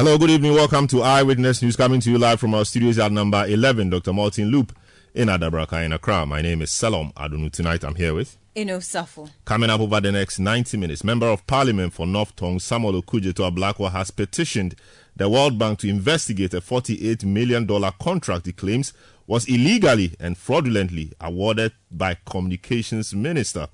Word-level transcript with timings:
Hello, 0.00 0.16
good 0.16 0.30
evening. 0.30 0.54
Welcome 0.54 0.86
to 0.86 1.02
Eyewitness 1.02 1.60
News 1.60 1.76
coming 1.76 2.00
to 2.00 2.10
you 2.10 2.16
live 2.16 2.40
from 2.40 2.54
our 2.54 2.64
studios 2.64 2.98
at 2.98 3.12
number 3.12 3.44
11, 3.46 3.90
Dr. 3.90 4.14
Martin 4.14 4.48
Loop 4.48 4.74
in 5.12 5.28
Adabraka 5.28 5.84
in 5.84 5.92
Accra. 5.92 6.24
My 6.24 6.40
name 6.40 6.62
is 6.62 6.70
Selorm 6.70 7.12
Adonoo. 7.12 7.52
Tonight 7.52 7.84
I'm 7.84 7.96
here 7.96 8.14
with. 8.14 8.38
Eno 8.56 8.78
Safo. 8.78 9.28
Coming 9.44 9.68
up 9.68 9.78
over 9.78 10.00
the 10.00 10.10
next 10.10 10.38
90 10.38 10.78
minutes, 10.78 11.04
Member 11.04 11.26
of 11.26 11.46
Parliament 11.46 11.92
for 11.92 12.06
North 12.06 12.34
Tongu, 12.34 12.58
Samuel 12.62 13.02
Okudzeto 13.02 13.54
Ablakwa, 13.54 13.92
has 13.92 14.10
petitioned 14.10 14.74
the 15.14 15.28
World 15.28 15.58
Bank 15.58 15.80
to 15.80 15.88
investigate 15.90 16.54
a 16.54 16.62
$48 16.62 17.22
million 17.26 17.66
contract 18.00 18.46
he 18.46 18.54
claims 18.54 18.94
was 19.26 19.46
illegally 19.50 20.14
and 20.18 20.38
fraudulently 20.38 21.12
awarded 21.20 21.72
by 21.90 22.16
Communications 22.24 23.14
Minister 23.14 23.68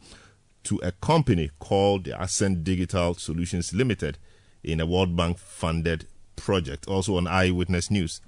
to 0.65 0.80
a 0.82 0.90
company 0.90 1.52
called 1.60 2.02
the 2.06 2.20
Ascent 2.20 2.65
Digital 2.65 3.15
Solutions 3.15 3.73
Limited 3.73 4.18
in 4.65 4.80
a 4.80 4.87
World 4.87 5.16
Bank 5.16 5.38
funded 5.38 6.09
project. 6.36 6.86
Also 6.88 7.16
on 7.16 7.26
Eyewitness 7.26 7.90
News. 7.90 8.20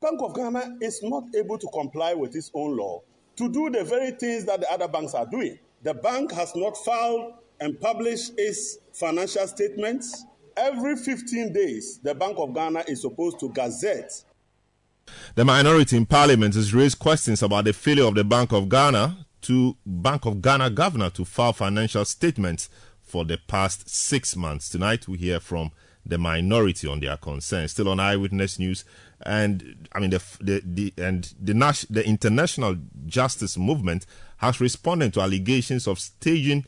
Bank 0.00 0.20
of 0.22 0.34
Ghana 0.34 0.76
is 0.82 1.02
not 1.02 1.24
able 1.34 1.58
to 1.58 1.66
comply 1.68 2.12
with 2.14 2.36
its 2.36 2.50
own 2.54 2.76
law 2.76 3.02
to 3.36 3.48
do 3.48 3.70
the 3.70 3.84
very 3.84 4.10
things 4.12 4.44
that 4.44 4.60
the 4.60 4.70
other 4.70 4.88
banks 4.88 5.14
are 5.14 5.26
doing. 5.26 5.58
The 5.82 5.94
bank 5.94 6.32
has 6.32 6.54
not 6.54 6.76
filed 6.76 7.34
and 7.60 7.80
published 7.80 8.32
its 8.36 8.78
financial 8.92 9.46
statements. 9.46 10.24
Every 10.56 10.96
15 10.96 11.52
days, 11.52 11.98
the 12.02 12.14
Bank 12.14 12.36
of 12.38 12.54
Ghana 12.54 12.84
is 12.86 13.00
supposed 13.00 13.40
to 13.40 13.48
gazette. 13.48 14.24
The 15.34 15.44
minority 15.44 15.96
in 15.96 16.06
parliament 16.06 16.54
has 16.54 16.72
raised 16.72 16.98
questions 16.98 17.42
about 17.42 17.64
the 17.64 17.72
failure 17.72 18.04
of 18.04 18.14
the 18.14 18.24
Bank 18.24 18.52
of 18.52 18.68
Ghana 18.68 19.26
to 19.42 19.76
Bank 19.84 20.26
of 20.26 20.40
Ghana 20.40 20.70
governor 20.70 21.10
to 21.10 21.24
file 21.24 21.52
financial 21.52 22.04
statements 22.04 22.70
for 23.02 23.24
the 23.24 23.38
past 23.46 23.88
six 23.88 24.36
months. 24.36 24.70
Tonight, 24.70 25.06
we 25.06 25.18
hear 25.18 25.40
from 25.40 25.70
the 26.06 26.18
minority 26.18 26.86
on 26.86 27.00
their 27.00 27.16
concerns. 27.16 27.72
Still 27.72 27.88
on 27.88 28.00
Eyewitness 28.00 28.58
News, 28.58 28.84
and 29.22 29.88
I 29.92 30.00
mean 30.00 30.10
the 30.10 30.22
the, 30.40 30.62
the 30.64 30.94
and 30.98 31.32
the 31.40 31.54
Nash, 31.54 31.82
the 31.82 32.06
international 32.06 32.76
justice 33.06 33.56
movement 33.56 34.06
has 34.38 34.60
responded 34.60 35.14
to 35.14 35.20
allegations 35.20 35.86
of 35.86 35.98
staging 35.98 36.66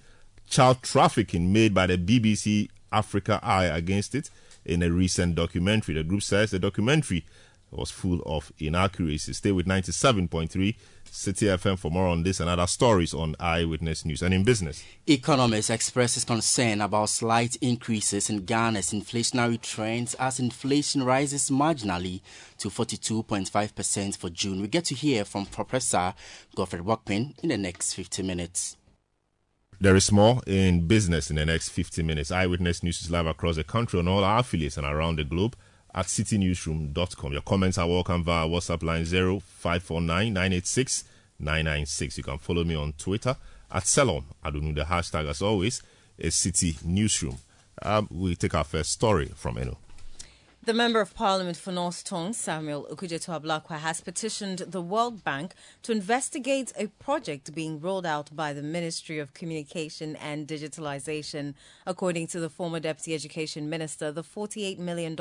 child 0.48 0.82
trafficking 0.82 1.52
made 1.52 1.74
by 1.74 1.86
the 1.86 1.98
BBC 1.98 2.68
Africa 2.92 3.40
Eye 3.42 3.66
against 3.66 4.14
it 4.14 4.30
in 4.64 4.82
a 4.82 4.90
recent 4.90 5.34
documentary. 5.34 5.94
The 5.94 6.04
group 6.04 6.22
says 6.22 6.50
the 6.50 6.58
documentary 6.58 7.24
was 7.70 7.90
full 7.90 8.22
of 8.24 8.52
inaccuracies. 8.58 9.36
Stay 9.36 9.52
with 9.52 9.66
97.3 9.66 10.76
Citi 11.16 11.48
FM 11.48 11.78
for 11.78 11.90
more 11.90 12.08
on 12.08 12.22
this 12.22 12.40
and 12.40 12.50
other 12.50 12.66
stories 12.66 13.14
on 13.14 13.34
Eyewitness 13.40 14.04
News 14.04 14.20
and 14.20 14.34
in 14.34 14.44
business. 14.44 14.84
Economists 15.06 15.70
expresses 15.70 16.24
concern 16.24 16.82
about 16.82 17.08
slight 17.08 17.56
increases 17.62 18.28
in 18.28 18.44
Ghana's 18.44 18.92
inflationary 18.92 19.58
trends 19.60 20.12
as 20.16 20.38
inflation 20.38 21.02
rises 21.02 21.48
marginally 21.48 22.20
to 22.58 22.68
42.5% 22.68 24.16
for 24.18 24.28
June. 24.28 24.60
We 24.60 24.68
get 24.68 24.84
to 24.84 24.94
hear 24.94 25.24
from 25.24 25.46
Professor 25.46 26.12
Godfred 26.54 26.82
Walkman 26.82 27.38
in 27.42 27.48
the 27.48 27.56
next 27.56 27.94
50 27.94 28.22
minutes. 28.22 28.76
There 29.80 29.96
is 29.96 30.12
more 30.12 30.42
in 30.46 30.86
business 30.86 31.30
in 31.30 31.36
the 31.36 31.46
next 31.46 31.70
50 31.70 32.02
minutes. 32.02 32.30
Eyewitness 32.30 32.82
News 32.82 33.00
is 33.00 33.10
live 33.10 33.26
across 33.26 33.56
the 33.56 33.64
country 33.64 33.98
on 33.98 34.06
all 34.06 34.22
our 34.22 34.40
affiliates 34.40 34.76
and 34.76 34.86
around 34.86 35.16
the 35.16 35.24
globe 35.24 35.56
at 35.96 36.06
citinewsroom.com. 36.06 37.32
Your 37.32 37.42
comments 37.42 37.78
are 37.78 37.88
welcome 37.88 38.22
via 38.22 38.46
WhatsApp 38.46 38.82
line 38.82 39.04
0549 39.04 40.32
986 40.32 41.04
996. 41.40 42.18
You 42.18 42.24
can 42.24 42.38
follow 42.38 42.64
me 42.64 42.74
on 42.74 42.92
Twitter 42.92 43.36
at 43.70 43.84
Selorm 43.84 44.24
Adonoo. 44.44 44.74
The 44.74 44.82
hashtag, 44.82 45.28
as 45.28 45.42
always, 45.42 45.82
is 46.18 46.34
Citi 46.34 46.84
Newsroom. 46.84 47.38
Um, 47.82 48.08
we 48.10 48.36
take 48.36 48.54
our 48.54 48.64
first 48.64 48.92
story 48.92 49.32
from 49.34 49.58
Eno. 49.58 49.78
The 50.66 50.74
Member 50.74 51.00
of 51.00 51.14
Parliament 51.14 51.56
for 51.56 51.70
North 51.70 52.02
Tongu, 52.04 52.34
Samuel 52.34 52.88
Ablakwa, 52.90 53.78
has 53.78 54.00
petitioned 54.00 54.58
the 54.58 54.82
World 54.82 55.22
Bank 55.22 55.54
to 55.84 55.92
investigate 55.92 56.72
a 56.76 56.88
project 56.88 57.54
being 57.54 57.78
rolled 57.78 58.04
out 58.04 58.34
by 58.34 58.52
the 58.52 58.64
Ministry 58.64 59.20
of 59.20 59.32
Communication 59.32 60.16
and 60.16 60.48
Digitalization. 60.48 61.54
According 61.86 62.26
to 62.26 62.40
the 62.40 62.50
former 62.50 62.80
Deputy 62.80 63.14
Education 63.14 63.70
Minister, 63.70 64.10
the 64.10 64.24
$48 64.24 64.80
million 64.80 65.16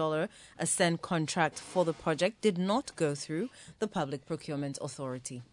Ascent 0.57 1.03
contract 1.03 1.59
for 1.59 1.85
the 1.85 1.93
project 1.93 2.41
did 2.41 2.57
not 2.57 2.95
go 2.95 3.13
through 3.13 3.51
the 3.77 3.87
Public 3.87 4.25
Procurement 4.25 4.79
Authority. 4.81 5.43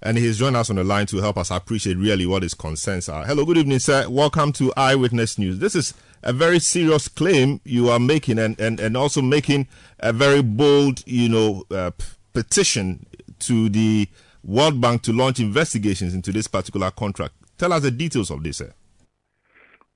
And 0.00 0.16
he's 0.16 0.38
joined 0.38 0.56
us 0.56 0.70
on 0.70 0.76
the 0.76 0.84
line 0.84 1.06
to 1.06 1.16
help 1.18 1.36
us 1.36 1.50
appreciate 1.50 1.96
really 1.96 2.24
what 2.24 2.44
his 2.44 2.54
concerns 2.54 3.08
are. 3.08 3.24
Hello, 3.24 3.44
good 3.44 3.58
evening, 3.58 3.80
sir. 3.80 4.08
Welcome 4.08 4.52
to 4.52 4.72
Eyewitness 4.76 5.38
News. 5.38 5.58
This 5.58 5.74
is 5.74 5.92
a 6.22 6.32
very 6.32 6.60
serious 6.60 7.08
claim 7.08 7.60
you 7.64 7.88
are 7.88 7.98
making 7.98 8.38
and, 8.38 8.58
and, 8.60 8.78
and 8.78 8.96
also 8.96 9.20
making 9.20 9.66
a 9.98 10.12
very 10.12 10.40
bold, 10.40 11.02
you 11.06 11.28
know, 11.28 11.64
uh, 11.72 11.90
petition 12.32 13.06
to 13.40 13.68
the 13.68 14.08
World 14.44 14.80
Bank 14.80 15.02
to 15.02 15.12
launch 15.12 15.40
investigations 15.40 16.14
into 16.14 16.30
this 16.30 16.46
particular 16.46 16.92
contract. 16.92 17.34
Tell 17.58 17.72
us 17.72 17.82
the 17.82 17.90
details 17.90 18.30
of 18.30 18.44
this, 18.44 18.58
sir. 18.58 18.72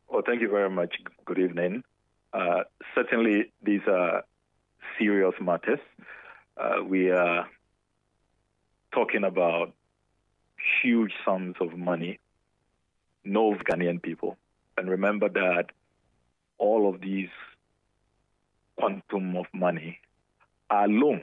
Well, 0.08 0.22
thank 0.26 0.40
you 0.40 0.50
very 0.50 0.68
much. 0.68 0.96
Good 1.24 1.38
evening. 1.38 1.84
Uh, 2.32 2.64
certainly, 2.94 3.52
these 3.62 3.82
are 3.86 4.24
serious 4.98 5.34
matters. 5.40 5.78
Uh, 6.56 6.82
we 6.84 7.10
are 7.10 7.48
talking 8.92 9.24
about 9.24 9.72
huge 10.82 11.12
sums 11.24 11.56
of 11.60 11.76
money, 11.76 12.18
no 13.24 13.54
Ghanaian 13.54 14.02
people. 14.02 14.36
And 14.76 14.88
remember 14.88 15.28
that 15.28 15.66
all 16.58 16.88
of 16.88 17.00
these 17.00 17.28
quantum 18.76 19.36
of 19.36 19.46
money 19.52 19.98
are 20.70 20.88
loans. 20.88 21.22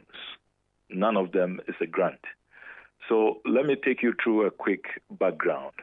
None 0.90 1.18
of 1.18 1.32
them 1.32 1.60
is 1.68 1.76
a 1.82 1.88
grant. 1.88 2.24
So 3.08 3.42
let 3.46 3.66
me 3.66 3.76
take 3.76 4.04
you 4.04 4.14
through 4.22 4.46
a 4.46 4.52
quick 4.52 4.86
background. 5.10 5.74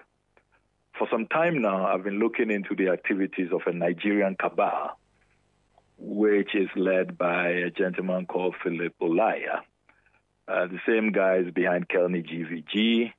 For 0.98 1.08
some 1.10 1.26
time 1.26 1.60
now, 1.60 1.86
I've 1.86 2.04
been 2.04 2.18
looking 2.18 2.50
into 2.50 2.74
the 2.74 2.88
activities 2.88 3.50
of 3.52 3.62
a 3.66 3.72
Nigerian 3.72 4.36
cabal, 4.36 4.98
which 5.98 6.54
is 6.54 6.68
led 6.76 7.18
by 7.18 7.48
a 7.48 7.70
gentleman 7.70 8.26
called 8.26 8.54
Philip 8.62 8.94
Olaya. 9.00 9.60
Uh, 10.48 10.66
the 10.66 10.78
same 10.86 11.10
guys 11.10 11.50
behind 11.52 11.88
Kelni 11.88 12.24
GVG, 12.24 13.12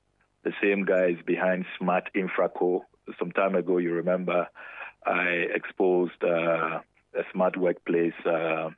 the 0.48 0.54
same 0.62 0.86
guys 0.86 1.18
behind 1.26 1.66
Smart 1.78 2.10
Infraco. 2.16 2.82
Some 3.20 3.32
time 3.32 3.56
ago, 3.56 3.80
you 3.80 3.92
remember, 3.94 4.48
I 5.06 5.46
exposed 5.54 6.24
uh, 6.24 6.80
a 7.14 7.24
smart 7.34 7.58
workplace 7.58 8.14
uh, 8.26 8.70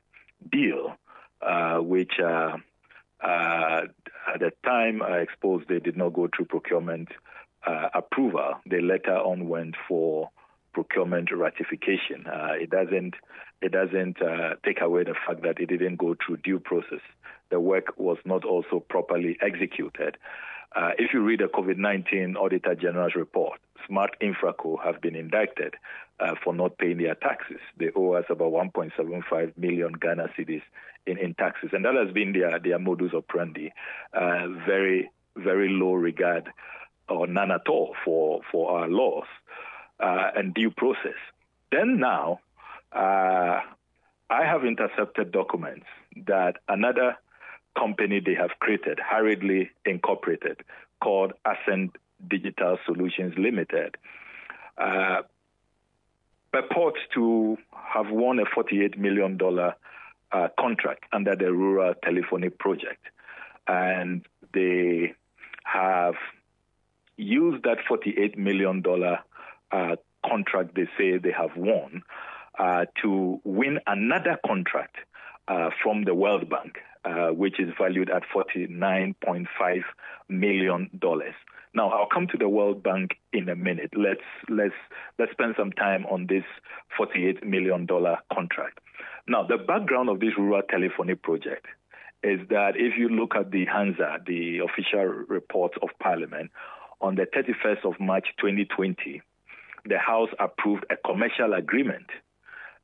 deal, 0.50 0.96
uh, 1.40 1.78
which 1.78 2.14
uh, 2.18 2.56
uh, 3.22 3.82
at 4.34 4.40
the 4.40 4.50
time 4.64 5.00
I 5.00 5.18
exposed, 5.18 5.68
they 5.68 5.78
did 5.78 5.96
not 5.96 6.12
go 6.12 6.28
through 6.34 6.46
procurement 6.46 7.08
uh, 7.64 7.88
approval. 7.94 8.54
They 8.68 8.80
later 8.80 9.16
on 9.16 9.48
went 9.48 9.76
for 9.88 10.30
procurement 10.72 11.30
ratification. 11.32 12.24
it 12.60 12.70
doesn't 12.70 13.14
it 13.62 13.72
doesn't 13.72 14.16
take 14.64 14.80
away 14.80 15.04
the 15.04 15.14
fact 15.26 15.42
that 15.42 15.60
it 15.60 15.66
didn't 15.66 15.96
go 15.96 16.14
through 16.14 16.38
due 16.38 16.58
process. 16.58 17.02
The 17.50 17.60
work 17.60 17.96
was 17.96 18.18
not 18.24 18.44
also 18.44 18.80
properly 18.80 19.36
executed. 19.40 20.16
Uh, 20.74 20.90
if 20.98 21.12
you 21.12 21.22
read 21.22 21.40
the 21.40 21.44
COVID 21.44 21.78
19 21.78 22.36
Auditor 22.36 22.74
General's 22.74 23.14
report, 23.16 23.60
Smart 23.86 24.16
Infraco 24.20 24.82
have 24.84 25.00
been 25.00 25.16
indicted 25.16 25.74
uh, 26.20 26.34
for 26.42 26.54
not 26.54 26.78
paying 26.78 26.98
their 26.98 27.14
taxes. 27.14 27.58
They 27.76 27.90
owe 27.96 28.12
us 28.12 28.26
about 28.28 28.52
1.75 28.52 29.58
million 29.58 29.92
Ghana 29.92 30.28
cedis 30.38 30.62
in, 31.06 31.18
in 31.18 31.34
taxes, 31.34 31.70
and 31.72 31.84
that 31.84 31.94
has 31.94 32.12
been 32.12 32.32
their, 32.32 32.58
their 32.58 32.78
modus 32.78 33.12
operandi. 33.14 33.72
Uh, 34.12 34.48
very, 34.66 35.10
very 35.36 35.68
low 35.70 35.94
regard 35.94 36.50
or 37.08 37.26
none 37.26 37.50
at 37.50 37.68
all 37.68 37.96
for, 38.04 38.40
for 38.52 38.78
our 38.78 38.88
laws 38.88 39.26
uh, 39.98 40.30
and 40.36 40.54
due 40.54 40.70
process. 40.70 41.18
Then 41.72 41.98
now, 41.98 42.40
uh, 42.92 43.60
I 44.30 44.44
have 44.44 44.64
intercepted 44.64 45.32
documents 45.32 45.86
that 46.26 46.56
another 46.68 47.16
company 47.78 48.20
they 48.20 48.34
have 48.34 48.50
created, 48.60 48.98
hurriedly 48.98 49.70
incorporated, 49.84 50.58
called 51.02 51.32
Ascent 51.44 51.96
Digital 52.28 52.78
Solutions 52.84 53.34
Limited, 53.38 53.96
uh, 54.78 55.22
purports 56.52 56.98
to 57.14 57.56
have 57.72 58.10
won 58.10 58.38
a 58.38 58.44
$48 58.44 58.98
million 58.98 59.38
uh, 60.32 60.48
contract 60.58 61.04
under 61.12 61.36
the 61.36 61.52
Rural 61.52 61.94
Telephony 62.02 62.50
Project. 62.50 63.04
And 63.66 64.26
they 64.52 65.14
have 65.64 66.14
used 67.16 67.64
that 67.64 67.78
$48 67.88 68.36
million 68.36 68.82
uh, 69.72 69.96
contract 70.26 70.74
they 70.74 70.88
say 70.98 71.18
they 71.18 71.32
have 71.32 71.56
won 71.56 72.02
uh, 72.58 72.86
to 73.02 73.40
win 73.44 73.78
another 73.86 74.38
contract 74.46 74.96
uh, 75.48 75.70
from 75.82 76.04
the 76.04 76.14
World 76.14 76.48
Bank, 76.48 76.78
uh, 77.04 77.28
which 77.28 77.58
is 77.58 77.68
valued 77.78 78.10
at 78.10 78.22
$49.5 78.34 79.82
million. 80.28 80.90
Now, 81.72 81.90
I'll 81.90 82.08
come 82.12 82.26
to 82.28 82.36
the 82.36 82.48
World 82.48 82.82
Bank 82.82 83.12
in 83.32 83.48
a 83.48 83.54
minute. 83.54 83.92
Let's 83.96 84.20
let's 84.48 84.74
let's 85.18 85.30
spend 85.32 85.54
some 85.56 85.70
time 85.72 86.04
on 86.06 86.26
this 86.26 86.42
$48 86.98 87.44
million 87.44 87.86
contract. 88.32 88.80
Now, 89.28 89.44
the 89.44 89.56
background 89.56 90.08
of 90.08 90.18
this 90.18 90.36
rural 90.36 90.62
telephony 90.68 91.14
project 91.14 91.66
is 92.22 92.40
that 92.50 92.72
if 92.76 92.98
you 92.98 93.08
look 93.08 93.34
at 93.36 93.50
the 93.50 93.64
Hansard, 93.66 94.26
the 94.26 94.58
official 94.58 95.04
report 95.28 95.72
of 95.80 95.90
Parliament, 96.00 96.50
on 97.00 97.14
the 97.14 97.26
31st 97.26 97.84
of 97.84 97.98
March 98.00 98.26
2020, 98.40 99.22
the 99.86 99.98
House 99.98 100.28
approved 100.38 100.84
a 100.90 100.96
commercial 100.96 101.54
agreement. 101.54 102.06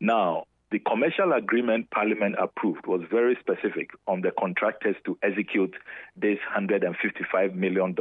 Now, 0.00 0.44
the 0.70 0.78
commercial 0.80 1.32
agreement 1.32 1.90
Parliament 1.90 2.34
approved 2.40 2.86
was 2.86 3.02
very 3.10 3.36
specific 3.40 3.90
on 4.08 4.22
the 4.22 4.32
contractors 4.38 4.96
to 5.04 5.16
execute 5.22 5.74
this 6.16 6.38
$155 6.56 7.54
million 7.54 7.94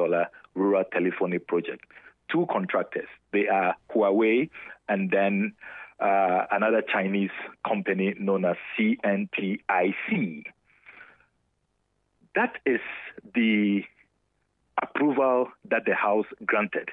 rural 0.56 0.84
telephony 0.92 1.38
project. 1.40 1.86
Two 2.32 2.48
contractors, 2.52 3.08
they 3.32 3.48
are 3.48 3.76
Huawei 3.94 4.50
and 4.90 5.12
then 5.12 5.54
uh, 6.00 6.46
another 6.52 6.82
Chinese 6.82 7.30
company 7.68 8.16
known 8.20 8.46
as 8.46 8.56
CNTIC. 8.78 10.44
That 12.36 12.58
is 12.66 12.82
the 13.34 13.84
approval 14.82 15.50
that 15.70 15.86
the 15.86 15.96
House 15.96 16.26
granted. 16.46 16.90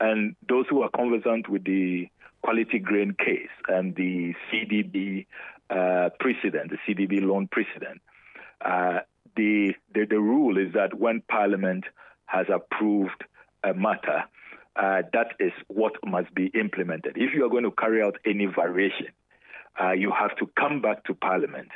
And 0.00 0.34
those 0.46 0.66
who 0.68 0.82
are 0.82 0.90
conversant 0.90 1.48
with 1.48 1.64
the 1.64 2.08
quality 2.44 2.78
grain 2.78 3.16
case 3.18 3.48
and 3.68 3.96
the 3.96 4.34
CDB 4.52 5.26
uh, 5.70 6.10
precedent, 6.20 6.70
the 6.70 6.78
CDB 6.86 7.22
loan 7.22 7.48
precedent, 7.50 8.02
uh, 8.62 9.00
the, 9.34 9.72
the, 9.94 10.04
the 10.04 10.20
rule 10.20 10.58
is 10.58 10.74
that 10.74 10.92
when 10.92 11.22
Parliament 11.26 11.84
has 12.26 12.46
approved 12.52 13.24
a 13.64 13.72
matter, 13.72 14.24
uh, 14.76 15.02
that 15.14 15.28
is 15.40 15.52
what 15.68 15.92
must 16.04 16.34
be 16.34 16.48
implemented. 16.48 17.16
If 17.16 17.32
you 17.32 17.46
are 17.46 17.48
going 17.48 17.64
to 17.64 17.70
carry 17.70 18.02
out 18.02 18.16
any 18.26 18.44
variation, 18.44 19.08
uh, 19.80 19.92
you 19.92 20.12
have 20.12 20.36
to 20.36 20.50
come 20.58 20.82
back 20.82 21.04
to 21.04 21.14
Parliament. 21.14 21.68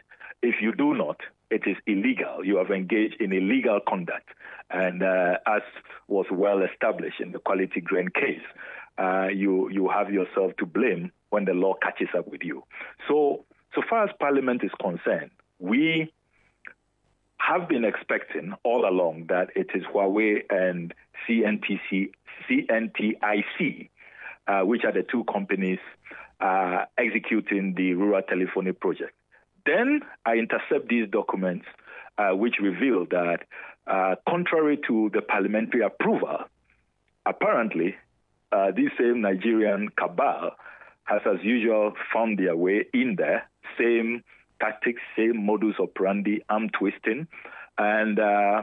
If 0.42 0.56
you 0.60 0.74
do 0.74 0.94
not, 0.94 1.20
it 1.50 1.62
is 1.66 1.76
illegal. 1.86 2.44
You 2.44 2.58
have 2.58 2.70
engaged 2.70 3.16
in 3.20 3.32
illegal 3.32 3.80
conduct. 3.88 4.28
And 4.70 5.02
uh, 5.02 5.38
as 5.46 5.62
was 6.08 6.26
well 6.30 6.60
established 6.62 7.20
in 7.20 7.32
the 7.32 7.38
quality 7.38 7.80
grain 7.80 8.08
case, 8.08 8.44
uh, 8.98 9.28
you, 9.28 9.70
you 9.70 9.88
have 9.88 10.10
yourself 10.10 10.52
to 10.58 10.66
blame 10.66 11.12
when 11.30 11.44
the 11.44 11.52
law 11.52 11.74
catches 11.82 12.08
up 12.16 12.26
with 12.28 12.42
you. 12.42 12.64
So, 13.06 13.44
so 13.74 13.82
far 13.88 14.04
as 14.04 14.10
Parliament 14.18 14.62
is 14.64 14.70
concerned, 14.80 15.30
we 15.58 16.12
have 17.38 17.68
been 17.68 17.84
expecting 17.84 18.54
all 18.64 18.88
along 18.88 19.26
that 19.28 19.50
it 19.54 19.68
is 19.74 19.82
Huawei 19.84 20.42
and 20.50 20.92
CNTC, 21.26 22.10
CNTIC, 22.48 23.88
uh, 24.46 24.60
which 24.62 24.84
are 24.84 24.92
the 24.92 25.04
two 25.10 25.24
companies 25.24 25.78
uh, 26.40 26.84
executing 26.96 27.74
the 27.74 27.94
rural 27.94 28.22
telephony 28.22 28.72
project. 28.72 29.12
Then 29.66 30.00
I 30.24 30.34
intercept 30.34 30.88
these 30.88 31.08
documents, 31.10 31.66
uh, 32.16 32.30
which 32.30 32.56
reveal 32.60 33.06
that, 33.10 33.40
uh, 33.86 34.16
contrary 34.28 34.78
to 34.86 35.10
the 35.12 35.22
parliamentary 35.22 35.82
approval, 35.82 36.38
apparently 37.26 37.96
uh, 38.52 38.70
this 38.70 38.90
same 38.98 39.20
Nigerian 39.20 39.88
cabal 39.98 40.52
has, 41.04 41.20
as 41.26 41.42
usual, 41.42 41.92
found 42.12 42.38
their 42.38 42.56
way 42.56 42.86
in 42.92 43.16
there. 43.16 43.48
Same 43.78 44.22
tactics, 44.60 45.00
same 45.16 45.44
modus 45.44 45.76
operandi, 45.78 46.42
arm 46.48 46.68
twisting, 46.70 47.28
and 47.76 48.18
uh, 48.18 48.62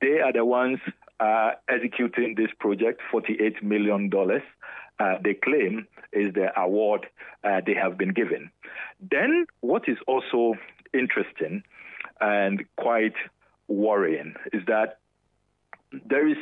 they 0.00 0.20
are 0.20 0.32
the 0.32 0.44
ones 0.44 0.78
uh, 1.18 1.52
executing 1.68 2.34
this 2.36 2.50
project. 2.58 3.00
Forty-eight 3.10 3.62
million 3.62 4.08
dollars. 4.08 4.42
Uh, 4.98 5.14
they 5.24 5.32
claim 5.32 5.86
is 6.12 6.34
the 6.34 6.48
award 6.60 7.06
uh, 7.42 7.60
they 7.64 7.74
have 7.74 7.96
been 7.96 8.12
given. 8.12 8.50
Then, 9.00 9.46
what 9.60 9.88
is 9.88 9.96
also 10.06 10.54
interesting 10.92 11.62
and 12.20 12.64
quite 12.76 13.14
worrying 13.68 14.34
is 14.52 14.62
that 14.66 14.98
there 16.04 16.28
is 16.28 16.36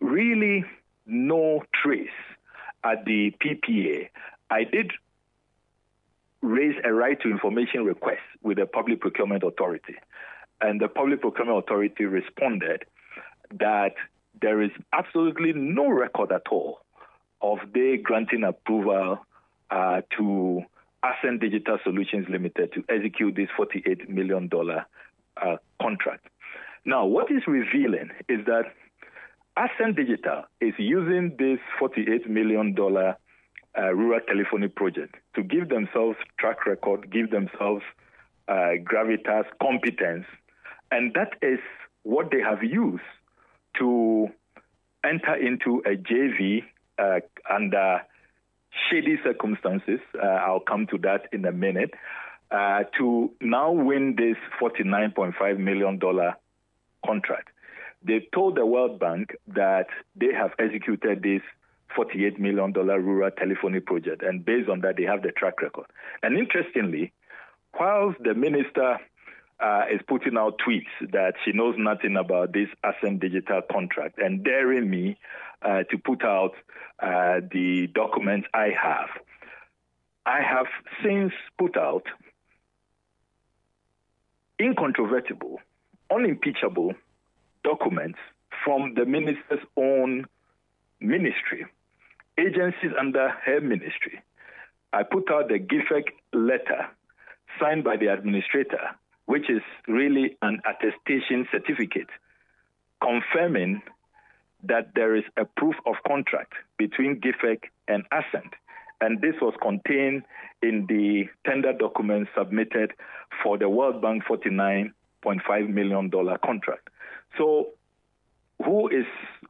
really 0.00 0.64
no 1.06 1.62
trace 1.82 2.08
at 2.84 3.04
the 3.04 3.32
PPA. 3.42 4.08
I 4.50 4.64
did 4.64 4.92
raise 6.40 6.76
a 6.84 6.92
right 6.92 7.20
to 7.22 7.30
information 7.30 7.84
request 7.84 8.20
with 8.42 8.58
the 8.58 8.66
Public 8.66 9.00
Procurement 9.00 9.44
Authority, 9.44 9.94
and 10.60 10.80
the 10.80 10.88
Public 10.88 11.20
Procurement 11.20 11.58
Authority 11.64 12.04
responded 12.04 12.84
that 13.58 13.94
there 14.40 14.60
is 14.60 14.70
absolutely 14.92 15.52
no 15.52 15.88
record 15.88 16.32
at 16.32 16.42
all 16.50 16.80
of 17.40 17.58
they 17.74 17.96
granting 17.96 18.44
approval 18.44 19.18
uh, 19.70 20.00
to 20.16 20.62
Ascent 21.02 21.40
Digital 21.40 21.78
Solutions 21.82 22.26
Limited 22.28 22.72
to 22.72 22.84
execute 22.88 23.34
this 23.34 23.48
$48 23.58 24.08
million 24.08 24.48
uh, 25.36 25.56
contract. 25.80 26.26
Now, 26.84 27.06
what 27.06 27.30
is 27.30 27.42
revealing 27.46 28.10
is 28.28 28.44
that 28.46 28.64
Ascent 29.56 29.96
Digital 29.96 30.44
is 30.60 30.72
using 30.78 31.36
this 31.38 31.58
$48 31.80 32.28
million 32.28 32.74
uh, 32.78 33.94
rural 33.94 34.20
telephony 34.26 34.68
project 34.68 35.16
to 35.34 35.42
give 35.42 35.68
themselves 35.68 36.16
track 36.38 36.64
record, 36.66 37.10
give 37.10 37.30
themselves 37.30 37.82
uh, 38.48 38.72
gravitas, 38.82 39.44
competence, 39.60 40.24
and 40.90 41.14
that 41.14 41.34
is 41.42 41.58
what 42.02 42.30
they 42.30 42.40
have 42.40 42.62
used 42.62 43.02
to 43.78 44.28
enter 45.04 45.34
into 45.34 45.82
a 45.86 45.96
JV 45.96 46.62
uh, 46.98 47.20
under 47.50 48.00
shady 48.90 49.18
circumstances. 49.22 50.00
Uh, 50.14 50.26
I'll 50.26 50.60
come 50.60 50.86
to 50.88 50.98
that 50.98 51.28
in 51.32 51.44
a 51.44 51.52
minute. 51.52 51.90
Uh, 52.50 52.84
to 52.98 53.30
now 53.40 53.72
win 53.72 54.14
this 54.16 54.36
$49.5 54.60 55.58
million 55.58 55.98
contract. 57.04 57.48
They 58.04 58.26
told 58.34 58.56
the 58.56 58.66
World 58.66 58.98
Bank 58.98 59.36
that 59.48 59.86
they 60.16 60.32
have 60.32 60.52
executed 60.58 61.22
this 61.22 61.42
$48 61.96 62.38
million 62.38 62.72
rural 62.72 63.30
telephony 63.30 63.80
project, 63.80 64.22
and 64.22 64.44
based 64.44 64.68
on 64.68 64.80
that, 64.80 64.96
they 64.96 65.04
have 65.04 65.22
the 65.22 65.30
track 65.32 65.60
record. 65.62 65.86
And 66.22 66.36
interestingly, 66.36 67.12
whilst 67.78 68.18
the 68.22 68.34
minister 68.34 68.98
uh, 69.60 69.82
is 69.92 70.00
putting 70.08 70.36
out 70.36 70.58
tweets 70.66 71.10
that 71.12 71.34
she 71.44 71.52
knows 71.52 71.74
nothing 71.78 72.16
about 72.16 72.52
this 72.52 72.68
Ascent 72.82 73.20
Digital 73.20 73.60
contract 73.70 74.18
and 74.18 74.42
daring 74.42 74.90
me 74.90 75.16
uh, 75.62 75.84
to 75.90 75.98
put 75.98 76.24
out 76.24 76.52
uh, 77.00 77.40
the 77.52 77.88
documents 77.94 78.48
I 78.52 78.70
have. 78.80 79.08
I 80.26 80.40
have 80.42 80.66
since 81.04 81.32
put 81.58 81.76
out 81.76 82.04
incontrovertible, 84.60 85.60
unimpeachable 86.10 86.94
documents 87.64 88.18
from 88.64 88.94
the 88.94 89.04
minister's 89.04 89.64
own 89.76 90.26
ministry, 91.00 91.66
agencies 92.38 92.92
under 92.98 93.30
her 93.44 93.60
ministry. 93.60 94.22
I 94.92 95.02
put 95.02 95.30
out 95.30 95.48
the 95.48 95.58
GIFEC 95.58 96.04
letter 96.32 96.88
signed 97.60 97.84
by 97.84 97.96
the 97.96 98.12
administrator, 98.12 98.90
which 99.26 99.48
is 99.48 99.62
really 99.88 100.36
an 100.42 100.60
attestation 100.66 101.46
certificate 101.50 102.08
confirming 103.02 103.82
that 104.62 104.92
there 104.94 105.16
is 105.16 105.24
a 105.36 105.44
proof 105.44 105.74
of 105.86 105.96
contract 106.06 106.52
between 106.78 107.20
GIFEC 107.20 107.64
and 107.88 108.04
Ascent. 108.12 108.54
And 109.00 109.20
this 109.20 109.34
was 109.40 109.54
contained 109.60 110.22
in 110.62 110.86
the 110.88 111.24
tender 111.44 111.72
documents 111.72 112.30
submitted 112.36 112.92
for 113.42 113.58
the 113.58 113.68
World 113.68 114.00
Bank 114.00 114.22
$49.5 114.24 115.68
million 115.68 116.10
contract. 116.44 116.88
So 117.38 117.70
who 118.64 118.88
is 118.88 119.06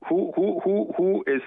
who 0.09 0.33
who 0.35 0.61
who 0.61 0.93
who 0.97 1.25
is 1.27 1.43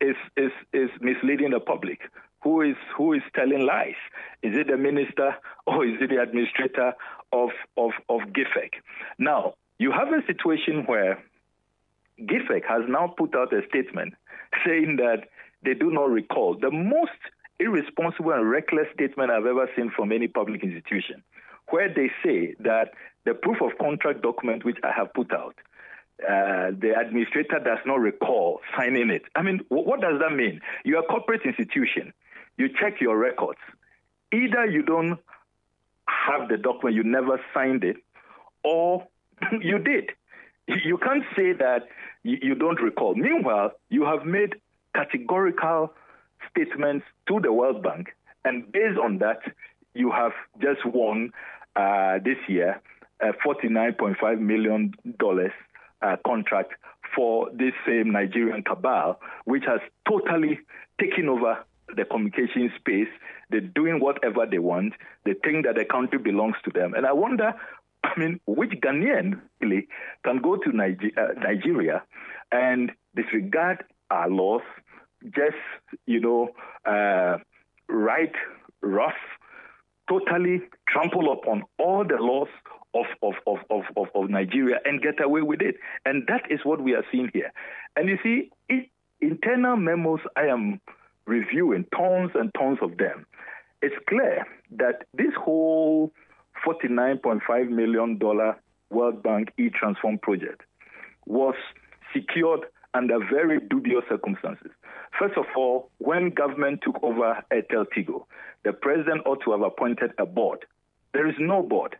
is 0.00 0.16
is 0.36 0.52
is 0.72 0.90
misleading 1.00 1.50
the 1.50 1.60
public? 1.60 2.00
Who 2.42 2.60
is 2.62 2.76
who 2.96 3.12
is 3.14 3.22
telling 3.34 3.66
lies? 3.66 3.94
Is 4.42 4.56
it 4.56 4.68
the 4.68 4.76
minister 4.76 5.36
or 5.66 5.84
is 5.86 5.96
it 6.00 6.10
the 6.10 6.20
administrator 6.20 6.92
of 7.32 7.50
of 7.76 7.92
of 8.08 8.20
GIFEC? 8.32 8.80
Now 9.18 9.54
you 9.78 9.92
have 9.92 10.08
a 10.08 10.24
situation 10.26 10.84
where 10.86 11.22
GIFEC 12.20 12.64
has 12.68 12.82
now 12.88 13.08
put 13.16 13.34
out 13.34 13.52
a 13.52 13.66
statement 13.68 14.14
saying 14.66 14.96
that 14.96 15.28
they 15.64 15.74
do 15.74 15.90
not 15.90 16.10
recall 16.10 16.56
the 16.60 16.70
most 16.70 17.10
irresponsible 17.58 18.32
and 18.32 18.48
reckless 18.50 18.86
statement 18.94 19.30
I've 19.30 19.46
ever 19.46 19.68
seen 19.76 19.90
from 19.94 20.12
any 20.12 20.28
public 20.28 20.62
institution, 20.62 21.22
where 21.70 21.88
they 21.92 22.10
say 22.22 22.54
that 22.60 22.90
the 23.24 23.34
proof 23.34 23.58
of 23.62 23.78
contract 23.78 24.22
document 24.22 24.64
which 24.64 24.78
I 24.82 24.92
have 24.92 25.12
put 25.14 25.32
out, 25.32 25.54
uh, 26.22 26.70
the 26.70 26.94
administrator 26.98 27.58
does 27.58 27.78
not 27.86 28.00
recall 28.00 28.60
signing 28.76 29.10
it. 29.10 29.22
I 29.34 29.42
mean, 29.42 29.60
what 29.68 30.00
does 30.00 30.20
that 30.20 30.34
mean? 30.34 30.60
You're 30.84 31.00
a 31.00 31.06
corporate 31.06 31.42
institution. 31.44 32.12
You 32.56 32.68
check 32.68 33.00
your 33.00 33.18
records. 33.18 33.58
Either 34.32 34.66
you 34.66 34.82
don't 34.82 35.18
have 36.06 36.48
the 36.48 36.56
document, 36.56 36.96
you 36.96 37.02
never 37.02 37.40
signed 37.52 37.84
it, 37.84 37.96
or 38.62 39.06
you 39.60 39.78
did. 39.78 40.10
You 40.66 40.98
can't 40.98 41.24
say 41.36 41.52
that 41.52 41.88
you 42.22 42.54
don't 42.54 42.80
recall. 42.80 43.14
Meanwhile, 43.14 43.72
you 43.90 44.04
have 44.04 44.24
made 44.24 44.54
categorical 44.94 45.92
statements 46.50 47.04
to 47.28 47.40
the 47.40 47.52
World 47.52 47.82
Bank, 47.82 48.14
and 48.44 48.70
based 48.70 48.98
on 48.98 49.18
that, 49.18 49.40
you 49.94 50.10
have 50.10 50.32
just 50.60 50.86
won 50.86 51.32
uh, 51.76 52.18
this 52.24 52.38
year 52.48 52.80
a 53.20 53.32
$49.5 53.46 54.40
million 54.40 54.94
uh, 56.04 56.16
contract 56.26 56.72
for 57.14 57.48
this 57.52 57.72
same 57.86 58.12
Nigerian 58.12 58.62
cabal, 58.62 59.20
which 59.44 59.64
has 59.66 59.80
totally 60.08 60.58
taken 61.00 61.28
over 61.28 61.64
the 61.96 62.04
communication 62.04 62.72
space. 62.78 63.08
They're 63.50 63.60
doing 63.60 64.00
whatever 64.00 64.46
they 64.50 64.58
want. 64.58 64.94
They 65.24 65.34
think 65.44 65.66
that 65.66 65.76
the 65.76 65.84
country 65.84 66.18
belongs 66.18 66.56
to 66.64 66.70
them. 66.70 66.94
And 66.94 67.06
I 67.06 67.12
wonder, 67.12 67.54
I 68.02 68.18
mean, 68.18 68.40
which 68.46 68.70
Ghanaian 68.70 69.40
really 69.60 69.88
can 70.24 70.38
go 70.38 70.56
to 70.56 70.72
Niger- 70.72 71.12
uh, 71.16 71.38
Nigeria 71.40 72.02
and 72.50 72.92
disregard 73.14 73.84
our 74.10 74.28
laws, 74.28 74.62
just, 75.24 75.56
you 76.06 76.20
know, 76.20 76.48
uh, 76.84 77.38
write 77.88 78.34
rough, 78.82 79.14
totally 80.08 80.62
trample 80.88 81.32
upon 81.32 81.62
all 81.78 82.04
the 82.04 82.16
laws 82.16 82.48
of, 82.94 83.06
of, 83.22 83.34
of, 83.46 83.58
of, 83.96 84.08
of, 84.14 84.30
Nigeria 84.30 84.76
and 84.84 85.02
get 85.02 85.22
away 85.22 85.42
with 85.42 85.60
it. 85.60 85.76
And 86.04 86.26
that 86.28 86.50
is 86.50 86.60
what 86.64 86.80
we 86.80 86.94
are 86.94 87.04
seeing 87.10 87.30
here. 87.32 87.52
And 87.96 88.08
you 88.08 88.18
see, 88.22 88.50
it, 88.68 88.88
internal 89.20 89.76
memos, 89.76 90.20
I 90.36 90.46
am 90.46 90.80
reviewing 91.26 91.86
tons 91.94 92.30
and 92.34 92.52
tons 92.54 92.78
of 92.82 92.96
them. 92.98 93.26
It's 93.82 93.94
clear 94.08 94.46
that 94.78 95.04
this 95.14 95.32
whole 95.36 96.12
$49.5 96.66 97.68
million 97.68 98.18
World 98.90 99.22
Bank 99.22 99.52
e-transform 99.58 100.18
project 100.18 100.62
was 101.26 101.54
secured 102.12 102.60
under 102.94 103.18
very 103.18 103.58
dubious 103.60 104.04
circumstances. 104.08 104.70
First 105.18 105.36
of 105.36 105.46
all, 105.56 105.90
when 105.98 106.30
government 106.30 106.80
took 106.82 107.02
over 107.02 107.42
Airtel 107.52 107.86
Tigo, 107.96 108.26
the 108.64 108.72
president 108.72 109.26
ought 109.26 109.42
to 109.44 109.50
have 109.52 109.62
appointed 109.62 110.12
a 110.18 110.26
board. 110.26 110.64
There 111.12 111.28
is 111.28 111.34
no 111.38 111.62
board 111.62 111.96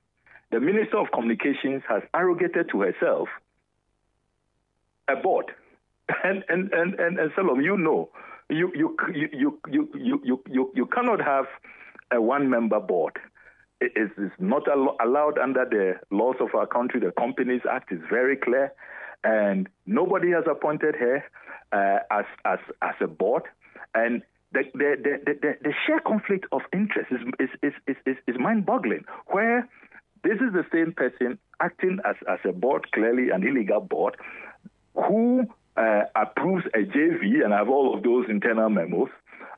the 0.55 0.61
Minister 0.61 0.99
of 0.99 1.09
Communications 1.13 1.83
has 1.89 2.03
arrogated 2.15 2.69
to 2.71 2.83
herself 2.83 3.29
a 5.09 5.17
board. 5.17 5.47
And 6.23 6.45
and 6.49 6.73
and 6.73 6.95
and, 7.01 7.19
and 7.19 7.33
Selorm, 7.33 7.65
you 7.65 7.77
know, 7.77 8.11
you 8.49 8.71
you 8.75 8.97
you 9.13 9.29
you 9.33 9.89
you 9.97 10.43
you 10.47 10.73
you, 10.75 10.87
cannot 10.87 11.21
have 11.21 11.47
a 12.13 12.21
one-member 12.21 12.79
board. 12.79 13.15
It 13.81 13.93
is, 13.97 14.11
it's 14.19 14.35
not 14.39 14.69
al- 14.69 14.97
allowed 15.03 15.39
under 15.39 15.65
the 15.65 15.95
laws 16.15 16.37
of 16.41 16.55
our 16.55 16.67
country. 16.67 17.01
The 17.01 17.11
Companies 17.13 17.63
Act 17.69 17.91
is 17.91 18.01
very 18.11 18.37
clear, 18.37 18.73
and 19.25 19.69
nobody 19.87 20.31
has 20.33 20.45
appointed 20.49 20.95
her 20.95 21.25
uh, 21.73 21.99
as 22.19 22.27
as 22.45 22.59
as 22.83 22.95
a 23.01 23.09
board. 23.09 23.45
And 23.95 24.23
the, 24.53 24.63
the, 24.73 24.91
the, 25.03 25.35
the, 25.43 25.53
the 25.63 25.73
sheer 25.85 26.01
conflict 26.01 26.47
of 26.53 26.61
interest 26.73 27.11
is, 27.11 27.21
is, 27.63 27.73
is, 27.89 27.97
is, 28.07 28.17
is 28.29 28.37
mind 28.39 28.65
boggling. 28.65 29.05
Where 29.27 29.69
this 30.25 30.41
is 30.41 30.53
the 30.53 30.65
same 30.73 30.93
person 30.93 31.39
acting 31.61 31.99
as, 32.05 32.17
as 32.29 32.39
a 32.49 32.53
board, 32.53 32.91
clearly 32.93 33.31
an 33.31 33.47
illegal 33.47 33.81
board, 33.81 34.17
who 34.95 35.45
uh, 35.77 36.03
approves 36.17 36.65
a 36.75 36.79
JV, 36.79 37.45
and 37.45 37.53
have 37.53 37.69
all 37.69 37.95
of 37.95 38.03
those 38.03 38.27
internal 38.29 38.71
memos, 38.71 39.11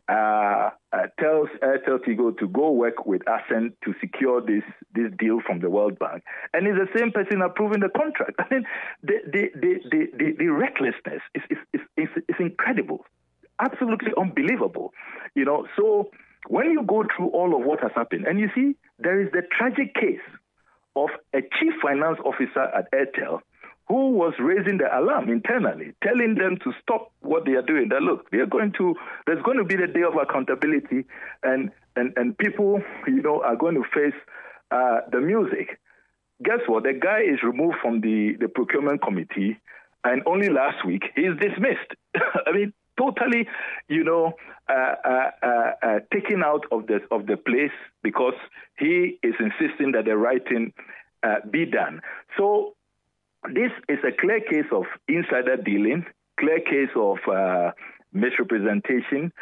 uh, 0.08 0.70
uh, 0.92 1.06
tells 1.18 1.49
Airtel 1.62 1.99
Tigo 1.99 2.37
to 2.38 2.49
go 2.49 2.70
work 2.70 3.06
with 3.06 3.23
Ascent 3.28 3.75
to 3.85 3.94
secure 4.00 4.40
this 4.40 4.62
this 4.94 5.11
deal 5.18 5.40
from 5.44 5.61
the 5.61 5.68
World 5.68 5.99
Bank, 5.99 6.23
and 6.52 6.66
is 6.66 6.75
the 6.75 6.99
same 6.99 7.11
person 7.12 7.42
approving 7.42 7.80
the 7.80 7.88
contract. 7.88 8.35
I 8.38 8.44
mean, 8.54 8.64
the 9.02 9.14
the 9.26 9.50
the 9.54 9.75
the, 9.90 10.06
the, 10.16 10.32
the 10.38 10.49
recklessness 10.49 11.23
is 11.35 11.42
is, 11.50 11.58
is 11.75 11.80
is, 11.96 12.08
is 12.28 12.37
incredible, 12.38 13.04
absolutely 13.61 14.12
unbelievable. 14.16 14.92
You 15.35 15.44
know, 15.44 15.66
so 15.76 16.11
when 16.49 16.70
you 16.70 16.82
go 16.82 17.04
through 17.14 17.30
all 17.30 17.56
of 17.56 17.66
what 17.66 17.80
has 17.82 17.90
happened, 17.94 18.26
and 18.26 18.38
you 18.38 18.49
see 18.54 18.76
there 18.99 19.20
is 19.20 19.30
the 19.32 19.42
tragic 19.50 19.94
case 19.94 20.23
of 20.96 21.10
a 21.34 21.42
chief 21.42 21.74
finance 21.82 22.18
officer 22.24 22.62
at 22.62 22.90
Airtel 22.92 23.40
who 23.88 24.10
was 24.10 24.34
raising 24.40 24.78
the 24.78 24.98
alarm 24.98 25.28
internally, 25.28 25.92
telling 26.02 26.34
them 26.34 26.56
to 26.64 26.72
stop 26.82 27.12
what 27.20 27.44
they 27.44 27.52
are 27.52 27.62
doing. 27.62 27.88
That 27.90 28.02
look, 28.02 28.30
they 28.30 28.38
are 28.38 28.46
going 28.46 28.72
to 28.78 28.94
there's 29.26 29.42
going 29.42 29.58
to 29.58 29.64
be 29.64 29.76
the 29.76 29.86
day 29.86 30.02
of 30.02 30.16
accountability, 30.16 31.04
and 31.42 31.70
and 31.94 32.12
and 32.16 32.36
people, 32.36 32.82
you 33.06 33.22
know, 33.22 33.42
are 33.42 33.56
going 33.56 33.74
to 33.74 33.84
face 33.94 34.18
uh, 34.70 35.00
the 35.12 35.20
music. 35.20 35.78
Guess 36.42 36.60
what? 36.66 36.82
The 36.82 36.94
guy 36.94 37.20
is 37.20 37.42
removed 37.44 37.76
from 37.80 38.00
the 38.00 38.36
the 38.40 38.48
procurement 38.48 39.02
committee, 39.02 39.60
and 40.02 40.22
only 40.26 40.48
last 40.48 40.84
week 40.84 41.04
he's 41.14 41.36
dismissed. 41.40 41.94
I 42.16 42.52
mean, 42.52 42.72
totally, 42.96 43.46
you 43.88 44.04
know, 44.04 44.34
uh, 44.68 44.94
uh, 45.04 45.30
uh, 45.42 45.70
uh, 45.82 45.98
taken 46.12 46.42
out 46.42 46.64
of 46.72 46.86
the 46.86 47.00
of 47.10 47.26
the 47.26 47.36
place 47.36 47.70
because 48.02 48.34
he 48.78 49.18
is 49.22 49.34
insisting 49.38 49.92
that 49.92 50.06
the 50.06 50.16
writing 50.16 50.72
uh, 51.22 51.36
be 51.50 51.64
done. 51.66 52.00
So 52.36 52.74
this 53.54 53.70
is 53.88 53.98
a 54.06 54.10
clear 54.10 54.40
case 54.40 54.70
of 54.72 54.84
insider 55.08 55.56
dealing, 55.56 56.04
clear 56.38 56.58
case 56.60 56.90
of 56.96 57.18
uh, 57.32 57.70
misrepresentation, 58.12 59.32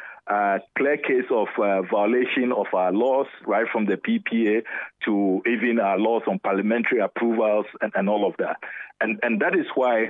clear 0.77 0.99
case 0.99 1.31
of 1.31 1.49
violation 1.57 2.53
of 2.55 2.67
our 2.75 2.93
laws, 2.93 3.27
right 3.47 3.67
from 3.73 3.87
the 3.87 3.97
PPA 3.97 4.63
to 5.07 5.43
even 5.47 5.81
our 5.81 5.99
laws 5.99 6.23
on 6.27 6.39
parliamentary 6.39 7.01
approvals 7.01 7.67
and, 7.81 7.93
and 7.95 8.11
all 8.11 8.27
of 8.29 8.35
that. 8.39 8.57
And, 9.01 9.19
and 9.23 9.41
that 9.41 9.55
is 9.55 9.67
why 9.75 10.09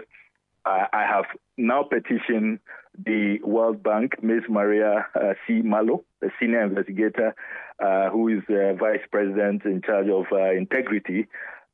I 0.67 1.05
have 1.09 1.27
now 1.57 1.83
petitioned 1.83 2.59
the 2.97 3.39
World 3.43 3.83
Bank, 3.83 4.23
Ms. 4.23 4.43
Maria 4.49 5.07
uh, 5.15 5.35
C. 5.47 5.63
Malo, 5.63 6.05
the 6.21 6.31
senior 6.41 6.63
investigator, 6.63 7.35
uh, 7.83 8.11
who 8.11 8.29
is 8.29 8.43
uh, 8.49 8.75
vice 8.75 9.01
president 9.11 9.65
in 9.65 9.83
charge 9.83 10.09
of 10.09 10.27
uh, 10.33 10.53
integrity 10.53 11.27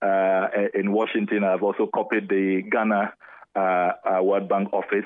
uh, 0.03 0.49
in 0.75 0.93
Washington. 0.93 1.45
I've 1.45 1.63
also 1.63 1.89
copied 1.95 2.29
the 2.29 2.63
Ghana 2.71 3.13
World 4.23 4.49
Bank 4.49 4.73
office 4.73 5.05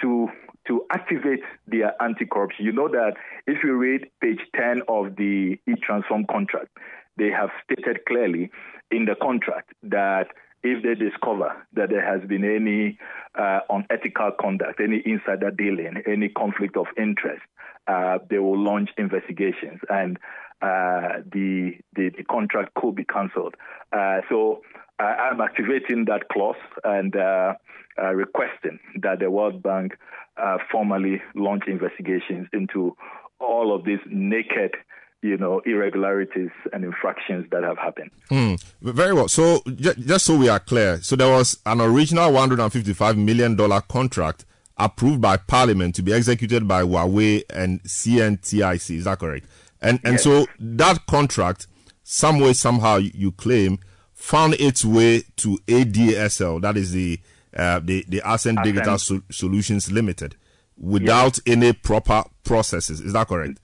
to 0.00 0.28
to 0.66 0.84
activate 0.92 1.40
their 1.66 2.00
anti-corruption. 2.02 2.64
You 2.64 2.72
know 2.72 2.88
that 2.88 3.14
if 3.46 3.64
you 3.64 3.74
read 3.74 4.10
page 4.20 4.40
10 4.54 4.82
of 4.88 5.16
the 5.16 5.58
e-transform 5.66 6.26
contract, 6.30 6.76
they 7.16 7.30
have 7.30 7.48
stated 7.64 8.04
clearly 8.06 8.50
in 8.90 9.06
the 9.06 9.14
contract 9.22 9.72
that 9.82 10.26
if 10.62 10.82
they 10.82 10.94
discover 10.94 11.66
that 11.74 11.90
there 11.90 12.04
has 12.04 12.26
been 12.28 12.44
any 12.44 12.98
uh, 13.38 13.60
unethical 13.70 14.32
conduct, 14.40 14.80
any 14.80 15.02
insider 15.04 15.50
dealing, 15.50 16.02
any 16.06 16.28
conflict 16.28 16.76
of 16.76 16.86
interest, 16.98 17.42
uh, 17.86 18.18
they 18.28 18.38
will 18.38 18.58
launch 18.58 18.90
investigations 18.98 19.80
and 19.88 20.18
uh, 20.62 21.20
the, 21.32 21.72
the, 21.96 22.10
the 22.16 22.24
contract 22.24 22.74
could 22.74 22.94
be 22.94 23.04
cancelled. 23.04 23.54
Uh, 23.92 24.20
so 24.28 24.60
uh, 24.98 25.04
I'm 25.04 25.40
activating 25.40 26.04
that 26.06 26.28
clause 26.30 26.56
and 26.84 27.16
uh, 27.16 27.54
requesting 28.14 28.78
that 29.02 29.20
the 29.20 29.30
World 29.30 29.62
Bank 29.62 29.92
formally 30.70 31.20
launch 31.34 31.64
investigations 31.66 32.48
into 32.52 32.96
all 33.40 33.74
of 33.74 33.84
these 33.84 34.00
naked 34.06 34.74
you 35.22 35.36
know, 35.36 35.60
irregularities 35.66 36.50
and 36.72 36.84
infractions 36.84 37.46
that 37.50 37.62
have 37.62 37.76
happened. 37.78 38.10
Mm, 38.30 38.62
very 38.80 39.12
well. 39.12 39.28
So, 39.28 39.60
j- 39.76 39.94
just 39.94 40.24
so 40.24 40.36
we 40.36 40.48
are 40.48 40.60
clear, 40.60 41.00
so 41.02 41.14
there 41.16 41.30
was 41.30 41.58
an 41.66 41.80
original 41.80 42.30
$155 42.30 43.16
million 43.16 43.56
contract 43.88 44.46
approved 44.78 45.20
by 45.20 45.36
Parliament 45.36 45.94
to 45.96 46.02
be 46.02 46.12
executed 46.12 46.66
by 46.66 46.82
Huawei 46.82 47.42
and 47.50 47.82
CNTIC. 47.82 48.96
Is 48.96 49.04
that 49.04 49.18
correct? 49.18 49.46
And 49.82 50.00
and 50.04 50.14
yes. 50.14 50.24
so 50.24 50.46
that 50.58 51.06
contract, 51.06 51.66
some 52.02 52.40
way 52.40 52.52
somehow 52.52 52.96
you 52.96 53.32
claim, 53.32 53.78
found 54.14 54.54
its 54.54 54.84
way 54.84 55.22
to 55.36 55.58
ADSL. 55.66 56.60
That 56.62 56.76
is 56.76 56.92
the 56.92 57.20
uh, 57.54 57.80
the 57.80 58.04
the 58.08 58.22
Ascent 58.24 58.62
Digital 58.62 58.98
so- 58.98 59.22
Solutions 59.30 59.90
Limited, 59.92 60.36
without 60.76 61.38
yes. 61.44 61.58
any 61.58 61.72
proper 61.72 62.24
processes. 62.44 63.00
Is 63.00 63.12
that 63.12 63.28
correct? 63.28 63.58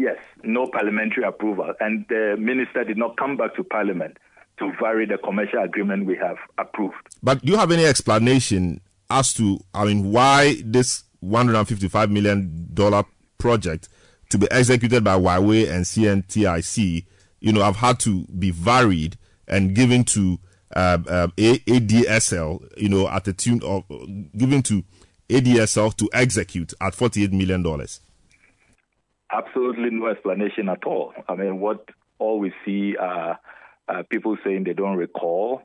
Yes, 0.00 0.16
no 0.42 0.66
parliamentary 0.66 1.24
approval, 1.24 1.74
and 1.78 2.06
the 2.08 2.36
minister 2.38 2.84
did 2.84 2.96
not 2.96 3.18
come 3.18 3.36
back 3.36 3.54
to 3.56 3.64
Parliament 3.64 4.16
to 4.58 4.72
vary 4.80 5.04
the 5.04 5.18
commercial 5.18 5.62
agreement 5.62 6.06
we 6.06 6.16
have 6.16 6.38
approved. 6.56 6.94
But 7.22 7.42
do 7.42 7.52
you 7.52 7.58
have 7.58 7.70
any 7.70 7.84
explanation 7.84 8.80
as 9.10 9.34
to, 9.34 9.58
I 9.74 9.84
mean, 9.84 10.10
why 10.10 10.62
this 10.64 11.04
155 11.20 12.10
million 12.10 12.68
dollar 12.72 13.04
project 13.36 13.90
to 14.30 14.38
be 14.38 14.50
executed 14.50 15.04
by 15.04 15.18
Huawei 15.18 15.70
and 15.70 15.84
CNTIC 15.84 17.04
you 17.40 17.52
know, 17.52 17.62
have 17.62 17.76
had 17.76 17.98
to 18.00 18.24
be 18.26 18.50
varied 18.50 19.16
and 19.48 19.74
given 19.74 20.04
to 20.04 20.38
uh, 20.76 20.98
uh, 21.08 21.26
ADSL, 21.36 22.78
you 22.78 22.88
know, 22.88 23.08
at 23.08 23.24
the 23.24 23.32
tune 23.32 23.60
of 23.64 23.84
given 24.36 24.62
to 24.62 24.82
ADSL 25.28 25.94
to 25.96 26.08
execute 26.12 26.72
at 26.80 26.94
$48 26.94 27.32
million? 27.32 27.62
Absolutely 29.32 29.90
no 29.90 30.08
explanation 30.08 30.68
at 30.68 30.84
all. 30.84 31.12
I 31.28 31.34
mean, 31.34 31.60
what 31.60 31.88
all 32.18 32.38
we 32.38 32.52
see 32.64 32.96
are 32.96 33.38
uh, 33.88 34.02
people 34.10 34.36
saying 34.44 34.64
they 34.64 34.72
don't 34.72 34.96
recall 34.96 35.62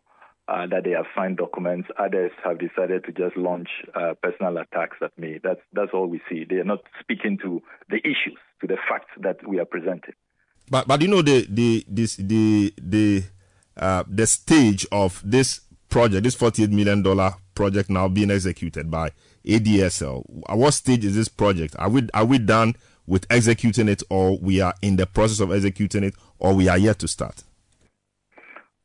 uh, 0.47 0.67
that 0.67 0.83
they 0.83 0.91
have 0.91 1.05
signed 1.15 1.37
documents. 1.37 1.89
Others 1.97 2.31
have 2.43 2.59
decided 2.59 3.03
to 3.05 3.11
just 3.11 3.35
launch 3.35 3.69
uh, 3.95 4.13
personal 4.21 4.57
attacks 4.57 4.97
at 5.01 5.17
me. 5.17 5.39
That's 5.43 5.61
that's 5.73 5.91
all 5.93 6.07
we 6.07 6.21
see. 6.29 6.45
They 6.47 6.57
are 6.57 6.63
not 6.63 6.81
speaking 6.99 7.37
to 7.39 7.61
the 7.89 7.97
issues, 7.97 8.37
to 8.61 8.67
the 8.67 8.77
facts 8.89 9.11
that 9.21 9.47
we 9.47 9.59
are 9.59 9.65
presenting. 9.65 10.13
But 10.69 10.87
but 10.87 11.01
you 11.01 11.07
know 11.07 11.21
the 11.21 11.47
the 11.49 11.85
this 11.87 12.15
the 12.17 12.73
the 12.77 13.23
uh, 13.77 14.03
the 14.07 14.27
stage 14.27 14.85
of 14.91 15.21
this 15.25 15.61
project, 15.89 16.23
this 16.23 16.35
forty 16.35 16.63
eight 16.63 16.71
million 16.71 17.01
dollar 17.01 17.33
project 17.55 17.89
now 17.89 18.07
being 18.07 18.31
executed 18.31 18.91
by 18.91 19.11
ADSL. 19.45 20.43
At 20.49 20.57
what 20.57 20.73
stage 20.73 21.05
is 21.05 21.15
this 21.15 21.27
project? 21.27 21.75
Are 21.79 21.89
we 21.89 22.07
are 22.13 22.25
we 22.25 22.37
done 22.37 22.75
with 23.07 23.25
executing 23.29 23.87
it, 23.87 24.03
or 24.09 24.37
we 24.37 24.61
are 24.61 24.73
in 24.81 24.95
the 24.95 25.05
process 25.05 25.39
of 25.39 25.51
executing 25.51 26.03
it, 26.03 26.15
or 26.39 26.53
we 26.53 26.67
are 26.67 26.77
yet 26.77 26.99
to 26.99 27.07
start? 27.07 27.43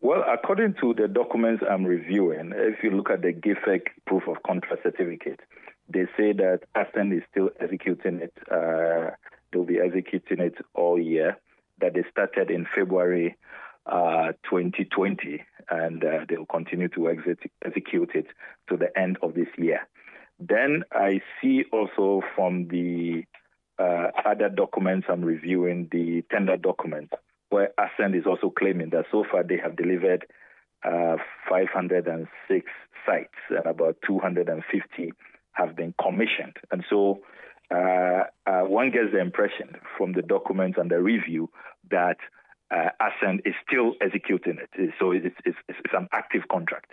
Well, 0.02 0.24
according 0.26 0.74
to 0.80 0.94
the 0.94 1.08
documents 1.08 1.62
I'm 1.68 1.84
reviewing, 1.84 2.52
if 2.54 2.82
you 2.82 2.90
look 2.90 3.10
at 3.10 3.20
the 3.20 3.32
GIFEC 3.32 3.82
proof 4.06 4.22
of 4.28 4.42
contract 4.42 4.82
certificate, 4.82 5.40
they 5.88 6.06
say 6.16 6.32
that 6.32 6.60
Ascent 6.74 7.12
is 7.12 7.22
still 7.30 7.50
executing 7.60 8.20
it. 8.20 8.32
Uh, 8.50 9.10
they'll 9.52 9.64
be 9.64 9.78
executing 9.78 10.40
it 10.40 10.54
all 10.74 10.98
year. 10.98 11.36
That 11.80 11.94
they 11.94 12.04
started 12.10 12.50
in 12.50 12.66
February 12.74 13.36
uh, 13.86 14.32
2020, 14.48 15.42
and 15.70 16.04
uh, 16.04 16.24
they'll 16.28 16.46
continue 16.46 16.88
to 16.88 17.08
exit, 17.08 17.38
execute 17.64 18.10
it 18.14 18.26
to 18.68 18.76
the 18.76 18.96
end 18.98 19.18
of 19.22 19.34
this 19.34 19.48
year. 19.56 19.86
Then 20.38 20.84
I 20.92 21.20
see 21.40 21.64
also 21.72 22.22
from 22.34 22.68
the 22.68 23.24
uh, 23.80 24.10
other 24.26 24.50
documents 24.50 25.06
I'm 25.08 25.25
reviewing, 25.25 25.88
the 25.90 26.22
tender 26.30 26.56
documents, 26.56 27.14
where 27.49 27.70
Ascent 27.78 28.14
is 28.14 28.26
also 28.26 28.50
claiming 28.50 28.90
that 28.90 29.06
so 29.10 29.25
far 29.30 29.42
they 29.42 29.56
have 29.56 29.76
delivered 29.76 30.26
uh, 30.84 31.16
506 31.49 32.66
sites 33.06 33.28
and 33.49 33.66
about 33.66 33.96
250 34.06 35.12
have 35.52 35.76
been 35.76 35.94
commissioned. 36.00 36.56
And 36.70 36.84
so 36.88 37.20
uh, 37.75 38.25
uh, 38.46 38.62
one 38.62 38.90
gets 38.90 39.12
the 39.12 39.20
impression 39.20 39.76
from 39.96 40.12
the 40.12 40.22
documents 40.22 40.78
and 40.78 40.90
the 40.90 41.00
review 41.00 41.50
that 41.90 42.18
uh, 42.70 42.90
Ascent 43.00 43.42
is 43.44 43.54
still 43.66 43.94
executing 44.00 44.58
it. 44.58 44.92
So 44.99 45.12
it's, 45.12 45.26
it's, 45.44 45.58
it's 45.68 45.94
an 45.94 46.08
active 46.12 46.42
contract. 46.50 46.92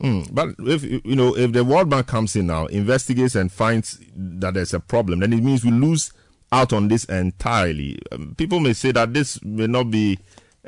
Mm, 0.00 0.34
but 0.34 0.50
if 0.58 0.82
you 0.82 1.14
know 1.16 1.36
if 1.36 1.52
the 1.52 1.64
World 1.64 1.88
Bank 1.88 2.06
comes 2.06 2.34
in 2.34 2.48
now, 2.48 2.66
investigates 2.66 3.34
and 3.34 3.52
finds 3.52 4.00
that 4.14 4.54
there's 4.54 4.74
a 4.74 4.80
problem, 4.80 5.20
then 5.20 5.32
it 5.32 5.42
means 5.42 5.64
we 5.64 5.70
lose 5.70 6.12
out 6.50 6.72
on 6.72 6.88
this 6.88 7.04
entirely. 7.04 7.98
Um, 8.10 8.34
people 8.36 8.60
may 8.60 8.72
say 8.72 8.92
that 8.92 9.14
this 9.14 9.42
may 9.42 9.66
not 9.66 9.90
be. 9.90 10.18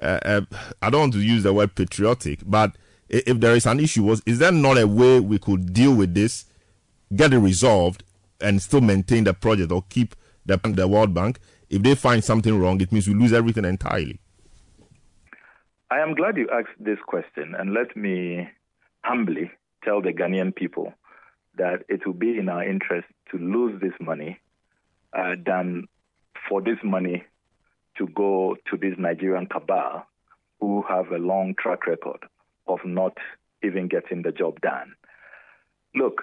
Uh, 0.00 0.18
uh, 0.24 0.40
I 0.82 0.90
don't 0.90 1.00
want 1.00 1.12
to 1.14 1.20
use 1.20 1.42
the 1.44 1.52
word 1.52 1.74
patriotic, 1.74 2.40
but 2.44 2.76
if 3.08 3.38
there 3.38 3.54
is 3.54 3.66
an 3.66 3.80
issue, 3.80 4.04
was 4.04 4.22
is 4.26 4.38
there 4.38 4.52
not 4.52 4.78
a 4.78 4.86
way 4.86 5.20
we 5.20 5.38
could 5.38 5.72
deal 5.72 5.94
with 5.94 6.14
this, 6.14 6.46
get 7.14 7.32
it 7.32 7.38
resolved, 7.38 8.02
and 8.40 8.60
still 8.60 8.80
maintain 8.80 9.24
the 9.24 9.34
project 9.34 9.72
or 9.72 9.84
keep 9.88 10.14
the 10.46 10.58
the 10.58 10.86
World 10.88 11.14
Bank? 11.14 11.38
If 11.70 11.82
they 11.82 11.94
find 11.94 12.22
something 12.22 12.58
wrong, 12.58 12.80
it 12.80 12.92
means 12.92 13.08
we 13.08 13.14
lose 13.14 13.32
everything 13.32 13.64
entirely. 13.64 14.20
I 15.90 15.98
am 15.98 16.14
glad 16.14 16.36
you 16.36 16.48
asked 16.50 16.78
this 16.78 16.98
question, 17.06 17.54
and 17.56 17.72
let 17.72 17.96
me 17.96 18.48
humbly 19.04 19.50
tell 19.84 20.00
the 20.00 20.12
Ghanaian 20.12 20.54
people 20.54 20.92
that 21.56 21.84
it 21.88 22.06
will 22.06 22.14
be 22.14 22.38
in 22.38 22.48
our 22.48 22.64
interest 22.64 23.06
to 23.30 23.38
lose 23.38 23.80
this 23.80 23.92
money 24.00 24.40
uh, 25.16 25.34
than 25.44 25.86
for 26.48 26.60
this 26.60 26.78
money 26.82 27.24
to 27.98 28.06
go 28.08 28.56
to 28.70 28.76
this 28.76 28.94
Nigerian 28.98 29.46
cabal 29.46 30.06
who 30.60 30.82
have 30.88 31.08
a 31.12 31.18
long 31.18 31.54
track 31.58 31.86
record 31.86 32.24
of 32.66 32.78
not 32.84 33.16
even 33.62 33.88
getting 33.88 34.22
the 34.22 34.32
job 34.32 34.60
done. 34.60 34.94
Look, 35.94 36.22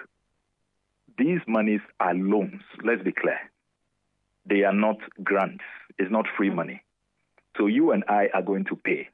these 1.18 1.40
monies 1.46 1.80
are 2.00 2.14
loans, 2.14 2.62
let's 2.84 3.02
be 3.02 3.12
clear. 3.12 3.38
They 4.44 4.64
are 4.64 4.74
not 4.74 4.96
grants, 5.22 5.64
it's 5.98 6.10
not 6.10 6.26
free 6.36 6.50
money. 6.50 6.82
So 7.56 7.66
you 7.66 7.92
and 7.92 8.04
I 8.08 8.28
are 8.34 8.42
going 8.42 8.64
to 8.66 8.76
pay. 8.76 9.08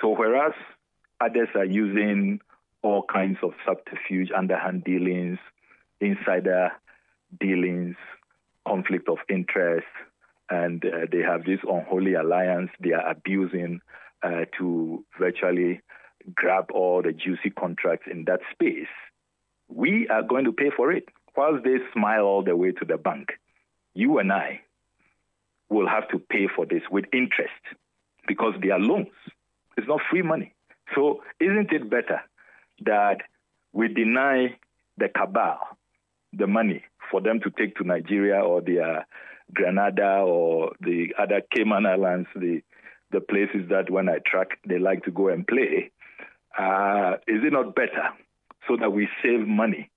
So 0.00 0.14
whereas 0.16 0.52
others 1.20 1.48
are 1.54 1.64
using 1.64 2.40
all 2.84 3.02
kinds 3.10 3.38
of 3.42 3.52
subterfuge, 3.66 4.28
underhand 4.36 4.84
dealings, 4.84 5.38
insider 6.00 6.70
dealings, 7.40 7.96
conflict 8.68 9.08
of 9.08 9.16
interest, 9.28 9.86
and 10.50 10.84
uh, 10.84 11.06
they 11.10 11.20
have 11.20 11.44
this 11.44 11.60
unholy 11.62 12.12
alliance 12.12 12.70
they 12.78 12.92
are 12.92 13.10
abusing 13.10 13.80
uh, 14.22 14.44
to 14.58 15.02
virtually 15.18 15.80
grab 16.34 16.66
all 16.72 17.02
the 17.02 17.12
juicy 17.12 17.50
contracts 17.50 18.06
in 18.10 18.26
that 18.26 18.40
space. 18.52 18.92
We 19.68 20.06
are 20.08 20.22
going 20.22 20.44
to 20.44 20.52
pay 20.52 20.70
for 20.76 20.92
it. 20.92 21.08
Whilst 21.36 21.64
they 21.64 21.78
smile 21.92 22.24
all 22.24 22.44
the 22.44 22.54
way 22.54 22.72
to 22.72 22.84
the 22.84 22.98
bank, 22.98 23.30
you 23.94 24.18
and 24.18 24.30
I 24.30 24.60
will 25.70 25.88
have 25.88 26.06
to 26.10 26.18
pay 26.18 26.48
for 26.54 26.66
this 26.66 26.82
with 26.90 27.06
interest 27.12 27.50
because 28.28 28.54
they 28.62 28.70
are 28.70 28.78
loans. 28.78 29.08
It's 29.76 29.88
not 29.88 30.00
free 30.10 30.22
money. 30.22 30.54
So, 30.94 31.22
isn't 31.40 31.72
it 31.72 31.90
better 31.90 32.20
that 32.84 33.18
we 33.72 33.88
deny 33.88 34.56
the 34.98 35.08
cabal 35.08 35.58
the 36.32 36.46
money 36.46 36.82
for 37.10 37.20
them 37.20 37.40
to 37.40 37.50
take 37.50 37.76
to 37.76 37.84
Nigeria 37.84 38.40
or 38.40 38.60
their 38.60 39.06
Granada 39.52 40.22
or 40.26 40.72
the 40.80 41.14
other 41.18 41.42
Cayman 41.54 41.86
Islands, 41.86 42.28
the 42.34 42.62
the 43.10 43.20
places 43.20 43.68
that 43.70 43.90
when 43.90 44.08
I 44.08 44.18
track 44.26 44.58
they 44.66 44.78
like 44.78 45.04
to 45.04 45.10
go 45.10 45.28
and 45.28 45.46
play. 45.46 45.90
Uh, 46.58 47.14
is 47.26 47.42
it 47.44 47.52
not 47.52 47.74
better 47.74 48.10
so 48.68 48.76
that 48.76 48.90
we 48.92 49.08
save 49.22 49.46
money 49.46 49.90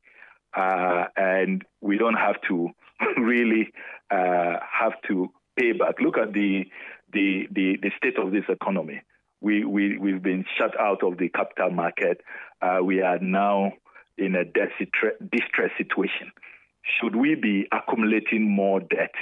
uh, 0.55 1.05
and 1.15 1.63
we 1.81 1.97
don't 1.97 2.15
have 2.15 2.35
to 2.47 2.69
really 3.17 3.71
uh, 4.11 4.57
have 4.61 4.93
to 5.07 5.31
pay 5.57 5.71
back? 5.71 5.95
Look 6.01 6.17
at 6.17 6.33
the, 6.33 6.65
the 7.13 7.47
the 7.51 7.77
the 7.81 7.91
state 7.97 8.17
of 8.19 8.31
this 8.31 8.45
economy. 8.49 9.01
We 9.41 9.63
we 9.65 9.97
we've 9.97 10.21
been 10.21 10.45
shut 10.57 10.79
out 10.79 11.03
of 11.03 11.17
the 11.17 11.29
capital 11.29 11.69
market. 11.69 12.21
Uh, 12.61 12.79
we 12.83 13.01
are 13.01 13.19
now 13.19 13.73
in 14.17 14.35
a 14.35 14.43
distress 14.43 15.71
situation. 15.77 16.31
Should 16.99 17.15
we 17.15 17.35
be 17.35 17.67
accumulating 17.71 18.49
more 18.49 18.79
debt 18.79 19.13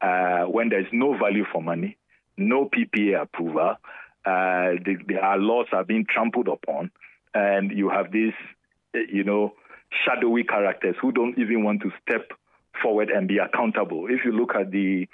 uh, 0.00 0.44
when 0.44 0.68
there's 0.68 0.86
no 0.92 1.16
value 1.16 1.44
for 1.50 1.62
money, 1.62 1.96
no 2.36 2.68
PPA 2.68 3.22
approval, 3.22 3.76
uh, 4.26 4.80
the, 4.84 4.96
the, 5.06 5.18
our 5.18 5.38
laws 5.38 5.66
are 5.72 5.84
being 5.84 6.06
trampled 6.08 6.48
upon, 6.48 6.90
and 7.34 7.70
you 7.70 7.90
have 7.90 8.10
these, 8.10 8.32
you 8.94 9.24
know, 9.24 9.52
shadowy 10.04 10.44
characters 10.44 10.96
who 11.00 11.12
don't 11.12 11.38
even 11.38 11.62
want 11.62 11.82
to 11.82 11.90
step 12.02 12.30
forward 12.82 13.10
and 13.10 13.28
be 13.28 13.38
accountable. 13.38 14.06
If 14.08 14.24
you 14.24 14.32
look 14.32 14.54
at 14.54 14.70
the 14.70 15.06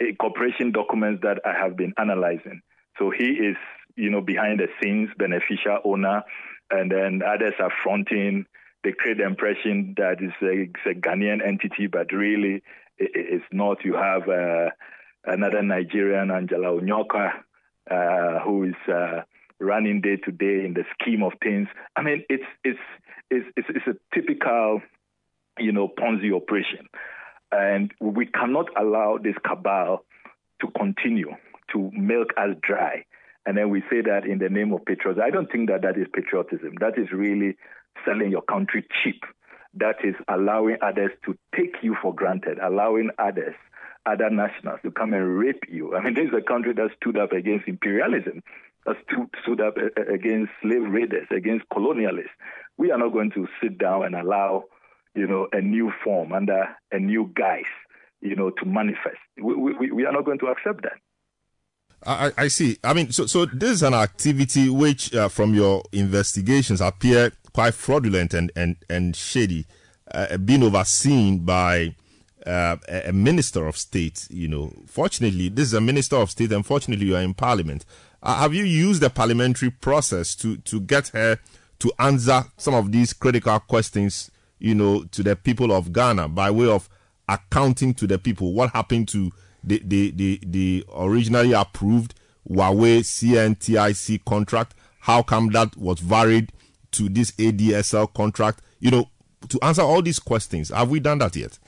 uh, 0.00 0.04
corporation 0.20 0.72
documents 0.72 1.22
that 1.22 1.40
I 1.44 1.52
have 1.52 1.76
been 1.76 1.92
analyzing, 1.98 2.62
so 2.98 3.10
he 3.10 3.24
is, 3.24 3.56
you 3.96 4.10
know, 4.10 4.20
behind 4.20 4.60
the 4.60 4.68
scenes 4.80 5.10
beneficial 5.18 5.78
owner, 5.84 6.22
and 6.70 6.90
then 6.90 7.22
others 7.26 7.54
are 7.58 7.72
fronting 7.82 8.46
they 8.86 8.92
create 8.92 9.18
the 9.18 9.26
impression 9.26 9.94
that 9.96 10.18
it's 10.20 10.40
a, 10.40 10.62
it's 10.62 10.86
a 10.86 10.94
Ghanaian 10.94 11.44
entity, 11.44 11.88
but 11.88 12.12
really 12.12 12.62
it, 12.98 13.10
it's 13.14 13.44
not. 13.50 13.84
You 13.84 13.94
have 13.94 14.28
uh, 14.28 14.70
another 15.24 15.60
Nigerian, 15.60 16.30
Angela 16.30 16.68
Onyoka, 16.80 17.32
uh, 17.90 18.38
who 18.44 18.62
is 18.62 18.74
uh, 18.88 19.22
running 19.58 20.02
day 20.02 20.16
to 20.24 20.30
day 20.30 20.64
in 20.64 20.74
the 20.74 20.84
scheme 20.94 21.24
of 21.24 21.32
things. 21.42 21.66
I 21.96 22.02
mean, 22.02 22.24
it's 22.28 22.44
it's 22.62 22.78
it's 23.28 23.46
it's, 23.56 23.66
it's 23.70 23.86
a 23.88 24.14
typical, 24.14 24.82
you 25.58 25.72
know, 25.72 25.88
Ponzi 25.88 26.32
operation, 26.32 26.86
and 27.50 27.90
we 28.00 28.26
cannot 28.26 28.66
allow 28.80 29.18
this 29.20 29.34
cabal 29.44 30.04
to 30.60 30.68
continue 30.78 31.32
to 31.72 31.90
milk 31.92 32.28
us 32.36 32.56
dry. 32.62 33.04
And 33.46 33.56
then 33.56 33.70
we 33.70 33.80
say 33.88 34.02
that 34.02 34.26
in 34.26 34.38
the 34.38 34.48
name 34.48 34.72
of 34.72 34.84
patriotism. 34.84 35.22
I 35.24 35.30
don't 35.30 35.50
think 35.50 35.70
that 35.70 35.82
that 35.82 35.96
is 35.96 36.08
patriotism. 36.12 36.74
That 36.80 36.98
is 36.98 37.12
really 37.12 37.56
selling 38.04 38.32
your 38.32 38.42
country 38.42 38.84
cheap. 39.02 39.22
That 39.74 39.96
is 40.04 40.14
allowing 40.28 40.78
others 40.82 41.12
to 41.26 41.38
take 41.54 41.76
you 41.82 41.96
for 42.02 42.12
granted, 42.12 42.58
allowing 42.58 43.10
others, 43.18 43.54
other 44.04 44.30
nationals 44.30 44.80
to 44.82 44.90
come 44.90 45.12
and 45.12 45.38
rape 45.38 45.62
you. 45.68 45.94
I 45.94 46.02
mean, 46.02 46.14
this 46.14 46.28
is 46.28 46.34
a 46.36 46.42
country 46.42 46.72
that 46.74 46.90
stood 47.00 47.16
up 47.16 47.32
against 47.32 47.68
imperialism, 47.68 48.42
that 48.84 48.96
stood, 49.42 49.60
up 49.60 49.76
against 50.12 50.50
slave 50.62 50.82
raiders, 50.88 51.26
against 51.30 51.68
colonialists. 51.68 52.34
We 52.78 52.90
are 52.90 52.98
not 52.98 53.12
going 53.12 53.30
to 53.32 53.46
sit 53.62 53.78
down 53.78 54.04
and 54.06 54.16
allow, 54.16 54.64
you 55.14 55.26
know, 55.26 55.46
a 55.52 55.60
new 55.60 55.92
form 56.02 56.32
under 56.32 56.68
a 56.90 56.98
new 56.98 57.30
guise, 57.34 57.64
you 58.20 58.34
know, 58.34 58.50
to 58.50 58.64
manifest. 58.64 59.18
We, 59.40 59.54
we, 59.54 59.90
we 59.92 60.04
are 60.04 60.12
not 60.12 60.24
going 60.24 60.38
to 60.40 60.46
accept 60.46 60.82
that. 60.82 60.98
I, 62.04 62.32
I 62.36 62.48
see. 62.48 62.78
I 62.84 62.94
mean, 62.94 63.10
so 63.12 63.26
so 63.26 63.46
this 63.46 63.70
is 63.70 63.82
an 63.82 63.94
activity 63.94 64.68
which, 64.68 65.14
uh, 65.14 65.28
from 65.28 65.54
your 65.54 65.82
investigations, 65.92 66.80
appear 66.80 67.32
quite 67.52 67.74
fraudulent 67.74 68.34
and 68.34 68.52
and 68.54 68.76
and 68.88 69.16
shady, 69.16 69.66
uh, 70.12 70.36
being 70.36 70.62
overseen 70.62 71.40
by 71.40 71.94
uh, 72.46 72.76
a 73.04 73.12
minister 73.12 73.66
of 73.66 73.76
state. 73.76 74.26
You 74.30 74.48
know, 74.48 74.72
fortunately, 74.86 75.48
this 75.48 75.68
is 75.68 75.74
a 75.74 75.80
minister 75.80 76.16
of 76.16 76.30
state, 76.30 76.52
and 76.52 76.64
fortunately, 76.64 77.06
you 77.06 77.16
are 77.16 77.22
in 77.22 77.34
parliament. 77.34 77.84
Uh, 78.22 78.36
have 78.38 78.54
you 78.54 78.64
used 78.64 79.00
the 79.00 79.10
parliamentary 79.10 79.70
process 79.70 80.34
to 80.36 80.56
to 80.58 80.80
get 80.80 81.08
her 81.08 81.38
to 81.78 81.92
answer 81.98 82.44
some 82.56 82.74
of 82.74 82.92
these 82.92 83.12
critical 83.12 83.58
questions? 83.60 84.30
You 84.58 84.74
know, 84.74 85.04
to 85.04 85.22
the 85.22 85.36
people 85.36 85.70
of 85.72 85.92
Ghana 85.92 86.28
by 86.28 86.50
way 86.50 86.66
of 86.66 86.88
accounting 87.28 87.92
to 87.94 88.06
the 88.06 88.18
people 88.18 88.52
what 88.54 88.70
happened 88.70 89.08
to 89.08 89.32
the 89.66 89.82
the 89.84 90.10
the, 90.12 90.40
the 90.46 90.84
originally 90.96 91.52
approved 91.52 92.14
Huawei 92.48 93.00
CNTIC 93.00 94.24
contract. 94.24 94.74
How 95.00 95.22
come 95.22 95.48
that 95.50 95.76
was 95.76 96.00
varied 96.00 96.52
to 96.92 97.08
this 97.08 97.32
ADSL 97.32 98.12
contract? 98.14 98.62
You 98.80 98.90
know, 98.90 99.10
to 99.48 99.58
answer 99.62 99.82
all 99.82 100.02
these 100.02 100.18
questions, 100.18 100.70
have 100.70 100.90
we 100.90 101.00
done 101.00 101.18
that 101.18 101.36
yet? 101.36 101.58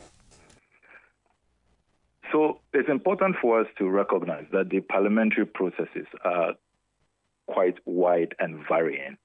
So 2.33 2.61
it's 2.73 2.89
important 2.89 3.37
for 3.41 3.61
us 3.61 3.67
to 3.79 3.89
recognize 3.89 4.45
that 4.53 4.69
the 4.71 4.81
parliamentary 4.81 5.47
processes 5.47 6.07
are 6.25 6.55
quite 7.47 7.77
wide 7.87 8.35
and 8.39 8.63
varying. 8.69 9.17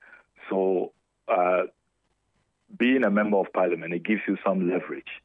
So, 0.50 0.94
uh, 1.28 1.64
being 2.78 3.04
a 3.04 3.12
member 3.12 3.38
of 3.38 3.52
parliament, 3.54 3.94
it 3.94 4.04
gives 4.04 4.22
you 4.28 4.38
some 4.46 4.70
leverage 4.70 5.22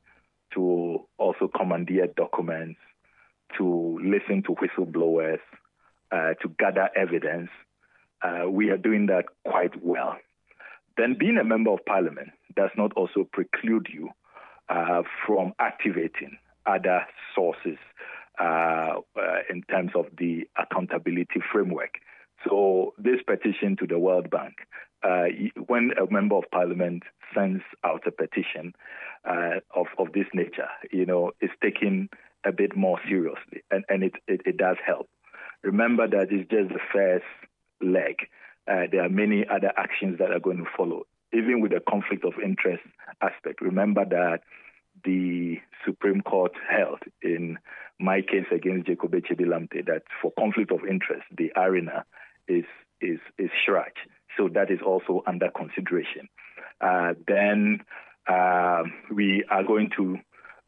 to 0.54 1.06
also 1.18 1.48
commandeer 1.48 2.08
documents, 2.08 2.80
to 3.56 3.98
listen 4.02 4.42
to 4.44 4.54
whistleblowers, 4.54 5.40
uh, 6.12 6.34
to 6.42 6.48
gather 6.58 6.88
evidence. 6.96 7.50
Uh, 8.22 8.48
we 8.50 8.70
are 8.70 8.76
doing 8.76 9.06
that 9.06 9.24
quite 9.44 9.82
well. 9.82 10.16
Then, 10.96 11.16
being 11.18 11.38
a 11.38 11.44
member 11.44 11.70
of 11.70 11.84
parliament 11.86 12.30
does 12.56 12.70
not 12.76 12.92
also 12.94 13.28
preclude 13.32 13.86
you 13.92 14.10
uh, 14.68 15.02
from 15.26 15.52
activating 15.60 16.38
other 16.66 17.06
sources 17.34 17.78
uh, 18.40 19.00
uh, 19.16 19.38
in 19.48 19.62
terms 19.62 19.92
of 19.94 20.06
the 20.18 20.48
accountability 20.58 21.40
framework. 21.52 21.94
So, 22.44 22.94
this 22.98 23.20
petition 23.26 23.76
to 23.76 23.86
the 23.86 23.98
World 23.98 24.30
Bank, 24.30 24.54
uh, 25.02 25.26
when 25.66 25.92
a 26.00 26.12
member 26.12 26.36
of 26.36 26.44
parliament 26.50 27.04
sends 27.34 27.62
out 27.84 28.06
a 28.06 28.10
petition 28.10 28.74
of, 29.24 29.86
of 29.98 30.12
this 30.12 30.26
nature, 30.34 30.68
you 30.90 31.04
know, 31.06 31.32
it's 31.40 31.52
taken 31.62 32.08
a 32.44 32.52
bit 32.52 32.76
more 32.76 32.98
seriously, 33.08 33.62
and, 33.70 33.84
and 33.88 34.02
it, 34.02 34.14
it, 34.26 34.42
it 34.44 34.56
does 34.56 34.76
help. 34.84 35.08
Remember 35.62 36.06
that 36.06 36.28
it's 36.30 36.48
just 36.50 36.68
the 36.68 36.80
first 36.92 37.24
leg. 37.80 38.16
Uh, 38.70 38.86
there 38.90 39.02
are 39.02 39.08
many 39.08 39.44
other 39.48 39.72
actions 39.76 40.18
that 40.18 40.30
are 40.30 40.40
going 40.40 40.58
to 40.58 40.66
follow. 40.76 41.02
Even 41.32 41.60
with 41.60 41.72
the 41.72 41.80
conflict 41.88 42.24
of 42.24 42.34
interest 42.42 42.82
aspect, 43.20 43.60
remember 43.60 44.04
that 44.04 44.40
the 45.04 45.58
Supreme 45.84 46.22
Court 46.22 46.52
held 46.68 47.00
in 47.22 47.58
my 48.00 48.20
case 48.22 48.46
against 48.54 48.86
Jacob 48.86 49.12
Echebi 49.12 49.44
that 49.86 50.02
for 50.22 50.32
conflict 50.38 50.72
of 50.72 50.80
interest, 50.88 51.24
the 51.36 51.52
arena 51.56 52.04
is 52.46 52.64
is 53.00 53.18
is 53.38 53.50
CHRAJ. 53.66 53.92
So 54.36 54.48
that 54.54 54.70
is 54.70 54.80
also 54.84 55.22
under 55.26 55.50
consideration. 55.50 56.28
Uh, 56.80 57.14
then 57.26 57.80
uh, 58.28 58.84
we 59.12 59.44
are 59.50 59.64
going 59.64 59.90
to 59.96 60.18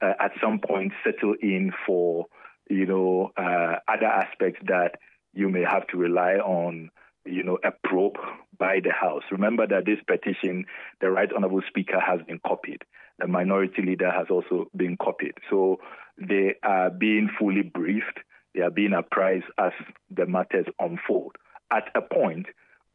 uh, 0.03 0.13
at 0.21 0.33
some 0.43 0.61
point 0.61 0.93
settle 1.05 1.35
in 1.41 1.73
for 1.87 2.27
you 2.69 2.87
know 2.87 3.33
uh, 3.37 3.77
other 3.89 4.07
aspects 4.07 4.61
that 4.67 4.93
you 5.33 5.49
may 5.49 5.63
have 5.63 5.87
to 5.89 5.97
rely 5.97 6.35
on 6.35 6.91
you 7.25 7.43
know 7.43 7.59
a 7.65 7.71
probe 7.89 8.17
by 8.59 8.79
the 8.83 8.93
House. 8.93 9.23
Remember 9.31 9.67
that 9.67 9.87
this 9.87 9.99
petition, 10.07 10.67
the 11.01 11.11
Right 11.11 11.33
Honourable 11.33 11.63
Speaker 11.69 11.99
has 11.99 12.21
been 12.27 12.41
copied. 12.47 12.83
The 13.19 13.27
Minority 13.27 13.83
Leader 13.83 14.11
has 14.11 14.27
also 14.31 14.71
been 14.77 14.97
copied. 14.97 15.35
So 15.49 15.79
they 16.19 16.55
are 16.63 16.91
being 16.91 17.29
fully 17.39 17.63
briefed. 17.63 18.21
They 18.55 18.63
are 18.63 18.71
being 18.71 18.93
apprised 18.93 19.47
as 19.59 19.73
the 20.11 20.27
matters 20.27 20.67
unfold. 20.79 21.37
At 21.73 21.85
a 21.95 22.03
point, 22.03 22.47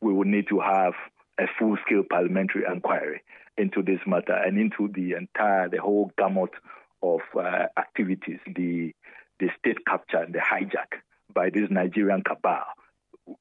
we 0.02 0.14
will 0.14 0.26
need 0.26 0.48
to 0.50 0.60
have 0.60 0.94
a 1.40 1.46
full-scale 1.60 2.04
parliamentary 2.10 2.64
inquiry 2.72 3.22
into 3.58 3.82
this 3.82 4.00
matter 4.06 4.34
and 4.34 4.58
into 4.60 4.92
the 4.94 5.14
entire, 5.14 5.70
the 5.70 5.82
whole 5.82 6.12
gamut 6.18 6.52
of 7.06 7.22
uh, 7.38 7.68
activities, 7.78 8.40
the 8.46 8.94
the 9.40 9.50
state 9.60 9.86
capture 9.86 10.18
and 10.18 10.34
the 10.34 10.40
hijack 10.40 11.00
by 11.34 11.50
this 11.50 11.70
Nigerian 11.70 12.24
cabal. 12.24 12.64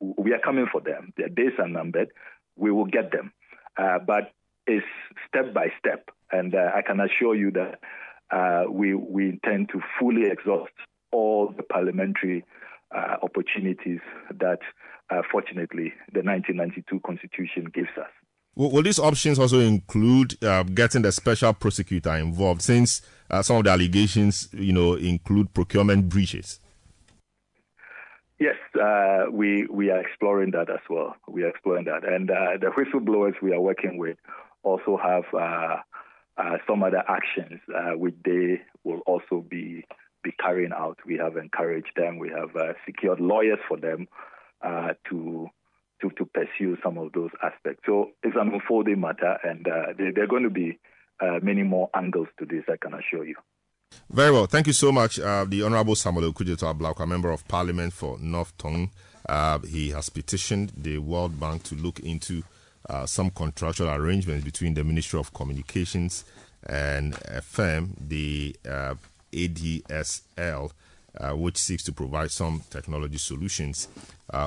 We 0.01 0.33
are 0.33 0.41
coming 0.41 0.67
for 0.71 0.81
them. 0.81 1.13
Their 1.17 1.29
days 1.29 1.53
are 1.59 1.69
numbered. 1.69 2.09
We 2.57 2.73
will 2.73 2.87
get 2.87 3.13
them, 3.13 3.33
uh, 3.77 3.99
but 4.05 4.33
it's 4.67 4.87
step 5.29 5.55
by 5.55 5.69
step. 5.79 6.11
And 6.33 6.55
uh, 6.55 6.71
I 6.75 6.83
can 6.83 7.01
assure 7.01 7.35
you 7.35 7.53
that 7.53 7.79
uh, 8.31 8.65
we 8.71 8.95
we 8.95 9.29
intend 9.29 9.69
to 9.71 9.81
fully 9.99 10.27
exhaust 10.31 10.73
all 11.13 11.53
the 11.57 11.63
parliamentary 11.63 12.45
uh, 12.95 13.17
opportunities 13.23 14.01
that, 14.39 14.59
uh, 15.11 15.23
fortunately, 15.31 15.93
the 16.13 16.23
1992 16.23 17.01
Constitution 17.01 17.67
gives 17.73 17.91
us. 17.99 18.11
Will, 18.57 18.71
will 18.71 18.83
these 18.83 18.99
options 18.99 19.39
also 19.39 19.61
include 19.61 20.43
uh, 20.43 20.63
getting 20.63 21.03
the 21.03 21.13
special 21.13 21.53
prosecutor 21.53 22.15
involved, 22.15 22.63
since 22.63 23.03
uh, 23.31 23.43
some 23.43 23.57
of 23.57 23.65
the 23.65 23.71
allegations, 23.71 24.49
you 24.53 24.73
know, 24.73 24.95
include 24.95 25.53
procurement 25.55 26.09
breaches? 26.09 26.61
Yes, 28.39 28.57
uh, 28.81 29.27
we 29.31 29.67
we 29.71 29.91
are 29.91 30.01
exploring 30.01 30.51
that 30.53 30.69
as 30.69 30.81
well. 30.91 31.15
We 31.29 31.45
are 31.45 31.49
exploring 31.49 31.85
that, 31.85 32.05
and 32.05 32.31
uh, 32.31 32.59
the 32.61 32.67
whistleblowers 32.67 33.41
we 33.41 33.53
are 33.53 33.61
working 33.61 33.97
with 33.97 34.19
also 34.63 34.97
have 34.97 35.25
uh, 35.33 35.77
uh, 36.37 36.59
some 36.69 36.83
other 36.83 37.03
actions 37.09 37.61
which 37.97 38.15
they 38.25 38.61
will 38.83 39.01
also 39.07 39.45
be 39.49 39.85
be 40.23 40.33
carrying 40.33 40.73
out. 40.73 40.99
We 41.07 41.17
have 41.19 41.37
encouraged 41.37 41.93
them. 41.97 42.19
We 42.19 42.31
have 42.31 42.51
secured 42.85 43.21
lawyers 43.21 43.61
for 43.69 43.77
them 43.77 44.09
to 44.63 45.49
to, 46.05 46.11
to 46.11 46.25
pursue 46.27 46.77
some 46.83 46.99
of 46.99 47.13
those 47.13 47.31
aspects. 47.43 47.83
So 47.87 48.11
it's 48.23 48.37
an 48.37 48.53
unfolding 48.53 49.01
matter, 49.01 49.39
and 49.43 49.67
uh, 49.67 49.95
there, 49.97 50.25
are 50.25 50.29
going 50.29 50.43
to 50.43 50.51
be 50.51 50.79
uh, 51.21 51.39
many 51.43 51.63
more 51.63 51.91
angles 51.95 52.29
to 52.39 52.47
this, 52.47 52.65
I 52.69 52.77
can 52.77 52.95
assure 52.95 53.25
you. 53.27 53.37
Very 54.11 54.33
well. 54.33 54.47
Thank 54.47 54.67
you 54.67 54.73
so 54.73 54.91
much, 54.91 55.19
Uh, 55.19 55.45
the 55.45 55.63
Honorable 55.63 55.95
Samuel 55.95 56.33
Okudzeto 56.33 56.73
Ablakwa, 56.73 57.07
Member 57.07 57.31
of 57.31 57.47
Parliament 57.47 57.93
for 57.93 58.19
North 58.19 58.57
Tongu, 58.59 58.91
uh, 59.29 59.59
he 59.61 59.91
has 59.91 60.09
petitioned 60.09 60.73
the 60.77 60.99
World 60.99 61.39
Bank 61.39 61.63
to 61.65 61.75
look 61.75 62.01
into 62.01 62.43
uh, 62.89 63.07
some 63.07 63.31
contractual 63.31 63.89
arrangements 63.91 64.45
between 64.45 64.75
the 64.75 64.85
Ministry 64.85 65.19
of 65.19 65.33
Communications 65.33 66.25
and 66.67 67.17
a 67.29 67.41
firm, 67.41 67.95
the 68.09 68.55
uh, 68.69 68.95
ADSL, 69.33 70.71
which 71.33 71.57
seeks 71.57 71.85
to 71.85 71.93
provide 71.93 72.31
some 72.31 72.63
technology 72.71 73.19
solutions 73.19 73.89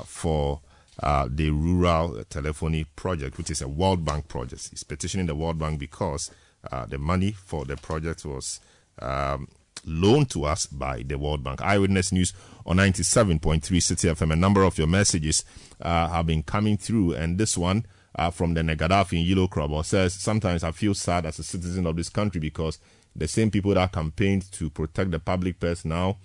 for 0.05 0.59
uh, 1.01 1.27
the 1.29 1.51
Rural 1.51 2.23
Telephony 2.29 2.85
Project, 2.95 3.37
which 3.37 3.51
is 3.51 3.61
a 3.61 3.67
World 3.67 4.03
Bank 4.03 4.27
project. 4.27 4.69
He's 4.69 4.83
petitioning 4.83 5.27
the 5.27 5.35
World 5.35 5.59
Bank 5.59 5.79
because 5.79 6.31
uh, 6.71 6.85
the 6.85 6.97
money 6.97 7.31
for 7.31 7.65
the 7.65 7.77
project 7.77 8.25
was 8.25 8.59
um, 9.01 9.47
loaned 9.85 10.29
to 10.31 10.45
us 10.45 10.65
by 10.65 11.03
the 11.03 11.17
World 11.17 11.43
Bank. 11.43 11.61
Eyewitness 11.61 12.11
News 12.11 12.33
on 12.65 12.77
97.3 12.77 13.61
Citi 13.61 14.11
FM. 14.13 14.33
A 14.33 14.35
number 14.35 14.63
of 14.63 14.77
your 14.77 14.87
messages 14.87 15.43
uh, 15.81 16.07
have 16.09 16.27
been 16.27 16.43
coming 16.43 16.77
through, 16.77 17.13
and 17.13 17.37
this 17.37 17.57
one 17.57 17.85
uh, 18.15 18.29
from 18.31 18.53
the 18.53 18.61
Negadafi 18.61 19.13
in 19.19 19.25
Yellow 19.25 19.47
Crab 19.47 19.71
says, 19.85 20.13
Sometimes 20.13 20.63
I 20.63 20.71
feel 20.71 20.93
sad 20.93 21.25
as 21.25 21.39
a 21.39 21.43
citizen 21.43 21.85
of 21.85 21.95
this 21.95 22.09
country 22.09 22.39
because 22.41 22.79
the 23.15 23.27
same 23.27 23.49
people 23.49 23.73
that 23.73 23.91
campaigned 23.91 24.51
to 24.53 24.69
protect 24.69 25.11
the 25.11 25.19
public 25.19 25.59
purse 25.59 25.85
now, 25.85 26.17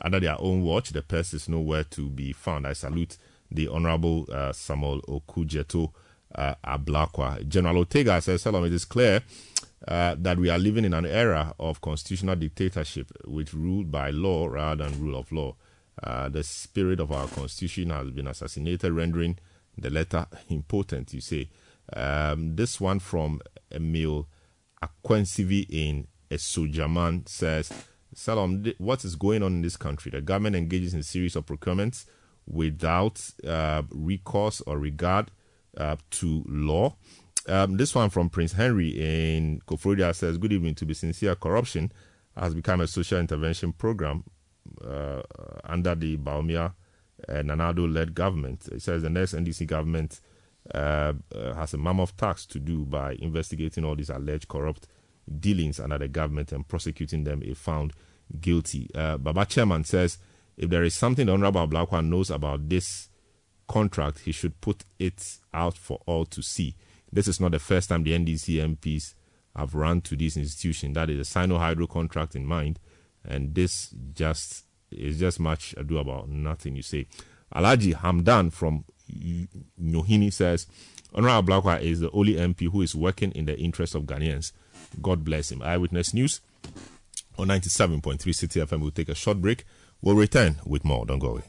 under 0.00 0.20
their 0.20 0.40
own 0.40 0.62
watch, 0.62 0.90
the 0.90 1.02
purse 1.02 1.34
is 1.34 1.48
nowhere 1.48 1.84
to 1.84 2.08
be 2.08 2.32
found. 2.32 2.66
I 2.66 2.72
salute 2.72 3.16
the 3.50 3.68
Honorable 3.68 4.26
uh, 4.32 4.52
Samuel 4.52 5.00
Okudzeto 5.02 5.92
uh, 6.34 6.54
Ablakwa. 6.64 7.46
General 7.48 7.78
Ortega 7.78 8.20
says, 8.20 8.42
Salam, 8.42 8.64
it 8.64 8.72
is 8.72 8.84
clear 8.84 9.22
uh, 9.86 10.16
that 10.18 10.38
we 10.38 10.50
are 10.50 10.58
living 10.58 10.84
in 10.84 10.94
an 10.94 11.06
era 11.06 11.54
of 11.58 11.80
constitutional 11.80 12.36
dictatorship, 12.36 13.10
which 13.24 13.54
ruled 13.54 13.90
by 13.90 14.10
law 14.10 14.46
rather 14.46 14.88
than 14.88 15.00
rule 15.00 15.16
of 15.18 15.30
law. 15.30 15.54
Uh, 16.02 16.28
the 16.28 16.42
spirit 16.42 17.00
of 17.00 17.12
our 17.12 17.26
constitution 17.28 17.90
has 17.90 18.10
been 18.10 18.26
assassinated, 18.26 18.92
rendering 18.92 19.38
the 19.76 19.90
letter 19.90 20.26
impotent, 20.48 21.12
you 21.12 21.20
say. 21.20 21.48
Um, 21.92 22.56
this 22.56 22.80
one 22.80 22.98
from 22.98 23.40
Emil 23.72 24.28
Akwensivi 24.82 25.66
in 25.68 26.06
Esojaman 26.30 27.28
says, 27.28 27.72
Salam, 28.14 28.64
what 28.78 29.04
is 29.04 29.16
going 29.16 29.42
on 29.42 29.54
in 29.54 29.62
this 29.62 29.76
country? 29.76 30.10
The 30.10 30.20
government 30.20 30.56
engages 30.56 30.94
in 30.94 31.00
a 31.00 31.04
series 31.04 31.36
of 31.36 31.46
procurements 31.46 32.06
without 32.46 33.30
uh, 33.46 33.82
recourse 33.90 34.60
or 34.62 34.78
regard 34.78 35.30
uh, 35.76 35.96
to 36.10 36.44
law. 36.48 36.96
Um, 37.48 37.76
this 37.76 37.94
one 37.94 38.10
from 38.10 38.28
Prince 38.28 38.52
Henry 38.52 38.88
in 38.88 39.60
Koforidua 39.66 40.14
says, 40.14 40.38
Good 40.38 40.52
evening. 40.52 40.74
To 40.76 40.86
be 40.86 40.94
sincere, 40.94 41.34
corruption 41.34 41.90
has 42.36 42.54
become 42.54 42.80
a 42.80 42.86
social 42.86 43.18
intervention 43.18 43.72
program 43.72 44.24
uh, 44.86 45.22
under 45.64 45.94
the 45.94 46.16
Bawumia 46.18 46.74
uh, 47.28 47.42
Nana-Addo 47.42 47.92
led 47.92 48.14
government. 48.14 48.68
It 48.70 48.82
says 48.82 49.02
the 49.02 49.10
next 49.10 49.34
NDC 49.34 49.66
government 49.66 50.20
uh, 50.74 51.14
uh, 51.34 51.54
has 51.54 51.74
a 51.74 51.78
mammoth 51.78 52.16
task 52.16 52.50
to 52.50 52.60
do 52.60 52.84
by 52.84 53.16
investigating 53.18 53.84
all 53.84 53.96
these 53.96 54.10
alleged 54.10 54.48
corrupt 54.48 54.86
dealings 55.40 55.80
under 55.80 55.98
the 55.98 56.08
government 56.08 56.52
and 56.52 56.66
prosecuting 56.66 57.24
them 57.24 57.42
if 57.44 57.58
found 57.58 57.92
guilty. 58.40 58.88
Uh, 58.94 59.16
Baba 59.16 59.44
Chairman 59.46 59.84
says 59.84 60.18
if 60.56 60.70
there 60.70 60.84
is 60.84 60.94
something 60.94 61.26
the 61.26 61.32
Honorable 61.32 61.66
Ablakwa 61.66 62.04
knows 62.06 62.30
about 62.30 62.68
this 62.68 63.08
contract, 63.66 64.20
he 64.20 64.32
should 64.32 64.60
put 64.60 64.84
it 64.98 65.38
out 65.54 65.76
for 65.76 66.00
all 66.06 66.24
to 66.26 66.42
see. 66.42 66.74
This 67.12 67.28
is 67.28 67.40
not 67.40 67.52
the 67.52 67.58
first 67.58 67.88
time 67.88 68.04
the 68.04 68.12
NDC 68.12 68.76
MPs 68.76 69.14
have 69.56 69.74
run 69.74 70.00
to 70.02 70.16
this 70.16 70.36
institution. 70.36 70.92
That 70.92 71.10
is 71.10 71.18
a 71.18 71.24
Sino 71.24 71.58
Hydro 71.58 71.86
contract 71.86 72.36
in 72.36 72.46
mind, 72.46 72.78
and 73.24 73.54
this 73.54 73.90
just 74.14 74.64
is 74.90 75.18
just 75.18 75.40
much 75.40 75.74
ado 75.76 75.98
about 75.98 76.28
nothing. 76.28 76.76
You 76.76 76.82
say, 76.82 77.06
Alaji 77.54 77.94
Hamdan 77.94 78.52
from 78.52 78.84
Nyohini 79.80 80.32
says, 80.32 80.66
Honorable 81.14 81.60
Ablakwa 81.60 81.80
is 81.80 82.00
the 82.00 82.10
only 82.10 82.34
MP 82.34 82.70
who 82.70 82.82
is 82.82 82.94
working 82.94 83.32
in 83.32 83.46
the 83.46 83.58
interest 83.58 83.94
of 83.94 84.02
Ghanaians. 84.02 84.52
God 85.00 85.24
bless 85.24 85.50
him. 85.50 85.62
Eyewitness 85.62 86.12
News 86.12 86.40
on 87.38 87.48
97.3 87.48 88.18
Citi 88.18 88.64
FM. 88.66 88.80
We'll 88.80 88.90
take 88.90 89.08
a 89.08 89.14
short 89.14 89.40
break. 89.40 89.64
We'll 90.02 90.16
return 90.16 90.56
with 90.66 90.84
more. 90.84 91.06
Don't 91.06 91.18
go 91.18 91.28
away. 91.28 91.42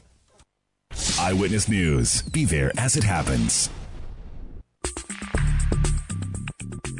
Eyewitness 1.18 1.68
News. 1.68 2.22
Be 2.22 2.44
there 2.44 2.72
as 2.78 2.96
it 2.96 3.04
happens. 3.04 3.68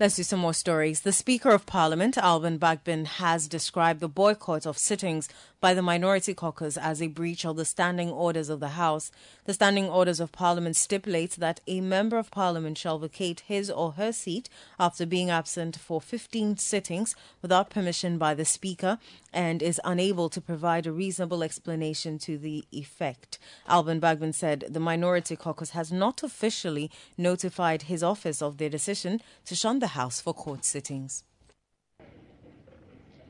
Let's 0.00 0.14
do 0.14 0.22
some 0.22 0.38
more 0.38 0.54
stories. 0.54 1.00
The 1.00 1.10
Speaker 1.10 1.50
of 1.50 1.66
Parliament, 1.66 2.16
Alban 2.16 2.60
Bagbin, 2.60 3.04
has 3.04 3.48
described 3.48 3.98
the 3.98 4.06
boycott 4.06 4.64
of 4.64 4.78
sittings 4.78 5.28
by 5.60 5.74
the 5.74 5.82
Minority 5.82 6.34
Caucus 6.34 6.76
as 6.76 7.02
a 7.02 7.08
breach 7.08 7.44
of 7.44 7.56
the 7.56 7.64
standing 7.64 8.08
orders 8.08 8.48
of 8.48 8.60
the 8.60 8.68
House. 8.68 9.10
The 9.44 9.54
standing 9.54 9.88
orders 9.88 10.20
of 10.20 10.30
Parliament 10.30 10.76
stipulate 10.76 11.32
that 11.32 11.60
a 11.66 11.80
Member 11.80 12.16
of 12.16 12.30
Parliament 12.30 12.78
shall 12.78 13.00
vacate 13.00 13.40
his 13.40 13.70
or 13.70 13.92
her 13.92 14.12
seat 14.12 14.48
after 14.78 15.04
being 15.04 15.30
absent 15.30 15.76
for 15.76 16.00
15 16.00 16.58
sittings 16.58 17.16
without 17.42 17.68
permission 17.68 18.18
by 18.18 18.34
the 18.34 18.44
Speaker 18.44 18.98
and 19.32 19.62
is 19.62 19.80
unable 19.84 20.28
to 20.28 20.40
provide 20.40 20.86
a 20.86 20.92
reasonable 20.92 21.42
explanation 21.42 22.18
to 22.18 22.38
the 22.38 22.64
effect. 22.70 23.38
Alban 23.66 24.00
Bagbin 24.00 24.32
said 24.32 24.64
the 24.68 24.78
Minority 24.78 25.34
Caucus 25.34 25.70
has 25.70 25.90
not 25.90 26.22
officially 26.22 26.88
notified 27.16 27.82
his 27.82 28.04
office 28.04 28.40
of 28.40 28.58
their 28.58 28.70
decision 28.70 29.20
to 29.44 29.56
shun 29.56 29.80
the 29.80 29.87
House 29.88 30.20
for 30.20 30.32
court 30.34 30.64
sittings. 30.64 31.24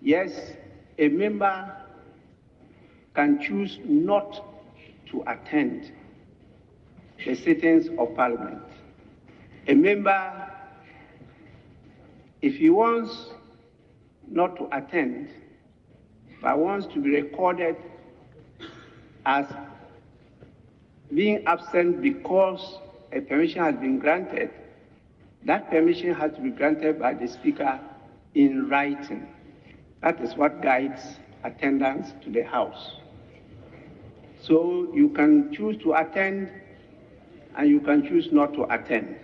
Yes, 0.00 0.52
a 0.98 1.08
member 1.08 1.76
can 3.14 3.40
choose 3.40 3.78
not 3.84 4.44
to 5.10 5.24
attend 5.26 5.92
the 7.24 7.34
sittings 7.34 7.88
of 7.98 8.14
Parliament. 8.14 8.62
A 9.66 9.74
member, 9.74 10.50
if 12.42 12.56
he 12.56 12.70
wants 12.70 13.30
not 14.28 14.56
to 14.56 14.68
attend, 14.76 15.30
but 16.40 16.58
wants 16.58 16.86
to 16.94 17.00
be 17.00 17.10
recorded 17.10 17.76
as 19.26 19.46
being 21.12 21.42
absent 21.46 22.00
because 22.02 22.78
a 23.12 23.20
permission 23.20 23.62
has 23.62 23.74
been 23.76 23.98
granted, 23.98 24.50
that 25.44 25.70
permission 25.70 26.14
has 26.14 26.32
to 26.32 26.40
be 26.40 26.50
granted 26.50 26.98
by 26.98 27.14
the 27.14 27.26
Speaker 27.26 27.80
in 28.34 28.68
writing. 28.68 29.28
That 30.02 30.20
is 30.20 30.34
what 30.36 30.62
guides 30.62 31.00
attendance 31.44 32.12
to 32.24 32.30
the 32.30 32.42
House. 32.42 32.96
So 34.42 34.90
you 34.94 35.08
can 35.10 35.52
choose 35.52 35.76
to 35.82 35.94
attend 35.94 36.50
and 37.56 37.68
you 37.68 37.80
can 37.80 38.06
choose 38.06 38.28
not 38.30 38.54
to 38.54 38.64
attend. 38.72 39.16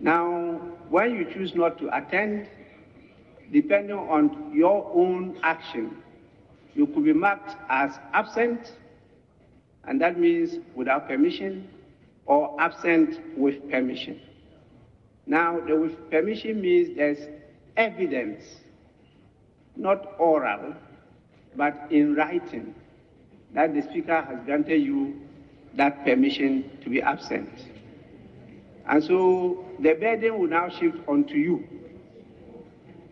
Now, 0.00 0.60
when 0.90 1.14
you 1.14 1.32
choose 1.32 1.54
not 1.54 1.78
to 1.78 1.96
attend, 1.96 2.48
depending 3.52 3.96
on 3.96 4.52
your 4.54 4.90
own 4.94 5.38
action, 5.42 5.96
you 6.74 6.86
could 6.86 7.04
be 7.04 7.12
marked 7.12 7.56
as 7.68 7.98
absent, 8.12 8.76
and 9.84 10.00
that 10.00 10.18
means 10.18 10.58
without 10.74 11.06
permission, 11.06 11.68
or 12.26 12.56
absent 12.60 13.20
with 13.36 13.70
permission. 13.70 14.20
Now, 15.26 15.60
the 15.60 15.96
permission 16.10 16.60
means 16.60 16.96
there's 16.96 17.28
evidence, 17.76 18.42
not 19.76 20.14
oral, 20.18 20.74
but 21.56 21.86
in 21.90 22.14
writing, 22.14 22.74
that 23.54 23.74
the 23.74 23.82
Speaker 23.82 24.20
has 24.22 24.38
granted 24.44 24.78
you 24.78 25.20
that 25.74 26.04
permission 26.04 26.70
to 26.82 26.90
be 26.90 27.00
absent. 27.00 27.50
And 28.86 29.02
so 29.02 29.64
the 29.78 29.94
burden 29.94 30.38
will 30.38 30.48
now 30.48 30.68
shift 30.68 30.98
onto 31.06 31.34
you 31.34 31.66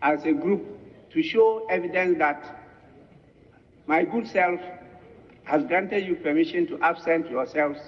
as 0.01 0.25
a 0.25 0.33
group 0.33 0.63
to 1.11 1.23
show 1.23 1.65
evidence 1.69 2.17
that 2.17 2.61
my 3.87 4.03
good 4.03 4.27
self 4.27 4.59
has 5.43 5.63
granted 5.63 6.05
you 6.05 6.15
permission 6.15 6.67
to 6.67 6.79
absent 6.81 7.29
yourselves 7.29 7.79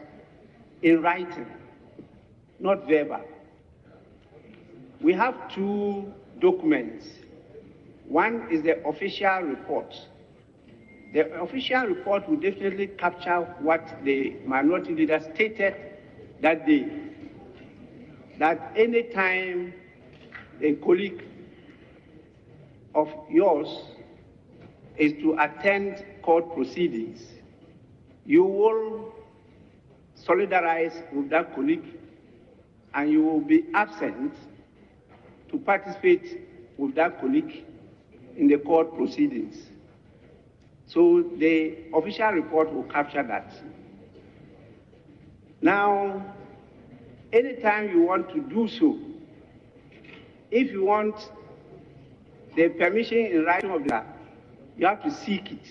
in 0.82 1.02
writing, 1.02 1.48
not 2.60 2.88
verbal. 2.88 3.22
We 5.04 5.12
have 5.16 5.54
two 5.54 6.14
documents. 6.40 7.06
One 8.08 8.48
is 8.50 8.64
the 8.64 8.82
official 8.88 9.42
report. 9.42 9.94
The 11.14 11.42
official 11.42 11.82
report 11.88 12.28
will 12.30 12.38
definitely 12.38 12.88
capture 12.88 13.42
what 13.60 13.98
the 14.06 14.38
minority 14.46 14.96
leader 14.96 15.20
stated 15.34 15.76
that 16.42 16.66
day. 16.66 16.88
That 18.40 18.72
any 18.78 19.04
time 19.04 19.74
a 20.62 20.74
colleague 20.76 21.22
of 22.96 23.10
yours 23.30 23.68
is 24.98 25.12
to 25.22 25.36
attend 25.38 26.06
court 26.22 26.56
proceedings, 26.56 27.26
you 28.26 28.46
will 28.46 29.14
solidarize 30.18 31.12
with 31.14 31.30
that 31.32 31.54
colleague 31.54 31.86
and 32.94 33.12
you 33.12 33.22
will 33.22 33.42
be 33.42 33.66
absent 33.74 34.34
to 35.54 35.60
participate 35.60 36.42
with 36.78 36.96
that 36.96 37.22
colleague 37.22 37.64
in 38.36 38.48
the 38.48 38.58
court 38.58 38.94
proceedings. 38.96 39.56
So 40.88 41.24
the 41.38 41.76
official 41.94 42.32
report 42.32 42.74
will 42.74 42.84
capture 42.84 43.22
that. 43.22 43.54
Now, 45.62 46.26
anytime 47.32 47.90
you 47.90 48.02
want 48.02 48.30
to 48.34 48.42
do 48.42 48.68
so, 48.68 48.98
if 50.50 50.72
you 50.72 50.84
want 50.84 51.16
the 52.56 52.70
permission 52.70 53.20
in 53.20 53.46
writing 53.46 53.70
of 53.70 53.88
that, 53.88 54.08
you 54.76 54.88
have 54.88 55.04
to 55.04 55.12
seek 55.12 55.52
it. 55.52 55.66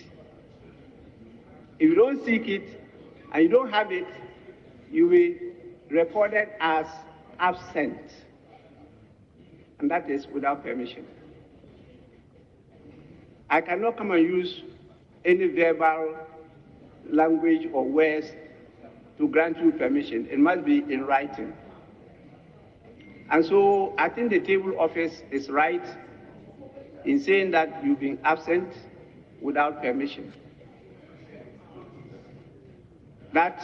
If 1.80 1.88
you 1.90 1.96
don't 1.96 2.24
seek 2.24 2.46
it 2.46 2.80
and 3.32 3.42
you 3.42 3.48
don't 3.48 3.70
have 3.70 3.90
it, 3.90 4.06
you 4.92 5.04
will 5.04 5.10
be 5.10 5.38
recorded 5.90 6.50
as 6.60 6.86
absent. 7.40 7.98
And 9.82 9.90
that 9.90 10.08
is 10.08 10.28
without 10.32 10.62
permission. 10.62 11.04
I 13.50 13.60
cannot 13.60 13.96
come 13.96 14.12
and 14.12 14.22
use 14.22 14.62
any 15.24 15.48
verbal 15.48 16.16
language 17.10 17.68
or 17.72 17.84
words 17.84 18.28
to 19.18 19.26
grant 19.26 19.58
you 19.58 19.72
permission. 19.72 20.28
It 20.30 20.38
must 20.38 20.64
be 20.64 20.78
in 20.88 21.04
writing. 21.04 21.52
And 23.28 23.44
so 23.44 23.92
I 23.98 24.08
think 24.08 24.30
the 24.30 24.38
table 24.38 24.78
office 24.78 25.20
is 25.32 25.50
right 25.50 25.84
in 27.04 27.20
saying 27.20 27.50
that 27.50 27.84
you've 27.84 27.98
been 27.98 28.20
absent 28.22 28.72
without 29.40 29.82
permission. 29.82 30.32
That 33.32 33.60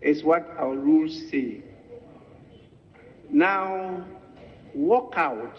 is 0.00 0.22
what 0.22 0.48
our 0.58 0.76
rules 0.76 1.28
say. 1.28 1.62
Now, 3.28 4.04
walkout 4.76 5.58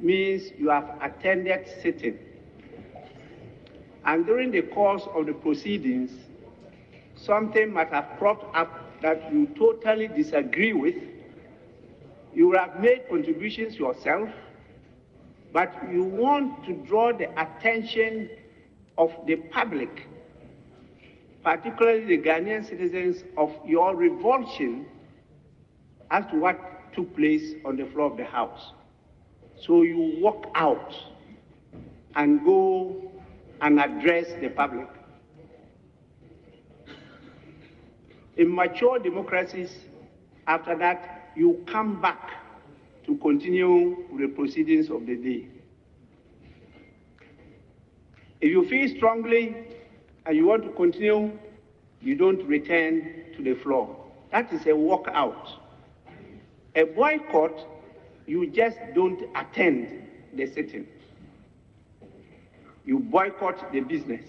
means 0.00 0.50
you 0.58 0.68
have 0.70 0.98
attended 1.00 1.68
sitting. 1.82 2.18
And 4.04 4.26
during 4.26 4.50
the 4.50 4.62
course 4.62 5.02
of 5.14 5.26
the 5.26 5.32
proceedings, 5.32 6.10
something 7.16 7.72
might 7.72 7.90
have 7.90 8.08
cropped 8.18 8.54
up 8.54 9.00
that 9.00 9.32
you 9.32 9.46
totally 9.56 10.08
disagree 10.08 10.72
with. 10.72 10.96
You 12.34 12.52
have 12.52 12.80
made 12.80 13.08
contributions 13.08 13.76
yourself 13.76 14.28
but 15.54 15.72
you 15.90 16.02
want 16.02 16.64
to 16.66 16.72
draw 16.84 17.16
the 17.16 17.30
attention 17.40 18.28
of 18.98 19.14
the 19.24 19.36
public, 19.36 20.08
particularly 21.44 22.04
the 22.04 22.18
Ghanaian 22.18 22.68
citizens, 22.68 23.22
of 23.36 23.52
your 23.64 23.94
revulsion 23.94 24.84
as 26.10 26.26
to 26.32 26.40
what 26.40 26.73
took 26.94 27.14
place 27.16 27.54
on 27.64 27.76
the 27.76 27.86
floor 27.86 28.10
of 28.10 28.16
the 28.16 28.24
House. 28.24 28.72
So 29.60 29.82
you 29.82 30.18
walk 30.20 30.50
out 30.54 30.94
and 32.16 32.44
go 32.44 33.10
and 33.60 33.80
address 33.80 34.26
the 34.40 34.48
public. 34.48 34.88
In 38.36 38.54
mature 38.54 38.98
democracies, 38.98 39.72
after 40.46 40.76
that, 40.78 41.30
you 41.36 41.64
come 41.66 42.00
back 42.00 42.30
to 43.06 43.16
continue 43.18 44.08
the 44.18 44.28
proceedings 44.28 44.90
of 44.90 45.06
the 45.06 45.16
day. 45.16 45.48
If 48.40 48.50
you 48.50 48.68
feel 48.68 48.88
strongly 48.96 49.56
and 50.26 50.36
you 50.36 50.46
want 50.46 50.64
to 50.64 50.70
continue, 50.70 51.38
you 52.00 52.16
don't 52.16 52.44
return 52.46 53.24
to 53.36 53.42
the 53.42 53.54
floor. 53.62 53.96
That 54.32 54.52
is 54.52 54.62
a 54.62 54.70
walkout. 54.70 55.63
A 56.76 56.84
boycott, 56.84 57.66
you 58.26 58.50
just 58.50 58.78
don't 58.94 59.22
attend 59.34 60.08
the 60.34 60.46
sitting. 60.46 60.86
You 62.84 62.98
boycott 62.98 63.72
the 63.72 63.80
business. 63.80 64.24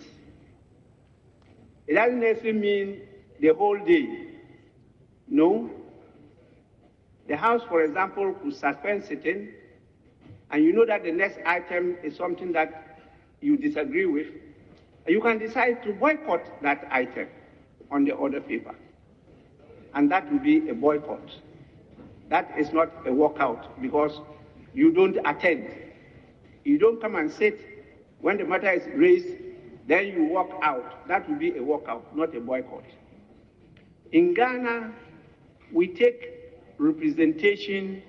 It 1.88 1.96
doesn't 1.96 2.20
necessarily 2.20 2.60
mean 2.60 3.02
the 3.40 3.50
whole 3.50 3.78
day. 3.78 4.28
No, 5.28 5.70
the 7.28 7.36
House, 7.36 7.62
for 7.68 7.84
example, 7.84 8.34
could 8.34 8.56
suspend 8.56 9.04
sitting, 9.04 9.50
and 10.52 10.64
you 10.64 10.74
know 10.74 10.86
that 10.86 11.04
the 11.04 11.12
next 11.12 11.40
item 11.46 11.98
is 12.04 12.16
something 12.16 12.52
that 12.54 13.00
you 13.42 13.58
disagree 13.58 14.06
with, 14.06 14.28
you 15.08 15.22
can 15.22 15.38
decide 15.38 15.84
to 15.84 15.94
boycott 15.94 16.62
that 16.62 16.88
item 16.92 17.28
on 17.92 18.06
the 18.06 18.12
order 18.12 18.42
paper. 18.42 18.76
And 19.94 20.12
that 20.12 20.32
will 20.32 20.40
be 20.40 20.70
a 20.70 20.74
boycott. 20.74 21.30
That 22.30 22.52
is 22.58 22.72
not 22.74 22.90
a 23.06 23.10
walkout 23.12 23.82
because 23.82 24.22
you 24.74 24.92
don't 24.92 25.18
attend. 25.26 25.70
You 26.64 26.78
don't 26.80 27.00
come 27.00 27.16
and 27.16 27.32
sit 27.32 27.60
when 28.26 28.38
the 28.38 28.44
matter 28.44 28.72
is 28.72 28.84
raised, 28.96 29.36
then 29.88 30.08
you 30.08 30.24
walk 30.24 30.50
out. 30.64 31.08
That 31.08 31.30
will 31.30 31.38
be 31.38 31.52
a 31.52 31.62
walkout, 31.62 32.16
not 32.16 32.36
a 32.36 32.40
boycott. 32.40 32.84
In 34.12 34.34
Ghana, 34.34 34.92
we 35.72 35.88
take 35.88 36.32
representation 36.80 38.02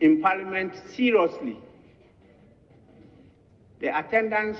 in 0.00 0.22
parliament 0.22 0.80
seriously. 0.94 1.58
The 3.80 3.98
attendance 3.98 4.58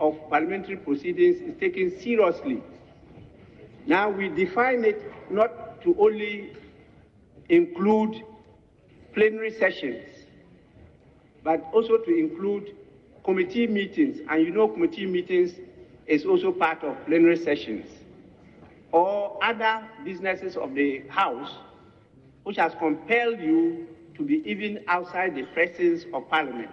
of 0.00 0.18
parliamentary 0.28 0.76
proceedings 0.76 1.40
is 1.40 1.58
taken 1.60 1.96
seriously. 2.00 2.62
Now 3.86 4.10
we 4.10 4.28
define 4.28 4.84
it 4.84 5.02
not 5.30 5.82
to 5.82 5.94
only 6.00 6.56
include 7.48 8.22
plenary 9.12 9.52
sessions, 9.52 10.04
but 11.42 11.64
also 11.72 11.98
to 11.98 12.16
include 12.16 12.76
committee 13.24 13.66
meetings. 13.66 14.20
And 14.28 14.42
you 14.42 14.50
know 14.50 14.68
committee 14.68 15.06
meetings 15.06 15.52
is 16.06 16.24
also 16.24 16.52
part 16.52 16.82
of 16.84 16.96
plenary 17.06 17.36
sessions 17.36 17.86
or 18.92 19.38
other 19.42 19.86
businesses 20.04 20.56
of 20.56 20.74
the 20.74 21.02
House 21.08 21.50
which 22.44 22.56
has 22.56 22.72
compelled 22.78 23.40
you 23.40 23.88
to 24.16 24.22
be 24.22 24.42
even 24.48 24.84
outside 24.86 25.34
the 25.34 25.42
presence 25.42 26.04
of 26.12 26.28
Parliament. 26.28 26.70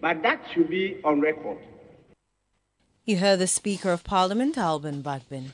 But 0.00 0.22
that 0.22 0.40
should 0.52 0.70
be 0.70 1.00
on 1.02 1.20
record. 1.20 1.58
You 3.04 3.16
heard 3.16 3.38
the 3.38 3.46
Speaker 3.46 3.90
of 3.90 4.04
Parliament, 4.04 4.56
Alban 4.56 5.02
Bagbin. 5.02 5.50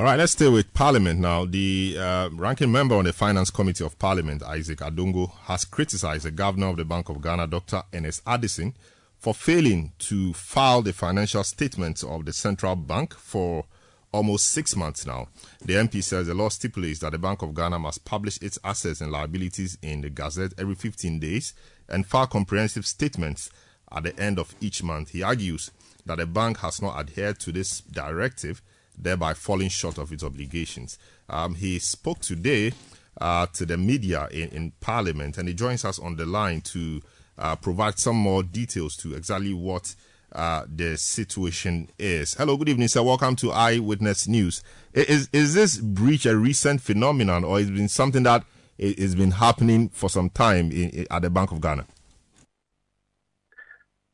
All 0.00 0.06
right, 0.06 0.18
let's 0.18 0.32
stay 0.32 0.48
with 0.48 0.72
Parliament 0.72 1.20
now. 1.20 1.44
The 1.44 1.94
uh, 2.00 2.30
ranking 2.32 2.72
member 2.72 2.94
on 2.94 3.04
the 3.04 3.12
Finance 3.12 3.50
Committee 3.50 3.84
of 3.84 3.98
Parliament, 3.98 4.42
Isaac 4.42 4.78
Adongo, 4.78 5.30
has 5.42 5.66
criticized 5.66 6.24
the 6.24 6.30
Governor 6.30 6.68
of 6.68 6.78
the 6.78 6.86
Bank 6.86 7.10
of 7.10 7.20
Ghana, 7.20 7.48
Dr. 7.48 7.82
Ernest 7.92 8.22
Addison, 8.26 8.72
for 9.18 9.34
failing 9.34 9.92
to 9.98 10.32
file 10.32 10.80
the 10.80 10.94
financial 10.94 11.44
statements 11.44 12.02
of 12.02 12.24
the 12.24 12.32
central 12.32 12.76
bank 12.76 13.12
for 13.12 13.66
almost 14.10 14.48
six 14.48 14.74
months 14.74 15.04
now. 15.04 15.28
The 15.60 15.74
MP 15.74 16.02
says 16.02 16.28
the 16.28 16.34
law 16.34 16.48
stipulates 16.48 17.00
that 17.00 17.12
the 17.12 17.18
Bank 17.18 17.42
of 17.42 17.54
Ghana 17.54 17.78
must 17.78 18.06
publish 18.06 18.38
its 18.40 18.58
assets 18.64 19.02
and 19.02 19.12
liabilities 19.12 19.76
in 19.82 20.00
the 20.00 20.08
Gazette 20.08 20.54
every 20.56 20.76
15 20.76 21.20
days 21.20 21.52
and 21.90 22.06
file 22.06 22.26
comprehensive 22.26 22.86
statements 22.86 23.50
at 23.92 24.04
the 24.04 24.18
end 24.18 24.38
of 24.38 24.54
each 24.62 24.82
month. 24.82 25.10
He 25.10 25.22
argues 25.22 25.70
that 26.06 26.16
the 26.16 26.26
bank 26.26 26.60
has 26.60 26.80
not 26.80 26.98
adhered 26.98 27.38
to 27.40 27.52
this 27.52 27.82
directive, 27.82 28.62
thereby 28.98 29.34
falling 29.34 29.68
short 29.68 29.98
of 29.98 30.12
its 30.12 30.24
obligations. 30.24 30.98
Um, 31.28 31.54
he 31.54 31.78
spoke 31.78 32.20
today 32.20 32.72
uh, 33.20 33.46
to 33.54 33.66
the 33.66 33.76
media 33.76 34.28
in, 34.30 34.48
in, 34.50 34.72
Parliament 34.80 35.38
and 35.38 35.48
he 35.48 35.54
joins 35.54 35.84
us 35.84 35.98
on 35.98 36.16
the 36.16 36.26
line 36.26 36.60
to 36.60 37.00
uh, 37.38 37.56
provide 37.56 37.98
some 37.98 38.16
more 38.16 38.42
details 38.42 38.96
to 38.96 39.14
exactly 39.14 39.52
what 39.52 39.94
uh, 40.32 40.64
the 40.72 40.96
situation 40.96 41.88
is. 41.98 42.34
Hello, 42.34 42.56
good 42.56 42.68
evening, 42.68 42.88
sir. 42.88 43.02
Welcome 43.02 43.36
to 43.36 43.50
Eyewitness 43.52 44.28
News. 44.28 44.62
Is 44.92 45.28
is 45.32 45.54
this 45.54 45.78
breach 45.78 46.24
a 46.26 46.36
recent 46.36 46.80
phenomenon, 46.80 47.42
or 47.42 47.58
has 47.58 47.70
been 47.70 47.88
something 47.88 48.22
that 48.22 48.44
has 48.78 49.14
been 49.14 49.32
happening 49.32 49.88
for 49.88 50.08
some 50.08 50.30
time 50.30 50.70
in, 50.70 50.90
in, 50.90 51.06
at 51.10 51.22
the 51.22 51.30
Bank 51.30 51.50
of 51.50 51.60
Ghana? 51.60 51.84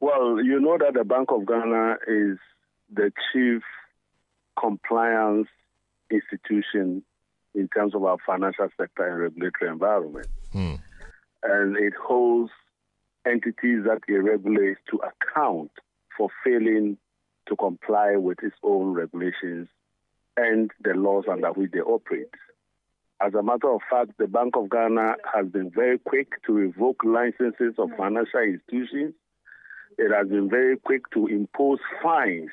Well, 0.01 0.43
you 0.43 0.61
know 0.61 0.79
that 0.79 0.95
the 0.95 1.05
Bank 1.05 1.31
of 1.31 1.47
Ghana 1.47 1.97
is 2.09 2.39
the 2.93 3.13
chief 3.33 3.63
compliance 4.59 5.49
institution 6.11 7.03
in 7.55 7.69
terms 7.69 7.95
of 7.95 8.05
our 8.05 8.19
financial 8.25 8.69
sector 8.79 9.09
and 9.09 9.21
regulatory 9.21 9.71
environment. 9.71 10.27
Hmm. 10.53 10.75
And 11.43 11.77
it 11.77 11.95
holds 11.95 12.51
entities 13.27 13.85
that 13.85 14.01
it 14.09 14.13
regulates 14.13 14.81
to 14.91 14.99
account 14.99 15.71
for 16.17 16.29
failing 16.45 16.99
to 17.49 17.57
comply 17.57 18.17
with 18.17 18.39
its 18.43 18.57
own 18.63 18.93
regulations 18.95 19.69
and 20.37 20.71
the 20.83 20.95
laws 20.95 21.25
under 21.31 21.49
which 21.49 21.71
they 21.73 21.81
operate. 21.81 22.35
As 23.21 23.33
a 23.35 23.43
matter 23.43 23.71
of 23.73 23.81
fact, 23.91 24.13
the 24.19 24.27
Bank 24.27 24.57
of 24.57 24.69
Ghana 24.69 25.17
has 25.35 25.47
been 25.47 25.71
very 25.71 25.99
quick 25.99 26.43
to 26.47 26.53
revoke 26.53 27.03
licenses 27.05 27.75
of 27.79 27.89
financial 27.97 28.41
institutions. 28.41 29.15
It 29.97 30.15
has 30.15 30.29
been 30.29 30.51
very 30.51 30.77
quick 30.77 31.11
to 31.15 31.27
impose 31.27 31.79
fines 32.03 32.51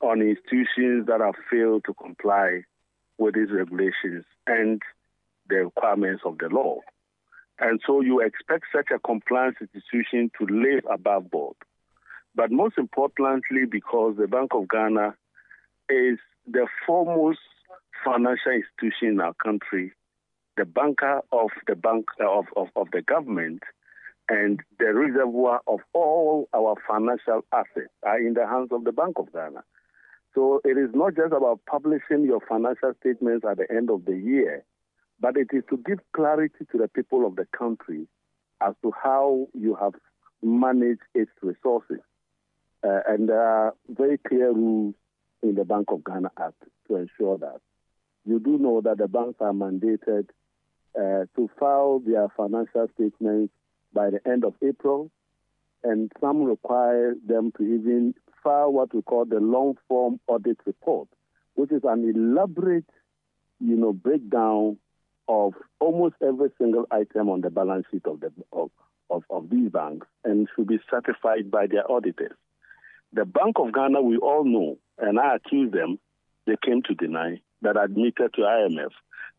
on 0.00 0.20
institutions 0.20 1.06
that 1.06 1.20
have 1.20 1.34
failed 1.50 1.84
to 1.86 1.94
comply 1.94 2.62
with 3.18 3.34
these 3.34 3.50
regulations 3.50 4.24
and 4.46 4.82
the 5.48 5.64
requirements 5.64 6.22
of 6.24 6.38
the 6.38 6.48
law. 6.48 6.80
And 7.58 7.80
so 7.86 8.00
you 8.00 8.20
expect 8.20 8.66
such 8.74 8.88
a 8.94 8.98
compliance 8.98 9.56
institution 9.60 10.30
to 10.38 10.46
live 10.52 10.84
above 10.90 11.30
board. 11.30 11.56
But 12.34 12.50
most 12.50 12.78
importantly, 12.78 13.64
because 13.70 14.16
the 14.18 14.26
Bank 14.26 14.50
of 14.54 14.68
Ghana 14.68 15.14
is 15.88 16.18
the 16.46 16.66
foremost 16.86 17.38
financial 18.04 18.52
institution 18.52 19.08
in 19.08 19.20
our 19.20 19.34
country, 19.34 19.92
the 20.56 20.64
banker 20.64 21.22
of 21.32 21.50
the 21.66 21.76
bank 21.76 22.06
uh, 22.20 22.30
of, 22.30 22.46
of, 22.56 22.68
of 22.76 22.88
the 22.92 23.02
government, 23.02 23.62
and 24.28 24.60
the 24.78 24.92
reservoir 24.92 25.60
of 25.66 25.80
all 25.92 26.48
our 26.54 26.74
financial 26.88 27.44
assets 27.52 27.92
are 28.02 28.18
in 28.18 28.34
the 28.34 28.46
hands 28.46 28.70
of 28.72 28.84
the 28.84 28.92
Bank 28.92 29.18
of 29.18 29.32
Ghana. 29.32 29.62
So 30.34 30.60
it 30.64 30.76
is 30.76 30.90
not 30.94 31.14
just 31.14 31.32
about 31.32 31.60
publishing 31.66 32.24
your 32.24 32.40
financial 32.48 32.92
statements 33.00 33.46
at 33.48 33.58
the 33.58 33.70
end 33.70 33.90
of 33.90 34.04
the 34.04 34.16
year, 34.16 34.64
but 35.20 35.36
it 35.36 35.48
is 35.52 35.62
to 35.70 35.76
give 35.86 36.00
clarity 36.12 36.66
to 36.72 36.78
the 36.78 36.88
people 36.88 37.26
of 37.26 37.36
the 37.36 37.46
country 37.56 38.08
as 38.60 38.74
to 38.82 38.92
how 39.00 39.46
you 39.54 39.76
have 39.76 39.94
managed 40.42 41.02
its 41.14 41.30
resources. 41.40 42.00
Uh, 42.82 43.00
and 43.08 43.28
there 43.28 43.42
are 43.42 43.74
very 43.88 44.18
clear 44.18 44.52
rules 44.52 44.94
in 45.42 45.54
the 45.54 45.64
Bank 45.64 45.86
of 45.88 46.04
Ghana 46.04 46.30
Act 46.38 46.62
to 46.88 46.96
ensure 46.96 47.38
that. 47.38 47.60
You 48.26 48.40
do 48.40 48.58
know 48.58 48.80
that 48.80 48.98
the 48.98 49.08
banks 49.08 49.36
are 49.40 49.52
mandated 49.52 50.28
uh, 50.98 51.26
to 51.36 51.50
file 51.58 52.00
their 52.04 52.28
financial 52.36 52.88
statements 52.94 53.52
by 53.92 54.10
the 54.10 54.20
end 54.26 54.44
of 54.44 54.54
April, 54.66 55.10
and 55.82 56.10
some 56.20 56.42
require 56.42 57.14
them 57.26 57.52
to 57.56 57.62
even 57.62 58.14
file 58.44 58.72
what 58.72 58.94
we 58.94 59.02
call 59.02 59.24
the 59.24 59.40
long 59.40 59.76
form 59.88 60.20
audit 60.28 60.58
report, 60.66 61.08
which 61.54 61.72
is 61.72 61.82
an 61.84 62.08
elaborate, 62.14 62.84
you 63.60 63.76
know, 63.76 63.92
breakdown 63.92 64.76
of 65.26 65.54
almost 65.80 66.14
every 66.22 66.50
single 66.58 66.86
item 66.90 67.30
on 67.30 67.40
the 67.40 67.50
balance 67.50 67.86
sheet 67.90 68.06
of 68.06 68.20
the 68.20 68.30
of, 68.52 68.70
of, 69.10 69.24
of 69.30 69.50
these 69.50 69.70
banks 69.70 70.06
and 70.24 70.48
should 70.54 70.68
be 70.68 70.78
certified 70.90 71.50
by 71.50 71.66
their 71.66 71.90
auditors. 71.90 72.36
The 73.12 73.24
Bank 73.24 73.56
of 73.58 73.72
Ghana, 73.72 74.02
we 74.02 74.18
all 74.18 74.44
know, 74.44 74.76
and 74.98 75.18
I 75.18 75.36
accuse 75.36 75.72
them, 75.72 75.98
they 76.46 76.56
came 76.62 76.82
to 76.82 76.94
deny, 76.94 77.40
that 77.62 77.76
admitted 77.82 78.34
to 78.34 78.42
IMF, 78.42 78.90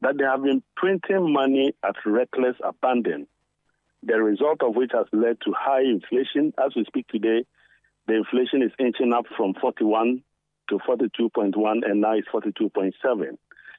that 0.01 0.17
they 0.17 0.23
have 0.23 0.43
been 0.43 0.63
printing 0.75 1.31
money 1.31 1.73
at 1.83 1.95
reckless 2.05 2.55
abandon. 2.63 3.27
the 4.05 4.21
result 4.21 4.61
of 4.61 4.75
which 4.75 4.91
has 4.93 5.07
led 5.11 5.37
to 5.41 5.53
high 5.57 5.81
inflation. 5.81 6.53
As 6.63 6.73
we 6.75 6.85
speak 6.85 7.07
today, 7.07 7.45
the 8.07 8.15
inflation 8.15 8.61
is 8.61 8.71
inching 8.79 9.13
up 9.13 9.25
from 9.35 9.53
41 9.59 10.23
to 10.69 10.79
42.1 10.79 11.53
and 11.89 12.01
now 12.01 12.13
it's 12.13 12.27
42.7, 12.27 12.91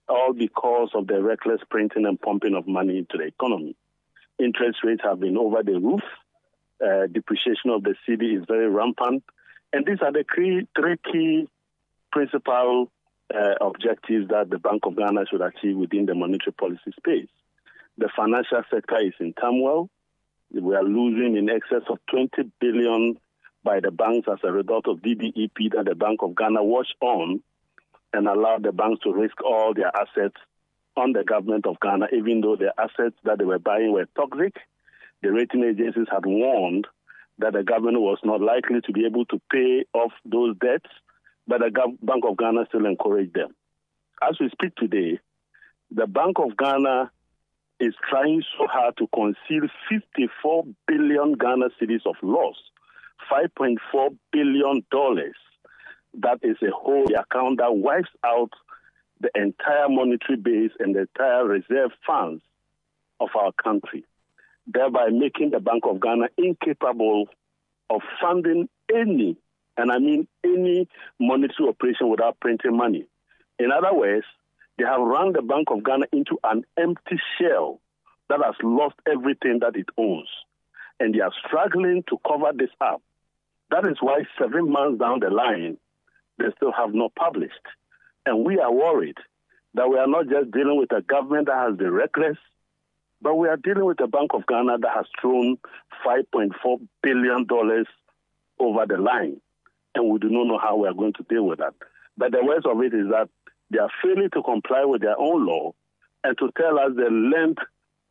all 0.08 0.32
because 0.32 0.90
of 0.94 1.06
the 1.06 1.22
reckless 1.22 1.60
printing 1.70 2.06
and 2.06 2.20
pumping 2.20 2.54
of 2.54 2.66
money 2.66 2.98
into 2.98 3.18
the 3.18 3.24
economy. 3.24 3.76
Interest 4.38 4.78
rates 4.84 5.02
have 5.04 5.20
been 5.20 5.36
over 5.36 5.62
the 5.62 5.78
roof. 5.78 6.02
Uh, 6.84 7.06
depreciation 7.10 7.70
of 7.70 7.82
the 7.82 7.94
cedi 8.06 8.38
is 8.38 8.44
very 8.46 8.68
rampant. 8.68 9.24
And 9.72 9.86
these 9.86 9.98
are 10.02 10.12
the 10.12 10.24
three, 10.34 10.68
three 10.78 10.96
key 11.10 11.48
principal 12.12 12.90
uh, 13.34 13.54
objectives 13.60 14.28
that 14.28 14.50
the 14.50 14.58
Bank 14.58 14.82
of 14.84 14.96
Ghana 14.96 15.24
should 15.30 15.40
achieve 15.40 15.76
within 15.76 16.06
the 16.06 16.14
monetary 16.14 16.52
policy 16.52 16.92
space. 16.96 17.28
The 17.98 18.10
financial 18.14 18.62
sector 18.70 18.98
is 19.00 19.14
in 19.20 19.32
turmoil. 19.32 19.88
We 20.52 20.74
are 20.76 20.84
losing 20.84 21.36
in 21.36 21.48
excess 21.48 21.82
of 21.88 21.98
20 22.10 22.52
billion 22.60 23.16
by 23.66 23.80
the 23.80 23.90
banks 23.90 24.28
as 24.32 24.38
a 24.44 24.52
result 24.52 24.86
of 24.86 24.98
DDEP 24.98 25.74
that 25.74 25.86
the 25.86 25.96
Bank 25.96 26.20
of 26.22 26.36
Ghana 26.36 26.62
watched 26.62 26.94
on 27.00 27.42
and 28.12 28.28
allowed 28.28 28.62
the 28.62 28.70
banks 28.70 29.02
to 29.02 29.12
risk 29.12 29.42
all 29.42 29.74
their 29.74 29.90
assets 29.94 30.36
on 30.96 31.12
the 31.12 31.24
government 31.24 31.66
of 31.66 31.80
Ghana, 31.80 32.06
even 32.16 32.40
though 32.40 32.54
the 32.54 32.72
assets 32.78 33.16
that 33.24 33.38
they 33.38 33.44
were 33.44 33.58
buying 33.58 33.92
were 33.92 34.06
toxic. 34.14 34.54
The 35.20 35.32
rating 35.32 35.64
agencies 35.64 36.06
had 36.08 36.24
warned 36.24 36.86
that 37.38 37.54
the 37.54 37.64
government 37.64 38.00
was 38.00 38.18
not 38.22 38.40
likely 38.40 38.80
to 38.82 38.92
be 38.92 39.04
able 39.04 39.24
to 39.26 39.40
pay 39.50 39.84
off 39.92 40.12
those 40.24 40.56
debts, 40.58 40.90
but 41.48 41.58
the 41.58 41.70
Bank 42.02 42.24
of 42.24 42.36
Ghana 42.36 42.66
still 42.68 42.86
encouraged 42.86 43.34
them. 43.34 43.54
As 44.22 44.36
we 44.40 44.48
speak 44.50 44.76
today, 44.76 45.18
the 45.90 46.06
Bank 46.06 46.38
of 46.38 46.56
Ghana 46.56 47.10
is 47.80 47.94
trying 48.08 48.42
so 48.56 48.68
hard 48.68 48.96
to 48.98 49.08
conceal 49.12 49.68
54 49.90 50.64
billion 50.86 51.32
Ghana 51.32 51.66
cedis 51.80 52.06
of 52.06 52.14
loss, 52.22 52.56
5.4 53.30 54.16
billion 54.32 54.84
dollars. 54.90 55.36
That 56.14 56.38
is 56.42 56.56
a 56.62 56.70
whole 56.70 57.06
account 57.14 57.58
that 57.58 57.74
wipes 57.76 58.08
out 58.24 58.50
the 59.20 59.30
entire 59.34 59.88
monetary 59.88 60.36
base 60.36 60.72
and 60.78 60.94
the 60.94 61.00
entire 61.00 61.44
reserve 61.44 61.90
funds 62.06 62.42
of 63.20 63.28
our 63.38 63.52
country, 63.52 64.04
thereby 64.66 65.08
making 65.10 65.50
the 65.50 65.60
Bank 65.60 65.84
of 65.86 66.00
Ghana 66.00 66.28
incapable 66.36 67.28
of 67.88 68.00
funding 68.20 68.68
any, 68.94 69.36
and 69.76 69.90
I 69.90 69.98
mean 69.98 70.26
any 70.44 70.88
monetary 71.18 71.68
operation 71.68 72.08
without 72.10 72.40
printing 72.40 72.76
money. 72.76 73.06
In 73.58 73.70
other 73.72 73.94
words, 73.94 74.26
they 74.78 74.84
have 74.84 75.00
run 75.00 75.32
the 75.32 75.42
Bank 75.42 75.68
of 75.70 75.82
Ghana 75.82 76.06
into 76.12 76.38
an 76.44 76.64
empty 76.76 77.18
shell 77.38 77.80
that 78.28 78.40
has 78.44 78.54
lost 78.62 78.96
everything 79.10 79.60
that 79.60 79.76
it 79.76 79.86
owns. 79.96 80.28
And 80.98 81.14
they 81.14 81.20
are 81.20 81.32
struggling 81.46 82.04
to 82.08 82.18
cover 82.26 82.52
this 82.54 82.70
up. 82.80 83.02
That 83.70 83.86
is 83.86 83.98
why 84.00 84.22
seven 84.38 84.70
months 84.70 85.00
down 85.00 85.20
the 85.20 85.30
line, 85.30 85.76
they 86.38 86.46
still 86.56 86.72
have 86.72 86.94
not 86.94 87.14
published. 87.14 87.54
And 88.24 88.44
we 88.44 88.58
are 88.58 88.72
worried 88.72 89.18
that 89.74 89.88
we 89.88 89.98
are 89.98 90.06
not 90.06 90.28
just 90.28 90.50
dealing 90.50 90.78
with 90.78 90.92
a 90.92 91.02
government 91.02 91.46
that 91.46 91.68
has 91.68 91.76
been 91.76 91.92
reckless, 91.92 92.38
but 93.20 93.34
we 93.34 93.48
are 93.48 93.56
dealing 93.56 93.84
with 93.84 94.00
a 94.00 94.06
Bank 94.06 94.30
of 94.34 94.46
Ghana 94.46 94.78
that 94.78 94.90
has 94.94 95.06
thrown 95.20 95.58
$5.4 96.04 96.80
billion 97.02 97.46
over 98.58 98.86
the 98.86 98.98
line. 98.98 99.40
And 99.94 100.10
we 100.10 100.18
do 100.18 100.28
not 100.28 100.44
know 100.44 100.58
how 100.58 100.76
we 100.76 100.88
are 100.88 100.94
going 100.94 101.14
to 101.14 101.22
deal 101.24 101.44
with 101.44 101.58
that. 101.58 101.74
But 102.16 102.32
the 102.32 102.44
worst 102.44 102.66
of 102.66 102.80
it 102.82 102.94
is 102.94 103.08
that 103.10 103.28
they 103.70 103.78
are 103.78 103.90
failing 104.02 104.30
to 104.34 104.42
comply 104.42 104.84
with 104.84 105.02
their 105.02 105.18
own 105.18 105.46
law 105.46 105.74
and 106.24 106.36
to 106.38 106.50
tell 106.56 106.78
us 106.78 106.92
the 106.94 107.10
length 107.10 107.62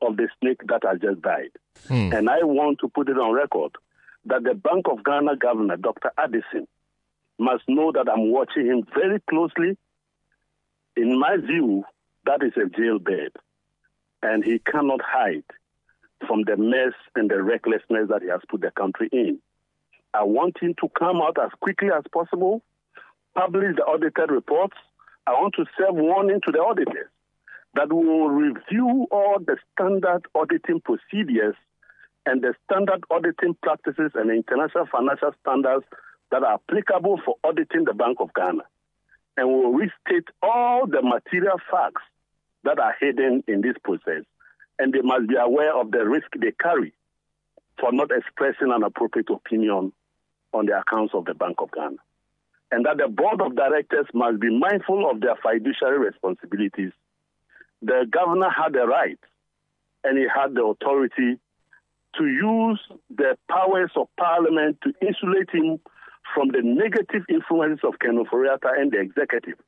of 0.05 0.17
the 0.17 0.27
snake 0.39 0.61
that 0.67 0.81
has 0.83 0.99
just 0.99 1.21
died. 1.21 1.51
Hmm. 1.87 2.13
And 2.13 2.29
I 2.29 2.43
want 2.43 2.79
to 2.79 2.89
put 2.89 3.09
it 3.09 3.17
on 3.17 3.33
record 3.33 3.71
that 4.25 4.43
the 4.43 4.53
Bank 4.53 4.85
of 4.89 5.03
Ghana 5.03 5.37
governor, 5.37 5.77
Dr. 5.77 6.11
Addison, 6.17 6.67
must 7.37 7.63
know 7.67 7.91
that 7.91 8.09
I'm 8.09 8.31
watching 8.31 8.65
him 8.65 8.83
very 8.93 9.19
closely. 9.29 9.77
In 10.95 11.19
my 11.19 11.37
view, 11.37 11.83
that 12.25 12.41
is 12.43 12.53
a 12.55 12.69
jailbird, 12.69 13.33
and 14.23 14.43
he 14.43 14.59
cannot 14.59 15.01
hide 15.01 15.43
from 16.25 16.43
the 16.43 16.57
mess 16.57 16.93
and 17.15 17.29
the 17.29 17.43
recklessness 17.43 18.09
that 18.09 18.21
he 18.21 18.29
has 18.29 18.41
put 18.49 18.61
the 18.61 18.71
country 18.71 19.09
in. 19.11 19.39
I 20.13 20.23
want 20.23 20.57
him 20.61 20.73
to 20.79 20.89
come 20.97 21.17
out 21.17 21.37
as 21.43 21.51
quickly 21.59 21.89
as 21.95 22.03
possible, 22.11 22.63
publish 23.35 23.75
the 23.75 23.83
audited 23.83 24.31
reports, 24.31 24.77
I 25.27 25.33
want 25.33 25.55
to 25.55 25.65
serve 25.77 25.95
warning 25.95 26.39
to 26.45 26.51
the 26.51 26.59
auditors 26.59 27.09
that 27.75 27.91
will 27.91 28.29
review 28.29 29.07
all 29.11 29.37
the 29.39 29.57
standard 29.73 30.25
auditing 30.33 30.81
procedures 30.81 31.55
and 32.25 32.41
the 32.41 32.55
standard 32.65 33.03
auditing 33.11 33.55
practices 33.61 34.11
and 34.15 34.31
international 34.31 34.87
financial 34.91 35.31
standards 35.41 35.85
that 36.31 36.43
are 36.43 36.55
applicable 36.55 37.19
for 37.23 37.35
auditing 37.43 37.85
the 37.85 37.93
Bank 37.93 38.17
of 38.19 38.33
Ghana. 38.33 38.63
And 39.37 39.49
will 39.49 39.73
restate 39.73 40.29
all 40.41 40.87
the 40.87 41.01
material 41.01 41.59
facts 41.69 42.01
that 42.63 42.79
are 42.79 42.95
hidden 42.99 43.43
in 43.47 43.61
this 43.61 43.75
process. 43.83 44.23
And 44.79 44.93
they 44.93 45.01
must 45.01 45.27
be 45.27 45.35
aware 45.35 45.75
of 45.75 45.91
the 45.91 46.05
risk 46.07 46.27
they 46.39 46.51
carry 46.51 46.93
for 47.79 47.91
not 47.91 48.09
expressing 48.11 48.71
an 48.71 48.83
appropriate 48.83 49.29
opinion 49.29 49.91
on 50.53 50.65
the 50.65 50.79
accounts 50.79 51.13
of 51.13 51.25
the 51.25 51.33
Bank 51.33 51.57
of 51.59 51.71
Ghana 51.71 51.97
and 52.71 52.85
that 52.85 52.97
the 52.97 53.07
board 53.07 53.41
of 53.41 53.55
directors 53.55 54.07
must 54.13 54.39
be 54.39 54.49
mindful 54.57 55.09
of 55.09 55.21
their 55.21 55.35
fiduciary 55.41 55.99
responsibilities. 55.99 56.91
The 57.81 58.05
governor 58.09 58.49
had 58.49 58.73
the 58.73 58.85
right 58.87 59.19
and 60.03 60.17
he 60.17 60.25
had 60.33 60.53
the 60.55 60.63
authority 60.63 61.39
to 62.17 62.25
use 62.25 62.79
the 63.09 63.37
powers 63.49 63.91
of 63.95 64.07
parliament 64.17 64.77
to 64.83 64.93
insulate 65.05 65.49
him 65.51 65.79
from 66.33 66.49
the 66.49 66.61
negative 66.61 67.23
influences 67.29 67.83
of 67.83 67.99
Ken 67.99 68.23
Ofori-Atta 68.23 68.69
and 68.77 68.91
the 68.91 68.99
executive. 68.99 69.59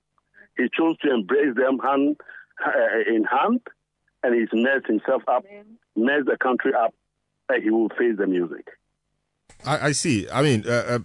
He 0.57 0.67
chose 0.73 0.97
to 0.99 1.13
embrace 1.13 1.55
them 1.55 1.79
hand 1.79 2.17
uh, 2.65 2.71
in 3.07 3.25
hand, 3.25 3.61
and 4.23 4.33
he's 4.33 4.49
messed 4.53 4.87
himself 4.87 5.23
up, 5.27 5.45
messed 5.95 6.25
the 6.25 6.37
country 6.41 6.71
up, 6.73 6.93
and 7.49 7.63
he 7.63 7.69
will 7.69 7.89
face 7.89 8.17
the 8.17 8.27
music. 8.27 8.67
I, 9.65 9.87
I 9.87 9.91
see. 9.91 10.27
I 10.29 10.41
mean, 10.41 10.63
uh, 10.67 10.71
uh, 10.71 10.99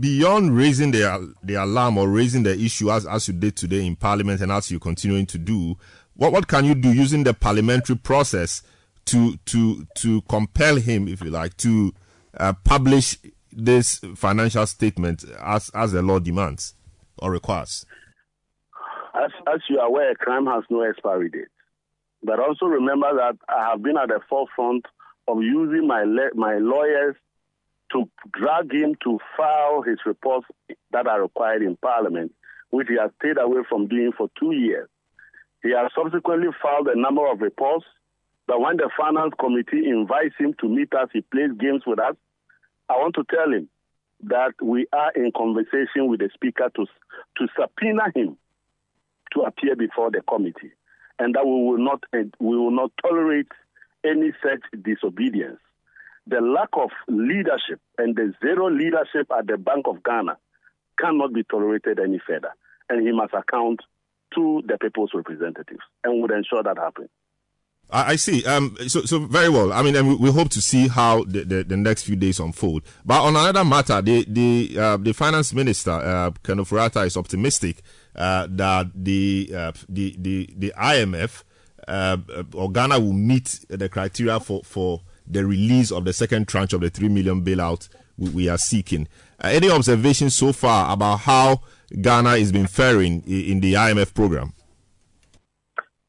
beyond 0.00 0.56
raising 0.56 0.92
the 0.92 1.34
the 1.42 1.54
alarm 1.54 1.98
or 1.98 2.08
raising 2.08 2.42
the 2.42 2.58
issue 2.58 2.90
as 2.90 3.06
as 3.06 3.28
you 3.28 3.34
did 3.34 3.56
today 3.56 3.86
in 3.86 3.96
Parliament 3.96 4.40
and 4.40 4.50
as 4.50 4.70
you're 4.70 4.80
continuing 4.80 5.26
to 5.26 5.38
do, 5.38 5.76
what 6.18 6.32
what 6.32 6.48
can 6.48 6.64
you 6.64 6.74
do 6.74 6.92
using 6.92 7.22
the 7.22 7.32
parliamentary 7.32 7.96
process 7.96 8.62
to 9.06 9.36
to 9.46 9.86
to 9.94 10.20
compel 10.22 10.76
him, 10.76 11.06
if 11.08 11.22
you 11.22 11.30
like, 11.30 11.56
to 11.58 11.94
uh, 12.36 12.52
publish 12.64 13.16
this 13.52 14.00
financial 14.16 14.66
statement 14.66 15.24
as 15.40 15.70
as 15.74 15.92
the 15.92 16.02
law 16.02 16.18
demands 16.18 16.74
or 17.18 17.30
requires? 17.30 17.86
As 19.14 19.30
as 19.46 19.60
you 19.70 19.78
are 19.78 19.86
aware, 19.86 20.12
crime 20.16 20.46
has 20.46 20.64
no 20.68 20.82
expiry 20.82 21.30
date. 21.30 21.48
But 22.24 22.40
also 22.40 22.66
remember 22.66 23.14
that 23.14 23.36
I 23.48 23.70
have 23.70 23.82
been 23.82 23.96
at 23.96 24.08
the 24.08 24.18
forefront 24.28 24.86
of 25.28 25.40
using 25.40 25.86
my 25.86 26.02
le- 26.02 26.34
my 26.34 26.58
lawyers 26.58 27.14
to 27.92 28.10
drag 28.32 28.72
him 28.72 28.96
to 29.04 29.20
file 29.36 29.82
his 29.82 29.98
reports 30.04 30.48
that 30.90 31.06
are 31.06 31.22
required 31.22 31.62
in 31.62 31.76
Parliament, 31.76 32.32
which 32.70 32.88
he 32.88 32.96
has 33.00 33.12
stayed 33.20 33.38
away 33.38 33.60
from 33.68 33.86
doing 33.86 34.10
for 34.18 34.28
two 34.38 34.52
years. 34.52 34.88
He 35.62 35.70
has 35.70 35.90
subsequently 35.94 36.48
filed 36.62 36.88
a 36.88 36.98
number 36.98 37.26
of 37.26 37.40
reports, 37.40 37.84
but 38.46 38.60
when 38.60 38.76
the 38.76 38.90
Finance 38.96 39.34
Committee 39.38 39.88
invites 39.88 40.34
him 40.38 40.54
to 40.60 40.68
meet 40.68 40.92
us, 40.94 41.08
he 41.12 41.20
plays 41.20 41.50
games 41.58 41.82
with 41.86 41.98
us. 41.98 42.14
I 42.88 42.94
want 42.94 43.14
to 43.16 43.24
tell 43.24 43.52
him 43.52 43.68
that 44.24 44.54
we 44.62 44.86
are 44.92 45.12
in 45.12 45.32
conversation 45.36 46.08
with 46.08 46.20
the 46.20 46.30
Speaker 46.32 46.70
to, 46.74 46.86
to 47.36 47.48
subpoena 47.58 48.04
him 48.14 48.36
to 49.34 49.40
appear 49.42 49.76
before 49.76 50.10
the 50.10 50.22
committee, 50.22 50.72
and 51.18 51.34
that 51.34 51.44
we 51.44 51.52
will 51.52 51.78
not, 51.78 52.02
we 52.12 52.56
will 52.56 52.70
not 52.70 52.90
tolerate 53.02 53.52
any 54.04 54.32
such 54.42 54.62
disobedience 54.82 55.60
the 56.28 56.40
lack 56.40 56.68
of 56.74 56.90
leadership 57.08 57.80
and 57.96 58.14
the 58.14 58.32
zero 58.44 58.70
leadership 58.70 59.26
at 59.36 59.46
the 59.46 59.56
Bank 59.56 59.86
of 59.88 60.02
Ghana 60.02 60.36
cannot 60.98 61.32
be 61.32 61.42
tolerated 61.44 61.98
any 61.98 62.20
further. 62.26 62.52
And 62.90 63.06
he 63.06 63.12
must 63.12 63.32
account 63.32 63.80
to 64.34 64.62
the 64.66 64.78
people's 64.78 65.10
representatives 65.14 65.80
and 66.04 66.20
would 66.22 66.30
ensure 66.30 66.62
that 66.62 66.76
happens. 66.78 67.08
I 67.90 68.16
see. 68.16 68.44
Um, 68.44 68.76
so, 68.86 69.02
so 69.02 69.20
very 69.20 69.48
well. 69.48 69.72
I 69.72 69.80
mean, 69.82 70.06
we, 70.06 70.14
we 70.16 70.30
hope 70.30 70.50
to 70.50 70.60
see 70.60 70.88
how 70.88 71.24
the, 71.24 71.44
the, 71.44 71.64
the, 71.64 71.76
next 71.76 72.02
few 72.02 72.16
days 72.16 72.38
unfold. 72.38 72.82
But 73.02 73.22
on 73.22 73.34
another 73.34 73.64
matter, 73.64 74.02
the 74.02 74.26
the 74.28 74.76
uh, 74.78 74.96
the 74.98 75.14
finance 75.14 75.54
minister, 75.54 75.92
uh, 75.92 76.32
Ken 76.42 76.58
Ofori-Atta, 76.58 77.00
is 77.04 77.16
optimistic 77.16 77.80
uh, 78.14 78.46
that 78.50 78.90
the 78.94 79.50
uh, 79.56 79.72
the 79.88 80.14
the 80.18 80.54
the 80.54 80.74
IMF 80.78 81.44
uh, 81.88 82.18
or 82.52 82.70
Ghana 82.70 83.00
will 83.00 83.14
meet 83.14 83.64
the 83.70 83.88
criteria 83.88 84.38
for 84.38 84.62
for 84.64 85.00
the 85.26 85.46
release 85.46 85.90
of 85.90 86.04
the 86.04 86.12
second 86.12 86.46
tranche 86.46 86.72
of 86.72 86.80
the 86.80 86.90
3 86.90 87.08
million 87.08 87.44
bailout 87.44 87.88
we, 88.16 88.30
we 88.30 88.48
are 88.48 88.58
seeking. 88.58 89.08
Uh, 89.42 89.48
any 89.48 89.70
observations 89.70 90.34
so 90.34 90.52
far 90.52 90.92
about 90.92 91.20
how 91.20 91.60
Ghana 92.00 92.38
has 92.38 92.52
been 92.52 92.66
faring 92.66 93.22
in, 93.26 93.60
the 93.60 93.74
IMF 93.74 94.14
program? 94.14 94.52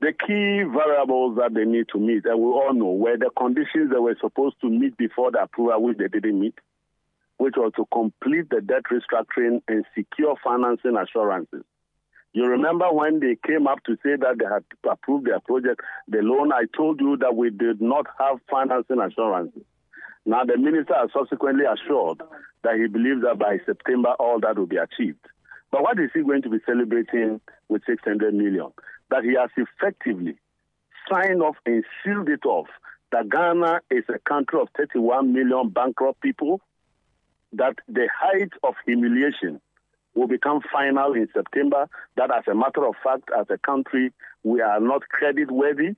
the 0.02 0.14
key 0.14 0.64
variables 0.64 1.36
that 1.38 1.54
they 1.54 1.66
need 1.66 1.88
to 1.92 2.00
meet, 2.00 2.24
and 2.26 2.40
we 2.40 2.48
all 2.48 2.74
know, 2.74 2.94
were 2.94 3.18
the 3.18 3.30
conditions 3.38 3.92
they 3.92 4.00
were 4.00 4.16
supposed 4.22 4.56
to 4.62 4.70
meet 4.70 4.96
before 4.98 5.30
the 5.32 5.42
approval, 5.44 5.84
which 5.84 5.98
they 5.98 6.08
didn't 6.08 6.40
meet, 6.40 6.56
which 7.38 7.56
was 7.58 7.74
to 7.76 7.86
complete 7.92 8.50
the 8.50 8.62
debt 8.62 8.84
restructuring 8.92 9.62
and 9.68 9.86
secure 9.94 10.36
financing 10.42 10.96
assurances. 10.96 11.64
You 12.32 12.46
remember 12.46 12.86
when 12.94 13.20
they 13.20 13.36
came 13.46 13.68
up 13.68 13.84
to 13.86 13.96
say 13.96 14.16
that 14.16 14.38
they 14.40 14.46
had 14.46 14.64
approved 14.90 15.28
their 15.28 15.40
project, 15.42 15.82
the 16.08 16.20
loan, 16.20 16.54
I 16.54 16.64
told 16.78 17.02
you 17.02 17.18
that 17.18 17.36
we 17.36 17.50
did 17.50 17.82
not 17.82 18.06
have 18.20 18.38
financing 18.50 19.02
assurances. 19.02 19.64
Now, 20.26 20.46
the 20.46 20.58
minister 20.58 20.94
has 20.96 21.10
subsequently 21.12 21.66
assured 21.66 22.22
that 22.64 22.76
he 22.76 22.88
believes 22.88 23.24
that 23.24 23.40
by 23.40 23.58
September 23.66 24.10
all 24.20 24.40
that 24.42 24.58
will 24.58 24.68
be 24.68 24.78
achieved. 24.78 25.26
But 25.72 25.84
what 25.84 26.00
is 26.00 26.10
he 26.14 26.24
going 26.24 26.42
to 26.44 26.50
be 26.50 26.60
celebrating 26.66 27.42
with 27.68 27.84
600 27.86 28.34
million? 28.34 28.72
That 29.10 29.24
he 29.24 29.36
has 29.36 29.50
effectively 29.58 30.36
signed 31.10 31.42
off 31.42 31.56
and 31.66 31.84
sealed 32.04 32.30
it 32.30 32.46
off 32.46 32.68
that 33.12 33.30
Ghana 33.30 33.82
is 33.90 34.04
a 34.10 34.20
country 34.20 34.60
of 34.60 34.68
31 34.78 35.34
million 35.34 35.70
bankrupt 35.70 36.22
people, 36.22 36.62
that 37.54 37.76
the 37.88 38.08
height 38.16 38.52
of 38.64 38.76
humiliation 38.86 39.60
will 40.14 40.28
become 40.28 40.62
final 40.72 41.14
in 41.14 41.28
September, 41.34 41.88
that 42.18 42.30
as 42.32 42.44
a 42.48 42.54
matter 42.54 42.86
of 42.86 42.96
fact, 43.04 43.30
as 43.38 43.48
a 43.50 43.58
country, 43.58 44.12
we 44.44 44.62
are 44.62 44.80
not 44.80 45.10
credit 45.10 45.50
worthy, 45.50 45.96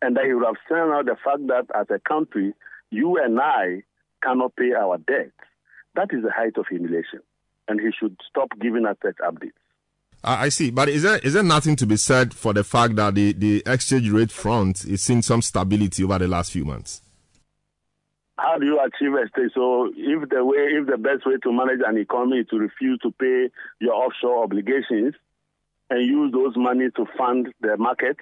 and 0.00 0.16
that 0.16 0.24
he 0.24 0.32
would 0.32 0.46
have 0.46 0.56
signed 0.68 0.92
out 0.92 1.06
the 1.06 1.16
fact 1.22 1.46
that 1.48 1.66
as 1.78 1.86
a 1.90 1.98
country, 1.98 2.54
you 2.90 3.18
and 3.22 3.38
I 3.40 3.82
cannot 4.22 4.56
pay 4.56 4.72
our 4.72 4.96
debts. 4.96 5.32
That 5.94 6.08
is 6.12 6.22
the 6.22 6.30
height 6.30 6.56
of 6.56 6.66
humiliation 6.68 7.20
and 7.68 7.80
he 7.80 7.90
should 7.98 8.16
stop 8.28 8.48
giving 8.60 8.86
us 8.86 8.96
such 9.02 9.16
updates. 9.18 9.52
I 10.24 10.48
see, 10.48 10.70
but 10.70 10.88
is 10.88 11.04
there 11.04 11.18
is 11.18 11.34
there 11.34 11.44
nothing 11.44 11.76
to 11.76 11.86
be 11.86 11.96
said 11.96 12.34
for 12.34 12.52
the 12.52 12.64
fact 12.64 12.96
that 12.96 13.14
the, 13.14 13.32
the 13.32 13.62
exchange 13.64 14.10
rate 14.10 14.32
front 14.32 14.84
is 14.84 15.02
seeing 15.02 15.22
some 15.22 15.42
stability 15.42 16.02
over 16.02 16.18
the 16.18 16.26
last 16.26 16.50
few 16.50 16.64
months? 16.64 17.02
How 18.36 18.58
do 18.58 18.66
you 18.66 18.80
achieve 18.80 19.14
a 19.14 19.28
state? 19.28 19.52
So, 19.54 19.92
if 19.96 20.28
the 20.28 20.44
way, 20.44 20.56
if 20.58 20.88
the 20.88 20.96
best 20.96 21.24
way 21.24 21.34
to 21.42 21.52
manage 21.52 21.80
an 21.86 21.98
economy 21.98 22.38
is 22.38 22.46
to 22.48 22.58
refuse 22.58 22.98
to 23.02 23.12
pay 23.12 23.48
your 23.80 23.94
offshore 23.94 24.42
obligations 24.42 25.14
and 25.88 26.04
use 26.04 26.32
those 26.32 26.56
money 26.56 26.86
to 26.96 27.06
fund 27.16 27.48
the 27.60 27.76
markets, 27.76 28.20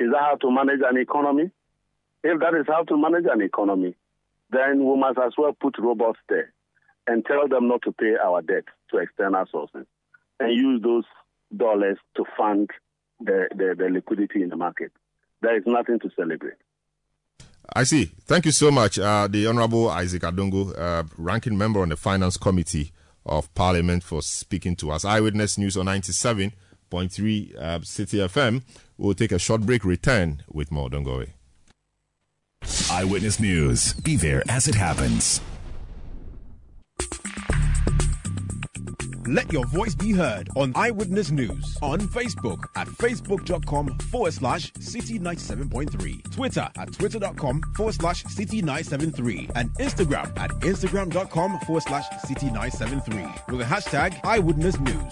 is 0.00 0.10
that 0.10 0.20
how 0.20 0.36
to 0.40 0.50
manage 0.50 0.80
an 0.84 0.98
economy? 0.98 1.50
If 2.24 2.40
that 2.40 2.54
is 2.54 2.66
how 2.66 2.82
to 2.84 2.96
manage 2.96 3.26
an 3.32 3.42
economy, 3.42 3.94
then 4.50 4.84
we 4.84 4.96
must 4.96 5.18
as 5.18 5.32
well 5.38 5.52
put 5.52 5.78
robots 5.78 6.18
there 6.28 6.51
and 7.06 7.24
tell 7.24 7.48
them 7.48 7.68
not 7.68 7.82
to 7.82 7.92
pay 7.92 8.14
our 8.22 8.42
debt 8.42 8.64
to 8.90 8.98
external 8.98 9.44
sources 9.50 9.86
and 10.40 10.52
use 10.54 10.82
those 10.82 11.04
dollars 11.56 11.98
to 12.16 12.24
fund 12.36 12.70
the, 13.20 13.48
the, 13.54 13.74
the 13.76 13.88
liquidity 13.90 14.42
in 14.42 14.48
the 14.48 14.56
market. 14.56 14.92
There 15.40 15.56
is 15.56 15.64
nothing 15.66 15.98
to 16.00 16.10
celebrate. 16.16 16.54
I 17.74 17.84
see. 17.84 18.12
Thank 18.24 18.46
you 18.46 18.52
so 18.52 18.70
much, 18.70 18.98
uh, 18.98 19.28
the 19.28 19.46
Honorable 19.46 19.88
Isaac 19.88 20.22
Adongo, 20.22 20.78
uh, 20.78 21.04
ranking 21.16 21.56
member 21.56 21.80
on 21.80 21.88
the 21.88 21.96
Finance 21.96 22.36
Committee 22.36 22.92
of 23.24 23.52
Parliament, 23.54 24.02
for 24.02 24.20
speaking 24.20 24.76
to 24.76 24.90
us. 24.90 25.04
Eyewitness 25.04 25.56
News 25.58 25.76
on 25.76 25.86
97.3 25.86 26.52
uh, 27.56 27.78
Citi 27.80 28.18
FM. 28.28 28.62
We'll 28.98 29.14
take 29.14 29.32
a 29.32 29.38
short 29.38 29.62
break, 29.62 29.84
return 29.84 30.42
with 30.48 30.70
more. 30.70 30.90
Don't 30.90 31.04
go 31.04 31.14
away. 31.14 31.34
Eyewitness 32.90 33.40
News. 33.40 33.94
Be 33.94 34.16
there 34.16 34.42
as 34.48 34.68
it 34.68 34.74
happens. 34.74 35.40
Let 39.32 39.50
your 39.50 39.64
voice 39.64 39.94
be 39.94 40.12
heard 40.12 40.50
on 40.56 40.72
Eyewitness 40.74 41.30
News 41.30 41.78
on 41.80 42.00
Facebook 42.00 42.64
at 42.76 42.86
facebook.com 42.86 43.96
forward 44.10 44.34
slash 44.34 44.70
citi 44.74 45.18
97.3, 45.18 46.30
Twitter 46.30 46.68
at 46.76 46.92
twitter.com 46.92 47.62
forward 47.74 47.94
slash 47.94 48.24
citi 48.24 48.56
973, 48.62 49.48
and 49.56 49.70
Instagram 49.78 50.38
at 50.38 50.50
instagram.com 50.60 51.58
forward 51.60 51.82
slash 51.82 52.06
citi 52.26 52.52
973 52.52 53.22
with 53.48 53.66
the 53.66 53.74
hashtag 53.74 54.20
Eyewitness 54.22 54.78
News. 54.78 55.02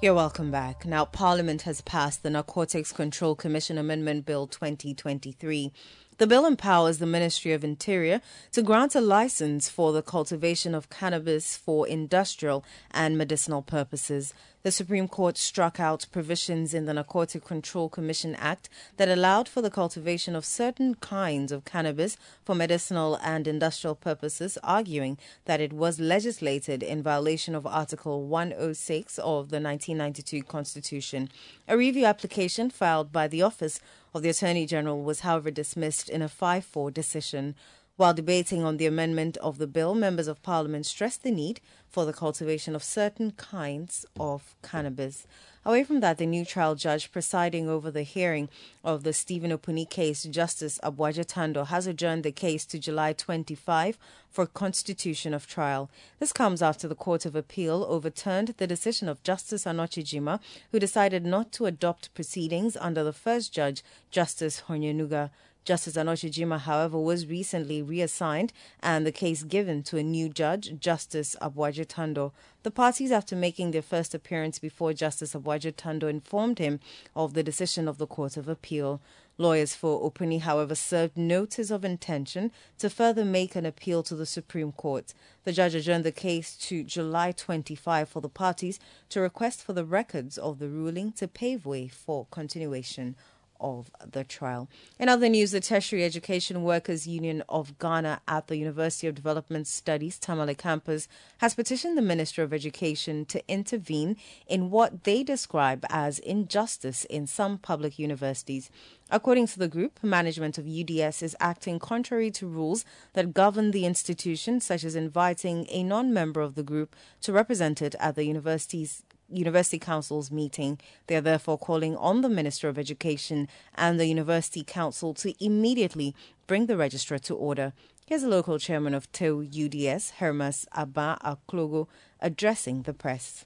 You're 0.00 0.14
welcome 0.14 0.50
back. 0.50 0.86
Now, 0.86 1.04
Parliament 1.04 1.62
has 1.62 1.82
passed 1.82 2.22
the 2.22 2.30
Narcotics 2.30 2.92
Control 2.92 3.34
Commission 3.34 3.76
Amendment 3.76 4.24
Bill 4.24 4.46
2023. 4.46 5.72
The 6.18 6.26
bill 6.26 6.46
empowers 6.46 6.96
the 6.96 7.04
Ministry 7.04 7.52
of 7.52 7.62
Interior 7.62 8.22
to 8.52 8.62
grant 8.62 8.94
a 8.94 9.02
license 9.02 9.68
for 9.68 9.92
the 9.92 10.00
cultivation 10.00 10.74
of 10.74 10.88
cannabis 10.88 11.58
for 11.58 11.86
industrial 11.86 12.64
and 12.90 13.18
medicinal 13.18 13.60
purposes. 13.60 14.32
The 14.62 14.72
Supreme 14.72 15.08
Court 15.08 15.36
struck 15.36 15.78
out 15.78 16.06
provisions 16.10 16.72
in 16.72 16.86
the 16.86 16.94
Narcotic 16.94 17.44
Control 17.44 17.90
Commission 17.90 18.34
Act 18.34 18.70
that 18.96 19.10
allowed 19.10 19.46
for 19.46 19.60
the 19.60 19.70
cultivation 19.70 20.34
of 20.34 20.46
certain 20.46 20.94
kinds 20.96 21.52
of 21.52 21.66
cannabis 21.66 22.16
for 22.42 22.54
medicinal 22.54 23.16
and 23.22 23.46
industrial 23.46 23.94
purposes, 23.94 24.56
arguing 24.64 25.18
that 25.44 25.60
it 25.60 25.72
was 25.72 26.00
legislated 26.00 26.82
in 26.82 27.02
violation 27.02 27.54
of 27.54 27.66
Article 27.66 28.26
106 28.26 29.18
of 29.18 29.50
the 29.50 29.60
1992 29.60 30.42
Constitution. 30.42 31.28
A 31.68 31.76
review 31.76 32.06
application 32.06 32.70
filed 32.70 33.12
by 33.12 33.28
the 33.28 33.42
Office 33.42 33.80
of 34.16 34.22
the 34.22 34.28
Attorney 34.30 34.66
General 34.66 35.02
was, 35.02 35.20
however, 35.20 35.50
dismissed 35.50 36.08
in 36.08 36.22
a 36.22 36.28
5 36.28 36.64
4 36.64 36.90
decision. 36.90 37.54
While 37.98 38.12
debating 38.12 38.62
on 38.62 38.76
the 38.76 38.84
amendment 38.84 39.38
of 39.38 39.56
the 39.56 39.66
bill, 39.66 39.94
members 39.94 40.28
of 40.28 40.42
parliament 40.42 40.84
stressed 40.84 41.22
the 41.22 41.30
need 41.30 41.62
for 41.88 42.04
the 42.04 42.12
cultivation 42.12 42.74
of 42.74 42.84
certain 42.84 43.30
kinds 43.30 44.04
of 44.20 44.54
cannabis. 44.62 45.26
Away 45.64 45.82
from 45.82 46.00
that, 46.00 46.18
the 46.18 46.26
new 46.26 46.44
trial 46.44 46.74
judge 46.74 47.10
presiding 47.10 47.70
over 47.70 47.90
the 47.90 48.02
hearing 48.02 48.50
of 48.84 49.02
the 49.02 49.14
Stephen 49.14 49.50
Opuni 49.50 49.88
case, 49.88 50.24
Justice 50.24 50.78
Aboagye 50.82 51.24
Tandoh, 51.24 51.68
has 51.68 51.86
adjourned 51.86 52.22
the 52.22 52.32
case 52.32 52.66
to 52.66 52.78
July 52.78 53.14
25 53.14 53.96
for 54.30 54.46
constitution 54.46 55.32
of 55.32 55.46
trial. 55.46 55.88
This 56.18 56.34
comes 56.34 56.60
after 56.60 56.86
the 56.86 56.94
Court 56.94 57.24
of 57.24 57.34
Appeal 57.34 57.86
overturned 57.88 58.54
the 58.58 58.66
decision 58.66 59.08
of 59.08 59.22
Justice 59.22 59.66
Anoche 59.66 60.04
Gyimah, 60.04 60.40
who 60.70 60.78
decided 60.78 61.24
not 61.24 61.50
to 61.52 61.64
adopt 61.64 62.12
proceedings 62.12 62.76
under 62.76 63.02
the 63.02 63.14
first 63.14 63.54
judge, 63.54 63.82
Justice 64.10 64.64
Honyenuga. 64.68 65.30
Justice 65.66 65.96
Anoche 65.96 66.30
Gyimah, 66.30 66.60
however, 66.60 66.96
was 66.96 67.26
recently 67.26 67.82
reassigned 67.82 68.52
and 68.84 69.04
the 69.04 69.10
case 69.10 69.42
given 69.42 69.82
to 69.82 69.98
a 69.98 70.02
new 70.04 70.28
judge, 70.28 70.78
Justice 70.78 71.34
Aboagye 71.42 71.84
Tandoh. 71.84 72.30
The 72.62 72.70
parties, 72.70 73.10
after 73.10 73.34
making 73.34 73.72
their 73.72 73.82
first 73.82 74.14
appearance 74.14 74.60
before 74.60 74.92
Justice 74.92 75.34
Aboagye 75.34 75.72
Tandoh, 75.72 76.08
informed 76.08 76.60
him 76.60 76.78
of 77.16 77.34
the 77.34 77.42
decision 77.42 77.88
of 77.88 77.98
the 77.98 78.06
Court 78.06 78.36
of 78.36 78.48
Appeal. 78.48 79.00
Lawyers 79.38 79.74
for 79.74 80.08
Opuni, 80.08 80.40
however, 80.40 80.76
served 80.76 81.16
notice 81.16 81.72
of 81.72 81.84
intention 81.84 82.52
to 82.78 82.88
further 82.88 83.24
make 83.24 83.56
an 83.56 83.66
appeal 83.66 84.04
to 84.04 84.14
the 84.14 84.24
Supreme 84.24 84.70
Court. 84.70 85.12
The 85.42 85.52
judge 85.52 85.74
adjourned 85.74 86.04
the 86.04 86.12
case 86.12 86.56
to 86.68 86.84
July 86.84 87.32
25 87.32 88.08
for 88.08 88.20
the 88.20 88.28
parties 88.28 88.78
to 89.08 89.20
request 89.20 89.64
for 89.64 89.72
the 89.72 89.84
records 89.84 90.38
of 90.38 90.60
the 90.60 90.68
ruling 90.68 91.10
to 91.14 91.26
pave 91.26 91.66
way 91.66 91.88
for 91.88 92.28
continuation 92.30 93.16
of 93.60 93.90
the 94.04 94.24
trial. 94.24 94.68
In 94.98 95.08
other 95.08 95.28
news, 95.28 95.50
the 95.50 95.60
Tertiary 95.60 96.04
Education 96.04 96.62
Workers 96.62 97.06
Union 97.06 97.42
of 97.48 97.78
Ghana 97.78 98.20
at 98.26 98.48
the 98.48 98.56
University 98.56 99.06
of 99.06 99.14
Development 99.14 99.66
Studies 99.66 100.18
Tamale 100.18 100.54
campus 100.54 101.08
has 101.38 101.54
petitioned 101.54 101.96
the 101.96 102.02
Minister 102.02 102.42
of 102.42 102.52
Education 102.52 103.24
to 103.26 103.42
intervene 103.48 104.16
in 104.46 104.70
what 104.70 105.04
they 105.04 105.22
describe 105.22 105.84
as 105.90 106.18
injustice 106.18 107.04
in 107.04 107.26
some 107.26 107.58
public 107.58 107.98
universities. 107.98 108.70
According 109.10 109.46
to 109.48 109.58
the 109.58 109.68
group, 109.68 110.02
management 110.02 110.58
of 110.58 110.66
UDS 110.66 111.22
is 111.22 111.36
acting 111.38 111.78
contrary 111.78 112.30
to 112.32 112.48
rules 112.48 112.84
that 113.12 113.34
govern 113.34 113.70
the 113.70 113.86
institution, 113.86 114.60
such 114.60 114.82
as 114.82 114.96
inviting 114.96 115.66
a 115.70 115.84
non 115.84 116.12
member 116.12 116.40
of 116.40 116.56
the 116.56 116.64
group 116.64 116.96
to 117.20 117.32
represent 117.32 117.80
it 117.80 117.94
at 118.00 118.16
the 118.16 118.24
university's 118.24 119.04
University 119.28 119.78
Council's 119.78 120.30
meeting. 120.30 120.78
They 121.06 121.16
are 121.16 121.20
therefore 121.20 121.58
calling 121.58 121.96
on 121.96 122.20
the 122.20 122.28
Minister 122.28 122.68
of 122.68 122.78
Education 122.78 123.48
and 123.74 123.98
the 123.98 124.06
University 124.06 124.62
Council 124.62 125.14
to 125.14 125.34
immediately 125.44 126.14
bring 126.46 126.66
the 126.66 126.76
registrar 126.76 127.18
to 127.20 127.34
order. 127.34 127.72
Here's 128.06 128.22
a 128.22 128.28
local 128.28 128.58
chairman 128.58 128.94
of 128.94 129.10
TEU 129.10 129.42
UDS, 129.42 130.10
Hermas 130.18 130.66
Abba 130.72 131.18
Aklogo, 131.24 131.88
addressing 132.20 132.82
the 132.82 132.94
press. 132.94 133.44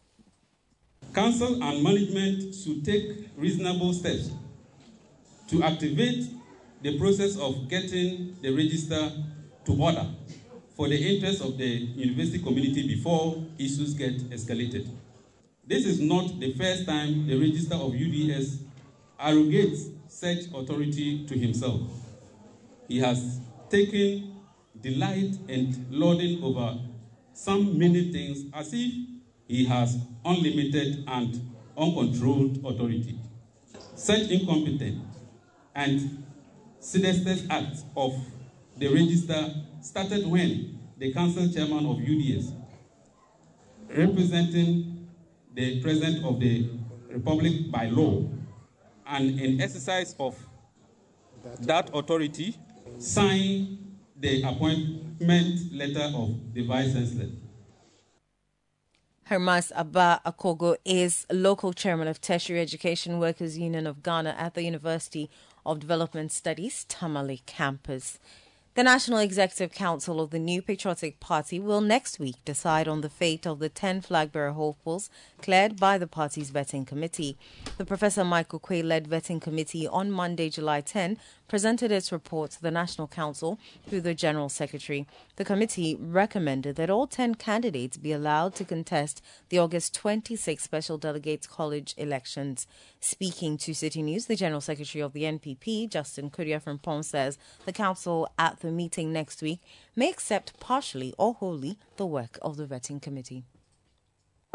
Council 1.14 1.62
and 1.62 1.82
management 1.82 2.54
should 2.54 2.84
take 2.84 3.28
reasonable 3.36 3.92
steps 3.92 4.30
to 5.48 5.62
activate 5.62 6.26
the 6.82 6.98
process 6.98 7.38
of 7.38 7.68
getting 7.68 8.36
the 8.42 8.54
register 8.54 9.10
to 9.64 9.82
order 9.82 10.06
for 10.76 10.88
the 10.88 10.96
interest 10.96 11.42
of 11.42 11.58
the 11.58 11.64
university 11.66 12.38
community 12.42 12.86
before 12.86 13.42
issues 13.58 13.94
get 13.94 14.16
escalated. 14.30 14.86
This 15.70 15.86
is 15.86 16.00
not 16.00 16.40
the 16.40 16.52
first 16.54 16.84
time 16.84 17.28
the 17.28 17.38
Register 17.38 17.76
of 17.76 17.94
UDS 17.94 18.58
arrogates 19.20 19.84
such 20.08 20.46
authority 20.52 21.24
to 21.26 21.38
himself. 21.38 21.82
He 22.88 22.98
has 22.98 23.38
taken 23.68 24.34
delight 24.80 25.36
in 25.46 25.86
lording 25.88 26.42
over 26.42 26.76
some 27.32 27.78
many 27.78 28.10
things 28.10 28.46
as 28.52 28.72
if 28.72 28.92
he 29.46 29.64
has 29.66 29.96
unlimited 30.24 31.04
and 31.06 31.52
uncontrolled 31.78 32.58
authority. 32.64 33.20
Such 33.94 34.22
incompetent 34.22 35.04
and 35.76 36.24
sinister 36.80 37.46
acts 37.48 37.84
of 37.96 38.12
the 38.76 38.88
register 38.88 39.54
started 39.82 40.26
when 40.26 40.80
the 40.98 41.12
council 41.14 41.48
chairman 41.48 41.86
of 41.86 41.98
UDS, 42.00 42.54
representing 43.96 44.99
the 45.54 45.80
president 45.82 46.24
of 46.24 46.40
the 46.40 46.68
republic 47.08 47.70
by 47.70 47.86
law, 47.86 48.22
and 49.06 49.40
in 49.40 49.60
exercise 49.60 50.14
of 50.18 50.36
that 51.60 51.90
authority, 51.94 52.56
signed 52.98 53.78
the 54.16 54.42
appointment 54.42 55.72
letter 55.72 56.12
of 56.14 56.54
the 56.54 56.62
vice 56.66 56.92
chancellor. 56.92 57.28
Hermas 59.24 59.70
Abba 59.76 60.20
Akogo 60.26 60.76
is 60.84 61.24
local 61.32 61.72
chairman 61.72 62.08
of 62.08 62.20
Tertiary 62.20 62.60
Education 62.60 63.20
Workers 63.20 63.56
Union 63.56 63.86
of 63.86 64.02
Ghana 64.02 64.34
at 64.36 64.54
the 64.54 64.64
University 64.64 65.30
of 65.64 65.78
Development 65.78 66.32
Studies, 66.32 66.84
Tamale 66.88 67.40
campus. 67.46 68.18
The 68.74 68.84
National 68.84 69.18
Executive 69.18 69.72
Council 69.72 70.20
of 70.20 70.30
the 70.30 70.38
New 70.38 70.62
Patriotic 70.62 71.18
Party 71.18 71.58
will 71.58 71.80
next 71.80 72.20
week 72.20 72.36
decide 72.44 72.86
on 72.86 73.00
the 73.00 73.10
fate 73.10 73.44
of 73.44 73.58
the 73.58 73.68
10 73.68 74.00
flag 74.00 74.30
bearer 74.30 74.52
hopefuls 74.52 75.10
cleared 75.42 75.80
by 75.80 75.98
the 75.98 76.06
party's 76.06 76.52
vetting 76.52 76.86
committee. 76.86 77.36
The 77.78 77.84
Professor 77.84 78.24
Mike 78.24 78.50
Oquaye 78.50 78.84
led 78.84 79.08
vetting 79.08 79.40
committee 79.40 79.88
on 79.88 80.12
Monday, 80.12 80.50
July 80.50 80.82
10, 80.82 81.18
presented 81.50 81.90
its 81.90 82.12
report 82.12 82.52
to 82.52 82.62
the 82.62 82.70
National 82.70 83.08
Council 83.08 83.58
through 83.88 84.00
the 84.00 84.14
General 84.14 84.48
Secretary. 84.48 85.04
The 85.34 85.44
committee 85.44 85.96
recommended 85.98 86.76
that 86.76 86.90
all 86.90 87.08
10 87.08 87.34
candidates 87.34 87.96
be 87.96 88.12
allowed 88.12 88.54
to 88.54 88.64
contest 88.64 89.20
the 89.48 89.58
August 89.58 89.92
26 89.92 90.62
Special 90.62 90.96
Delegates 90.96 91.48
College 91.48 91.92
elections. 91.98 92.68
Speaking 93.00 93.58
to 93.58 93.72
Citi 93.72 94.04
News, 94.04 94.26
the 94.26 94.36
General 94.36 94.60
Secretary 94.60 95.02
of 95.02 95.12
the 95.12 95.24
NPP, 95.24 95.90
Justin 95.90 96.30
Kodua 96.30 96.62
Frimpong, 96.62 97.04
says 97.04 97.36
the 97.66 97.72
Council 97.72 98.30
at 98.38 98.60
the 98.60 98.70
meeting 98.70 99.12
next 99.12 99.42
week 99.42 99.58
may 99.96 100.08
accept 100.08 100.60
partially 100.60 101.12
or 101.18 101.34
wholly 101.34 101.78
the 101.96 102.06
work 102.06 102.38
of 102.42 102.58
the 102.58 102.64
vetting 102.64 103.02
committee. 103.02 103.42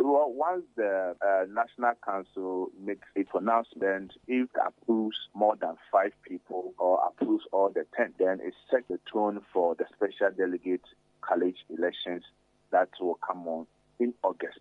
Well, 0.08 0.32
once 0.32 0.66
the 0.76 1.16
uh, 1.20 1.46
National 1.52 1.94
Council 2.06 2.70
makes 2.80 3.08
a 3.18 3.24
pronouncement, 3.24 4.14
if 4.28 4.44
it 4.44 4.50
approves 4.64 5.18
more 5.34 5.56
than 5.60 5.78
five 5.92 6.12
people 6.22 6.76
or 6.78 7.00
approves 7.08 7.44
all 7.52 7.72
the 7.74 7.88
ten, 7.98 8.14
then 8.20 8.40
it 8.40 8.54
sets 8.70 8.84
the 8.88 9.00
tone 9.12 9.42
for 9.52 9.74
the 9.74 9.86
special 9.96 10.30
delegate 10.38 10.84
college 11.22 11.56
elections 11.76 12.24
that 12.72 12.90
will 13.02 13.18
come 13.28 13.48
on 13.48 13.66
in 14.00 14.14
August. 14.22 14.60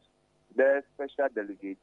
The 0.57 0.83
special 0.95 1.29
delegate 1.35 1.77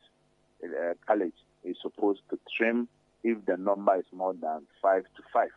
uh, 0.64 0.96
college 1.06 1.38
is 1.64 1.78
supposed 1.84 2.22
to 2.32 2.40
trim 2.58 2.88
if 3.24 3.46
the 3.46 3.58
number 3.58 3.96
is 3.96 4.06
more 4.12 4.34
than 4.34 4.64
five 4.82 5.04
to 5.04 5.22
five. 5.32 5.52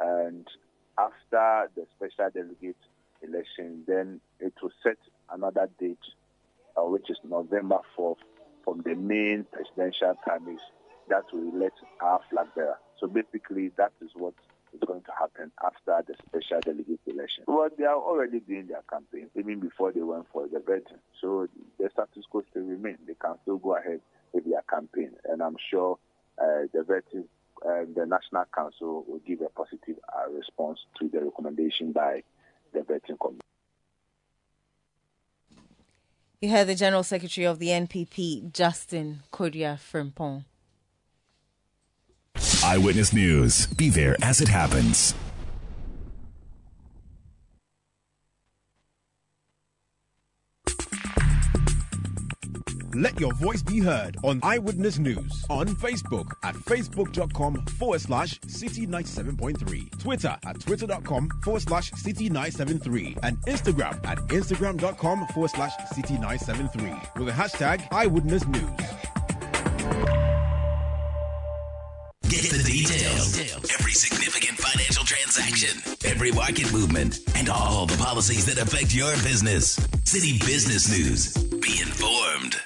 And 0.00 0.48
after 0.98 1.70
the 1.76 1.86
special 1.94 2.28
delegate 2.34 2.82
election, 3.22 3.84
then 3.86 4.20
it 4.40 4.54
will 4.60 4.72
set 4.82 4.98
another 5.30 5.68
date 5.78 5.98
uh, 6.76 6.82
which 6.82 7.10
is 7.10 7.18
November 7.24 7.78
4th, 7.98 8.16
from 8.64 8.82
the 8.82 8.94
main 8.94 9.46
presidential 9.52 10.14
primaries 10.22 10.60
that 11.08 11.24
will 11.32 11.54
elect 11.54 11.78
our 12.00 12.20
flag 12.30 12.46
bearer. 12.54 12.78
So 12.98 13.06
basically, 13.06 13.70
that 13.76 13.92
is 14.00 14.10
what 14.14 14.34
is 14.72 14.80
going 14.86 15.02
to 15.02 15.12
happen 15.18 15.50
after 15.64 16.04
the 16.06 16.14
special 16.26 16.60
delegate 16.60 17.00
election. 17.06 17.44
Well, 17.46 17.68
they 17.76 17.84
are 17.84 17.96
already 17.96 18.40
doing 18.40 18.68
their 18.68 18.82
campaign, 18.88 19.28
even 19.36 19.60
before 19.60 19.92
they 19.92 20.02
went 20.02 20.26
for 20.32 20.46
the 20.46 20.58
vetting. 20.58 21.00
So 21.20 21.48
the 21.78 21.90
status 21.90 22.24
quo 22.30 22.42
still 22.50 22.62
remains. 22.62 22.98
They 23.06 23.14
can 23.14 23.34
still 23.42 23.58
go 23.58 23.76
ahead 23.76 24.00
with 24.32 24.44
their 24.44 24.62
campaign. 24.62 25.12
And 25.24 25.42
I'm 25.42 25.56
sure 25.70 25.98
uh, 26.38 26.66
the 26.72 26.80
vetting, 26.80 27.24
uh, 27.66 27.86
the 27.94 28.06
National 28.06 28.44
Council 28.54 29.04
will 29.08 29.20
give 29.26 29.40
a 29.40 29.48
positive 29.48 29.96
uh, 30.16 30.30
response 30.30 30.78
to 31.00 31.08
the 31.08 31.24
recommendation 31.24 31.92
by 31.92 32.22
the 32.72 32.80
vetting 32.80 33.18
committee. 33.20 33.49
You 36.42 36.48
heard 36.48 36.68
the 36.68 36.74
General 36.74 37.02
Secretary 37.02 37.46
of 37.46 37.58
the 37.58 37.66
NPP, 37.66 38.54
Justin 38.54 39.20
Kodua 39.30 39.78
Frimpong. 39.78 40.44
Eyewitness 42.64 43.12
News. 43.12 43.66
Be 43.66 43.90
there 43.90 44.16
as 44.22 44.40
it 44.40 44.48
happens. 44.48 45.14
Let 53.00 53.18
your 53.18 53.32
voice 53.32 53.62
be 53.62 53.78
heard 53.80 54.18
on 54.24 54.40
Eyewitness 54.42 54.98
News 54.98 55.46
on 55.48 55.68
Facebook 55.68 56.32
at 56.42 56.54
facebook.com 56.54 57.64
forward 57.78 58.02
slash 58.02 58.38
citi 58.40 58.86
97.3, 58.86 59.98
Twitter 59.98 60.36
at 60.44 60.60
twitter.com 60.60 61.30
forward 61.42 61.62
slash 61.62 61.92
citi 61.92 62.28
973, 62.28 63.16
and 63.22 63.38
Instagram 63.46 64.06
at 64.06 64.18
instagram.com 64.28 65.26
forward 65.28 65.50
slash 65.50 65.74
citi 65.94 66.20
973 66.20 66.90
with 67.16 67.34
the 67.34 67.42
hashtag 67.42 67.88
Eyewitness 67.90 68.46
News. 68.46 68.68
Get 72.28 72.50
the 72.50 72.62
details. 72.62 73.40
Every 73.78 73.92
significant 73.92 74.58
financial 74.58 75.04
transaction, 75.04 75.80
every 76.04 76.32
market 76.32 76.70
movement, 76.70 77.20
and 77.34 77.48
all 77.48 77.86
the 77.86 77.96
policies 77.96 78.44
that 78.44 78.58
affect 78.58 78.94
your 78.94 79.12
business. 79.22 79.78
Citi 80.04 80.38
Business 80.46 80.90
News. 80.90 81.32
Be 81.60 81.80
informed. 81.80 82.60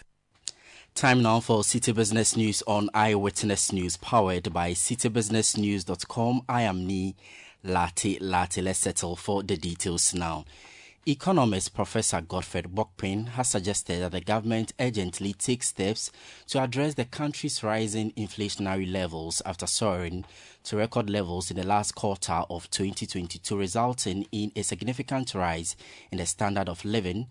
Time 0.94 1.22
now 1.22 1.40
for 1.40 1.62
Citi 1.62 1.92
Business 1.92 2.36
News 2.36 2.62
on 2.68 2.88
Eyewitness 2.94 3.72
News, 3.72 3.96
powered 3.96 4.52
by 4.52 4.70
citibusinessnews.com. 4.70 6.42
I 6.48 6.62
am 6.62 6.86
Nii 6.86 7.14
Larte 7.64 8.20
Lartey. 8.20 8.62
Let's 8.62 8.78
settle 8.78 9.16
for 9.16 9.42
the 9.42 9.56
details 9.56 10.14
now. 10.14 10.44
Economist 11.04 11.74
Professor 11.74 12.20
Godfred 12.20 12.76
Bokpin 12.76 13.26
has 13.30 13.50
suggested 13.50 14.02
that 14.02 14.12
the 14.12 14.20
government 14.20 14.72
urgently 14.78 15.32
take 15.32 15.64
steps 15.64 16.12
to 16.46 16.62
address 16.62 16.94
the 16.94 17.04
country's 17.04 17.64
rising 17.64 18.12
inflationary 18.12 18.90
levels 18.90 19.42
after 19.44 19.66
soaring 19.66 20.24
to 20.62 20.76
record 20.76 21.10
levels 21.10 21.50
in 21.50 21.56
the 21.56 21.66
last 21.66 21.96
quarter 21.96 22.44
of 22.48 22.70
2022, 22.70 23.58
resulting 23.58 24.26
in 24.30 24.52
a 24.54 24.62
significant 24.62 25.34
rise 25.34 25.74
in 26.12 26.18
the 26.18 26.24
standard 26.26 26.68
of 26.68 26.84
living. 26.84 27.26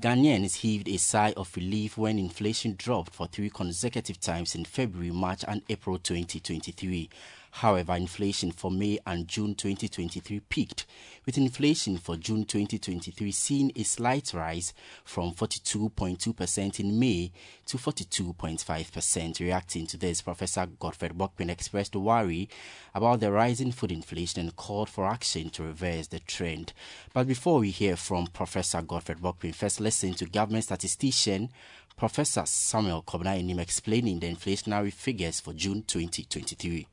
Ghanaians 0.00 0.54
heaved 0.58 0.88
a 0.88 0.96
sigh 0.96 1.34
of 1.36 1.56
relief 1.56 1.98
when 1.98 2.20
inflation 2.20 2.76
dropped 2.78 3.12
for 3.12 3.26
three 3.26 3.50
consecutive 3.50 4.20
times 4.20 4.54
in 4.54 4.64
February, 4.64 5.10
March, 5.10 5.44
and 5.48 5.60
April 5.68 5.98
2023. 5.98 7.10
However, 7.50 7.94
inflation 7.94 8.52
for 8.52 8.70
May 8.70 8.98
and 9.06 9.26
June 9.26 9.54
2023 9.54 10.40
peaked, 10.40 10.86
with 11.26 11.38
inflation 11.38 11.98
for 11.98 12.16
June 12.16 12.44
2023 12.44 13.32
seeing 13.32 13.72
a 13.74 13.82
slight 13.82 14.32
rise 14.32 14.74
from 15.04 15.32
42.2% 15.32 16.80
in 16.80 16.98
May 16.98 17.32
to 17.66 17.78
42.5%. 17.78 19.40
Reacting 19.40 19.86
to 19.86 19.96
this, 19.96 20.22
Professor 20.22 20.66
Godfred 20.66 21.16
Bokpin 21.16 21.50
expressed 21.50 21.96
worry 21.96 22.48
about 22.94 23.20
the 23.20 23.32
rising 23.32 23.72
food 23.72 23.92
inflation 23.92 24.40
and 24.40 24.56
called 24.56 24.88
for 24.88 25.06
action 25.06 25.50
to 25.50 25.62
reverse 25.62 26.06
the 26.08 26.20
trend. 26.20 26.72
But 27.12 27.26
before 27.26 27.60
we 27.60 27.70
hear 27.70 27.96
from 27.96 28.28
Professor 28.28 28.82
Godfred 28.82 29.18
Bokpin, 29.18 29.54
first 29.54 29.80
listen 29.80 30.14
to 30.14 30.26
government 30.26 30.64
statistician 30.64 31.50
Professor 31.98 32.46
Samuel 32.46 33.02
Kobina 33.02 33.58
explaining 33.58 34.20
the 34.20 34.32
inflationary 34.32 34.92
figures 34.92 35.40
for 35.40 35.52
June 35.52 35.82
2023. 35.82 36.86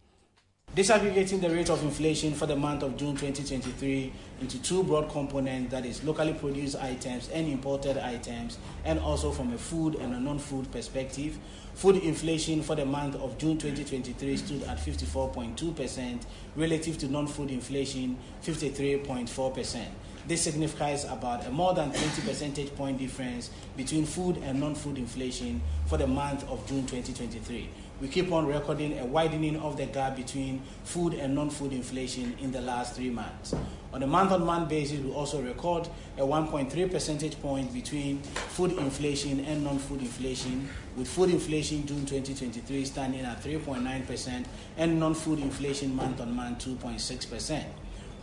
Disaggregating 0.75 1.39
the 1.39 1.49
rate 1.49 1.69
of 1.69 1.81
inflation 1.83 2.33
for 2.33 2.47
the 2.47 2.55
month 2.57 2.83
of 2.83 2.97
June 2.97 3.15
2023 3.15 4.11
into 4.41 4.61
two 4.61 4.83
broad 4.83 5.09
components 5.09 5.71
that 5.71 5.85
is, 5.85 6.03
locally 6.03 6.33
produced 6.33 6.75
items 6.75 7.29
and 7.29 7.47
imported 7.47 7.97
items, 7.97 8.57
and 8.83 8.99
also 8.99 9.31
from 9.31 9.53
a 9.53 9.57
food 9.57 9.95
and 9.95 10.13
a 10.13 10.19
non 10.19 10.37
food 10.37 10.69
perspective. 10.73 11.37
Food 11.75 12.03
inflation 12.03 12.61
for 12.61 12.75
the 12.75 12.85
month 12.85 13.15
of 13.15 13.37
June 13.37 13.57
2023 13.57 14.35
stood 14.35 14.63
at 14.63 14.77
54.2% 14.77 16.21
relative 16.57 16.97
to 16.97 17.07
non 17.07 17.25
food 17.27 17.51
inflation 17.51 18.17
53.4%. 18.43 19.85
This 20.27 20.41
signifies 20.41 21.05
about 21.05 21.45
a 21.45 21.51
more 21.51 21.73
than 21.73 21.91
20 21.91 22.21
percentage 22.21 22.75
point 22.75 22.97
difference 22.97 23.51
between 23.77 24.05
food 24.05 24.37
and 24.37 24.59
non 24.59 24.73
food 24.73 24.97
inflation 24.97 25.61
for 25.85 25.97
the 25.97 26.07
month 26.07 26.43
of 26.49 26.65
June 26.67 26.85
2023 26.87 27.69
we 28.01 28.09
keep 28.09 28.31
on 28.33 28.45
recording 28.45 28.99
a 28.99 29.05
widening 29.05 29.55
of 29.57 29.77
the 29.77 29.85
gap 29.85 30.17
between 30.17 30.61
food 30.83 31.13
and 31.13 31.33
non-food 31.33 31.71
inflation 31.71 32.35
in 32.41 32.51
the 32.51 32.59
last 32.59 32.93
three 32.93 33.09
months. 33.09 33.55
On 33.93 34.03
a 34.03 34.07
month-on-month 34.07 34.67
basis, 34.67 34.99
we 34.99 35.11
also 35.13 35.41
record 35.41 35.87
a 36.17 36.21
1.3 36.21 36.91
percentage 36.91 37.41
point 37.41 37.73
between 37.73 38.21
food 38.21 38.73
inflation 38.73 39.39
and 39.45 39.63
non-food 39.63 40.01
inflation, 40.01 40.67
with 40.97 41.07
food 41.07 41.29
inflation 41.29 41.87
June 41.87 42.05
2023 42.05 42.83
standing 42.83 43.21
at 43.21 43.41
3.9% 43.41 44.45
and 44.75 44.99
non-food 44.99 45.39
inflation 45.39 45.95
month-on-month 45.95 46.65
2.6%. 46.65 47.63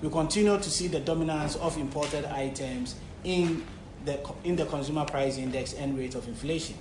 We 0.02 0.10
continue 0.10 0.58
to 0.58 0.68
see 0.68 0.88
the 0.88 0.98
dominance 0.98 1.54
of 1.56 1.78
imported 1.78 2.24
items 2.24 2.96
in 3.22 3.64
the, 4.04 4.20
in 4.42 4.56
the 4.56 4.66
consumer 4.66 5.04
price 5.04 5.38
index 5.38 5.74
and 5.74 5.96
rate 5.96 6.16
of 6.16 6.26
inflation. 6.26 6.74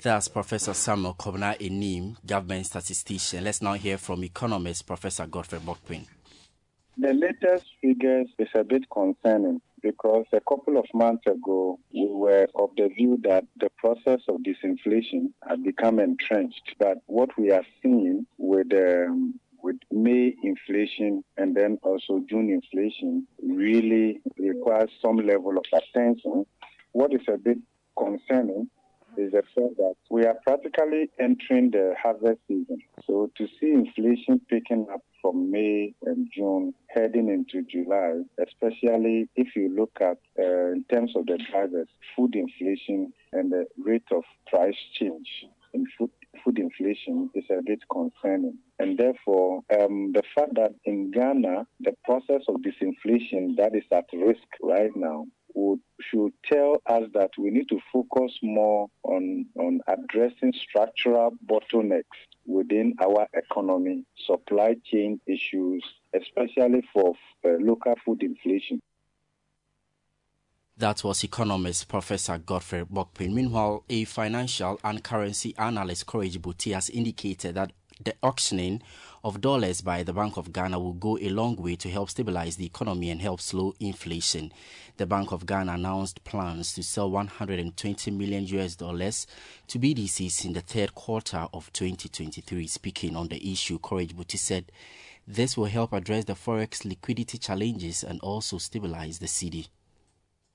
That's 0.00 0.28
Professor 0.28 0.72
Samuel 0.72 1.12
Kobina 1.12 1.58
Annim, 1.58 2.16
government 2.24 2.64
statistician. 2.64 3.44
Let's 3.44 3.60
now 3.60 3.74
hear 3.74 3.98
from 3.98 4.24
economist 4.24 4.86
Professor 4.86 5.26
Godfred 5.26 5.60
Bokpin. 5.66 6.06
The 6.96 7.12
latest 7.12 7.66
figures 7.82 8.28
is 8.38 8.48
a 8.54 8.64
bit 8.64 8.84
concerning 8.90 9.60
because 9.82 10.24
a 10.32 10.40
couple 10.40 10.78
of 10.78 10.86
months 10.94 11.26
ago 11.26 11.78
we 11.92 12.06
were 12.08 12.46
of 12.54 12.70
the 12.78 12.88
view 12.88 13.18
that 13.24 13.44
the 13.58 13.68
process 13.76 14.20
of 14.28 14.36
disinflation 14.36 15.32
had 15.46 15.62
become 15.62 15.98
entrenched. 15.98 16.74
But 16.78 17.02
what 17.04 17.30
we 17.38 17.50
are 17.52 17.64
seeing 17.82 18.26
with 18.38 18.72
um, 18.72 19.39
with 19.62 19.76
May 19.90 20.34
inflation 20.42 21.22
and 21.36 21.56
then 21.56 21.78
also 21.82 22.20
June 22.28 22.50
inflation 22.50 23.26
really 23.42 24.20
requires 24.38 24.90
some 25.02 25.16
level 25.16 25.56
of 25.58 25.64
attention. 25.72 26.46
What 26.92 27.12
is 27.12 27.22
a 27.28 27.38
bit 27.38 27.58
concerning 27.96 28.68
is 29.16 29.32
the 29.32 29.42
fact 29.54 29.76
that 29.76 29.94
we 30.10 30.24
are 30.24 30.36
practically 30.46 31.10
entering 31.18 31.70
the 31.70 31.94
harvest 32.00 32.40
season. 32.48 32.78
So 33.06 33.30
to 33.36 33.46
see 33.60 33.72
inflation 33.72 34.40
picking 34.48 34.86
up 34.92 35.02
from 35.20 35.50
May 35.50 35.94
and 36.04 36.28
June 36.34 36.72
heading 36.88 37.28
into 37.28 37.66
July, 37.68 38.22
especially 38.40 39.28
if 39.36 39.48
you 39.56 39.74
look 39.76 39.92
at 40.00 40.18
uh, 40.38 40.72
in 40.72 40.84
terms 40.90 41.12
of 41.16 41.26
the 41.26 41.38
drivers, 41.50 41.88
food 42.16 42.34
inflation 42.34 43.12
and 43.32 43.52
the 43.52 43.66
rate 43.78 44.10
of 44.12 44.22
price 44.48 44.76
change 44.98 45.28
in 45.74 45.84
food 45.98 46.10
food 46.44 46.58
inflation 46.58 47.30
is 47.34 47.44
a 47.50 47.62
bit 47.64 47.80
concerning. 47.90 48.58
And 48.78 48.98
therefore, 48.98 49.60
um, 49.78 50.12
the 50.12 50.22
fact 50.34 50.54
that 50.54 50.72
in 50.84 51.10
Ghana, 51.10 51.66
the 51.80 51.94
process 52.04 52.42
of 52.48 52.56
disinflation 52.56 53.56
that 53.56 53.74
is 53.74 53.84
at 53.92 54.06
risk 54.12 54.46
right 54.62 54.90
now 54.94 55.26
would 55.54 55.80
should 56.00 56.32
tell 56.44 56.80
us 56.86 57.02
that 57.14 57.30
we 57.38 57.50
need 57.50 57.68
to 57.68 57.78
focus 57.92 58.38
more 58.42 58.88
on, 59.02 59.46
on 59.58 59.80
addressing 59.88 60.52
structural 60.52 61.32
bottlenecks 61.46 62.04
within 62.46 62.94
our 63.02 63.26
economy, 63.34 64.04
supply 64.26 64.76
chain 64.84 65.20
issues, 65.26 65.84
especially 66.14 66.82
for 66.92 67.14
uh, 67.44 67.50
local 67.60 67.94
food 68.04 68.22
inflation. 68.22 68.80
That 70.80 71.04
was 71.04 71.22
economist 71.24 71.88
Professor 71.88 72.38
Godfred 72.38 72.88
Bokpin. 72.88 73.34
Meanwhile, 73.34 73.84
a 73.90 74.04
financial 74.04 74.80
and 74.82 75.04
currency 75.04 75.54
analyst, 75.58 76.06
Courage 76.06 76.40
Buti, 76.40 76.72
has 76.72 76.88
indicated 76.88 77.56
that 77.56 77.72
the 78.02 78.14
auctioning 78.22 78.80
of 79.22 79.42
dollars 79.42 79.82
by 79.82 80.02
the 80.02 80.14
Bank 80.14 80.38
of 80.38 80.54
Ghana 80.54 80.78
will 80.78 80.94
go 80.94 81.18
a 81.18 81.28
long 81.28 81.56
way 81.56 81.76
to 81.76 81.90
help 81.90 82.08
stabilize 82.08 82.56
the 82.56 82.64
economy 82.64 83.10
and 83.10 83.20
help 83.20 83.42
slow 83.42 83.74
inflation. 83.78 84.54
The 84.96 85.04
Bank 85.04 85.32
of 85.32 85.44
Ghana 85.44 85.74
announced 85.74 86.24
plans 86.24 86.72
to 86.72 86.82
sell 86.82 87.10
120 87.10 88.10
million 88.12 88.46
US 88.46 88.74
dollars 88.74 89.26
to 89.66 89.78
BDCs 89.78 90.46
in 90.46 90.54
the 90.54 90.62
third 90.62 90.94
quarter 90.94 91.46
of 91.52 91.70
2023. 91.74 92.66
Speaking 92.66 93.16
on 93.16 93.28
the 93.28 93.52
issue, 93.52 93.78
Courage 93.78 94.16
Buti 94.16 94.38
said 94.38 94.72
this 95.28 95.58
will 95.58 95.66
help 95.66 95.92
address 95.92 96.24
the 96.24 96.32
forex 96.32 96.86
liquidity 96.86 97.36
challenges 97.36 98.02
and 98.02 98.18
also 98.20 98.56
stabilize 98.56 99.18
the 99.18 99.26
cedi. 99.26 99.68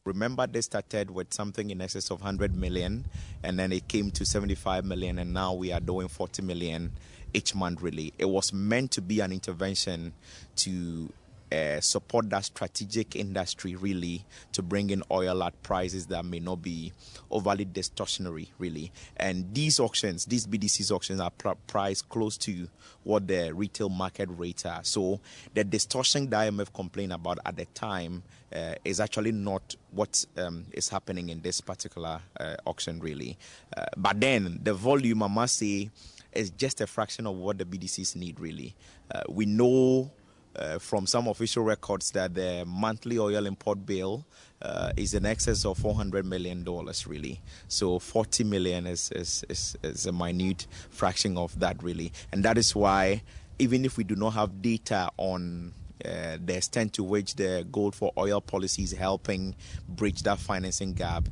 Remember, 0.06 0.46
they 0.46 0.62
started 0.62 1.10
with 1.10 1.34
something 1.34 1.72
in 1.72 1.82
excess 1.82 2.12
of 2.12 2.22
100 2.22 2.56
million, 2.56 3.06
and 3.42 3.58
then 3.58 3.72
it 3.72 3.88
came 3.88 4.12
to 4.12 4.24
75 4.24 4.86
million, 4.86 5.18
and 5.18 5.34
now 5.34 5.56
we 5.56 5.72
are 5.72 5.80
doing 5.80 6.08
40 6.08 6.44
million 6.44 6.92
each 7.34 7.56
month, 7.56 7.82
really. 7.82 8.14
It 8.20 8.26
was 8.26 8.54
meant 8.54 8.92
to 8.92 9.02
be 9.02 9.20
an 9.22 9.32
intervention 9.32 10.14
to 10.58 11.12
uh, 11.52 11.80
support 11.80 12.30
that 12.30 12.46
strategic 12.46 13.16
industry 13.16 13.76
really 13.76 14.26
to 14.52 14.62
bring 14.62 14.90
in 14.90 15.04
oil 15.12 15.44
at 15.44 15.62
prices 15.64 16.08
that 16.08 16.26
may 16.26 16.40
not 16.40 16.62
be 16.62 16.92
overly 17.30 17.66
distortionary 17.66 18.48
really 18.58 18.92
and 19.18 19.54
these 19.54 19.80
auctions 19.80 20.26
these 20.26 20.48
bdc's 20.48 20.92
auctions 20.92 21.20
are 21.20 21.30
pr- 21.30 21.50
priced 21.68 22.10
close 22.10 22.36
to 22.36 22.68
what 23.04 23.28
the 23.28 23.54
retail 23.54 23.90
market 23.90 24.28
rates 24.32 24.66
are 24.66 24.84
so 24.84 25.20
the 25.54 25.64
distortion 25.64 26.28
that 26.32 26.52
imf 26.52 26.74
complained 26.74 27.14
about 27.14 27.38
at 27.46 27.56
the 27.56 27.66
time 27.66 28.24
uh, 28.54 28.76
is 28.84 29.00
actually 29.00 29.32
not 29.32 29.76
what 29.92 30.26
um, 30.38 30.66
is 30.72 30.90
happening 30.90 31.30
in 31.30 31.42
this 31.42 31.62
particular 31.62 32.20
uh, 32.40 32.56
auction 32.66 33.00
really. 33.00 33.38
Uh, 33.76 33.86
but 33.98 34.20
then 34.20 34.60
the 34.64 34.74
volume 34.74 35.24
i 35.24 35.28
must 35.28 35.58
say 35.58 35.90
is 36.34 36.50
just 36.52 36.82
a 36.82 36.88
fraction 36.88 37.26
of 37.26 37.36
what 37.36 37.58
the 37.58 37.66
bdcs 37.66 38.16
need 38.16 38.40
really. 38.40 38.76
Uh, 39.14 39.22
we 39.30 39.46
know 39.46 40.12
uh, 40.56 40.80
from 40.80 41.06
some 41.06 41.28
official 41.28 41.64
records 41.64 42.12
that 42.12 42.34
the 42.34 42.64
monthly 42.66 43.20
oil 43.20 43.46
import 43.46 43.86
bill 43.86 44.26
uh, 44.62 44.92
is 44.96 45.14
in 45.14 45.26
excess 45.26 45.66
of 45.66 45.78
400 45.78 46.26
million 46.26 46.64
dollars 46.64 47.06
really. 47.06 47.42
So 47.68 48.00
40 48.00 48.46
million 48.46 48.88
is, 48.88 49.12
is, 49.12 49.44
is, 49.50 49.78
is, 49.84 50.06
a 50.06 50.12
minute 50.12 50.68
fraction 50.90 51.38
of 51.38 51.60
that 51.60 51.82
really. 51.84 52.14
And 52.32 52.44
that 52.44 52.58
is 52.58 52.74
why 52.76 53.22
even 53.60 53.86
if 53.86 53.98
we 53.98 54.04
do 54.04 54.16
not 54.16 54.32
have 54.32 54.62
data 54.62 55.10
on 55.18 55.74
uh, 56.04 56.38
the 56.44 56.58
extent 56.58 56.94
to 56.94 57.04
which 57.04 57.36
the 57.36 57.66
gold 57.72 57.96
for 57.96 58.12
oil 58.18 58.42
policy 58.42 58.84
is 58.84 58.92
helping 58.92 59.56
bridge 59.88 60.24
that 60.24 60.40
financing 60.40 60.94
gap 60.94 61.28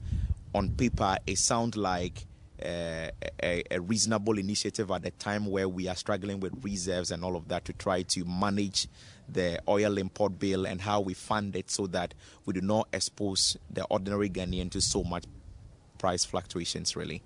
on 0.54 0.70
paper 0.70 1.18
it 1.28 1.38
sounds 1.38 1.76
like 1.76 2.26
uh, 2.64 3.10
a, 3.42 3.64
a, 3.72 3.82
reasonable 3.82 4.38
initiative 4.38 4.90
at 4.90 5.06
a 5.06 5.12
time 5.12 5.48
where 5.48 5.68
we 5.68 5.88
are 5.90 5.96
struggling 5.96 6.40
with 6.40 6.54
reserves 6.64 7.12
and 7.12 7.26
all 7.26 7.36
of 7.36 7.48
that 7.50 7.66
to 7.66 7.74
try 7.74 8.04
to 8.04 8.24
manage 8.24 8.88
the 9.28 9.60
oil 9.68 9.98
import 9.98 10.40
bill 10.40 10.66
and 10.66 10.80
how 10.80 11.02
we 11.02 11.14
fund 11.14 11.56
it 11.56 11.70
so 11.70 11.88
that 11.88 12.14
we 12.46 12.54
do 12.54 12.62
not 12.62 12.88
expose 12.94 13.58
the 13.70 13.84
ordinary 13.86 14.30
Ghanaian 14.30 14.70
to 14.72 14.82
so 14.82 15.04
much 15.04 15.26
price 15.98 16.26
fluctuations, 16.26 16.96
really. 16.96 17.22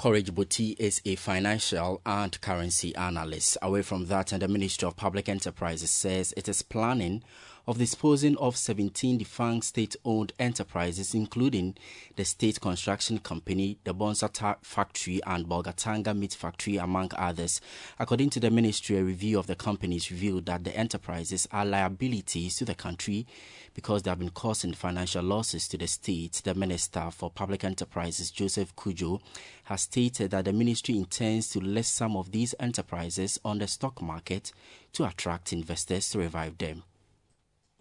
Courage 0.00 0.34
Buti 0.34 0.76
is 0.78 1.02
a 1.04 1.14
financial 1.14 2.00
and 2.06 2.40
currency 2.40 2.96
analyst. 2.96 3.58
Away 3.60 3.82
from 3.82 4.06
that, 4.06 4.32
and 4.32 4.40
the 4.40 4.48
Ministry 4.48 4.88
of 4.88 4.96
Public 4.96 5.28
Enterprises 5.28 5.90
says 5.90 6.32
it 6.38 6.48
is 6.48 6.62
planning 6.62 7.22
of 7.70 7.78
disposing 7.78 8.36
of 8.38 8.56
17 8.56 9.18
defunct 9.18 9.64
state 9.64 9.94
owned 10.04 10.32
enterprises, 10.40 11.14
including 11.14 11.76
the 12.16 12.24
State 12.24 12.60
Construction 12.60 13.20
Company, 13.20 13.78
the 13.84 13.94
Bonsa 13.94 14.28
Tyre 14.32 14.56
Factory, 14.60 15.20
and 15.24 15.46
Bolgatanga 15.46 16.18
Meat 16.18 16.34
Factory, 16.34 16.78
among 16.78 17.12
others. 17.14 17.60
According 18.00 18.30
to 18.30 18.40
the 18.40 18.50
ministry, 18.50 18.96
a 18.96 19.04
review 19.04 19.38
of 19.38 19.46
the 19.46 19.54
companies 19.54 20.10
revealed 20.10 20.46
that 20.46 20.64
the 20.64 20.76
enterprises 20.76 21.46
are 21.52 21.64
liabilities 21.64 22.56
to 22.56 22.64
the 22.64 22.74
country 22.74 23.24
because 23.72 24.02
they 24.02 24.10
have 24.10 24.18
been 24.18 24.30
causing 24.30 24.72
financial 24.74 25.22
losses 25.22 25.68
to 25.68 25.78
the 25.78 25.86
state. 25.86 26.42
The 26.42 26.56
Minister 26.56 27.08
for 27.12 27.30
Public 27.30 27.62
Enterprises, 27.62 28.32
Joseph 28.32 28.74
Cudjoe, 28.74 29.20
has 29.62 29.82
stated 29.82 30.32
that 30.32 30.46
the 30.46 30.52
ministry 30.52 30.96
intends 30.96 31.48
to 31.50 31.60
list 31.60 31.94
some 31.94 32.16
of 32.16 32.32
these 32.32 32.52
enterprises 32.58 33.38
on 33.44 33.58
the 33.58 33.68
stock 33.68 34.02
market 34.02 34.50
to 34.94 35.04
attract 35.04 35.52
investors 35.52 36.10
to 36.10 36.18
revive 36.18 36.58
them 36.58 36.82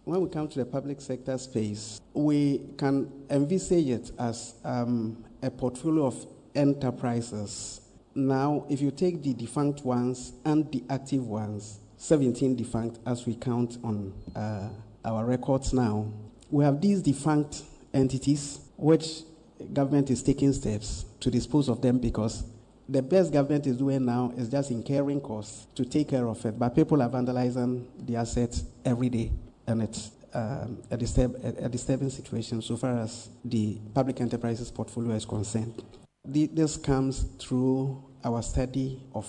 when 0.09 0.21
we 0.21 0.29
come 0.29 0.47
to 0.47 0.57
the 0.57 0.65
public 0.65 0.99
sector 0.99 1.37
space, 1.37 2.01
we 2.13 2.63
can 2.77 3.11
envisage 3.29 3.89
it 3.89 4.11
as 4.17 4.55
um, 4.65 5.23
a 5.43 5.51
portfolio 5.51 6.07
of 6.07 6.25
enterprises. 6.55 7.81
Now, 8.15 8.65
if 8.69 8.81
you 8.81 8.89
take 8.89 9.21
the 9.21 9.35
defunct 9.35 9.85
ones 9.85 10.33
and 10.45 10.69
the 10.71 10.83
active 10.89 11.27
ones, 11.27 11.79
17 11.97 12.55
defunct 12.55 12.97
as 13.05 13.27
we 13.27 13.35
count 13.35 13.77
on 13.83 14.11
uh, 14.35 14.69
our 15.05 15.25
records 15.25 15.73
now, 15.73 16.11
we 16.49 16.63
have 16.63 16.81
these 16.81 17.03
defunct 17.03 17.61
entities 17.93 18.61
which 18.77 19.21
government 19.73 20.09
is 20.09 20.23
taking 20.23 20.53
steps 20.53 21.05
to 21.19 21.29
dispose 21.29 21.69
of 21.69 21.81
them 21.81 21.99
because 21.99 22.45
the 22.87 23.03
best 23.03 23.31
government 23.31 23.67
is 23.67 23.77
doing 23.77 24.05
now 24.05 24.33
is 24.35 24.49
just 24.49 24.71
incurring 24.71 25.21
costs 25.21 25.67
to 25.75 25.85
take 25.85 26.09
care 26.09 26.27
of 26.27 26.43
it, 26.43 26.57
but 26.57 26.73
people 26.73 26.99
are 27.03 27.09
vandalizing 27.09 27.85
the 28.07 28.15
assets 28.15 28.63
every 28.83 29.09
day 29.09 29.31
and 29.69 29.81
it's 29.83 30.11
um, 30.33 30.81
a, 30.91 30.97
disturb, 30.97 31.35
a, 31.43 31.65
a, 31.65 31.69
disturbing 31.69 32.09
situation 32.09 32.61
so 32.61 32.77
far 32.77 32.99
as 32.99 33.29
the 33.43 33.79
public 33.93 34.21
enterprises 34.21 34.69
portfolio 34.69 35.11
is 35.15 35.25
concerned. 35.25 35.83
The, 36.25 36.47
this 36.47 36.77
comes 36.77 37.25
through 37.39 38.03
our 38.23 38.41
study 38.43 39.01
of 39.15 39.27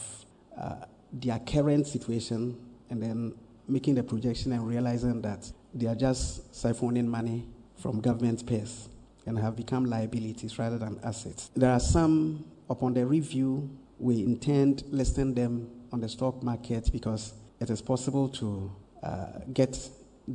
uh, 0.59 0.77
their 1.13 1.39
current 1.39 1.87
situation 1.87 2.59
and 2.91 3.03
then 3.03 3.35
making 3.67 3.95
the 3.95 4.03
projection 4.03 4.53
and 4.53 4.67
realizing 4.67 5.23
that 5.23 5.51
they 5.73 5.87
are 5.87 5.95
just 5.95 6.53
siphoning 6.53 7.07
money 7.07 7.47
from 7.79 8.01
government 8.01 8.47
payers 8.47 8.89
and 9.27 9.39
have 9.39 9.57
become 9.57 9.85
liabilities 9.87 10.59
rather 10.59 10.79
than 10.79 10.99
assets. 11.05 11.51
There 11.55 11.71
are 11.71 11.81
some, 11.81 12.45
upon 12.69 12.95
the 12.95 13.07
review, 13.07 13.71
we 13.99 14.23
intend 14.23 14.83
listing 14.91 15.35
them 15.35 15.71
on 15.93 16.01
the 16.01 16.09
stock 16.09 16.43
market 16.43 16.91
because 16.93 17.35
it 17.61 17.71
is 17.71 17.81
possible 17.81 18.29
to 18.29 18.73
uh, 19.03 19.27
get 19.53 19.79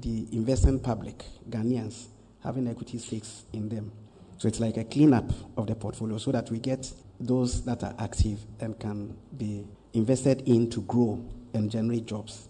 the 0.01 0.27
investing 0.31 0.79
public, 0.79 1.23
Ghanaians, 1.49 2.07
having 2.43 2.67
equity 2.67 2.97
stakes 2.97 3.45
in 3.53 3.69
them. 3.69 3.91
So 4.37 4.47
it's 4.47 4.59
like 4.59 4.77
a 4.77 4.83
cleanup 4.83 5.31
of 5.57 5.67
the 5.67 5.75
portfolio 5.75 6.17
so 6.17 6.31
that 6.31 6.51
we 6.51 6.59
get 6.59 6.91
those 7.19 7.63
that 7.63 7.83
are 7.83 7.95
active 7.99 8.39
and 8.59 8.77
can 8.77 9.15
be 9.37 9.65
invested 9.93 10.41
in 10.45 10.69
to 10.71 10.81
grow 10.81 11.23
and 11.53 11.71
generate 11.71 12.05
jobs 12.05 12.49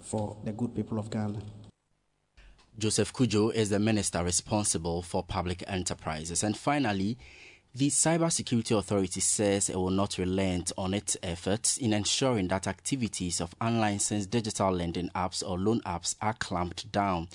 for 0.00 0.36
the 0.44 0.52
good 0.52 0.74
people 0.74 0.98
of 0.98 1.10
Ghana. 1.10 1.40
Joseph 2.78 3.12
Cudjoe 3.12 3.54
is 3.54 3.70
the 3.70 3.78
minister 3.78 4.22
responsible 4.22 5.02
for 5.02 5.22
public 5.22 5.64
enterprises. 5.66 6.42
And 6.42 6.56
finally, 6.56 7.16
The 7.76 7.90
Cybersecurity 7.90 8.74
Authority 8.74 9.20
says 9.20 9.68
it 9.68 9.76
will 9.76 9.90
not 9.90 10.16
relent 10.16 10.72
on 10.78 10.94
its 10.94 11.14
efforts 11.22 11.76
in 11.76 11.92
ensuring 11.92 12.48
that 12.48 12.66
activities 12.66 13.38
of 13.38 13.54
unlicensed 13.60 14.30
digital 14.30 14.72
lending 14.72 15.10
apps 15.10 15.46
or 15.46 15.58
loan 15.58 15.82
apps 15.82 16.14
are 16.22 16.32
clamped 16.32 16.90
down. 16.90 17.28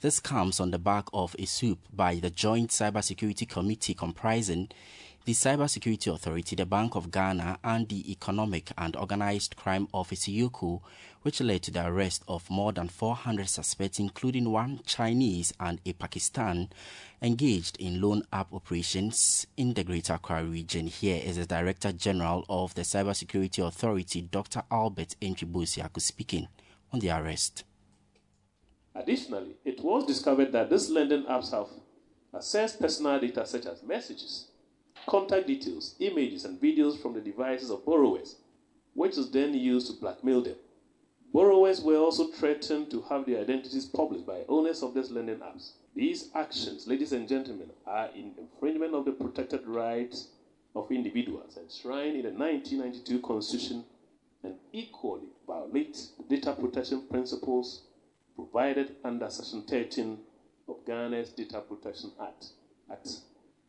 This 0.00 0.20
comes 0.20 0.60
on 0.60 0.70
the 0.70 0.78
back 0.78 1.08
of 1.12 1.34
a 1.36 1.46
swoop 1.46 1.80
by 1.92 2.14
the 2.14 2.30
Joint 2.30 2.70
Cybersecurity 2.70 3.48
Committee 3.48 3.92
comprising 3.92 4.68
the 5.28 5.34
Cybersecurity 5.34 6.10
Authority, 6.10 6.56
the 6.56 6.64
Bank 6.64 6.94
of 6.94 7.10
Ghana, 7.10 7.58
and 7.62 7.86
the 7.86 8.10
Economic 8.10 8.72
and 8.78 8.96
Organized 8.96 9.56
Crime 9.56 9.86
Office 9.92 10.26
EOCO, 10.26 10.80
which 11.20 11.42
led 11.42 11.60
to 11.64 11.70
the 11.70 11.86
arrest 11.86 12.22
of 12.26 12.48
more 12.48 12.72
than 12.72 12.88
400 12.88 13.46
suspects, 13.46 13.98
including 13.98 14.50
one 14.50 14.80
Chinese 14.86 15.52
and 15.60 15.82
a 15.84 15.92
Pakistan, 15.92 16.70
engaged 17.20 17.76
in 17.76 18.00
loan 18.00 18.22
app 18.32 18.50
operations 18.54 19.46
in 19.58 19.74
the 19.74 19.84
Greater 19.84 20.14
Accra 20.14 20.42
region. 20.44 20.86
Here 20.86 21.20
is 21.22 21.36
the 21.36 21.44
Director 21.44 21.92
General 21.92 22.46
of 22.48 22.74
the 22.74 22.80
Cybersecurity 22.80 23.62
Authority, 23.62 24.22
Dr. 24.22 24.62
Albert 24.70 25.14
Antwi-Boasiako, 25.20 26.00
speaking 26.00 26.48
on 26.90 27.00
the 27.00 27.10
arrest. 27.10 27.64
Additionally, 28.94 29.56
it 29.62 29.84
was 29.84 30.06
discovered 30.06 30.52
that 30.52 30.70
these 30.70 30.88
lending 30.88 31.24
apps 31.24 31.50
have 31.50 31.66
accessed 32.34 32.80
personal 32.80 33.20
data 33.20 33.44
such 33.44 33.66
as 33.66 33.82
messages, 33.82 34.46
contact 35.08 35.46
details, 35.46 35.94
images, 36.00 36.44
and 36.44 36.60
videos 36.60 37.00
from 37.00 37.14
the 37.14 37.20
devices 37.20 37.70
of 37.70 37.84
borrowers, 37.84 38.36
which 38.92 39.16
is 39.16 39.30
then 39.30 39.54
used 39.54 39.86
to 39.86 39.94
blackmail 39.94 40.42
them. 40.42 40.56
Borrowers 41.32 41.80
were 41.80 41.96
also 41.96 42.26
threatened 42.28 42.90
to 42.90 43.00
have 43.02 43.24
their 43.24 43.40
identities 43.40 43.86
published 43.86 44.26
by 44.26 44.44
owners 44.48 44.82
of 44.82 44.94
these 44.94 45.10
lending 45.10 45.38
apps. 45.38 45.72
These 45.94 46.28
actions, 46.34 46.86
ladies 46.86 47.12
and 47.12 47.26
gentlemen, 47.26 47.70
are 47.86 48.08
in 48.14 48.34
infringement 48.38 48.94
of 48.94 49.06
the 49.06 49.12
protected 49.12 49.66
rights 49.66 50.28
of 50.76 50.90
individuals 50.90 51.56
enshrined 51.56 52.16
in 52.16 52.22
the 52.22 52.30
1992 52.30 53.20
Constitution 53.20 53.84
and 54.42 54.54
equally 54.72 55.28
violate 55.46 55.98
the 56.18 56.36
data 56.36 56.52
protection 56.52 57.02
principles 57.10 57.82
provided 58.36 58.94
under 59.04 59.28
Section 59.30 59.62
13 59.62 60.18
of 60.68 60.84
Ghana's 60.86 61.30
Data 61.30 61.60
Protection 61.60 62.12
Act, 62.20 62.48
at 62.90 63.06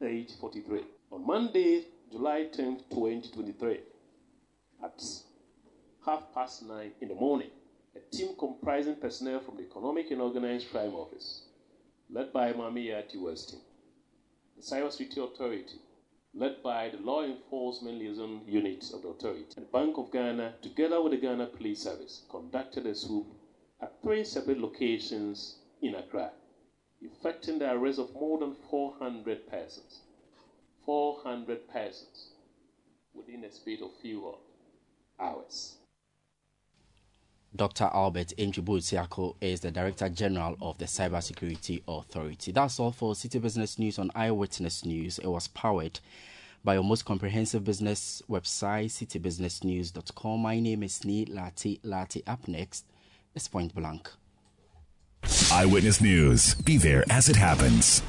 age 0.01 0.31
843. 0.37 0.98
On 1.11 1.25
Monday, 1.25 1.85
July 2.11 2.43
10, 2.53 2.81
2023, 2.91 3.79
at 4.83 5.03
half 6.05 6.31
past 6.35 6.61
nine 6.67 6.91
in 7.01 7.07
the 7.07 7.15
morning, 7.15 7.49
a 7.95 8.15
team 8.15 8.35
comprising 8.37 8.95
personnel 8.95 9.39
from 9.39 9.57
the 9.57 9.63
Economic 9.63 10.11
and 10.11 10.21
Organized 10.21 10.69
Crime 10.69 10.93
Office, 10.93 11.45
led 12.11 12.31
by 12.31 12.53
Mami 12.53 12.89
Yati 12.89 13.19
Weston, 13.19 13.57
the 14.55 14.61
Cybersecurity 14.61 15.33
Authority, 15.33 15.79
led 16.35 16.61
by 16.61 16.89
the 16.89 16.99
Law 16.99 17.23
Enforcement 17.23 17.97
Liaison 17.97 18.41
Unit 18.45 18.85
of 18.93 19.01
the 19.01 19.07
Authority, 19.07 19.47
and 19.57 19.65
the 19.65 19.71
Bank 19.71 19.97
of 19.97 20.11
Ghana, 20.11 20.57
together 20.61 21.01
with 21.01 21.13
the 21.13 21.17
Ghana 21.17 21.47
Police 21.47 21.81
Service, 21.81 22.23
conducted 22.29 22.85
a 22.85 22.93
swoop 22.93 23.25
at 23.81 23.99
three 24.03 24.23
separate 24.23 24.59
locations 24.59 25.57
in 25.81 25.95
Accra, 25.95 26.29
effecting 27.01 27.57
the 27.57 27.73
arrest 27.73 27.97
of 27.97 28.13
more 28.13 28.37
than 28.37 28.53
400 28.69 29.49
persons. 29.49 30.01
400 30.89 31.69
persons 31.71 32.31
within 33.13 33.43
a 33.43 33.51
space 33.51 33.79
of 33.79 33.91
few 34.01 34.33
hours. 35.19 35.75
Dr. 37.55 37.91
Albert 37.93 38.33
Antwi-Boasiako 38.39 39.35
is 39.39 39.59
the 39.59 39.69
Director 39.69 40.09
General 40.09 40.57
of 40.59 40.79
the 40.79 40.85
Cybersecurity 40.85 41.83
Authority. 41.87 42.51
That's 42.51 42.79
all 42.79 42.91
for 42.91 43.13
Citi 43.13 43.39
Business 43.39 43.77
News 43.77 43.99
on 43.99 44.09
Eyewitness 44.15 44.83
News. 44.83 45.19
It 45.19 45.27
was 45.27 45.47
powered 45.49 45.99
by 46.63 46.73
your 46.73 46.83
most 46.83 47.05
comprehensive 47.05 47.63
business 47.63 48.23
website, 48.27 48.85
citibusinessnews.com. 48.85 50.39
My 50.39 50.59
name 50.59 50.81
is 50.81 51.01
Nii 51.01 51.29
Larte 51.29 51.79
Lartey. 51.83 52.23
Up 52.25 52.47
next 52.47 52.85
is 53.35 53.47
Point 53.47 53.75
Blank. 53.75 54.09
Eyewitness 55.51 56.01
News. 56.01 56.55
Be 56.55 56.77
there 56.77 57.03
as 57.11 57.29
it 57.29 57.35
happens. 57.35 58.01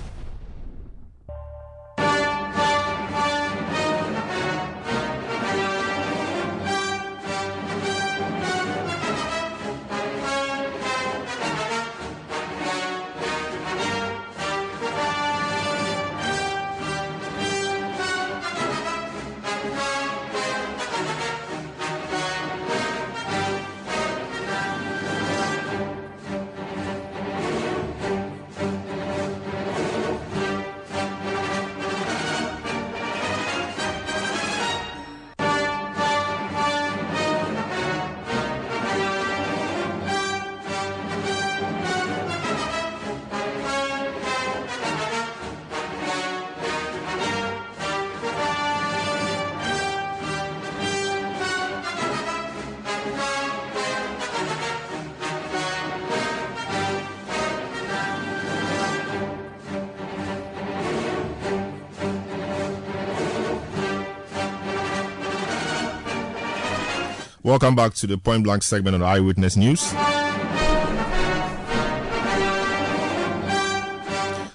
Welcome 67.50 67.74
back 67.74 67.94
to 67.94 68.06
the 68.06 68.16
Point 68.16 68.44
Blank 68.44 68.62
segment 68.62 68.94
of 68.94 69.02
Eyewitness 69.02 69.56
News. 69.56 69.90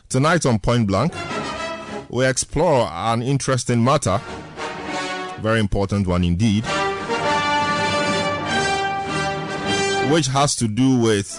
Tonight 0.08 0.46
on 0.46 0.60
Point 0.60 0.88
Blank, 0.88 1.14
we 2.08 2.26
explore 2.26 2.88
an 2.90 3.22
interesting 3.22 3.84
matter, 3.84 4.22
very 5.42 5.60
important 5.60 6.08
one 6.08 6.24
indeed, 6.24 6.64
which 10.10 10.28
has 10.28 10.56
to 10.56 10.70
do 10.70 10.98
with 10.98 11.38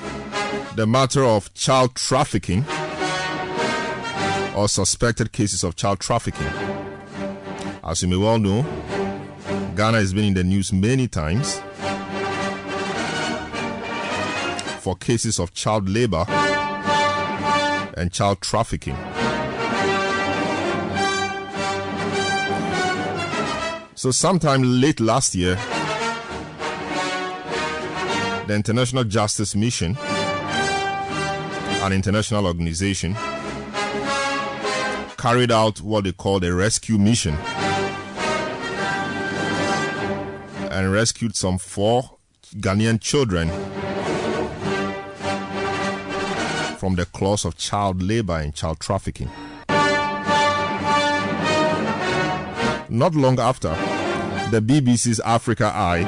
the 0.77 0.87
matter 0.87 1.25
of 1.25 1.55
child 1.55 1.95
trafficking 1.95 2.67
or 4.55 4.69
suspected 4.69 5.33
cases 5.33 5.65
of 5.65 5.75
child 5.75 6.01
trafficking. 6.01 6.49
As 7.83 8.03
you 8.03 8.09
may 8.09 8.17
well 8.17 8.39
know, 8.39 8.63
Ghana 9.77 9.99
has 9.99 10.15
been 10.15 10.25
in 10.25 10.33
the 10.33 10.43
news 10.43 10.73
many 10.73 11.07
times 11.07 11.61
for 14.81 14.97
cases 14.97 15.39
of 15.39 15.53
child 15.53 15.87
labor 15.87 16.25
and 17.99 18.11
child 18.11 18.41
trafficking. 18.41 18.97
So, 23.97 24.11
sometime 24.13 24.63
late 24.81 24.99
last 24.99 25.35
year, 25.35 25.57
the 28.47 28.55
International 28.55 29.05
Justice 29.05 29.55
Mission, 29.55 29.99
an 31.83 31.93
international 31.93 32.47
organization, 32.47 33.15
carried 35.19 35.53
out 35.53 35.83
what 35.83 36.05
they 36.05 36.13
called 36.13 36.45
a 36.45 36.55
rescue 36.55 36.97
mission 36.97 37.37
and 40.77 40.93
rescued 40.93 41.35
some 41.35 41.57
four 41.57 42.19
Ghanaian 42.57 43.01
children 43.01 43.49
from 46.77 46.97
the 46.97 47.07
claws 47.07 47.47
of 47.47 47.57
child 47.57 48.03
labor 48.03 48.37
and 48.39 48.55
child 48.55 48.79
trafficking. 48.79 49.31
Not 52.91 53.15
long 53.15 53.41
after, 53.41 53.71
the 54.51 54.61
BBC's 54.61 55.19
Africa 55.21 55.73
Eye 55.75 56.05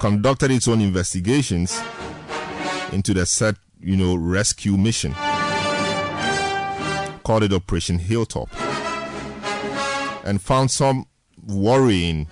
conducted 0.00 0.50
its 0.50 0.66
own 0.66 0.80
investigations 0.80 1.78
into 2.90 3.12
the 3.12 3.26
said, 3.26 3.56
you 3.80 3.98
know, 3.98 4.14
rescue 4.14 4.78
mission. 4.78 5.12
Called 7.22 7.42
it 7.42 7.52
Operation 7.52 7.98
Hilltop. 7.98 8.48
And 10.24 10.40
found 10.40 10.70
some 10.70 11.04
worrying 11.46 12.28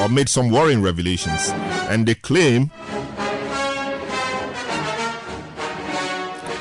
or 0.00 0.08
made 0.08 0.28
some 0.28 0.50
worrying 0.50 0.82
revelations. 0.82 1.50
And 1.90 2.06
they 2.06 2.14
claim 2.14 2.70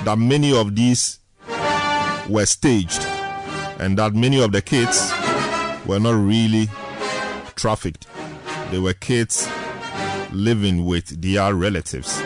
that 0.04 0.18
many 0.18 0.56
of 0.56 0.76
these 0.76 1.20
were 2.28 2.46
staged 2.46 3.02
and 3.80 3.98
that 3.98 4.14
many 4.14 4.42
of 4.42 4.52
the 4.52 4.62
kids 4.62 5.12
were 5.86 6.00
not 6.00 6.16
really 6.16 6.68
trafficked. 7.56 8.08
They 8.72 8.80
were 8.80 8.94
kids 8.94 9.50
living 10.32 10.86
with 10.86 11.22
their 11.22 11.54
relatives. 11.56 12.22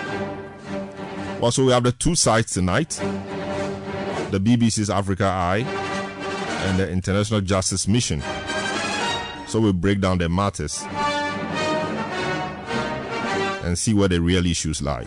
Also, 1.42 1.66
we 1.66 1.72
have 1.72 1.84
the 1.84 1.92
two 1.92 2.16
sides 2.16 2.54
tonight 2.54 3.02
the 4.32 4.40
BBC's 4.40 4.90
Africa 4.90 5.26
Eye 5.26 5.64
and 6.66 6.80
the 6.80 6.90
International 6.90 7.40
Justice 7.40 7.88
Mission. 7.88 8.24
So 9.48 9.60
we 9.60 9.72
break 9.72 10.00
down 10.00 10.18
the 10.18 10.28
matters 10.28 10.84
and 13.64 13.78
see 13.78 13.94
where 13.94 14.08
the 14.08 14.20
real 14.20 14.46
issues 14.46 14.82
lie. 14.82 15.06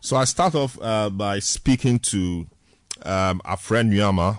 So 0.00 0.16
I 0.16 0.24
start 0.24 0.54
off 0.54 0.78
uh, 0.82 1.08
by 1.08 1.38
speaking 1.38 1.98
to 2.00 2.46
um, 3.04 3.40
a 3.44 3.56
friend 3.56 3.90
Nyama, 3.90 4.38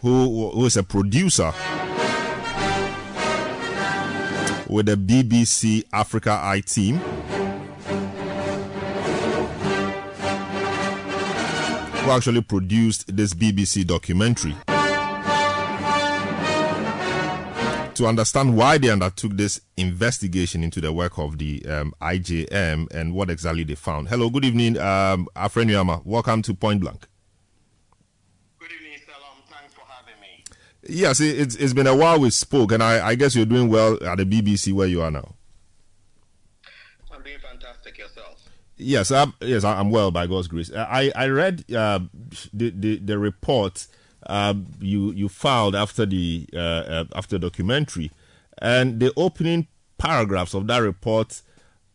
who, 0.00 0.50
who 0.50 0.64
is 0.64 0.78
a 0.78 0.82
producer 0.82 1.52
with 4.66 4.86
the 4.86 4.96
BBC 4.96 5.84
Africa 5.92 6.38
Eye 6.42 6.60
team. 6.60 6.96
Who 11.98 12.10
actually 12.10 12.40
produced 12.40 13.14
this 13.14 13.34
BBC 13.34 13.86
documentary. 13.86 14.56
To 18.00 18.06
understand 18.06 18.56
why 18.56 18.78
they 18.78 18.88
undertook 18.88 19.32
this 19.36 19.60
investigation 19.76 20.64
into 20.64 20.80
the 20.80 20.90
work 20.90 21.18
of 21.18 21.36
the 21.36 21.62
um, 21.66 21.92
IJM 22.00 22.90
and 22.94 23.12
what 23.12 23.28
exactly 23.28 23.62
they 23.62 23.74
found. 23.74 24.08
Hello, 24.08 24.30
good 24.30 24.46
evening, 24.46 24.78
um, 24.78 25.28
Afren 25.36 25.70
Yama. 25.70 26.00
Welcome 26.06 26.40
to 26.44 26.54
Point 26.54 26.80
Blank. 26.80 27.06
Good 28.58 28.70
evening, 28.72 29.00
Selorm. 29.06 29.44
Thanks 29.50 29.74
for 29.74 29.82
having 29.86 30.18
me. 30.18 30.42
Yes, 30.88 31.20
it, 31.20 31.40
it's, 31.40 31.56
it's 31.56 31.74
been 31.74 31.86
a 31.86 31.94
while 31.94 32.18
we 32.18 32.30
spoke, 32.30 32.72
and 32.72 32.82
I, 32.82 33.08
I 33.08 33.14
guess 33.16 33.36
you're 33.36 33.44
doing 33.44 33.68
well 33.68 34.02
at 34.02 34.16
the 34.16 34.24
BBC 34.24 34.72
where 34.72 34.88
you 34.88 35.02
are 35.02 35.10
now. 35.10 35.34
I'm 37.12 37.22
doing 37.22 37.36
fantastic 37.38 37.98
yourself. 37.98 38.42
Yes, 38.78 39.10
I'm, 39.10 39.34
yes, 39.42 39.62
I'm 39.62 39.90
well 39.90 40.10
by 40.10 40.26
God's 40.26 40.48
grace. 40.48 40.72
I, 40.74 41.12
I 41.14 41.26
read 41.26 41.70
uh, 41.70 42.00
the, 42.54 42.70
the, 42.70 42.96
the 42.96 43.18
report 43.18 43.88
uh, 44.26 44.54
you 44.80 45.12
you 45.12 45.28
filed 45.28 45.74
after 45.74 46.06
the 46.06 46.48
uh, 46.54 46.58
uh 46.58 47.04
after 47.14 47.38
documentary, 47.38 48.10
and 48.58 49.00
the 49.00 49.12
opening 49.16 49.66
paragraphs 49.98 50.54
of 50.54 50.66
that 50.66 50.78
report 50.78 51.42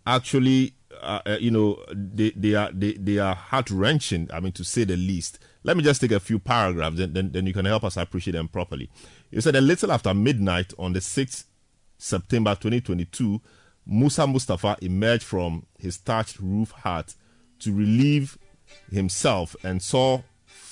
actually, 0.08 0.74
uh, 1.02 1.20
uh, 1.26 1.38
you 1.40 1.52
know, 1.52 1.84
they, 1.92 2.32
they 2.32 2.54
are 2.56 2.72
they, 2.72 2.94
they 2.94 3.18
are 3.18 3.36
heart 3.36 3.70
wrenching. 3.70 4.30
I 4.34 4.40
mean, 4.40 4.52
to 4.54 4.64
say 4.64 4.84
the 4.84 4.98
least. 4.98 5.40
Let 5.64 5.76
me 5.76 5.84
just 5.84 6.00
take 6.00 6.12
a 6.12 6.20
few 6.20 6.38
paragraphs, 6.38 6.98
then, 6.98 7.14
then, 7.14 7.32
then 7.32 7.48
you 7.48 7.54
can 7.54 7.66
help 7.66 7.84
us 7.84 7.98
appreciate 7.98 8.34
them 8.34 8.48
properly. 8.48 8.88
You 9.32 9.42
said 9.42 9.56
a 9.56 9.62
little 9.62 9.92
after 9.92 10.14
midnight 10.14 10.74
on 10.78 10.94
the 10.94 11.00
6th 11.00 11.46
September 11.98 12.52
2022, 12.52 13.42
Musa 13.88 14.28
Mustafa 14.28 14.78
emerged 14.84 15.24
from 15.24 15.66
his 15.80 15.98
thatched 15.98 16.40
roof 16.40 16.70
hut 16.70 17.16
to 17.60 17.74
relieve 17.74 18.38
himself 18.92 19.56
and 19.64 19.82
saw 19.82 20.22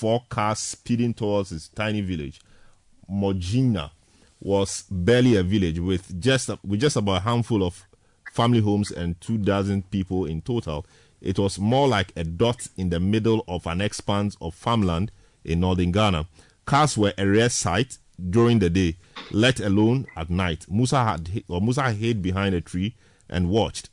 four 0.04 0.22
cars 0.28 0.60
speeding 0.60 1.14
towards 1.14 1.51
his 1.51 1.70
tiny 1.70 2.01
village. 2.01 2.41
Mojina 3.10 3.89
was 4.41 4.84
barely 4.91 5.38
a 5.38 5.43
village 5.43 5.80
with 5.80 6.20
just 6.20 6.49
with 6.62 6.82
just 6.82 6.97
about 6.97 7.20
a 7.20 7.20
handful 7.22 7.64
of 7.64 7.86
family 8.34 8.60
homes 8.60 8.91
and 8.91 9.22
two 9.22 9.38
dozen 9.38 9.82
people 9.84 10.26
in 10.26 10.41
total. 10.41 10.86
It 11.22 11.39
was 11.39 11.58
more 11.58 11.88
like 11.88 12.12
a 12.18 12.26
dot 12.26 12.68
in 12.76 12.89
the 12.89 12.99
middle 12.99 13.45
of 13.47 13.66
an 13.66 13.80
expanse 13.80 14.36
of 14.41 14.54
farmland 14.54 15.10
in 15.45 15.62
northern 15.62 15.93
Ghana. 15.93 16.28
Cars 16.66 16.97
were 16.97 17.14
a 17.18 17.26
rare 17.26 17.47
sight 17.47 17.97
during 18.30 18.60
the 18.60 18.70
day, 18.70 18.97
let 19.32 19.62
alone 19.62 20.06
at 20.18 20.30
night. 20.30 20.66
Musa 20.70 21.01
had 21.01 21.43
or 21.47 21.62
Musa 21.62 21.93
hid 21.93 22.22
behind 22.22 22.54
a 22.54 22.60
tree 22.60 22.93
and 23.30 23.49
watched. 23.49 23.89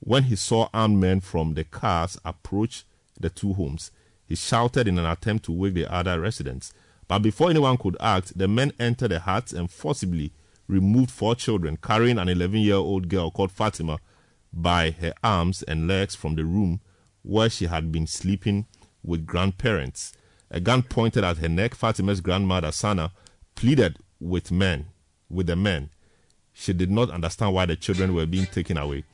When 0.00 0.24
he 0.24 0.34
saw 0.34 0.68
armed 0.74 0.98
men 0.98 1.20
from 1.20 1.54
the 1.54 1.62
cars 1.62 2.18
approach 2.24 2.84
the 3.20 3.30
two 3.30 3.52
homes, 3.52 3.92
he 4.26 4.34
shouted 4.34 4.88
in 4.88 4.98
an 4.98 5.06
attempt 5.06 5.44
to 5.46 5.52
wake 5.52 5.74
the 5.74 5.92
other 5.92 6.20
residents. 6.20 6.72
But 7.08 7.20
before 7.20 7.50
anyone 7.50 7.76
could 7.76 7.96
act, 8.00 8.36
the 8.36 8.48
men 8.48 8.72
entered 8.78 9.12
the 9.12 9.20
hut 9.20 9.52
and 9.52 9.70
forcibly 9.70 10.32
removed 10.68 11.10
four 11.10 11.34
children, 11.34 11.78
carrying 11.80 12.18
an 12.18 12.28
11 12.28 12.60
year 12.60 12.74
old 12.76 13.08
girl 13.08 13.30
called 13.30 13.52
Fatima 13.52 13.98
by 14.52 14.90
her 14.90 15.12
arms 15.22 15.62
and 15.62 15.86
legs 15.86 16.14
from 16.14 16.34
the 16.34 16.44
room 16.44 16.80
where 17.22 17.50
she 17.50 17.66
had 17.66 17.92
been 17.92 18.06
sleeping 18.06 18.66
with 19.04 19.26
grandparents. 19.26 20.12
A 20.50 20.60
gun 20.60 20.82
pointed 20.82 21.24
at 21.24 21.38
her 21.38 21.48
neck. 21.48 21.74
Fatima's 21.74 22.20
grandmother, 22.20 22.72
Sana, 22.72 23.12
pleaded 23.54 23.98
with 24.20 24.50
men, 24.50 24.86
with 25.28 25.46
the 25.46 25.56
men. 25.56 25.90
She 26.52 26.72
did 26.72 26.90
not 26.90 27.10
understand 27.10 27.54
why 27.54 27.66
the 27.66 27.76
children 27.76 28.14
were 28.14 28.26
being 28.26 28.46
taken 28.46 28.78
away. 28.78 29.04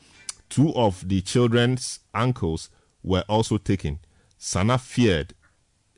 Two 0.48 0.74
of 0.74 1.08
the 1.08 1.22
children's 1.22 2.00
uncles 2.14 2.68
were 3.02 3.24
also 3.28 3.56
taken. 3.58 3.98
Sana 4.44 4.76
feared 4.78 5.34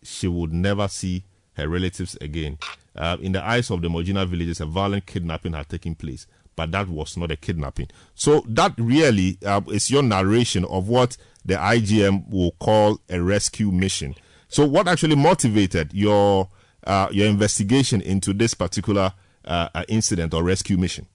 she 0.03 0.29
would 0.29 0.53
never 0.53 0.87
see 0.87 1.25
her 1.55 1.69
relatives 1.69 2.17
again. 2.21 2.59
Uh, 2.95 3.17
in 3.21 3.33
the 3.33 3.43
eyes 3.45 3.71
of 3.71 3.81
the 3.81 3.89
Mojina 3.89 4.27
villagers, 4.27 4.61
a 4.61 4.67
violent 4.67 5.07
kidnapping 5.07 5.55
had 5.55 5.69
taken 5.69 5.95
place 5.95 6.27
but 6.57 6.71
that 6.73 6.89
was 6.89 7.17
not 7.17 7.31
a 7.31 7.37
kidnapping. 7.37 7.89
So 8.15 8.45
that 8.49 8.75
really 8.79 9.39
uh, 9.45 9.61
is 9.69 9.91
your 9.91 10.03
narration 10.03 10.65
of 10.67 10.89
what 10.89 11.17
the 11.45 11.55
IJM 11.55 12.31
will 12.31 12.53
call 12.61 13.01
a 13.09 13.21
rescue 13.21 13.71
mission. 13.71 14.15
So 14.49 14.67
what 14.67 14.89
actually 14.89 15.17
motivated 15.17 15.93
your 15.93 16.49
uh, 16.87 17.09
your 17.11 17.27
investigation 17.29 18.01
into 18.01 18.33
this 18.33 18.55
particular 18.55 19.13
uh, 19.45 19.69
uh 19.75 19.85
incident 19.89 20.35
or 20.35 20.43
rescue 20.45 20.77
mission? 20.77 21.07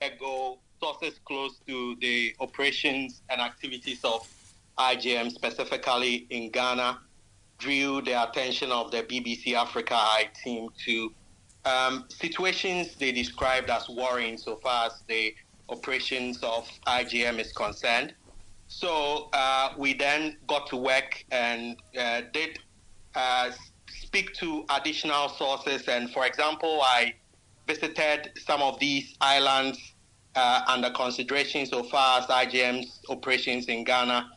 Ago, 0.00 0.58
sources 0.82 1.20
close 1.24 1.58
to 1.64 1.96
the 2.00 2.34
operations 2.40 3.22
and 3.30 3.40
activities 3.40 4.00
of 4.02 4.28
IJM, 4.78 5.30
specifically 5.30 6.26
in 6.30 6.50
Ghana, 6.50 6.98
drew 7.58 8.02
the 8.02 8.20
attention 8.20 8.72
of 8.72 8.90
the 8.90 9.04
BBC 9.04 9.54
Africa 9.54 9.94
Eye 9.94 10.28
team 10.42 10.70
to 10.84 11.12
um, 11.64 12.06
situations 12.08 12.96
they 12.96 13.12
described 13.12 13.70
as 13.70 13.88
worrying 13.88 14.36
so 14.36 14.56
far 14.56 14.86
as 14.86 15.04
the 15.06 15.32
operations 15.68 16.42
of 16.42 16.68
IJM 16.88 17.38
is 17.38 17.52
concerned. 17.52 18.14
So 18.66 19.28
uh, 19.32 19.74
we 19.78 19.94
then 19.94 20.38
got 20.48 20.66
to 20.68 20.76
work 20.76 21.24
and 21.30 21.76
uh, 21.96 22.22
did 22.32 22.58
uh, 23.14 23.52
speak 23.86 24.34
to 24.34 24.64
additional 24.70 25.28
sources. 25.28 25.86
And 25.86 26.10
for 26.10 26.26
example, 26.26 26.80
I 26.82 27.14
visited 27.68 28.32
some 28.44 28.60
of 28.62 28.80
these 28.80 29.14
islands 29.20 29.78
uh, 30.34 30.62
under 30.66 30.90
consideration 30.90 31.66
so 31.66 31.82
far 31.82 32.20
as 32.20 32.26
IJM's 32.26 33.00
operations 33.08 33.66
in 33.66 33.84
Ghana 33.84 34.30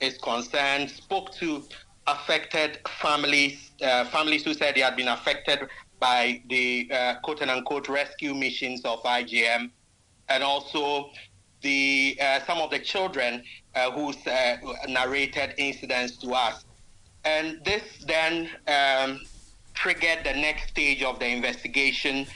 is 0.00 0.18
concerned. 0.18 0.90
Spoke 0.90 1.32
to 1.34 1.62
affected 2.06 2.78
families, 3.00 3.70
uh, 3.82 4.04
families 4.06 4.44
who 4.44 4.54
said 4.54 4.74
they 4.74 4.80
had 4.80 4.96
been 4.96 5.08
affected 5.08 5.68
by 5.98 6.42
the 6.48 6.88
uh, 6.92 7.14
quote 7.22 7.42
unquote 7.42 7.88
rescue 7.88 8.34
missions 8.34 8.82
of 8.84 9.02
IJM, 9.02 9.70
and 10.28 10.42
also 10.42 11.10
the 11.62 12.18
uh, 12.20 12.40
some 12.46 12.58
of 12.58 12.70
the 12.70 12.78
children 12.78 13.42
uh, 13.74 13.90
who 13.90 14.12
uh, 14.30 14.56
narrated 14.88 15.54
incidents 15.58 16.16
to 16.18 16.32
us. 16.32 16.64
And 17.24 17.64
this 17.64 17.82
then 18.06 18.48
um, 18.68 19.20
triggered 19.74 20.24
the 20.24 20.34
next 20.34 20.68
stage 20.68 21.02
of 21.02 21.18
the 21.18 21.26
investigation, 21.26 22.26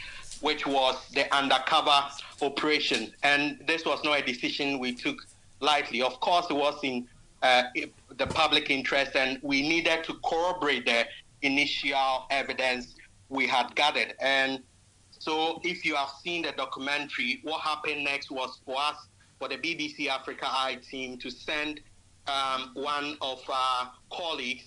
which 0.40 0.66
was 0.66 0.96
the 1.14 1.32
undercover 1.34 2.02
operation. 2.42 3.12
And 3.22 3.58
this 3.66 3.84
was 3.84 4.02
not 4.04 4.20
a 4.20 4.22
decision 4.22 4.78
we 4.78 4.94
took 4.94 5.26
lightly. 5.60 6.02
Of 6.02 6.20
course, 6.20 6.46
it 6.50 6.54
was 6.56 6.78
in 6.82 7.06
uh, 7.42 7.64
the 8.16 8.26
public 8.26 8.70
interest, 8.70 9.16
and 9.16 9.38
we 9.42 9.62
needed 9.62 10.04
to 10.04 10.14
corroborate 10.24 10.86
the 10.86 11.06
initial 11.42 12.26
evidence 12.30 12.94
we 13.28 13.46
had 13.46 13.74
gathered. 13.74 14.14
And 14.20 14.60
so, 15.10 15.60
if 15.64 15.84
you 15.84 15.94
have 15.96 16.10
seen 16.22 16.42
the 16.42 16.52
documentary, 16.52 17.40
what 17.42 17.60
happened 17.60 18.04
next 18.04 18.30
was 18.30 18.58
for 18.64 18.76
us, 18.78 18.96
for 19.38 19.48
the 19.48 19.56
BBC 19.56 20.08
Africa 20.08 20.46
Eye 20.46 20.78
team, 20.90 21.18
to 21.18 21.30
send 21.30 21.80
um, 22.26 22.70
one 22.74 23.16
of 23.20 23.42
our 23.48 23.92
colleagues 24.10 24.64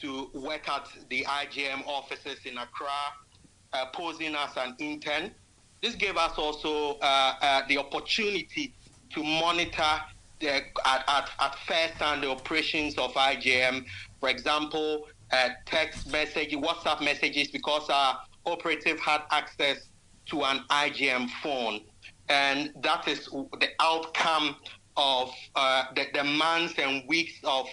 to 0.00 0.30
work 0.34 0.68
at 0.68 0.88
the 1.10 1.24
IJM 1.24 1.86
offices 1.86 2.38
in 2.44 2.58
Accra, 2.58 2.88
uh, 3.72 3.86
posing 3.92 4.34
as 4.34 4.56
an 4.56 4.76
intern. 4.78 5.32
This 5.82 5.94
gave 5.94 6.16
us 6.16 6.38
also 6.38 6.98
uh, 7.00 7.34
uh, 7.40 7.62
the 7.68 7.78
opportunity 7.78 8.72
to 9.10 9.22
monitor 9.22 10.00
the, 10.40 10.56
at, 10.56 10.64
at, 10.84 11.30
at 11.38 11.56
first 11.66 11.94
hand 11.94 12.22
the 12.22 12.30
operations 12.30 12.96
of 12.98 13.12
IJM. 13.14 13.84
For 14.20 14.28
example, 14.28 15.06
uh, 15.32 15.50
text 15.64 16.10
message, 16.10 16.52
WhatsApp 16.52 17.02
messages, 17.02 17.48
because 17.48 17.88
our 17.90 18.18
operative 18.44 18.98
had 19.00 19.22
access 19.30 19.88
to 20.26 20.44
an 20.44 20.60
IJM 20.70 21.28
phone. 21.42 21.80
And 22.28 22.72
that 22.82 23.06
is 23.06 23.26
the 23.26 23.68
outcome 23.80 24.56
of 24.96 25.30
uh, 25.54 25.84
the, 25.94 26.06
the 26.14 26.24
months 26.24 26.74
and 26.78 27.06
weeks 27.06 27.38
of 27.44 27.68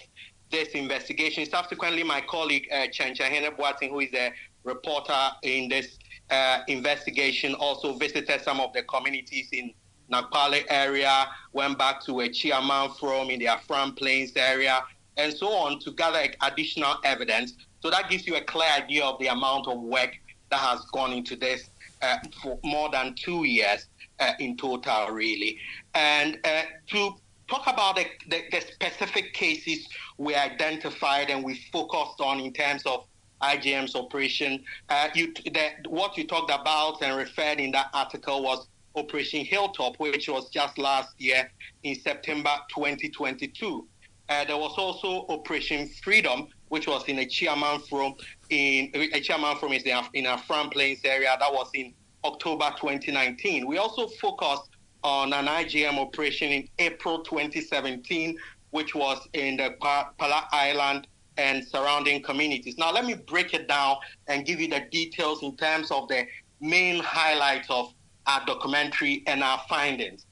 this 0.50 0.68
investigation. 0.70 1.46
Subsequently, 1.46 2.02
my 2.02 2.20
colleague 2.20 2.68
uh, 2.72 2.86
Chenchahene 2.92 3.56
Boateng, 3.56 3.90
who 3.90 4.00
is 4.00 4.12
a 4.14 4.32
reporter 4.62 5.30
in 5.42 5.68
this 5.68 5.98
uh, 6.34 6.62
investigation, 6.68 7.54
also 7.54 7.94
visited 7.94 8.40
some 8.42 8.60
of 8.60 8.72
the 8.72 8.82
communities 8.82 9.48
in 9.52 9.72
Nakpale 10.12 10.64
area, 10.68 11.26
went 11.52 11.78
back 11.78 12.04
to 12.04 12.20
a 12.20 12.28
Chiaman 12.28 12.96
from 12.98 13.30
in 13.30 13.38
the 13.38 13.46
Afram 13.46 13.96
Plains 13.96 14.32
area, 14.36 14.82
and 15.16 15.32
so 15.32 15.48
on 15.48 15.78
to 15.80 15.92
gather 15.92 16.22
additional 16.42 16.96
evidence. 17.04 17.54
So 17.80 17.90
that 17.90 18.10
gives 18.10 18.26
you 18.26 18.36
a 18.36 18.40
clear 18.40 18.68
idea 18.76 19.04
of 19.04 19.18
the 19.18 19.28
amount 19.28 19.68
of 19.68 19.80
work 19.80 20.12
that 20.50 20.58
has 20.58 20.80
gone 20.92 21.12
into 21.12 21.36
this 21.36 21.70
uh, 22.02 22.16
for 22.42 22.58
more 22.64 22.90
than 22.90 23.14
two 23.14 23.44
years 23.44 23.86
uh, 24.20 24.32
in 24.40 24.56
total, 24.56 25.08
really. 25.10 25.58
And 25.94 26.38
uh, 26.44 26.62
to 26.88 27.14
talk 27.48 27.66
about 27.66 27.96
the, 27.96 28.06
the, 28.28 28.42
the, 28.50 28.60
specific 28.60 29.34
cases 29.34 29.88
we 30.18 30.34
identified 30.34 31.30
and 31.30 31.44
we 31.44 31.54
focused 31.72 32.20
on 32.20 32.40
in 32.40 32.52
terms 32.52 32.82
of 32.86 33.06
IJM's 33.44 33.94
operation, 33.94 34.62
uh, 34.88 35.08
you, 35.14 35.32
the, 35.34 35.70
what 35.88 36.16
you 36.16 36.26
talked 36.26 36.50
about 36.50 37.02
and 37.02 37.16
referred 37.16 37.60
in 37.60 37.72
that 37.72 37.88
article 37.92 38.42
was 38.42 38.66
Operation 38.96 39.44
Hilltop, 39.44 39.96
which 39.98 40.28
was 40.28 40.48
just 40.50 40.78
last 40.78 41.20
year 41.20 41.50
in 41.82 41.94
September 41.94 42.50
2022. 42.74 43.86
Uh, 44.28 44.44
there 44.44 44.56
was 44.56 44.74
also 44.78 45.26
Operation 45.28 45.88
Freedom, 46.02 46.48
which 46.68 46.86
was 46.86 47.04
in 47.08 47.18
a 47.18 47.26
chairman 47.26 47.80
from 47.80 48.14
in 48.50 48.90
a 48.94 49.20
chairman 49.20 49.56
from 49.56 49.72
a, 49.72 50.02
in 50.14 50.26
a 50.26 50.38
Plains 50.70 51.04
area. 51.04 51.36
That 51.38 51.52
was 51.52 51.68
in 51.74 51.92
October 52.24 52.72
2019. 52.80 53.66
We 53.66 53.78
also 53.78 54.06
focused 54.06 54.70
on 55.02 55.32
an 55.34 55.46
IJM 55.46 55.98
operation 55.98 56.50
in 56.50 56.68
April 56.78 57.18
2017, 57.22 58.38
which 58.70 58.94
was 58.94 59.28
in 59.34 59.58
the 59.58 59.74
Pala 59.80 60.48
Island 60.52 61.06
and 61.36 61.66
surrounding 61.66 62.22
communities. 62.22 62.76
Now, 62.78 62.92
let 62.92 63.04
me 63.04 63.14
break 63.14 63.54
it 63.54 63.68
down 63.68 63.96
and 64.28 64.46
give 64.46 64.60
you 64.60 64.68
the 64.68 64.86
details 64.90 65.42
in 65.42 65.56
terms 65.56 65.90
of 65.90 66.08
the 66.08 66.26
main 66.60 67.02
highlights 67.02 67.68
of 67.70 67.92
our 68.26 68.44
documentary 68.46 69.22
and 69.26 69.42
our 69.42 69.60
findings. 69.68 70.26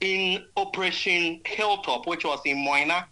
In 0.00 0.44
Operation 0.56 1.40
Hilltop, 1.46 2.06
which 2.06 2.24
was 2.24 2.40
in 2.44 2.58
Moina, 2.58 3.06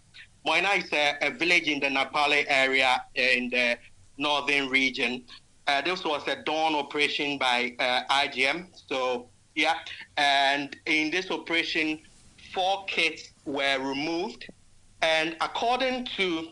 Moina 0.47 0.70
is 0.76 0.92
a, 0.92 1.16
a 1.22 1.30
village 1.30 1.68
in 1.68 1.80
the 1.80 1.86
Nakpale 1.86 2.45
area 2.49 3.03
in 3.14 3.49
the 3.49 3.78
northern 4.18 4.68
region. 4.68 5.24
Uh, 5.66 5.80
this 5.80 6.05
was 6.05 6.26
a 6.28 6.42
dawn 6.42 6.74
operation 6.74 7.38
by 7.38 7.74
uh, 7.78 8.03
IJM. 8.11 8.66
So, 8.86 9.28
yeah, 9.55 9.76
and 10.18 10.76
in 10.84 11.11
this 11.11 11.30
operation, 11.30 12.01
four 12.53 12.84
kids 12.86 13.30
were 13.47 13.78
removed. 13.78 14.47
And 15.01 15.36
according 15.40 16.07
to 16.16 16.49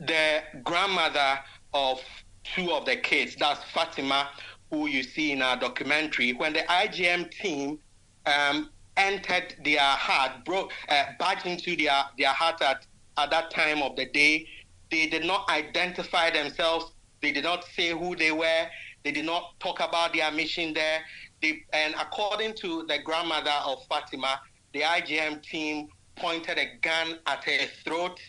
the 0.00 0.42
grandmother 0.64 1.38
of 1.74 2.00
two 2.42 2.72
of 2.72 2.86
the 2.86 2.96
kids, 2.96 3.36
that's 3.36 3.62
Fatima, 3.72 4.30
who 4.70 4.86
you 4.86 5.02
see 5.02 5.32
in 5.32 5.42
our 5.42 5.58
documentary, 5.58 6.32
when 6.32 6.52
the 6.52 6.60
IJM 6.60 7.30
team 7.30 7.78
um, 8.26 8.70
entered 8.96 9.54
their 9.64 9.80
heart, 9.80 10.44
broke, 10.44 10.72
uh, 10.88 11.04
into 11.44 11.76
their, 11.76 12.04
their 12.18 12.32
heart 12.32 12.60
at, 12.62 12.86
at 13.18 13.30
that 13.30 13.50
time 13.50 13.82
of 13.82 13.96
the 13.96 14.06
day, 14.06 14.46
they 14.90 15.06
did 15.06 15.24
not 15.24 15.48
identify 15.48 16.30
themselves. 16.30 16.92
They 17.22 17.32
did 17.32 17.44
not 17.44 17.64
say 17.76 17.90
who 17.90 18.16
they 18.16 18.32
were. 18.32 18.66
They 19.04 19.12
did 19.12 19.24
not 19.24 19.58
talk 19.60 19.80
about 19.80 20.14
their 20.14 20.30
mission 20.32 20.74
there. 20.74 21.00
They, 21.42 21.62
and 21.72 21.94
according 21.94 22.54
to 22.56 22.84
the 22.86 22.98
grandmother 23.02 23.54
of 23.64 23.84
Fatima, 23.88 24.40
the 24.72 24.80
IJM 24.80 25.42
team 25.42 25.88
pointed 26.16 26.58
a 26.58 26.76
gun 26.82 27.18
at 27.26 27.44
her 27.44 27.66
throat. 27.84 28.20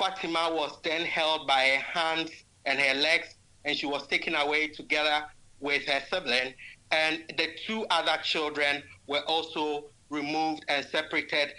Fatima 0.00 0.48
was 0.50 0.78
then 0.82 1.04
held 1.04 1.46
by 1.46 1.60
her 1.66 2.00
hands 2.00 2.30
and 2.64 2.80
her 2.80 2.94
legs, 2.94 3.34
and 3.66 3.76
she 3.76 3.84
was 3.84 4.06
taken 4.06 4.34
away 4.34 4.68
together 4.68 5.26
with 5.60 5.84
her 5.84 6.00
sibling. 6.10 6.54
And 6.90 7.22
the 7.36 7.48
two 7.66 7.84
other 7.90 8.16
children 8.22 8.82
were 9.06 9.22
also 9.26 9.90
removed 10.08 10.64
and 10.68 10.84
separated 10.86 11.52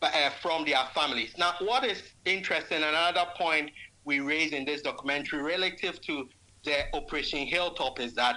uh, 0.00 0.30
from 0.40 0.64
their 0.64 0.82
families. 0.94 1.34
Now, 1.36 1.54
what 1.60 1.84
is 1.84 2.02
interesting, 2.24 2.78
another 2.78 3.26
point 3.36 3.70
we 4.04 4.20
raise 4.20 4.52
in 4.52 4.64
this 4.64 4.80
documentary 4.80 5.42
relative 5.42 6.00
to 6.02 6.28
the 6.64 6.84
Operation 6.94 7.46
Hilltop 7.46 8.00
is 8.00 8.14
that 8.14 8.36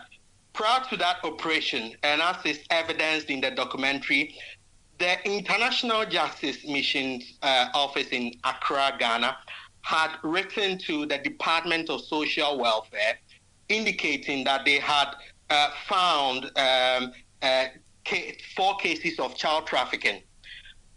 prior 0.53 0.83
to 0.89 0.97
that 0.97 1.17
operation, 1.23 1.93
and 2.03 2.21
as 2.21 2.37
is 2.45 2.59
evidenced 2.69 3.29
in 3.29 3.41
the 3.41 3.51
documentary, 3.51 4.35
the 4.97 5.29
International 5.29 6.05
Justice 6.05 6.65
Mission 6.65 7.21
uh, 7.41 7.67
office 7.73 8.07
in 8.11 8.33
Accra, 8.43 8.95
Ghana, 8.97 9.37
had 9.81 10.11
written 10.23 10.77
to 10.79 11.05
the 11.05 11.17
Department 11.17 11.89
of 11.89 12.01
Social 12.01 12.57
Welfare 12.57 13.19
indicating 13.69 14.43
that 14.45 14.65
they 14.65 14.79
had 14.79 15.15
uh, 15.49 15.69
found 15.87 16.45
um, 16.57 17.11
uh, 17.41 17.65
four 18.55 18.75
cases 18.77 19.19
of 19.19 19.35
child 19.35 19.67
trafficking. 19.67 20.21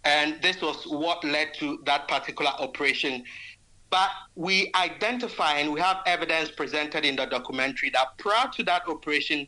And 0.05 0.41
this 0.43 0.63
was 0.63 0.85
what 0.87 1.23
led 1.25 1.55
to 1.55 1.83
that 1.85 2.09
particular 2.09 2.53
operation. 2.59 3.25
But 3.91 4.11
we 4.35 4.71
identify 4.75 5.55
and 5.55 5.73
we 5.73 5.81
have 5.81 5.99
evidence 6.07 6.51
presented 6.51 7.05
in 7.05 7.17
the 7.17 7.27
documentary 7.27 7.91
that 7.91 8.17
prior 8.19 8.49
to 8.55 8.63
that 8.65 8.87
operation, 8.87 9.47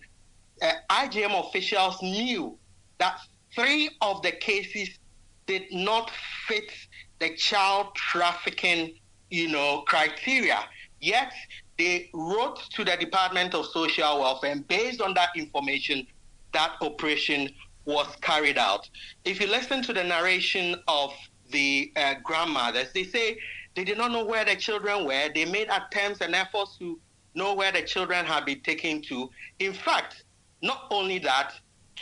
uh, 0.62 0.72
IJM 0.90 1.48
officials 1.48 2.02
knew 2.02 2.58
that 2.98 3.20
three 3.54 3.90
of 4.00 4.22
the 4.22 4.32
cases 4.32 4.98
did 5.46 5.64
not 5.72 6.10
fit 6.46 6.70
the 7.18 7.34
child 7.36 7.94
trafficking, 7.94 8.94
you 9.30 9.48
know, 9.48 9.82
criteria. 9.86 10.60
Yet 11.00 11.32
they 11.78 12.10
wrote 12.12 12.58
to 12.70 12.84
the 12.84 12.96
Department 12.96 13.54
of 13.54 13.66
Social 13.66 14.20
Welfare, 14.20 14.52
and 14.52 14.68
based 14.68 15.00
on 15.00 15.14
that 15.14 15.30
information, 15.36 16.06
that 16.52 16.76
operation 16.80 17.50
was 17.84 18.06
carried 18.20 18.58
out. 18.58 18.88
If 19.24 19.40
you 19.40 19.46
listen 19.46 19.82
to 19.82 19.92
the 19.92 20.04
narration 20.04 20.76
of 20.86 21.12
the 21.50 21.92
uh, 21.96 22.14
grandmothers, 22.22 22.92
they 22.92 23.04
say 23.04 23.38
they 23.74 23.84
did 23.84 23.98
not 23.98 24.12
know 24.12 24.24
where 24.24 24.44
the 24.44 24.56
children 24.56 25.04
were. 25.06 25.30
They 25.34 25.44
made 25.44 25.68
attempts 25.68 26.20
and 26.20 26.34
efforts 26.34 26.76
to 26.78 26.98
know 27.34 27.54
where 27.54 27.72
the 27.72 27.82
children 27.82 28.26
had 28.26 28.44
been 28.44 28.60
taken 28.60 29.02
to. 29.02 29.30
In 29.58 29.72
fact, 29.72 30.24
not 30.62 30.86
only 30.90 31.18
that, 31.20 31.54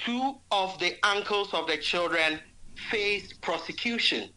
two 0.04 0.34
of 0.50 0.78
the 0.78 0.96
uncles 1.02 1.52
of 1.54 1.66
the 1.66 1.76
children 1.76 2.40
faced 2.90 3.40
prosecution. 3.40 4.30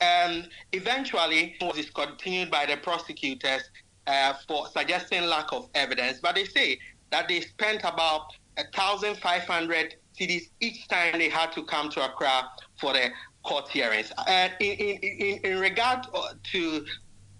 And 0.00 0.48
eventually, 0.72 1.56
it 1.60 1.64
was 1.64 1.76
discontinued 1.76 2.50
by 2.50 2.66
the 2.66 2.76
prosecutors 2.76 3.62
uh, 4.06 4.34
for 4.46 4.66
suggesting 4.68 5.22
lack 5.24 5.52
of 5.52 5.68
evidence, 5.74 6.18
but 6.20 6.34
they 6.34 6.44
say 6.44 6.78
that 7.10 7.28
they 7.28 7.40
spent 7.40 7.80
about 7.84 8.32
1,500 8.56 9.94
cedis 10.18 10.48
each 10.60 10.86
time 10.88 11.18
they 11.18 11.28
had 11.28 11.52
to 11.52 11.64
come 11.64 11.90
to 11.90 12.04
Accra 12.04 12.50
for 12.78 12.92
the 12.92 13.08
court 13.42 13.68
hearings. 13.68 14.12
And 14.26 14.52
in, 14.60 14.72
in, 14.72 14.98
in, 14.98 15.38
in 15.44 15.58
regard 15.60 16.06
to 16.52 16.86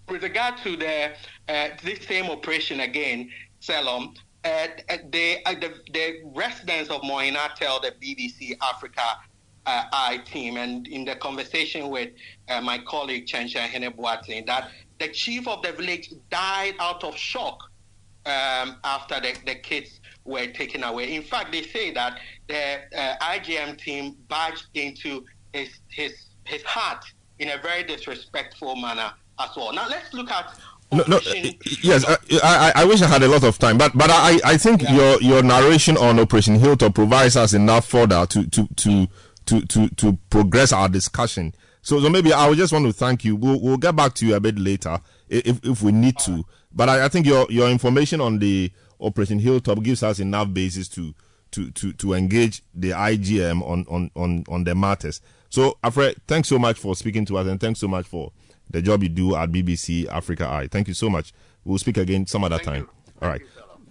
with 0.07 0.21
regard 0.21 0.57
to 0.57 0.77
the 0.77 1.11
uh, 1.49 1.69
this 1.83 2.05
same 2.05 2.25
operation 2.25 2.81
again, 2.81 3.29
Selorm, 4.45 4.79
uh, 4.89 4.97
the, 5.09 5.37
uh, 5.45 5.53
the, 5.53 5.73
the 5.91 6.21
residents 6.33 6.89
of 6.89 7.01
Moina 7.01 7.49
tell 7.55 7.79
the 7.79 7.91
BBC 7.91 8.57
Africa 8.61 9.01
uh, 9.65 9.85
I 9.91 10.17
team, 10.17 10.57
and 10.57 10.87
in 10.87 11.05
the 11.05 11.15
conversation 11.15 11.89
with 11.89 12.11
uh, 12.49 12.61
my 12.61 12.77
colleague 12.79 13.25
Chensha 13.25 13.67
Heneboatin, 13.67 14.45
that 14.45 14.69
the 14.99 15.07
chief 15.09 15.47
of 15.47 15.61
the 15.63 15.71
village 15.71 16.13
died 16.29 16.75
out 16.79 17.03
of 17.03 17.17
shock 17.17 17.59
um, 18.25 18.77
after 18.83 19.19
the, 19.19 19.35
the 19.45 19.55
kids 19.55 19.99
were 20.23 20.47
taken 20.47 20.83
away. 20.83 21.15
In 21.15 21.23
fact, 21.23 21.51
they 21.51 21.63
say 21.63 21.91
that 21.91 22.19
the 22.47 22.79
uh, 22.95 23.15
IJM 23.21 23.77
team 23.77 24.15
barged 24.27 24.67
into 24.75 25.25
his, 25.53 25.69
his, 25.89 26.25
his 26.43 26.63
heart 26.63 27.03
in 27.39 27.49
a 27.49 27.57
very 27.57 27.83
disrespectful 27.83 28.75
manner 28.75 29.11
as 29.39 29.49
well. 29.55 29.73
Now, 29.73 29.87
let's 29.89 30.13
look 30.13 30.31
at 30.31 30.55
no, 30.91 31.03
no, 31.07 31.19
yes, 31.81 32.05
uh, 32.05 32.15
I, 32.43 32.71
I, 32.75 32.81
I, 32.81 32.85
wish 32.85 33.01
I 33.01 33.07
had 33.07 33.23
a 33.23 33.27
lot 33.27 33.43
of 33.43 33.57
time, 33.57 33.77
but 33.77 33.97
but 33.97 34.09
I, 34.09 34.39
I 34.45 34.57
think 34.57 34.81
yeah. 34.83 34.95
your 34.95 35.21
your 35.21 35.43
narration 35.43 35.97
on 35.97 36.19
Operation 36.19 36.55
Hilltop 36.55 36.93
provides 36.93 37.35
us 37.35 37.53
enough 37.53 37.87
fodder 37.87 38.25
to 38.27 38.47
to 38.49 38.67
to 38.67 39.07
to 39.45 39.61
to, 39.65 39.89
to 39.89 40.17
progress 40.29 40.71
our 40.71 40.89
discussion. 40.89 41.53
So, 41.81 41.99
so 42.01 42.09
maybe 42.09 42.33
I 42.33 42.49
would 42.49 42.57
just 42.57 42.73
want 42.73 42.85
to 42.87 42.93
thank 42.93 43.23
you. 43.23 43.35
We'll, 43.35 43.61
we'll 43.61 43.77
get 43.77 43.95
back 43.95 44.15
to 44.15 44.25
you 44.25 44.35
a 44.35 44.39
bit 44.39 44.57
later 44.57 44.99
if, 45.29 45.63
if 45.63 45.83
we 45.83 45.91
need 45.91 46.17
to. 46.19 46.43
But 46.73 46.89
I, 46.89 47.05
I 47.05 47.09
think 47.09 47.27
your, 47.27 47.45
your 47.51 47.69
information 47.69 48.21
on 48.21 48.39
the 48.39 48.71
Operation 48.99 49.37
Hilltop 49.37 49.83
gives 49.83 50.01
us 50.01 50.19
enough 50.19 50.51
basis 50.51 50.87
to, 50.89 51.13
to, 51.51 51.69
to, 51.71 51.93
to 51.93 52.13
engage 52.13 52.63
the 52.73 52.89
IJM 52.89 53.61
on, 53.61 53.85
on, 53.87 54.09
on, 54.15 54.43
on 54.49 54.63
the 54.63 54.73
matters. 54.73 55.21
So, 55.49 55.77
Alfred, 55.83 56.17
thanks 56.27 56.49
so 56.49 56.57
much 56.57 56.79
for 56.79 56.95
speaking 56.95 57.23
to 57.25 57.37
us 57.37 57.45
and 57.47 57.59
thanks 57.61 57.79
so 57.79 57.87
much 57.87 58.07
for 58.07 58.31
the 58.69 58.81
job 58.81 59.03
you 59.03 59.09
do 59.09 59.35
at 59.35 59.51
BBC 59.51 60.07
Africa 60.07 60.47
Eye. 60.47 60.67
Thank 60.67 60.87
you 60.87 60.93
so 60.93 61.09
much. 61.09 61.33
We'll 61.63 61.77
speak 61.77 61.97
again 61.97 62.27
some 62.27 62.43
other 62.43 62.57
Thank 62.57 62.67
time. 62.67 62.81
You. 62.81 62.89
All 63.21 63.29
right. 63.29 63.41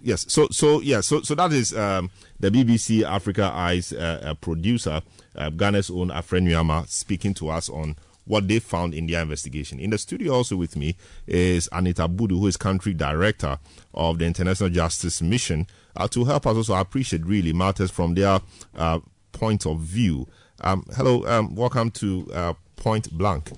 yes. 0.01 0.25
So 0.27 0.47
so 0.51 0.81
yeah. 0.81 1.01
So 1.01 1.21
so 1.21 1.35
that 1.35 1.51
is 1.51 1.75
um, 1.75 2.09
the 2.39 2.49
BBC 2.49 3.03
Africa 3.03 3.51
Eyes 3.53 3.91
uh, 3.93 4.21
uh, 4.23 4.33
producer, 4.35 5.01
uh, 5.35 5.49
Ghana's 5.49 5.89
own 5.89 6.09
Afreniama, 6.09 6.87
speaking 6.87 7.33
to 7.35 7.49
us 7.49 7.69
on 7.69 7.95
what 8.25 8.47
they 8.47 8.59
found 8.59 8.93
in 8.93 9.07
their 9.07 9.21
investigation. 9.21 9.79
In 9.79 9.91
the 9.91 9.97
studio 9.97 10.33
also 10.33 10.55
with 10.55 10.75
me 10.75 10.95
is 11.27 11.69
Anita 11.71 12.07
Budu, 12.07 12.39
who 12.39 12.47
is 12.47 12.57
country 12.57 12.93
director 12.93 13.59
of 13.93 14.19
the 14.19 14.25
International 14.25 14.69
Justice 14.69 15.21
Mission, 15.21 15.67
uh, 15.95 16.07
to 16.07 16.25
help 16.25 16.47
us 16.47 16.57
also 16.57 16.73
appreciate 16.75 17.25
really 17.25 17.53
matters 17.53 17.91
from 17.91 18.15
their 18.15 18.39
uh, 18.75 18.99
point 19.31 19.65
of 19.65 19.79
view. 19.79 20.27
Um, 20.61 20.85
hello, 20.95 21.25
um, 21.27 21.55
welcome 21.55 21.91
to 21.91 22.27
uh, 22.33 22.53
Point 22.75 23.11
Blank. 23.11 23.51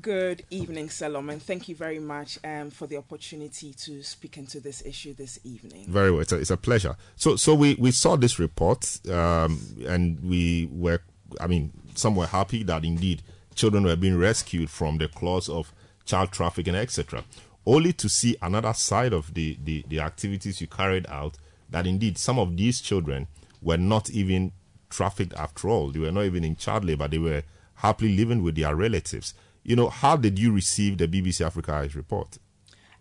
Good 0.00 0.44
evening, 0.50 0.88
Selorm, 0.88 1.40
thank 1.40 1.68
you 1.68 1.76
very 1.76 2.00
much 2.00 2.38
um, 2.42 2.70
for 2.70 2.88
the 2.88 2.96
opportunity 2.96 3.72
to 3.74 4.02
speak 4.02 4.36
into 4.36 4.58
this 4.58 4.84
issue 4.84 5.14
this 5.14 5.38
evening. 5.44 5.86
Very 5.86 6.10
well, 6.10 6.20
it's 6.20 6.32
a, 6.32 6.36
it's 6.36 6.50
a 6.50 6.56
pleasure. 6.56 6.96
So, 7.14 7.36
so 7.36 7.54
we, 7.54 7.76
we 7.76 7.92
saw 7.92 8.16
this 8.16 8.40
report, 8.40 8.98
um, 9.08 9.60
and 9.86 10.18
we 10.20 10.68
were, 10.72 11.00
I 11.40 11.46
mean, 11.46 11.72
some 11.94 12.16
were 12.16 12.26
happy 12.26 12.64
that 12.64 12.84
indeed 12.84 13.22
children 13.54 13.84
were 13.84 13.94
being 13.94 14.18
rescued 14.18 14.68
from 14.68 14.98
the 14.98 15.06
claws 15.06 15.48
of 15.48 15.72
child 16.04 16.32
trafficking, 16.32 16.74
etc. 16.74 17.22
Only 17.64 17.92
to 17.92 18.08
see 18.08 18.36
another 18.42 18.72
side 18.72 19.12
of 19.12 19.32
the, 19.34 19.56
the, 19.62 19.84
the 19.88 20.00
activities 20.00 20.60
you 20.60 20.66
carried 20.66 21.06
out 21.08 21.38
that 21.70 21.86
indeed 21.86 22.18
some 22.18 22.40
of 22.40 22.56
these 22.56 22.80
children 22.80 23.28
were 23.62 23.78
not 23.78 24.10
even 24.10 24.50
trafficked 24.90 25.34
after 25.34 25.68
all. 25.68 25.90
They 25.90 26.00
were 26.00 26.12
not 26.12 26.24
even 26.24 26.42
in 26.42 26.56
child 26.56 26.84
labor. 26.84 27.06
They 27.06 27.18
were 27.18 27.44
happily 27.76 28.16
living 28.16 28.42
with 28.42 28.56
their 28.56 28.74
relatives. 28.74 29.34
You 29.64 29.76
know, 29.76 29.88
how 29.88 30.16
did 30.16 30.38
you 30.38 30.52
receive 30.52 30.98
the 30.98 31.08
BBC 31.08 31.44
Africa 31.44 31.72
Eyes 31.72 31.96
report? 31.96 32.38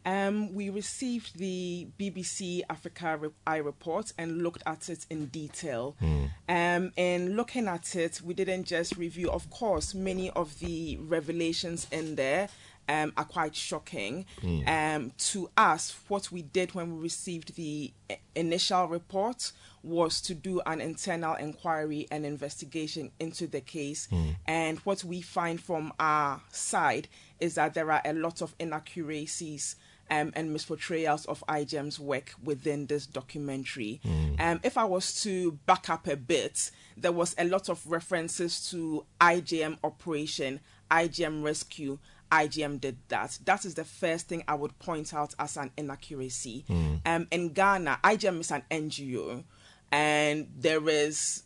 Um, 0.05 0.53
we 0.53 0.69
received 0.69 1.37
the 1.37 1.87
BBC 1.97 2.61
Africa 2.69 3.19
Eye 3.47 3.57
report 3.57 4.11
and 4.17 4.41
looked 4.41 4.63
at 4.65 4.89
it 4.89 5.05
in 5.09 5.27
detail. 5.27 5.95
Mm. 6.01 6.29
Um, 6.49 6.93
and 6.97 7.35
looking 7.37 7.67
at 7.67 7.95
it, 7.95 8.21
we 8.21 8.33
didn't 8.33 8.65
just 8.65 8.97
review, 8.97 9.29
of 9.31 9.49
course, 9.49 9.93
many 9.93 10.29
of 10.31 10.59
the 10.59 10.97
revelations 10.97 11.87
in 11.91 12.15
there. 12.15 12.49
Um, 12.89 13.13
are 13.15 13.23
quite 13.23 13.55
shocking. 13.55 14.25
Mm. 14.41 14.67
Um, 14.67 15.11
to 15.17 15.49
us, 15.55 15.95
what 16.09 16.33
we 16.33 16.41
did 16.41 16.75
when 16.75 16.93
we 16.93 17.01
received 17.01 17.55
the 17.55 17.93
initial 18.35 18.89
report 18.89 19.53
was 19.83 20.21
to 20.21 20.33
do 20.33 20.61
an 20.65 20.81
internal 20.81 21.35
inquiry 21.35 22.07
and 22.09 22.25
investigation 22.25 23.11
into 23.19 23.47
the 23.47 23.61
case. 23.61 24.07
Mm. 24.11 24.35
And 24.47 24.79
what 24.79 25.03
we 25.03 25.21
find 25.21 25.61
from 25.61 25.93
our 25.99 26.41
side 26.51 27.07
is 27.39 27.55
that 27.55 27.73
there 27.73 27.91
are 27.91 28.01
a 28.03 28.13
lot 28.13 28.41
of 28.41 28.55
inaccuracies 28.59 29.75
um, 30.09 30.31
and 30.35 30.55
misportrayals 30.55 31.25
of 31.27 31.43
IJM's 31.47 31.99
work 31.99 32.33
within 32.43 32.85
this 32.87 33.05
documentary. 33.05 33.99
Mm. 34.05 34.39
Um, 34.39 34.59
if 34.63 34.77
I 34.77 34.85
was 34.85 35.21
to 35.23 35.53
back 35.65 35.89
up 35.89 36.07
a 36.07 36.15
bit, 36.15 36.71
there 36.95 37.11
was 37.11 37.35
a 37.37 37.45
lot 37.45 37.69
of 37.69 37.85
references 37.87 38.69
to 38.71 39.05
IJM 39.19 39.77
operation, 39.83 40.59
IJM 40.91 41.43
rescue. 41.43 41.99
IJM 42.33 42.81
did 42.81 42.97
that. 43.09 43.37
That 43.45 43.63
is 43.63 43.75
the 43.75 43.85
first 43.85 44.27
thing 44.27 44.43
I 44.47 44.55
would 44.55 44.77
point 44.79 45.13
out 45.13 45.35
as 45.37 45.55
an 45.55 45.71
inaccuracy. 45.77 46.65
Mm. 46.67 47.01
Um, 47.05 47.27
in 47.29 47.49
Ghana, 47.49 47.99
IJM 48.03 48.39
is 48.39 48.51
an 48.51 48.63
NGO, 48.71 49.43
and 49.91 50.47
there 50.57 50.87
is 50.89 51.43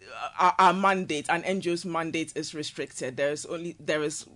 uh, 0.00 0.28
our, 0.38 0.54
our 0.58 0.72
mandate, 0.72 1.26
an 1.28 1.42
NGO's 1.42 1.84
mandate 1.84 2.32
is 2.36 2.54
restricted. 2.54 3.16
There 3.16 3.32
is 3.32 3.44
only 3.46 3.76
there 3.80 4.02
is 4.02 4.26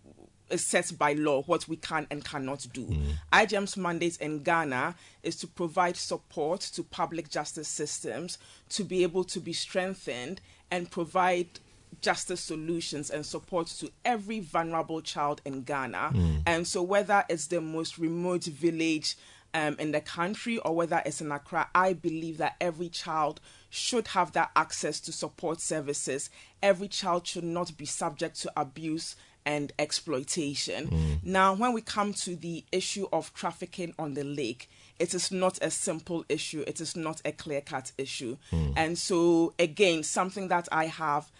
is 0.51 0.65
set 0.65 0.93
by 0.97 1.13
law 1.13 1.43
what 1.43 1.67
we 1.69 1.77
can 1.77 2.07
and 2.11 2.25
cannot 2.25 2.67
do. 2.73 2.87
Mm. 2.87 3.15
IJM's 3.33 3.77
mandate 3.77 4.17
in 4.21 4.43
Ghana 4.43 4.95
is 5.23 5.37
to 5.37 5.47
provide 5.47 5.97
support 5.97 6.61
to 6.61 6.83
public 6.83 7.29
justice 7.29 7.69
systems 7.69 8.39
to 8.71 8.85
be 8.85 9.03
able 9.03 9.25
to 9.25 9.41
be 9.41 9.53
strengthened 9.53 10.41
and 10.71 10.91
provide 10.91 11.59
justice 12.01 12.41
solutions 12.41 13.11
and 13.11 13.25
support 13.25 13.67
to 13.69 13.91
every 14.05 14.41
vulnerable 14.41 15.01
child 15.01 15.41
in 15.45 15.63
Ghana. 15.63 16.11
Mm. 16.13 16.43
And 16.47 16.67
so, 16.67 16.83
whether 16.83 17.25
it's 17.29 17.47
the 17.47 17.61
most 17.61 17.99
remote 17.99 18.45
village 18.45 19.17
um, 19.55 19.77
in 19.79 19.93
the 19.93 20.01
country 20.01 20.59
or 20.59 20.75
whether 20.75 21.03
it's 21.07 21.21
in 21.21 21.33
Accra, 21.33 21.69
I 21.75 21.95
believe 21.95 22.39
that 22.39 22.57
every 22.61 22.89
child 22.89 23.41
should 23.71 24.09
have 24.09 24.33
that 24.33 24.51
access 24.55 25.01
to 25.01 25.13
support 25.13 25.61
services. 25.61 26.31
Every 26.63 26.89
child 26.89 27.27
should 27.27 27.45
not 27.45 27.77
be 27.77 27.87
subject 27.87 28.41
to 28.43 28.53
abuse 28.57 29.17
and 29.47 29.73
exploitation. 29.79 30.89
Mm. 30.89 31.25
Now, 31.25 31.55
when 31.55 31.73
we 31.73 31.81
come 31.81 32.13
to 32.15 32.35
the 32.37 32.65
issue 32.73 33.07
of 33.13 33.33
trafficking 33.33 33.95
on 33.99 34.15
the 34.15 34.25
lake, 34.25 34.69
it 34.99 35.15
is 35.15 35.31
not 35.31 35.59
a 35.63 35.71
simple 35.71 36.25
issue, 36.29 36.65
it 36.67 36.81
is 36.81 36.97
not 36.97 37.23
a 37.25 37.33
clear 37.33 37.61
cut 37.61 37.93
issue. 37.97 38.37
Mm. 38.51 38.73
And 38.77 38.99
so, 38.99 39.55
again, 39.59 40.03
something 40.03 40.49
that 40.49 40.69
I 40.73 40.87
have 40.87 41.31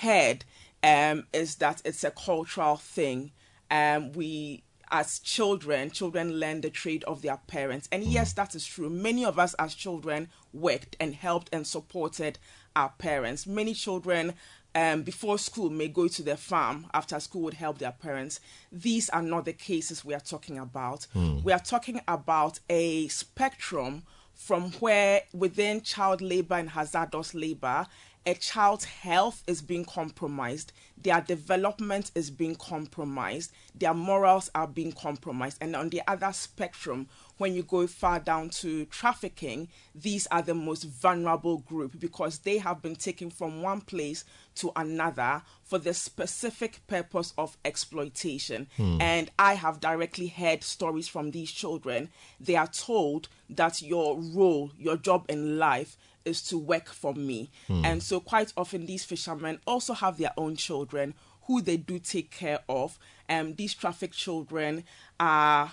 heard 0.00 0.44
um, 0.82 1.26
is 1.32 1.56
that 1.56 1.82
it's 1.84 2.04
a 2.04 2.10
cultural 2.10 2.76
thing. 2.76 3.32
Um, 3.70 4.12
we 4.12 4.62
as 4.90 5.18
children, 5.18 5.90
children 5.90 6.38
learn 6.38 6.60
the 6.60 6.70
trade 6.70 7.02
of 7.04 7.22
their 7.22 7.38
parents. 7.48 7.88
And 7.90 8.04
yes, 8.04 8.32
that 8.34 8.54
is 8.54 8.64
true. 8.64 8.90
Many 8.90 9.24
of 9.24 9.38
us 9.38 9.54
as 9.54 9.74
children 9.74 10.28
worked 10.52 10.96
and 11.00 11.14
helped 11.14 11.48
and 11.52 11.66
supported 11.66 12.38
our 12.76 12.90
parents. 12.90 13.46
Many 13.46 13.74
children 13.74 14.34
um, 14.74 15.02
before 15.02 15.38
school 15.38 15.70
may 15.70 15.88
go 15.88 16.06
to 16.08 16.22
their 16.22 16.36
farm 16.36 16.86
after 16.92 17.18
school 17.18 17.42
would 17.42 17.54
help 17.54 17.78
their 17.78 17.92
parents. 17.92 18.40
These 18.70 19.08
are 19.10 19.22
not 19.22 19.46
the 19.46 19.52
cases 19.52 20.04
we 20.04 20.14
are 20.14 20.20
talking 20.20 20.58
about. 20.58 21.06
Mm. 21.14 21.42
We 21.42 21.52
are 21.52 21.60
talking 21.60 22.00
about 22.06 22.60
a 22.68 23.08
spectrum 23.08 24.02
from 24.34 24.72
where 24.72 25.22
within 25.32 25.80
child 25.80 26.20
labor 26.20 26.56
and 26.56 26.70
hazardous 26.70 27.34
labor, 27.34 27.86
a 28.26 28.34
child's 28.34 28.84
health 28.84 29.42
is 29.46 29.60
being 29.60 29.84
compromised, 29.84 30.72
their 30.96 31.20
development 31.20 32.10
is 32.14 32.30
being 32.30 32.54
compromised, 32.54 33.52
their 33.74 33.94
morals 33.94 34.50
are 34.54 34.66
being 34.66 34.92
compromised. 34.92 35.58
And 35.60 35.76
on 35.76 35.90
the 35.90 36.02
other 36.08 36.32
spectrum, 36.32 37.08
when 37.36 37.54
you 37.54 37.62
go 37.62 37.86
far 37.86 38.20
down 38.20 38.48
to 38.50 38.84
trafficking, 38.86 39.68
these 39.94 40.26
are 40.28 40.42
the 40.42 40.54
most 40.54 40.84
vulnerable 40.84 41.58
group 41.58 41.98
because 41.98 42.38
they 42.38 42.58
have 42.58 42.80
been 42.80 42.96
taken 42.96 43.28
from 43.28 43.60
one 43.60 43.80
place 43.80 44.24
to 44.56 44.72
another 44.76 45.42
for 45.64 45.78
the 45.78 45.92
specific 45.92 46.80
purpose 46.86 47.34
of 47.36 47.56
exploitation. 47.64 48.68
Hmm. 48.76 48.98
And 49.00 49.30
I 49.38 49.54
have 49.54 49.80
directly 49.80 50.28
heard 50.28 50.62
stories 50.62 51.08
from 51.08 51.32
these 51.32 51.50
children. 51.50 52.10
They 52.40 52.56
are 52.56 52.68
told 52.68 53.28
that 53.50 53.82
your 53.82 54.18
role, 54.18 54.70
your 54.78 54.96
job 54.96 55.26
in 55.28 55.58
life, 55.58 55.96
is 56.24 56.42
to 56.42 56.58
work 56.58 56.88
for 56.88 57.14
me. 57.14 57.50
Hmm. 57.66 57.84
And 57.84 58.02
so, 58.02 58.20
quite 58.20 58.52
often, 58.56 58.86
these 58.86 59.04
fishermen 59.04 59.58
also 59.66 59.94
have 59.94 60.18
their 60.18 60.32
own 60.36 60.56
children 60.56 61.14
who 61.46 61.60
they 61.60 61.76
do 61.76 61.98
take 61.98 62.30
care 62.30 62.60
of. 62.68 62.98
And 63.28 63.48
um, 63.48 63.54
these 63.54 63.74
trafficked 63.74 64.16
children 64.16 64.84
are 65.20 65.72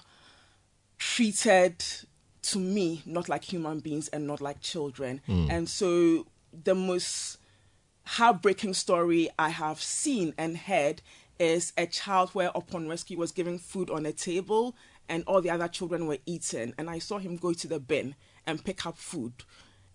treated 0.97 1.83
to 2.43 2.59
me 2.59 3.01
not 3.05 3.29
like 3.29 3.43
human 3.43 3.79
beings 3.79 4.07
and 4.09 4.27
not 4.27 4.41
like 4.41 4.61
children. 4.61 5.21
Mm. 5.27 5.49
And 5.49 5.69
so 5.69 6.27
the 6.51 6.75
most 6.75 7.37
heartbreaking 8.03 8.73
story 8.73 9.29
I 9.37 9.49
have 9.49 9.81
seen 9.81 10.33
and 10.37 10.57
heard 10.57 11.01
is 11.39 11.73
a 11.77 11.85
child 11.85 12.29
where 12.31 12.51
upon 12.53 12.87
rescue 12.87 13.17
was 13.17 13.31
given 13.31 13.57
food 13.57 13.89
on 13.89 14.05
a 14.05 14.11
table 14.11 14.75
and 15.09 15.23
all 15.25 15.41
the 15.41 15.49
other 15.49 15.67
children 15.67 16.07
were 16.07 16.17
eating 16.25 16.73
and 16.77 16.89
I 16.89 16.99
saw 16.99 17.17
him 17.17 17.35
go 17.37 17.53
to 17.53 17.67
the 17.67 17.79
bin 17.79 18.15
and 18.45 18.63
pick 18.63 18.85
up 18.85 18.97
food 18.97 19.33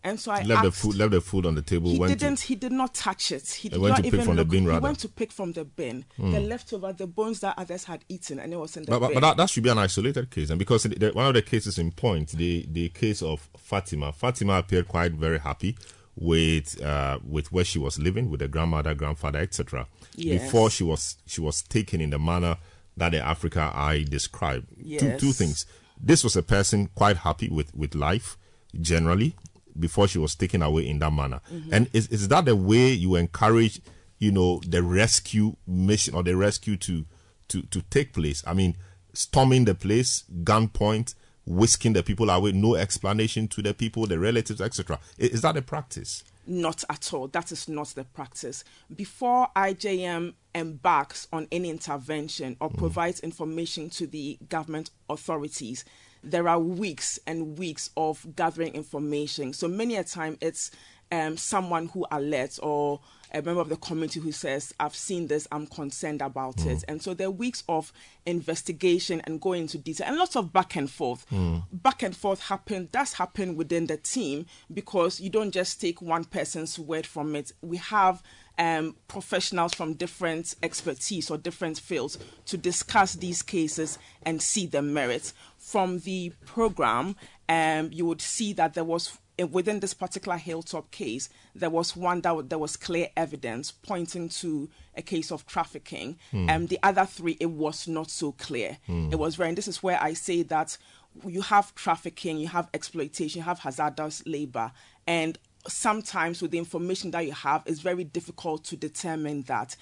and 0.07 0.21
so 0.21 0.31
I 0.31 0.43
left 0.43 0.51
asked, 0.51 0.65
the 0.65 0.71
food 0.71 0.97
left 0.97 1.11
the 1.11 1.21
food 1.21 1.47
on 1.47 1.57
the 1.57 1.63
table. 1.63 1.91
He 1.91 1.99
didn't. 1.99 2.37
To, 2.37 2.47
he 2.47 2.55
did 2.55 2.71
not 2.71 2.95
touch 2.95 3.33
it. 3.33 3.49
He 3.49 3.69
did 3.69 3.81
went 3.81 3.97
not 3.97 4.05
to 4.05 4.11
pick 4.11 4.23
from 4.23 4.37
look, 4.37 4.49
the 4.49 4.57
bin. 4.57 4.67
Rather, 4.67 4.79
he 4.79 4.83
went 4.83 4.99
to 5.01 5.09
pick 5.09 5.33
from 5.33 5.53
the 5.53 5.65
bin. 5.65 6.05
Mm. 6.17 6.33
The 6.33 6.41
leftover, 6.41 6.93
the 6.93 7.09
bones 7.09 7.41
that 7.41 7.59
others 7.59 7.85
had 7.85 8.05
eaten, 8.09 8.39
and 8.39 8.53
it 8.53 8.57
was 8.57 8.77
in 8.77 8.85
the 8.85 8.93
but, 8.93 9.01
bin. 9.01 9.09
But, 9.09 9.15
but 9.15 9.21
that, 9.21 9.37
that, 9.39 9.51
should 9.51 9.65
be 9.65 9.71
an 9.71 9.79
isolated 9.79 10.31
case, 10.31 10.51
and 10.51 10.61
because 10.61 10.85
the, 10.85 11.11
one 11.13 11.27
of 11.27 11.35
the 11.35 11.43
cases 11.43 11.79
in 11.79 11.91
point, 11.91 12.31
the 12.31 12.67
the 12.71 12.89
case 12.91 13.21
of 13.21 13.49
Fatima, 13.59 14.13
Fatima 14.13 14.55
appeared 14.55 14.87
quite 14.87 15.13
very 15.13 15.41
happy 15.41 15.77
with 16.15 16.81
uh, 16.83 17.19
with 17.27 17.51
where 17.51 17.65
she 17.65 17.81
was 17.81 17.99
living 17.99 18.31
with 18.31 18.41
her 18.41 18.49
grandmother, 18.49 18.95
grandfather, 18.95 19.41
etc. 19.41 19.89
Yes. 20.15 20.45
Before 20.45 20.71
she 20.71 20.85
was 20.85 21.17
she 21.27 21.41
was 21.41 21.63
taken 21.63 22.01
in 22.01 22.11
the 22.11 22.19
manner 22.19 22.59
that 22.97 23.11
the 23.11 23.19
Africa 23.19 23.73
Eye 23.75 24.05
described. 24.09 24.69
Yes. 24.79 25.01
Two 25.01 25.19
two 25.19 25.33
things. 25.33 25.67
This 26.01 26.23
was 26.23 26.37
a 26.37 26.45
person 26.45 26.91
quite 26.95 27.17
happy 27.19 27.49
with 27.49 27.75
with 27.75 27.97
life 27.97 28.37
generally 28.81 29.35
before 29.79 30.09
she 30.09 30.19
was 30.19 30.35
taken 30.35 30.63
away 30.63 30.87
in 30.87 30.99
that 31.01 31.13
manner. 31.13 31.41
Mm-hmm. 31.53 31.75
And 31.75 31.91
is, 31.93 32.09
is 32.09 32.29
that 32.29 32.45
the 32.45 32.57
way 32.57 32.93
you 32.93 33.17
encourage, 33.17 33.81
you 34.19 34.33
know, 34.33 34.61
the 34.67 34.83
rescue 34.83 35.57
mission 35.67 36.15
or 36.15 36.23
the 36.23 36.37
rescue 36.37 36.77
to 36.79 37.05
to 37.49 37.63
to 37.63 37.83
take 37.83 38.13
place? 38.13 38.43
I 38.47 38.55
mean, 38.55 38.77
storming 39.13 39.65
the 39.65 39.75
place, 39.75 40.25
gunpoint, 40.45 41.15
whisking 41.47 41.93
the 41.93 42.03
people 42.03 42.31
away, 42.31 42.53
no 42.53 42.75
explanation 42.75 43.49
to 43.49 43.63
the 43.63 43.73
people, 43.73 44.07
the 44.07 44.19
relatives, 44.19 44.61
etc. 44.61 44.99
Is, 45.19 45.31
is 45.31 45.43
that 45.43 45.57
a 45.57 45.63
practice? 45.63 46.25
Not 46.47 46.85
at 46.89 47.13
all. 47.13 47.27
That 47.29 47.51
is 47.51 47.69
not 47.69 47.89
the 47.89 48.05
practice. 48.05 48.63
Before 48.95 49.49
IJM 49.57 50.35
embarks 50.55 51.27
on 51.33 51.49
any 51.51 51.71
intervention 51.71 52.57
or 52.61 52.71
mm. 52.71 52.79
provides 52.79 53.21
information 53.21 53.91
to 53.91 54.07
the 54.07 54.39
government 54.49 54.91
authorities, 55.09 55.85
there 56.27 56.49
are 56.49 56.59
weeks 56.59 57.19
and 57.27 57.59
weeks 57.59 57.91
of 57.97 58.27
gathering 58.35 58.75
information. 58.75 59.53
So 59.53 59.69
many 59.69 59.97
a 59.97 60.05
time 60.05 60.37
it's 60.41 60.71
um, 61.13 61.37
someone 61.37 61.87
who 61.89 62.05
alerts 62.11 62.59
or 62.63 63.01
a 63.33 63.43
member 63.43 63.61
of 63.61 63.69
the 63.69 63.77
community 63.77 64.21
who 64.21 64.33
says, 64.33 64.73
I've 64.81 64.95
seen 64.95 65.27
this, 65.27 65.47
I'm 65.53 65.67
concerned 65.67 66.23
about 66.23 66.57
mm. 66.57 66.67
it. 66.67 66.85
And 66.89 67.03
so 67.03 67.13
there 67.15 67.29
are 67.29 67.33
weeks 67.33 67.63
of 67.69 67.93
investigation 68.25 69.21
and 69.25 69.41
going 69.41 69.63
into 69.63 69.79
detail 69.79 70.07
and 70.09 70.17
lots 70.17 70.37
of 70.37 70.53
back 70.53 70.77
and 70.77 70.91
forth. 70.91 71.29
Mm. 71.31 71.65
Back 71.73 72.03
and 72.03 72.17
forth 72.17 72.41
happen 72.41 72.89
does 72.93 73.13
happen 73.15 73.57
within 73.57 73.87
the 73.87 73.97
team 73.97 74.47
because 74.73 75.21
you 75.21 75.31
don't 75.31 75.51
just 75.53 75.81
take 75.81 76.01
one 76.01 76.25
person's 76.25 76.79
word 76.79 77.07
from 77.07 77.37
it. 77.37 77.53
We 77.63 77.77
have 77.79 78.23
um, 78.59 78.97
professionals 79.09 79.75
from 79.75 79.95
different 79.95 80.55
expertise 80.63 81.31
or 81.31 81.39
different 81.39 81.79
fields 81.79 82.19
to 82.47 82.57
discuss 82.57 83.15
these 83.15 83.43
cases 83.43 83.99
and 84.23 84.41
see 84.41 84.67
the 84.67 84.83
merits. 84.83 85.35
From 85.59 86.01
the 86.01 86.33
program, 86.45 87.17
um, 87.49 87.91
you 87.93 88.07
would 88.07 88.23
see 88.23 88.53
that 88.55 88.75
there 88.75 88.85
was 88.85 89.19
within 89.45 89.81
this 89.81 89.93
particular 89.93 90.39
hilltop 90.39 90.91
case, 90.91 91.29
there 91.55 91.71
was 91.71 91.95
one 91.95 92.23
that 92.23 92.49
there 92.49 92.59
was 92.59 92.77
clear 92.77 93.09
evidence 93.17 93.71
pointing 93.71 94.29
to 94.31 94.69
a 94.97 95.03
case 95.03 95.31
of 95.31 95.47
trafficking. 95.47 96.17
And 96.33 96.49
mm. 96.49 96.55
um, 96.55 96.67
the 96.69 96.79
other 96.83 97.05
three, 97.05 97.37
it 97.39 97.51
was 97.51 97.87
not 97.87 98.11
so 98.11 98.33
clear. 98.33 98.79
Mm. 98.89 99.13
It 99.13 99.19
was 99.19 99.37
very, 99.37 99.51
and 99.51 99.59
this 99.59 99.69
is 99.69 99.83
where 99.83 100.03
I 100.03 100.15
say 100.15 100.43
that 100.45 100.79
you 101.27 101.43
have 101.43 101.75
trafficking, 101.75 102.39
you 102.39 102.49
have 102.49 102.69
exploitation, 102.73 103.41
you 103.41 103.45
have 103.45 103.59
hazardous 103.59 104.23
labor, 104.27 104.73
and 105.07 105.39
sometimes 105.69 106.43
with 106.43 106.51
the 106.51 106.59
information 106.59 107.11
that 107.13 107.27
you 107.27 107.33
have, 107.33 107.63
it's 107.67 107.81
very 107.81 108.05
difficult 108.05 108.65
to 108.65 108.77
determine 108.77 109.43
that. 109.43 109.77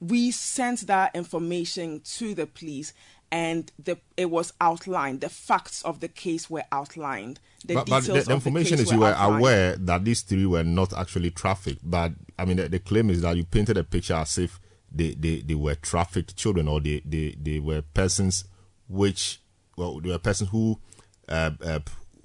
We 0.00 0.30
sent 0.30 0.86
that 0.86 1.14
information 1.14 2.00
to 2.00 2.34
the 2.34 2.46
police 2.46 2.94
and 3.32 3.70
the, 3.78 3.98
it 4.16 4.30
was 4.30 4.52
outlined. 4.60 5.20
The 5.20 5.28
facts 5.28 5.82
of 5.82 6.00
the 6.00 6.08
case 6.08 6.50
were 6.50 6.64
outlined. 6.72 7.38
The 7.64 7.74
but, 7.74 7.88
but 7.88 8.04
the, 8.04 8.20
the, 8.20 8.32
information 8.32 8.78
the 8.78 8.82
is 8.82 8.92
you 8.92 9.00
were 9.00 9.06
outlined. 9.06 9.40
aware 9.40 9.76
that 9.76 10.04
these 10.04 10.22
three 10.22 10.46
were 10.46 10.64
not 10.64 10.92
actually 10.96 11.30
trafficked. 11.30 11.88
But 11.88 12.12
I 12.38 12.44
mean, 12.44 12.56
the, 12.56 12.68
the, 12.68 12.78
claim 12.78 13.10
is 13.10 13.20
that 13.22 13.36
you 13.36 13.44
painted 13.44 13.76
a 13.76 13.84
picture 13.84 14.14
as 14.14 14.36
if 14.38 14.58
they, 14.90 15.14
they, 15.14 15.42
they 15.42 15.54
were 15.54 15.76
trafficked 15.76 16.36
children 16.36 16.66
or 16.66 16.80
they, 16.80 17.02
they, 17.04 17.36
they 17.40 17.60
were 17.60 17.82
persons 17.82 18.44
which, 18.88 19.40
well, 19.76 20.00
they 20.00 20.08
were 20.08 20.18
persons 20.18 20.50
who, 20.50 20.80
uh, 21.28 21.50
uh, 21.64 21.78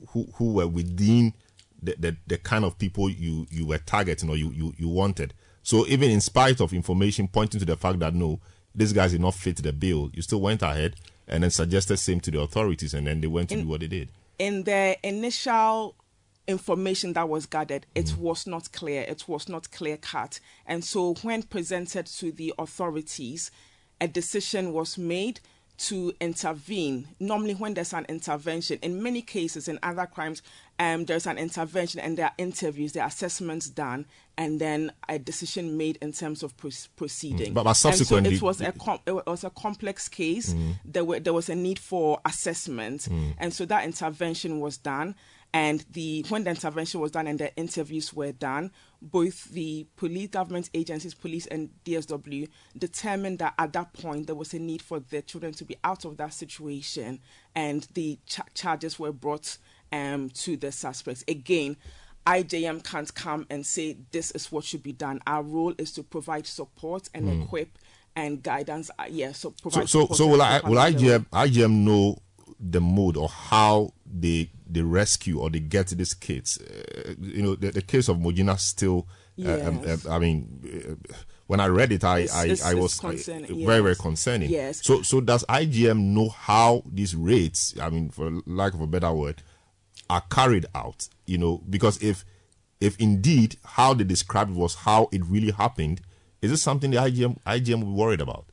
who, 0.10 0.28
who 0.36 0.54
were 0.54 0.68
within 0.68 1.34
the, 1.86 1.96
the, 1.98 2.18
the 2.28 2.38
kind 2.38 2.66
of 2.66 2.78
people 2.78 3.10
you, 3.10 3.48
you 3.50 3.66
were 3.66 3.78
targeting 3.78 4.30
or 4.30 4.36
you, 4.36 4.52
you, 4.52 4.74
you 4.78 4.90
wanted. 4.90 5.34
So 5.64 5.86
even 5.88 6.12
in 6.12 6.22
spite 6.22 6.62
of 6.62 6.74
information 6.74 7.28
pointing 7.28 7.60
to 7.60 7.66
the 7.66 7.78
fact 7.78 8.00
that 8.00 8.14
no, 8.14 8.40
these 8.76 8.94
guys 8.94 9.12
did 9.12 9.22
not 9.22 9.34
fit 9.34 9.58
the 9.58 9.74
bill, 9.74 10.12
you 10.14 10.22
still 10.22 10.42
went 10.42 10.62
ahead 10.62 10.96
and 11.28 11.44
then 11.44 11.50
suggested 11.50 11.98
same 11.98 12.20
to 12.22 12.32
the 12.32 12.40
authorities, 12.40 12.94
and 12.94 13.08
then 13.08 13.22
they 13.22 13.28
went 13.28 13.50
to 13.50 13.56
in, 13.56 13.64
do 13.64 13.70
what 13.70 13.80
they 13.80 13.88
did. 13.88 14.10
In 14.38 14.64
the 14.64 14.98
initial 15.02 15.96
information 16.48 17.14
that 17.14 17.28
was 17.28 17.46
gathered, 17.46 17.86
it 17.96 18.06
mm. 18.08 18.18
was 18.18 18.46
not 18.46 18.72
clear. 18.72 19.02
It 19.02 19.28
was 19.28 19.50
not 19.50 19.72
clear 19.72 19.98
cut, 19.98 20.40
and 20.66 20.84
so 20.84 21.16
when 21.24 21.44
presented 21.44 22.06
to 22.06 22.32
the 22.32 22.54
authorities, 22.60 23.50
a 24.00 24.08
decision 24.08 24.72
was 24.74 24.98
made 24.98 25.40
to 25.78 26.14
intervene. 26.22 27.08
Normally, 27.20 27.54
when 27.54 27.74
there's 27.74 27.94
an 27.94 28.06
intervention, 28.08 28.80
in 28.82 29.02
many 29.02 29.22
cases, 29.22 29.68
in 29.68 29.80
other 29.84 30.06
crimes, 30.06 30.42
um, 30.78 31.06
there's 31.06 31.26
an 31.26 31.38
intervention 31.38 32.00
and 32.02 32.18
there 32.18 32.26
are 32.26 32.34
interviews, 32.38 32.94
there 32.94 33.04
are 33.04 33.08
assessments 33.08 33.70
done, 33.70 34.06
and 34.38 34.60
then 34.60 34.92
a 35.08 35.18
decision 35.18 35.78
made 35.78 35.98
in 36.02 36.12
terms 36.12 36.44
of 36.44 36.56
pro- 36.58 36.72
proceeding. 36.96 37.54
But, 37.54 37.64
but 37.64 37.74
subsequently, 37.74 38.36
so 38.36 38.46
it 38.46 38.48
was 38.48 38.62
a 38.62 38.72
com- 38.74 39.00
it 39.06 39.26
was 39.26 39.44
a 39.46 39.50
complex 39.50 40.10
case. 40.10 40.54
Mm. 40.54 40.74
There 40.84 41.06
were 41.06 41.20
there 41.20 41.34
was 41.34 41.50
a 41.50 41.56
need 41.56 41.80
for 41.80 42.20
assessment, 42.26 43.08
mm. 43.10 43.34
and 43.38 43.54
so 43.54 43.66
that 43.66 43.86
intervention 43.86 44.60
was 44.60 44.78
done. 44.78 45.16
And 45.54 45.86
the 45.90 46.26
when 46.28 46.44
the 46.44 46.50
intervention 46.50 47.00
was 47.00 47.12
done 47.12 47.28
and 47.28 47.40
the 47.40 47.56
interviews 47.56 48.14
were 48.14 48.34
done, 48.34 48.72
both 49.02 49.46
the 49.46 49.88
police, 49.96 50.28
government 50.28 50.70
agencies, 50.74 51.14
police 51.14 51.48
and 51.48 51.70
DSW, 51.86 52.50
determined 52.78 53.40
that 53.40 53.54
at 53.58 53.72
that 53.72 53.94
point 53.94 54.28
there 54.28 54.36
was 54.36 54.54
a 54.54 54.60
need 54.60 54.82
for 54.82 55.00
the 55.00 55.22
children 55.22 55.54
to 55.54 55.64
be 55.64 55.78
out 55.86 56.04
of 56.04 56.18
that 56.18 56.34
situation, 56.34 57.22
and 57.56 57.88
the 57.94 58.20
ch- 58.26 58.42
charges 58.54 59.00
were 59.00 59.14
brought 59.14 59.58
um, 59.92 60.30
to 60.30 60.58
the 60.58 60.72
suspects. 60.72 61.24
Again, 61.28 61.78
IJM 62.26 62.84
can't 62.84 63.14
come 63.14 63.46
and 63.50 63.66
say 63.66 63.98
this 64.12 64.32
is 64.32 64.52
what 64.52 64.64
should 64.64 64.84
be 64.84 64.94
done. 64.94 65.22
Our 65.28 65.44
role 65.44 65.74
is 65.78 65.92
to 65.94 66.04
provide 66.04 66.48
support 66.48 67.10
and 67.14 67.28
mm. 67.28 67.44
equip 67.44 67.78
and 68.16 68.42
guidance. 68.42 68.90
Uh, 68.98 69.06
yeah, 69.10 69.32
so 69.32 69.52
provide. 69.52 69.90
So, 69.90 70.08
so, 70.08 70.14
so 70.14 70.28
will 70.28 70.42
I 70.42 70.60
will 70.62 70.78
IJM 70.78 71.26
IJM 71.28 71.72
know 71.72 72.18
the 72.60 72.82
mode 72.82 73.18
or 73.18 73.30
how 73.30 73.94
they 74.06 74.50
they 74.68 74.82
rescue 74.82 75.40
or 75.40 75.50
they 75.50 75.60
get 75.60 75.88
these 75.88 76.14
kids? 76.14 76.60
Uh, 76.60 77.14
you 77.20 77.44
know, 77.44 77.56
the, 77.56 77.72
the, 77.72 77.82
case 77.82 78.08
of 78.08 78.18
Mojina 78.18 78.58
still. 78.60 79.08
Yes. 79.36 79.62
Uh, 79.62 79.68
um, 79.68 79.82
uh, 79.86 80.16
I 80.16 80.20
mean 80.20 80.98
uh, 81.14 81.14
when 81.48 81.60
I 81.60 81.68
read 81.68 81.92
it, 81.92 82.04
I 82.04 82.20
it's, 82.20 82.34
I, 82.34 82.46
it's, 82.46 82.66
I 82.66 82.74
was 82.74 83.00
yes. 83.04 83.28
very 83.28 83.82
very 83.82 83.96
concerning. 83.96 84.50
Yes. 84.50 84.84
So 84.84 85.04
so 85.04 85.22
does 85.22 85.44
IJM 85.48 86.00
know 86.00 86.30
how 86.30 86.84
these 86.92 87.16
raids? 87.16 87.76
I 87.80 87.90
mean, 87.90 88.10
for 88.10 88.32
lack 88.48 88.74
of 88.74 88.82
a 88.82 88.88
better 88.88 89.12
word, 89.12 89.44
are 90.10 90.22
carried 90.30 90.66
out. 90.74 91.08
You 91.26 91.38
know, 91.38 91.64
because 91.70 92.02
if 92.02 92.26
if 92.80 93.00
indeed 93.00 93.58
how 93.64 93.94
they 93.94 94.04
described 94.04 94.52
was 94.52 94.76
how 94.76 95.10
it 95.12 95.24
really 95.26 95.52
happened, 95.52 96.02
is 96.42 96.52
this 96.52 96.62
something 96.62 96.92
the 96.92 96.98
IJM 96.98 97.40
IJM 97.46 97.84
will 97.84 97.94
be 97.94 98.00
worried 98.00 98.22
about? 98.22 98.46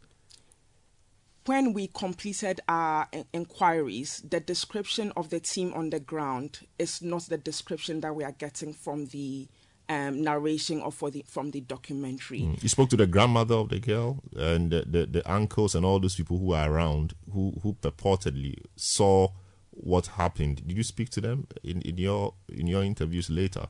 When 1.47 1.73
we 1.73 1.89
completed 1.89 2.61
our 2.69 3.09
inquiries, 3.33 4.23
the 4.29 4.39
description 4.39 5.13
of 5.17 5.31
the 5.31 5.41
team 5.41 5.73
on 5.75 5.91
the 5.91 5.99
ground 5.99 6.61
is 6.79 7.03
not 7.03 7.23
the 7.23 7.37
description 7.37 8.01
that 8.03 8.15
we 8.15 8.23
are 8.23 8.31
getting 8.33 8.73
from 8.73 9.07
the 9.07 9.49
um, 9.89 10.23
narration 10.23 10.81
or 10.81 10.93
for 10.93 11.11
the 11.11 11.25
from 11.27 11.51
the 11.51 11.61
documentary. 11.61 12.43
Mm. 12.43 12.63
You 12.63 12.69
spoke 12.69 12.91
to 12.91 12.97
the 12.97 13.07
grandmother 13.07 13.57
of 13.57 13.69
the 13.69 13.81
girl 13.81 14.23
and 14.37 14.71
the, 14.71 14.85
the, 14.87 15.07
the 15.07 15.31
uncles 15.31 15.75
and 15.75 15.85
all 15.85 15.99
those 16.01 16.15
people 16.15 16.39
who 16.39 16.53
are 16.53 16.71
around 16.71 17.15
who 17.33 17.59
who 17.63 17.75
purportedly 17.75 18.55
saw 18.77 19.29
what 19.83 20.07
happened. 20.07 20.67
Did 20.67 20.77
you 20.77 20.85
speak 20.85 21.11
to 21.11 21.21
them 21.21 21.47
in, 21.63 21.83
in 21.83 21.99
your 21.99 22.35
in 22.49 22.67
your 22.67 22.85
interviews 22.85 23.29
later? 23.29 23.67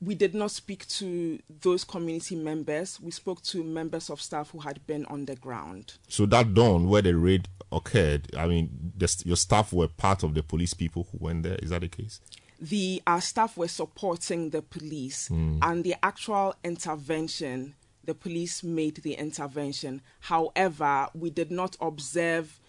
We 0.00 0.14
did 0.14 0.34
not 0.34 0.50
speak 0.50 0.88
to 0.88 1.38
those 1.60 1.84
community 1.84 2.34
members. 2.34 2.98
We 3.00 3.10
spoke 3.10 3.42
to 3.42 3.62
members 3.62 4.08
of 4.08 4.22
staff 4.22 4.50
who 4.50 4.60
had 4.60 4.86
been 4.86 5.04
on 5.06 5.26
the 5.26 5.36
ground. 5.36 5.94
So 6.08 6.24
that 6.26 6.54
dawn 6.54 6.88
where 6.88 7.02
the 7.02 7.14
raid 7.14 7.48
occurred, 7.70 8.34
I 8.34 8.46
mean, 8.46 8.92
the, 8.96 9.14
your 9.26 9.36
staff 9.36 9.74
were 9.74 9.88
part 9.88 10.22
of 10.22 10.32
the 10.32 10.42
police 10.42 10.72
people 10.72 11.06
who 11.12 11.18
went 11.20 11.42
there. 11.42 11.56
Is 11.56 11.68
that 11.68 11.82
the 11.82 11.88
case? 11.88 12.20
The 12.60 13.02
our 13.06 13.20
staff 13.20 13.56
were 13.56 13.68
supporting 13.68 14.50
the 14.50 14.62
police, 14.62 15.28
mm. 15.28 15.58
and 15.62 15.82
the 15.82 15.96
actual 16.02 16.54
intervention, 16.62 17.74
the 18.04 18.14
police 18.14 18.62
made 18.62 18.96
the 18.96 19.14
intervention. 19.14 20.02
However, 20.20 21.08
we 21.14 21.30
did 21.30 21.50
not 21.50 21.76
observe 21.80 22.60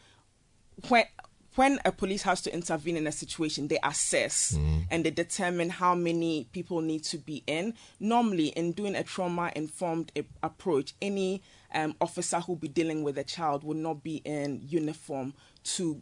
when 0.88 1.04
when 1.56 1.80
a 1.84 1.92
police 1.92 2.22
has 2.24 2.42
to 2.44 2.54
intervene 2.54 2.98
in 2.98 3.08
a 3.08 3.12
situation, 3.12 3.68
they 3.68 3.80
assess 3.84 4.54
mm. 4.58 4.86
and 4.90 5.06
they 5.06 5.12
determine 5.12 5.70
how 5.70 5.96
many 5.96 6.48
people 6.52 6.82
need 6.82 7.04
to 7.06 7.18
be 7.18 7.44
in. 7.48 7.74
Normally, 8.00 8.48
in 8.50 8.72
doing 8.72 8.96
a 8.96 9.04
trauma 9.04 9.52
informed 9.56 10.12
approach, 10.42 10.94
any 11.02 11.42
um, 11.74 11.96
officer 12.00 12.40
who 12.40 12.56
be 12.56 12.68
dealing 12.68 13.04
with 13.04 13.18
a 13.18 13.24
child 13.24 13.64
would 13.64 13.78
not 13.78 14.04
be 14.04 14.18
in 14.18 14.62
uniform 14.64 15.34
to 15.64 16.02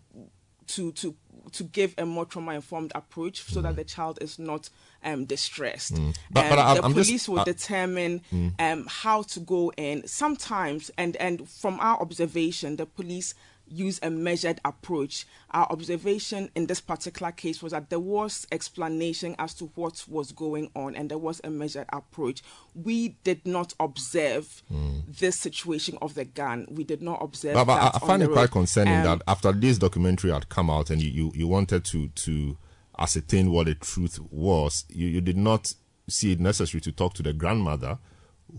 to 0.68 0.92
to 0.92 1.16
to 1.52 1.64
give 1.64 1.96
a 1.98 2.06
more 2.06 2.26
trauma 2.26 2.54
informed 2.54 2.92
approach 2.94 3.44
so 3.44 3.60
mm. 3.60 3.64
that 3.64 3.76
the 3.76 3.84
child 3.84 4.20
is 4.22 4.38
not 4.38 4.70
um, 5.04 5.26
distressed. 5.26 5.96
Mm. 5.96 6.16
But, 6.30 6.44
um, 6.44 6.50
but 6.50 6.74
the 6.76 6.86
I'm 6.86 6.92
police 6.92 7.10
just, 7.10 7.30
will 7.30 7.40
uh, 7.40 7.44
determine 7.44 8.22
mm. 8.32 8.54
um, 8.60 8.86
how 8.88 9.24
to 9.24 9.40
go 9.40 9.72
in. 9.78 10.06
Sometimes, 10.08 10.92
and 10.98 11.16
and 11.18 11.50
from 11.50 11.80
our 11.80 12.00
observation, 12.00 12.76
the 12.76 12.86
police 12.86 13.34
use 13.70 14.00
a 14.04 14.10
measured 14.10 14.60
approach. 14.66 15.26
Our 15.52 15.68
observation 15.70 16.50
in 16.56 16.68
this 16.68 16.82
particular 16.82 17.32
case 17.32 17.62
was 17.62 17.72
that 17.72 17.90
there 17.90 18.00
was 18.00 18.48
explanation 18.52 19.36
as 19.40 19.54
to 19.56 19.66
what 19.76 20.04
was 20.08 20.32
going 20.32 20.72
on 20.76 20.96
and 20.96 21.10
there 21.10 21.18
was 21.18 21.42
a 21.44 21.50
measured 21.50 21.88
approach. 21.92 22.44
We 22.74 23.18
did 23.24 23.46
not 23.46 23.74
observe 23.80 24.64
mm. 24.72 25.04
this 25.08 25.40
situation 25.40 25.98
of 26.02 26.16
the 26.16 26.26
gun. 26.26 26.68
We 26.70 26.84
did 26.84 27.02
not 27.02 27.22
observe 27.22 27.56
but, 27.56 27.66
but 27.66 27.96
I 27.96 28.00
find 28.00 28.24
it 28.24 28.32
quite 28.32 28.52
concerning 28.52 28.96
um, 28.96 29.04
that 29.04 29.22
after 29.28 29.52
this 29.52 29.78
documentary 29.78 30.32
had 30.32 30.50
come 30.50 30.70
out 30.70 30.90
and 30.90 31.02
you, 31.02 31.10
you, 31.10 31.32
you 31.36 31.48
wanted 31.48 31.86
to, 31.86 32.10
to 32.10 32.58
ascertain 32.98 33.52
what 33.52 33.68
the 33.68 33.76
truth 33.76 34.20
was, 34.30 34.86
you, 34.90 35.08
you 35.08 35.22
did 35.22 35.38
not 35.38 35.74
see 36.08 36.32
it 36.32 36.40
necessary 36.40 36.82
to 36.82 36.92
talk 36.92 37.14
to 37.14 37.24
the 37.24 37.34
grandmother 37.34 38.00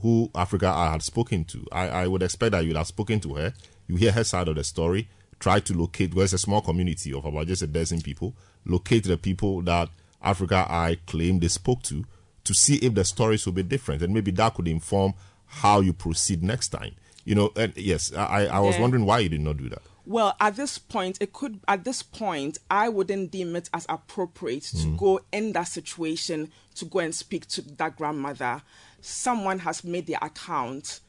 who 0.02 0.30
Africa 0.34 0.68
Eye 0.68 0.92
had 0.92 1.02
spoken 1.02 1.44
to. 1.46 1.66
I, 1.72 1.88
I 1.88 2.06
would 2.06 2.22
expect 2.22 2.52
that 2.52 2.62
you 2.62 2.68
would 2.68 2.76
have 2.76 2.86
spoken 2.86 3.20
to 3.20 3.34
her 3.34 3.52
you 3.90 3.96
hear 3.96 4.12
her 4.12 4.24
side 4.24 4.48
of 4.48 4.54
the 4.54 4.64
story, 4.64 5.08
try 5.38 5.60
to 5.60 5.74
locate, 5.74 6.14
well, 6.14 6.24
it's 6.24 6.32
a 6.32 6.38
small 6.38 6.60
community 6.60 7.12
of 7.12 7.24
about 7.24 7.46
just 7.46 7.62
a 7.62 7.66
dozen 7.66 8.00
people, 8.00 8.34
locate 8.64 9.04
the 9.04 9.16
people 9.16 9.62
that 9.62 9.88
Africa 10.22 10.66
Eye 10.68 10.98
claimed 11.06 11.40
they 11.42 11.48
spoke 11.48 11.82
to, 11.84 12.04
to 12.44 12.54
see 12.54 12.76
if 12.76 12.94
the 12.94 13.04
stories 13.04 13.44
will 13.46 13.52
be 13.54 13.62
different. 13.62 14.02
And 14.02 14.14
maybe 14.14 14.30
that 14.32 14.54
could 14.54 14.68
inform 14.68 15.14
how 15.46 15.80
you 15.80 15.92
proceed 15.92 16.42
next 16.42 16.68
time. 16.68 16.94
You 17.24 17.34
know, 17.34 17.52
and 17.56 17.76
yes, 17.76 18.12
I, 18.14 18.46
I 18.46 18.60
was 18.60 18.76
yeah. 18.76 18.82
wondering 18.82 19.04
why 19.04 19.18
you 19.18 19.28
did 19.28 19.40
not 19.40 19.56
do 19.56 19.68
that. 19.68 19.82
Well, 20.06 20.34
at 20.40 20.56
this 20.56 20.78
point, 20.78 21.18
it 21.20 21.32
could. 21.32 21.60
At 21.68 21.84
this 21.84 22.02
point, 22.02 22.58
I 22.70 22.88
wouldn't 22.88 23.30
deem 23.30 23.54
it 23.54 23.68
as 23.72 23.86
appropriate 23.88 24.62
to 24.64 24.86
Mm. 24.88 24.96
go 24.96 25.20
in 25.30 25.52
that 25.52 25.68
situation 25.68 26.50
to 26.76 26.84
go 26.86 26.98
and 27.00 27.14
speak 27.14 27.46
to 27.48 27.62
that 27.62 27.96
grandmother. 27.96 28.62
Someone 29.00 29.60
has 29.60 29.84
made 29.84 30.06
the 30.06 30.16
account. 30.24 31.00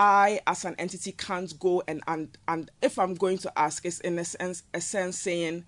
I, 0.00 0.40
as 0.46 0.64
an 0.64 0.74
entity, 0.78 1.12
can't 1.12 1.52
go 1.60 1.82
and 1.86 2.02
and 2.08 2.36
and 2.48 2.70
if 2.80 2.98
I'm 2.98 3.14
going 3.14 3.36
to 3.38 3.52
ask, 3.58 3.84
it's 3.84 4.00
in 4.00 4.18
a 4.18 4.24
sense, 4.24 4.62
a 4.72 4.80
sense 4.80 5.18
saying, 5.18 5.64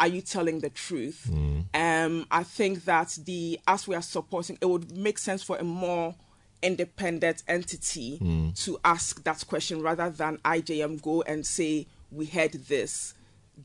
"Are 0.00 0.08
you 0.08 0.20
telling 0.20 0.58
the 0.58 0.70
truth?" 0.70 1.30
Um, 1.74 2.26
I 2.30 2.42
think 2.42 2.84
that 2.86 3.16
the 3.24 3.60
as 3.68 3.86
we 3.86 3.94
are 3.94 4.02
supporting, 4.02 4.58
it 4.60 4.66
would 4.68 4.96
make 4.96 5.18
sense 5.18 5.42
for 5.44 5.56
a 5.58 5.64
more 5.64 6.14
independent 6.60 7.42
entity 7.46 8.18
Mm. 8.20 8.64
to 8.64 8.80
ask 8.84 9.22
that 9.22 9.44
question 9.46 9.80
rather 9.80 10.10
than 10.10 10.38
IJM 10.44 10.96
go 11.00 11.22
and 11.22 11.46
say, 11.46 11.86
"We 12.10 12.26
heard 12.26 12.52
this." 12.52 13.14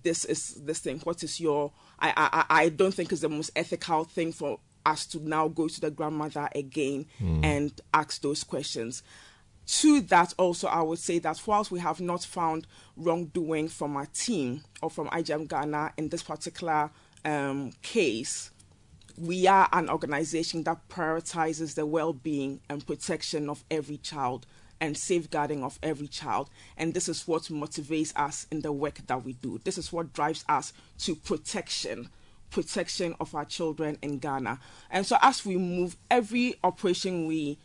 This 0.04 0.26
is 0.26 0.56
this 0.66 0.80
thing. 0.80 1.00
What 1.00 1.24
is 1.24 1.40
your? 1.40 1.72
I 2.00 2.14
I 2.16 2.46
I 2.64 2.70
don't 2.70 2.94
think 2.94 3.12
it's 3.12 3.22
the 3.22 3.30
most 3.30 3.52
ethical 3.56 4.04
thing 4.06 4.32
for 4.32 4.60
us 4.86 5.06
to 5.08 5.18
now 5.20 5.48
go 5.48 5.68
to 5.68 5.80
the 5.82 5.90
grandmother 5.90 6.50
again 6.54 7.06
Mm. 7.22 7.44
and 7.46 7.82
ask 7.94 8.22
those 8.22 8.44
questions. 8.44 9.02
To 9.66 10.02
that, 10.02 10.34
also, 10.38 10.68
I 10.68 10.82
would 10.82 11.00
say 11.00 11.20
that 11.20 11.42
whilst 11.46 11.72
we 11.72 11.80
have 11.80 12.02
not 12.02 12.24
found 12.24 12.68
wrongdoing 12.98 13.70
from 13.70 13.96
our 13.96 14.08
team 14.08 14.64
or 14.82 14.90
from 14.90 15.08
IJM 15.10 15.48
Ghana 15.48 15.94
in 15.98 16.10
this 16.10 16.24
particular 16.24 16.92
um, 17.24 17.72
case, 17.82 18.52
we 19.18 19.48
are 19.48 19.70
an 19.72 19.90
organization 19.90 20.64
that 20.64 20.90
prioritizes 20.90 21.76
the 21.76 21.86
well 21.86 22.14
being 22.14 22.60
and 22.70 22.86
protection 22.86 23.50
of 23.50 23.64
every 23.72 23.98
child 23.98 24.46
and 24.82 24.98
safeguarding 24.98 25.64
of 25.64 25.80
every 25.82 26.08
child. 26.08 26.50
And 26.76 26.94
this 26.94 27.08
is 27.08 27.26
what 27.28 27.44
motivates 27.44 28.12
us 28.18 28.48
in 28.52 28.62
the 28.62 28.72
work 28.72 29.00
that 29.08 29.24
we 29.24 29.34
do. 29.34 29.62
This 29.64 29.78
is 29.78 29.94
what 29.94 30.12
drives 30.14 30.44
us 30.50 30.74
to 31.00 31.16
protection 31.16 32.10
protection 32.54 33.16
of 33.20 33.34
our 33.34 33.46
children 33.46 33.98
in 34.04 34.20
Ghana. 34.20 34.60
And 34.92 35.06
so 35.06 35.18
as 35.22 35.44
we 35.44 35.58
move 35.58 35.98
every 36.12 36.56
operation 36.64 37.26
we 37.26 37.58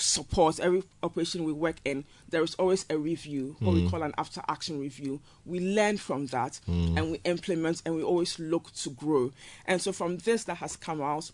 support 0.00 0.58
every 0.60 0.82
operation 1.02 1.44
we 1.44 1.52
work 1.52 1.76
in 1.84 2.04
there 2.28 2.42
is 2.42 2.54
always 2.56 2.86
a 2.90 2.96
review 2.98 3.56
what 3.60 3.74
we 3.74 3.82
Mm. 3.82 3.90
call 3.90 4.02
an 4.02 4.14
after 4.18 4.40
action 4.48 4.78
review 4.80 5.20
we 5.44 5.60
learn 5.60 5.96
from 5.98 6.26
that 6.28 6.60
Mm. 6.68 6.96
and 6.96 7.10
we 7.12 7.20
implement 7.24 7.82
and 7.84 7.94
we 7.94 8.02
always 8.02 8.38
look 8.38 8.72
to 8.74 8.90
grow 8.90 9.32
and 9.66 9.80
so 9.82 9.92
from 9.92 10.18
this 10.18 10.44
that 10.44 10.56
has 10.56 10.76
come 10.76 11.00
out 11.02 11.30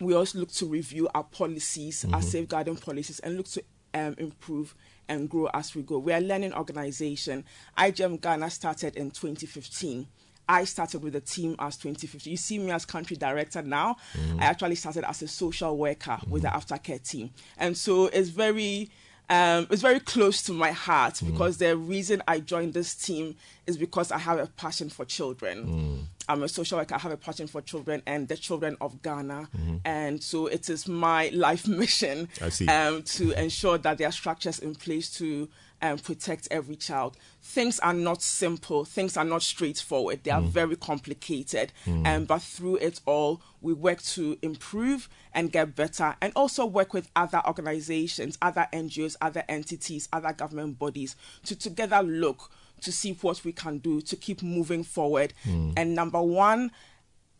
we 0.00 0.14
also 0.14 0.38
look 0.40 0.50
to 0.52 0.66
review 0.66 1.08
our 1.14 1.24
policies 1.24 2.04
our 2.12 2.20
Mhm. 2.20 2.24
safeguarding 2.24 2.76
policies 2.76 3.18
and 3.20 3.36
look 3.36 3.46
to 3.48 3.62
um, 3.94 4.14
improve 4.18 4.74
and 5.08 5.30
grow 5.30 5.48
as 5.54 5.74
we 5.74 5.82
go 5.82 5.98
we 5.98 6.12
are 6.12 6.18
a 6.18 6.20
learning 6.20 6.52
organization 6.52 7.44
ijm 7.78 8.20
ghana 8.20 8.50
started 8.50 8.96
in 8.96 9.10
2015 9.10 10.06
I 10.48 10.64
started 10.64 11.02
with 11.02 11.14
the 11.14 11.20
team 11.20 11.56
as 11.58 11.76
2015. 11.76 12.30
You 12.30 12.36
see 12.36 12.58
me 12.58 12.70
as 12.70 12.84
country 12.84 13.16
director 13.16 13.62
now. 13.62 13.96
Mhm. 14.14 14.40
I 14.40 14.44
actually 14.44 14.76
started 14.76 15.08
as 15.08 15.22
a 15.22 15.28
social 15.28 15.76
worker 15.76 16.18
with 16.28 16.42
the 16.42 16.48
aftercare 16.48 17.02
team, 17.02 17.30
and 17.58 17.76
so 17.76 18.06
it's 18.06 18.28
very, 18.28 18.90
um, 19.28 19.66
it's 19.70 19.82
very 19.82 19.98
close 19.98 20.42
to 20.44 20.52
my 20.52 20.70
heart 20.70 21.20
because 21.26 21.56
the 21.58 21.76
reason 21.76 22.22
I 22.28 22.38
joined 22.40 22.74
this 22.74 22.94
team 22.94 23.34
is 23.66 23.76
because 23.76 24.12
I 24.12 24.18
have 24.18 24.38
a 24.38 24.46
passion 24.46 24.88
for 24.88 25.04
children. 25.04 26.08
I'm 26.28 26.42
a 26.42 26.48
social 26.48 26.78
worker. 26.78 26.94
I 26.94 26.98
have 26.98 27.12
a 27.12 27.16
passion 27.16 27.46
for 27.46 27.60
children 27.62 28.02
and 28.06 28.26
the 28.28 28.36
children 28.36 28.76
of 28.80 29.00
Ghana, 29.02 29.48
Mhm. 29.56 29.80
and 29.84 30.22
so 30.22 30.46
it 30.46 30.68
is 30.68 30.86
my 30.88 31.28
life 31.28 31.66
mission 31.82 32.28
um, 32.68 33.02
to 33.02 33.32
ensure 33.32 33.78
that 33.78 33.98
there 33.98 34.08
are 34.08 34.12
structures 34.12 34.58
in 34.60 34.74
place 34.76 35.08
to 35.18 35.48
um, 35.82 35.98
protect 35.98 36.48
every 36.50 36.76
child. 36.76 37.16
Things 37.42 37.78
are 37.80 37.92
not 37.92 38.22
simple. 38.22 38.84
Things 38.84 39.16
are 39.16 39.24
not 39.24 39.42
straightforward. 39.42 40.24
They 40.24 40.30
are 40.30 40.40
Mm. 40.40 40.48
very 40.48 40.76
complicated. 40.76 41.72
Mm. 41.84 42.06
Um, 42.06 42.24
but 42.24 42.40
through 42.42 42.76
it 42.76 43.00
all, 43.06 43.40
we 43.60 43.72
work 43.72 44.02
to 44.02 44.38
improve 44.42 45.08
and 45.34 45.52
get 45.52 45.74
better, 45.76 46.16
and 46.22 46.32
also 46.34 46.64
work 46.64 46.94
with 46.94 47.10
other 47.14 47.42
organizations, 47.46 48.38
other 48.40 48.68
NGOs, 48.72 49.16
other 49.20 49.44
entities, 49.48 50.08
other 50.12 50.32
government 50.32 50.78
bodies 50.78 51.14
to 51.44 51.54
together 51.54 52.02
look 52.02 52.50
to 52.80 52.92
see 52.92 53.12
what 53.22 53.44
we 53.44 53.52
can 53.52 53.78
do 53.78 54.00
to 54.02 54.16
keep 54.16 54.42
moving 54.42 54.84
forward. 54.84 55.32
Mm. 55.44 55.72
And 55.76 55.94
number 55.94 56.20
one, 56.22 56.70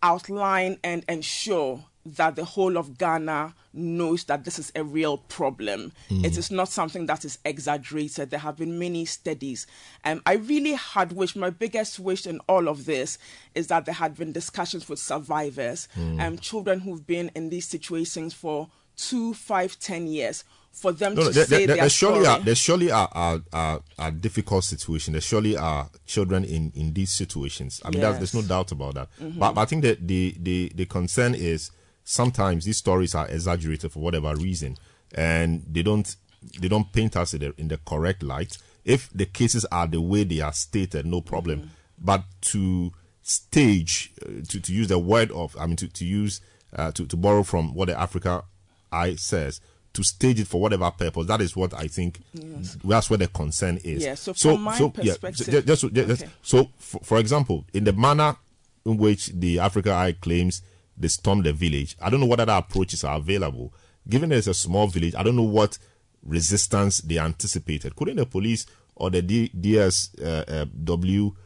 outline 0.03 0.79
and 0.85 1.05
ensure 1.09 1.85
that 2.15 2.37
the 2.37 2.45
whole 2.45 2.77
of 2.77 2.97
Ghana 2.99 3.55
knows 3.75 4.25
that 4.25 4.45
this 4.45 4.59
is 4.59 4.73
a 4.75 4.83
real 4.85 5.19
problem. 5.19 5.93
Mm. 6.09 6.25
It 6.25 6.39
is 6.39 6.51
not 6.51 6.69
something 6.69 7.07
that 7.07 7.25
is 7.25 7.39
exaggerated. 7.45 8.31
There 8.31 8.41
have 8.41 8.57
been 8.57 8.79
many 8.79 9.05
studies. 9.05 9.67
Um, 10.05 10.23
I 10.25 10.35
really 10.35 10.73
had 10.73 11.13
wished, 11.13 11.37
my 11.37 11.51
biggest 11.51 11.99
wish 11.99 12.27
in 12.27 12.41
all 12.49 12.69
of 12.69 12.87
this 12.87 13.19
is 13.55 13.67
that 13.67 13.85
there 13.85 13.95
had 13.95 14.17
been 14.17 14.33
discussions 14.33 14.89
with 14.89 14.99
survivors, 14.99 15.89
Mm. 15.99 16.21
um, 16.23 16.39
children 16.39 16.81
who've 16.81 17.07
been 17.07 17.31
in 17.35 17.51
these 17.51 17.67
situations 17.67 18.33
for 18.35 18.69
two, 18.97 19.35
five, 19.35 19.79
ten 19.79 20.07
years, 20.07 20.45
for 20.73 20.93
them 20.93 21.15
No, 21.15 21.25
to 21.25 21.31
there, 21.31 21.45
say 21.47 21.57
there, 21.59 21.67
there 21.69 21.77
their 21.77 21.89
surely 21.89 22.25
story. 22.25 22.27
are 22.39 22.45
there 22.45 22.55
surely 22.55 22.91
are 22.91 23.09
are, 23.13 23.41
are, 23.53 23.81
are 23.99 24.11
difficult 24.11 24.63
situations. 24.65 25.13
There 25.15 25.21
surely 25.23 25.57
are 25.57 25.89
children 26.07 26.45
in, 26.45 26.71
in 26.75 26.93
these 26.93 27.11
situations. 27.11 27.81
I 27.85 27.91
mean, 27.91 28.01
that's, 28.03 28.19
there's 28.19 28.35
no 28.35 28.43
doubt 28.43 28.73
about 28.73 28.95
that. 28.95 29.09
Mhm. 29.21 29.39
But, 29.39 29.53
but 29.55 29.61
I 29.63 29.65
think 29.65 29.83
that 29.85 30.07
the, 30.07 30.35
the 30.39 30.73
the 30.75 30.85
concern 30.87 31.35
is 31.35 31.71
sometimes 32.07 32.65
these 32.65 32.77
stories 32.79 33.15
are 33.15 33.29
exaggerated 33.29 33.91
for 33.93 33.99
whatever 34.01 34.35
reason, 34.37 34.77
and 35.15 35.63
they 35.71 35.83
don't 35.83 36.17
they 36.61 36.69
don't 36.69 36.93
paint 36.93 37.17
us 37.17 37.35
in 37.35 37.41
the, 37.41 37.55
in 37.59 37.69
the 37.69 37.77
correct 37.79 38.23
light. 38.23 38.57
If 38.85 39.11
the 39.13 39.27
cases 39.27 39.65
are 39.73 39.87
the 39.89 40.01
way 40.01 40.23
they 40.25 40.41
are 40.41 40.53
stated, 40.53 41.05
no 41.05 41.21
problem. 41.21 41.59
Mm-hmm. 41.59 41.69
But 41.99 42.25
to 42.53 42.93
stage 43.23 44.13
uh, 44.23 44.29
to 44.49 44.61
to 44.61 44.73
use 44.73 44.89
the 44.89 44.99
word 44.99 45.31
of 45.33 45.57
I 45.59 45.67
mean 45.67 45.77
to 45.77 45.89
to 45.89 46.05
use 46.05 46.41
uh, 46.75 46.93
to 46.93 47.05
to 47.07 47.17
borrow 47.17 47.43
from 47.43 47.75
what 47.75 47.89
the 47.89 47.99
Africa 47.99 48.45
Eye 48.93 49.17
says 49.17 49.61
to 49.95 50.05
stage 50.05 50.39
it 50.39 50.47
for 50.47 50.61
whatever 50.61 50.91
purpose. 50.91 51.27
That 51.27 51.41
is 51.41 51.57
what 51.57 51.73
I 51.75 51.89
think. 51.89 52.21
Yes. 52.35 52.77
That's 52.85 53.09
where 53.11 53.17
the 53.17 53.29
concern 53.29 53.79
is. 53.83 54.05
Yeah, 54.05 54.15
so 54.15 54.35
from 54.35 54.61
my 54.61 54.79
perspective- 54.79 55.47
ju- 55.47 55.63
just, 55.63 55.81
ju- 55.83 55.91
just- 55.91 56.23
Okay. 56.23 56.31
so 56.43 56.69
for, 56.79 57.01
for 57.03 57.19
example, 57.19 57.65
in 57.73 57.85
the 57.85 57.95
manner 57.95 58.37
in 58.85 58.99
which 58.99 59.29
the 59.29 59.59
Africa 59.59 59.93
Eye 59.95 60.13
claims 60.13 60.61
they 60.97 61.09
stormed 61.09 61.45
the 61.45 61.53
village, 61.53 61.97
I 62.01 62.11
don't 62.11 62.21
know 62.21 62.27
what 62.27 62.41
other 62.41 62.53
approaches 62.53 63.05
are 63.05 63.17
available. 63.17 63.75
Given 64.09 64.33
it's 64.33 64.47
a 64.47 64.55
small 64.55 64.87
village, 64.87 65.15
I 65.15 65.23
don't 65.23 65.37
know 65.37 65.43
what 65.43 65.79
resistance 66.25 66.99
they 66.99 67.19
anticipated. 67.19 67.97
Couldn't 67.97 68.17
the 68.17 68.27
police 68.27 68.67
or 68.95 69.11
the 69.11 69.23
DSW, 69.23 71.37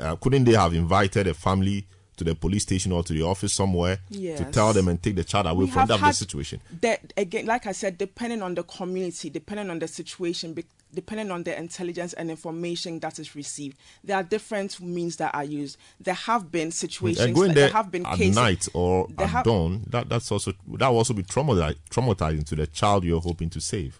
uh, 0.00 0.16
couldn't 0.16 0.44
they 0.44 0.52
have 0.52 0.74
invited 0.74 1.26
a 1.26 1.34
family 1.34 1.88
to 2.20 2.24
the 2.24 2.34
police 2.34 2.64
station 2.64 2.92
or 2.92 3.02
to 3.02 3.14
the 3.14 3.22
office 3.22 3.54
somewhere 3.54 3.98
to 4.10 4.44
tell 4.52 4.74
them 4.74 4.88
and 4.88 5.02
take 5.02 5.16
the 5.16 5.24
child 5.24 5.46
away 5.46 5.64
We 5.64 5.70
from 5.70 5.88
that 5.88 6.14
situation? 6.14 6.60
That 6.82 7.12
again, 7.16 7.46
like 7.46 7.66
I 7.66 7.72
said, 7.72 7.96
depending 7.96 8.42
on 8.42 8.54
the 8.54 8.62
community, 8.62 9.30
depending 9.30 9.70
on 9.70 9.78
the 9.78 9.88
situation, 9.88 10.54
depending 10.92 11.30
on 11.30 11.44
the 11.44 11.56
intelligence 11.58 12.12
and 12.12 12.30
information 12.30 12.98
that 13.00 13.18
is 13.18 13.34
received, 13.34 13.78
there 14.04 14.16
are 14.18 14.22
different 14.22 14.78
means 14.80 15.16
that 15.16 15.34
are 15.34 15.44
used. 15.44 15.78
There 15.98 16.12
have 16.14 16.52
been 16.52 16.70
situations. 16.72 17.24
and 17.24 17.34
going 17.34 17.48
that- 17.48 17.54
there, 17.54 17.68
there 17.68 17.76
have 17.76 17.90
been 17.90 18.04
at 18.04 18.18
cases. 18.18 18.36
night 18.36 18.68
or 18.74 19.08
at 19.18 19.28
have- 19.30 19.44
dawn, 19.44 19.84
that 19.88 20.10
that's 20.10 20.30
also 20.30 20.52
that 20.74 20.88
will 20.88 20.98
also 20.98 21.14
be 21.14 21.22
traumatizing 21.22 22.44
to 22.46 22.54
the 22.54 22.66
child 22.66 23.04
you're 23.04 23.20
hoping 23.20 23.48
to 23.50 23.60
save. 23.62 23.98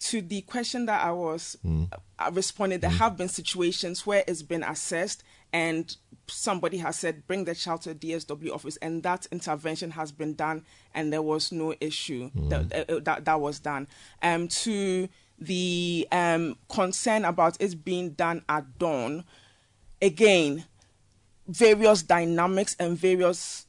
To 0.00 0.20
the 0.22 0.42
question 0.42 0.86
that 0.86 1.02
I 1.04 1.10
was 1.12 1.56
Mm. 1.64 1.90
uh, 2.18 2.30
responding, 2.32 2.80
there 2.80 2.90
have 2.90 3.16
been 3.16 3.28
situations 3.28 4.06
where 4.06 4.22
it's 4.26 4.42
been 4.42 4.62
assessed 4.62 5.22
and 5.52 5.96
somebody 6.28 6.76
has 6.78 6.98
said, 6.98 7.26
bring 7.26 7.44
the 7.44 7.54
child 7.54 7.80
to 7.82 7.90
a 7.90 7.94
DSW 7.94 8.52
office, 8.52 8.76
and 8.78 9.02
that 9.02 9.26
intervention 9.32 9.90
has 9.92 10.12
been 10.12 10.34
done, 10.34 10.62
and 10.94 11.10
there 11.12 11.22
was 11.22 11.50
no 11.50 11.74
issue 11.80 12.30
that, 12.50 12.90
uh, 12.90 13.00
that 13.00 13.24
that 13.24 13.40
was 13.40 13.58
done. 13.58 13.88
Um, 14.22 14.46
to 14.48 15.08
the 15.38 16.06
um, 16.12 16.56
concern 16.68 17.24
about 17.24 17.56
it 17.60 17.82
being 17.82 18.10
done 18.10 18.42
at 18.48 18.78
dawn, 18.78 19.24
again, 20.02 20.64
various 21.46 22.02
dynamics 22.02 22.76
and 22.78 22.98
various 22.98 23.64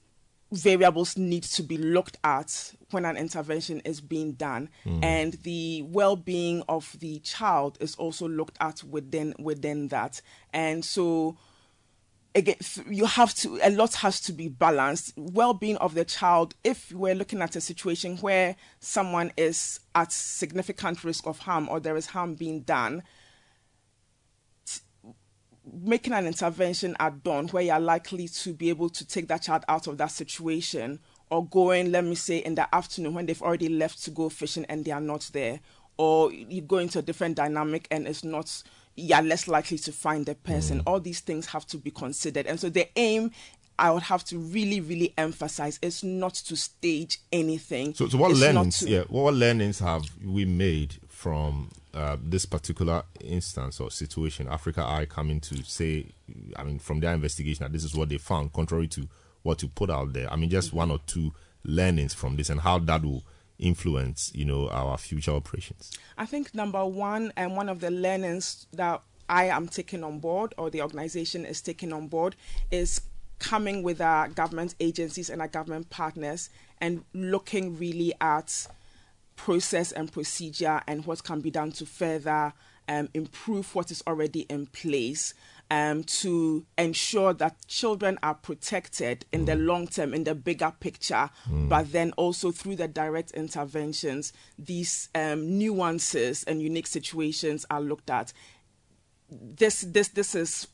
variables 0.51 1.17
need 1.17 1.43
to 1.43 1.63
be 1.63 1.77
looked 1.77 2.17
at 2.23 2.73
when 2.91 3.05
an 3.05 3.17
intervention 3.17 3.81
is 3.81 4.01
being 4.01 4.33
done. 4.33 4.69
Mm. 4.85 5.03
and 5.03 5.33
the 5.43 5.83
well-being 5.83 6.63
of 6.67 6.95
the 6.99 7.19
child 7.19 7.77
is 7.79 7.95
also 7.95 8.27
looked 8.27 8.57
at 8.59 8.83
within 8.83 9.35
within 9.37 9.89
that. 9.89 10.21
And 10.51 10.83
so 10.83 11.37
again 12.33 12.55
you 12.89 13.05
have 13.05 13.33
to 13.35 13.59
a 13.61 13.69
lot 13.69 13.95
has 13.95 14.19
to 14.21 14.33
be 14.33 14.47
balanced. 14.47 15.13
Well-being 15.17 15.77
of 15.77 15.93
the 15.93 16.05
child 16.05 16.55
if 16.63 16.91
we're 16.91 17.15
looking 17.15 17.41
at 17.41 17.55
a 17.55 17.61
situation 17.61 18.17
where 18.17 18.55
someone 18.79 19.31
is 19.37 19.79
at 19.93 20.11
significant 20.11 21.03
risk 21.03 21.27
of 21.27 21.39
harm 21.39 21.69
or 21.69 21.79
there 21.79 21.95
is 21.95 22.07
harm 22.07 22.35
being 22.35 22.61
done 22.61 23.03
making 25.73 26.13
an 26.13 26.27
intervention 26.27 26.95
at 26.99 27.23
dawn 27.23 27.47
where 27.49 27.63
you're 27.63 27.79
likely 27.79 28.27
to 28.27 28.53
be 28.53 28.69
able 28.69 28.89
to 28.89 29.05
take 29.05 29.27
that 29.27 29.41
child 29.43 29.63
out 29.67 29.87
of 29.87 29.97
that 29.97 30.11
situation 30.11 30.99
or 31.29 31.45
going 31.45 31.91
let 31.91 32.03
me 32.03 32.15
say 32.15 32.37
in 32.39 32.55
the 32.55 32.75
afternoon 32.75 33.13
when 33.13 33.25
they've 33.25 33.41
already 33.41 33.69
left 33.69 34.03
to 34.03 34.11
go 34.11 34.29
fishing 34.29 34.65
and 34.69 34.85
they 34.85 34.91
are 34.91 35.01
not 35.01 35.29
there 35.33 35.59
or 35.97 36.31
you 36.31 36.61
go 36.61 36.77
into 36.77 36.99
a 36.99 37.01
different 37.01 37.35
dynamic 37.35 37.87
and 37.91 38.07
it's 38.07 38.23
not 38.23 38.63
you're 38.95 39.21
less 39.21 39.47
likely 39.47 39.77
to 39.77 39.91
find 39.91 40.25
the 40.25 40.35
person. 40.35 40.79
Mm. 40.79 40.83
All 40.87 40.99
these 40.99 41.21
things 41.21 41.45
have 41.47 41.65
to 41.67 41.77
be 41.77 41.91
considered. 41.91 42.47
And 42.47 42.59
so 42.59 42.69
the 42.69 42.87
aim 42.97 43.31
I 43.77 43.91
would 43.91 44.03
have 44.03 44.25
to 44.25 44.37
really, 44.37 44.81
really 44.81 45.13
emphasize 45.17 45.79
is 45.81 46.03
not 46.03 46.33
to 46.33 46.57
stage 46.57 47.19
anything. 47.31 47.93
So, 47.93 48.09
so 48.09 48.17
what 48.17 48.31
it's 48.31 48.41
learnings? 48.41 48.79
To... 48.79 48.89
yeah, 48.89 49.03
what 49.07 49.33
learnings 49.33 49.79
have 49.79 50.03
we 50.23 50.43
made 50.43 50.97
from 51.19 51.69
uh, 51.93 52.15
this 52.23 52.45
particular 52.45 53.03
instance 53.19 53.81
or 53.81 53.91
situation? 53.91 54.47
Africa 54.47 54.85
Eye 54.85 55.05
coming 55.05 55.41
to 55.41 55.61
say, 55.63 56.05
I 56.55 56.63
mean, 56.63 56.79
from 56.79 57.01
their 57.01 57.13
investigation, 57.13 57.65
that 57.65 57.73
this 57.73 57.83
is 57.83 57.93
what 57.93 58.07
they 58.07 58.17
found, 58.17 58.53
contrary 58.53 58.87
to 58.87 59.05
what 59.43 59.61
you 59.61 59.67
put 59.67 59.89
out 59.89 60.13
there. 60.13 60.31
I 60.31 60.37
mean, 60.37 60.49
just 60.49 60.71
one 60.71 60.89
or 60.89 60.99
two 61.07 61.33
learnings 61.65 62.13
from 62.13 62.37
this, 62.37 62.49
and 62.49 62.61
how 62.61 62.79
that 62.79 63.03
will 63.03 63.23
influence, 63.57 64.31
you 64.33 64.45
know, 64.45 64.69
our 64.69 64.97
future 64.97 65.31
operations. 65.31 65.91
I 66.17 66.25
think 66.25 66.55
number 66.55 66.85
one, 66.85 67.33
and 67.35 67.57
one 67.57 67.67
of 67.67 67.81
the 67.81 67.91
learnings 67.91 68.67
that 68.71 69.01
I 69.27 69.45
am 69.45 69.67
taking 69.67 70.05
on 70.05 70.19
board, 70.19 70.53
or 70.57 70.69
the 70.69 70.81
organization 70.81 71.45
is 71.45 71.61
taking 71.61 71.91
on 71.91 72.07
board, 72.07 72.37
is 72.71 73.01
coming 73.39 73.83
with 73.83 73.99
our 73.99 74.29
government 74.29 74.73
agencies 74.79 75.29
and 75.29 75.41
our 75.41 75.49
government 75.49 75.89
partners 75.89 76.49
and 76.79 77.03
looking 77.13 77.77
really 77.77 78.13
at 78.21 78.67
process 79.39 79.93
and 79.93 80.11
procedure 80.11 80.81
and 80.85 81.05
what 81.05 81.23
can 81.23 81.39
be 81.39 81.49
done 81.49 81.71
to 81.71 81.85
further 81.85 82.53
um, 82.89 83.07
improve 83.13 83.73
what 83.73 83.89
is 83.89 84.03
already 84.05 84.41
in 84.41 84.65
place 84.65 85.33
um, 85.71 86.03
to 86.03 86.65
ensure 86.77 87.33
that 87.33 87.55
children 87.67 88.17
are 88.21 88.33
protected 88.33 89.25
in 89.31 89.43
mm. 89.43 89.45
the 89.45 89.55
long 89.55 89.87
term, 89.87 90.13
in 90.13 90.25
the 90.25 90.35
bigger 90.35 90.73
picture, 90.79 91.29
mm. 91.49 91.69
but 91.69 91.91
then 91.91 92.11
also 92.17 92.51
through 92.51 92.75
the 92.75 92.87
direct 92.87 93.31
interventions, 93.31 94.33
these 94.57 95.07
um, 95.15 95.57
nuances 95.57 96.43
and 96.43 96.61
unique 96.61 96.87
situations 96.87 97.65
are 97.69 97.81
looked 97.81 98.09
at. 98.09 98.33
This, 99.29 99.81
this, 99.81 100.09
this 100.09 100.35
is 100.35 100.67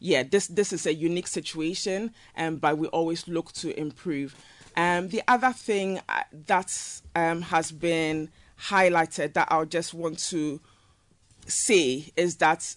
yeah, 0.00 0.22
this 0.22 0.46
this 0.46 0.72
is 0.72 0.86
a 0.86 0.94
unique 0.94 1.26
situation, 1.26 2.14
um, 2.36 2.56
but 2.56 2.78
we 2.78 2.86
always 2.88 3.26
look 3.26 3.52
to 3.54 3.78
improve. 3.78 4.36
Um, 4.78 5.08
the 5.08 5.24
other 5.26 5.52
thing 5.52 6.00
uh, 6.08 6.22
that 6.46 7.00
um, 7.16 7.42
has 7.42 7.72
been 7.72 8.30
highlighted 8.68 9.32
that 9.32 9.48
I'll 9.50 9.64
just 9.66 9.92
want 9.92 10.20
to 10.30 10.60
say 11.48 12.12
is 12.16 12.36
that 12.36 12.76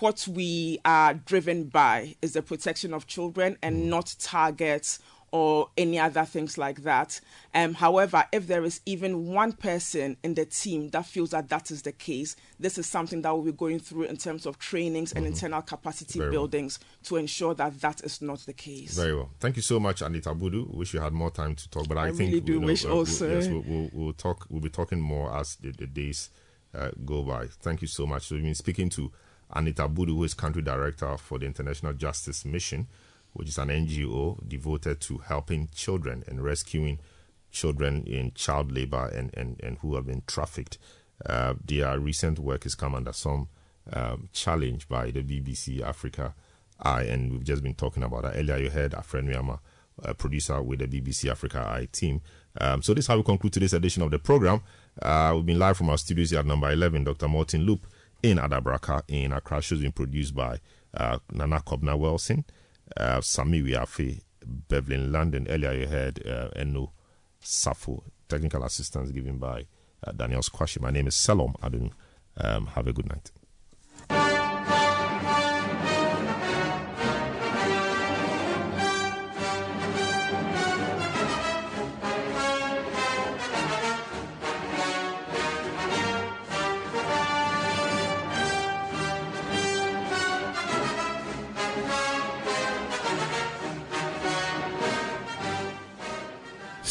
what 0.00 0.28
we 0.28 0.80
are 0.84 1.14
driven 1.14 1.64
by 1.64 2.16
is 2.20 2.34
the 2.34 2.42
protection 2.42 2.92
of 2.92 3.06
children 3.06 3.56
and 3.62 3.88
not 3.88 4.14
targets 4.18 4.98
or 5.30 5.68
any 5.76 5.98
other 5.98 6.24
things 6.24 6.56
like 6.56 6.82
that. 6.82 7.20
Um, 7.54 7.74
however, 7.74 8.24
if 8.32 8.46
there 8.46 8.64
is 8.64 8.80
even 8.86 9.28
one 9.28 9.52
person 9.52 10.16
in 10.22 10.34
the 10.34 10.44
team 10.44 10.90
that 10.90 11.06
feels 11.06 11.30
that 11.30 11.48
that 11.48 11.70
is 11.70 11.82
the 11.82 11.92
case, 11.92 12.36
this 12.58 12.78
is 12.78 12.86
something 12.86 13.22
that 13.22 13.34
we'll 13.34 13.44
be 13.44 13.52
going 13.52 13.80
through 13.80 14.04
in 14.04 14.16
terms 14.16 14.46
of 14.46 14.58
trainings 14.58 15.12
and 15.12 15.24
mm-hmm. 15.24 15.32
internal 15.32 15.62
capacity 15.62 16.18
Very 16.18 16.30
buildings 16.30 16.78
well. 16.80 16.88
to 17.04 17.16
ensure 17.16 17.54
that 17.54 17.80
that 17.80 18.02
is 18.04 18.22
not 18.22 18.40
the 18.40 18.52
case. 18.52 18.96
Very 18.96 19.14
well. 19.14 19.30
Thank 19.40 19.56
you 19.56 19.62
so 19.62 19.80
much, 19.80 20.02
Anita 20.02 20.34
Budu. 20.34 20.72
Wish 20.72 20.94
you 20.94 21.00
had 21.00 21.12
more 21.12 21.30
time 21.30 21.54
to 21.54 21.70
talk, 21.70 21.88
but 21.88 21.98
I, 21.98 22.08
I 22.08 22.12
think 22.12 22.30
really 22.30 22.40
do 22.40 22.52
you 22.54 22.60
know, 22.60 22.66
wish 22.66 22.84
uh, 22.84 22.94
also. 22.94 23.28
We'll, 23.28 23.36
yes, 23.36 23.48
we'll, 23.48 23.64
we'll, 23.66 23.90
we'll, 23.92 24.12
talk. 24.12 24.46
We'll 24.48 24.60
be 24.60 24.70
talking 24.70 25.00
more 25.00 25.36
as 25.36 25.56
the, 25.56 25.72
the 25.72 25.86
days 25.86 26.30
uh, 26.74 26.90
go 27.04 27.22
by. 27.22 27.46
Thank 27.60 27.82
you 27.82 27.88
so 27.88 28.06
much. 28.06 28.28
So 28.28 28.34
we've 28.34 28.44
been 28.44 28.54
speaking 28.54 28.88
to 28.90 29.10
Anita 29.52 29.88
Budu, 29.88 30.14
who 30.14 30.24
is 30.24 30.34
country 30.34 30.62
director 30.62 31.16
for 31.16 31.38
the 31.38 31.46
International 31.46 31.92
Justice 31.92 32.44
Mission 32.44 32.88
which 33.34 33.48
is 33.48 33.58
an 33.58 33.68
NGO 33.68 34.48
devoted 34.48 35.00
to 35.02 35.18
helping 35.18 35.68
children 35.74 36.24
and 36.26 36.42
rescuing 36.42 36.98
children 37.50 38.04
in 38.04 38.32
child 38.34 38.72
labor 38.72 39.06
and, 39.08 39.30
and, 39.34 39.60
and 39.62 39.78
who 39.78 39.94
have 39.96 40.06
been 40.06 40.22
trafficked. 40.26 40.78
Uh, 41.24 41.54
their 41.64 41.98
recent 41.98 42.38
work 42.38 42.64
has 42.64 42.74
come 42.74 42.94
under 42.94 43.12
some 43.12 43.48
um, 43.92 44.28
challenge 44.32 44.88
by 44.88 45.10
the 45.10 45.22
BBC 45.22 45.82
Africa 45.82 46.34
Eye, 46.80 47.04
and 47.04 47.30
we've 47.30 47.44
just 47.44 47.62
been 47.62 47.74
talking 47.74 48.02
about 48.02 48.22
that. 48.22 48.36
Earlier, 48.36 48.56
you 48.56 48.70
heard 48.70 48.92
Afren 48.92 49.28
Miyama, 49.28 49.60
a 50.02 50.14
producer 50.14 50.60
with 50.62 50.80
the 50.80 50.88
BBC 50.88 51.30
Africa 51.30 51.60
Eye 51.60 51.88
team. 51.92 52.20
Um, 52.60 52.82
so, 52.82 52.94
this 52.94 53.04
is 53.04 53.06
how 53.08 53.16
we 53.16 53.22
conclude 53.22 53.52
today's 53.52 53.74
edition 53.74 54.02
of 54.02 54.10
the 54.10 54.18
program. 54.18 54.60
Uh, 55.00 55.32
we've 55.36 55.46
been 55.46 55.58
live 55.58 55.76
from 55.76 55.90
our 55.90 55.98
studios 55.98 56.30
here 56.30 56.40
at 56.40 56.46
number 56.46 56.70
11, 56.70 57.04
Dr. 57.04 57.28
Martin 57.28 57.62
Loop 57.62 57.86
in 58.22 58.38
Adabraka 58.38 59.02
in 59.08 59.32
Accra. 59.32 59.60
Show's 59.62 59.80
been 59.80 59.92
produced 59.92 60.34
by 60.34 60.58
uh, 60.94 61.18
Nana 61.32 61.60
Kobina 61.60 61.98
Wilson 61.98 62.44
uh, 62.96 63.20
Sami 63.20 63.62
Wiafe, 63.62 64.22
Bevlin 64.44 65.12
London. 65.12 65.46
Earlier 65.48 65.72
you 65.72 65.86
heard 65.86 66.26
uh, 66.26 66.48
Eno 66.56 66.92
Safo, 67.42 68.02
technical 68.28 68.62
assistance 68.64 69.10
given 69.10 69.38
by 69.38 69.66
uh, 70.06 70.12
Daniel 70.12 70.40
Squashi. 70.40 70.80
My 70.80 70.90
name 70.90 71.06
is 71.06 71.14
Selorm 71.14 71.58
Adonoo. 71.60 71.92
Um, 72.36 72.66
have 72.68 72.86
a 72.86 72.92
good 72.92 73.08
night. 73.08 73.30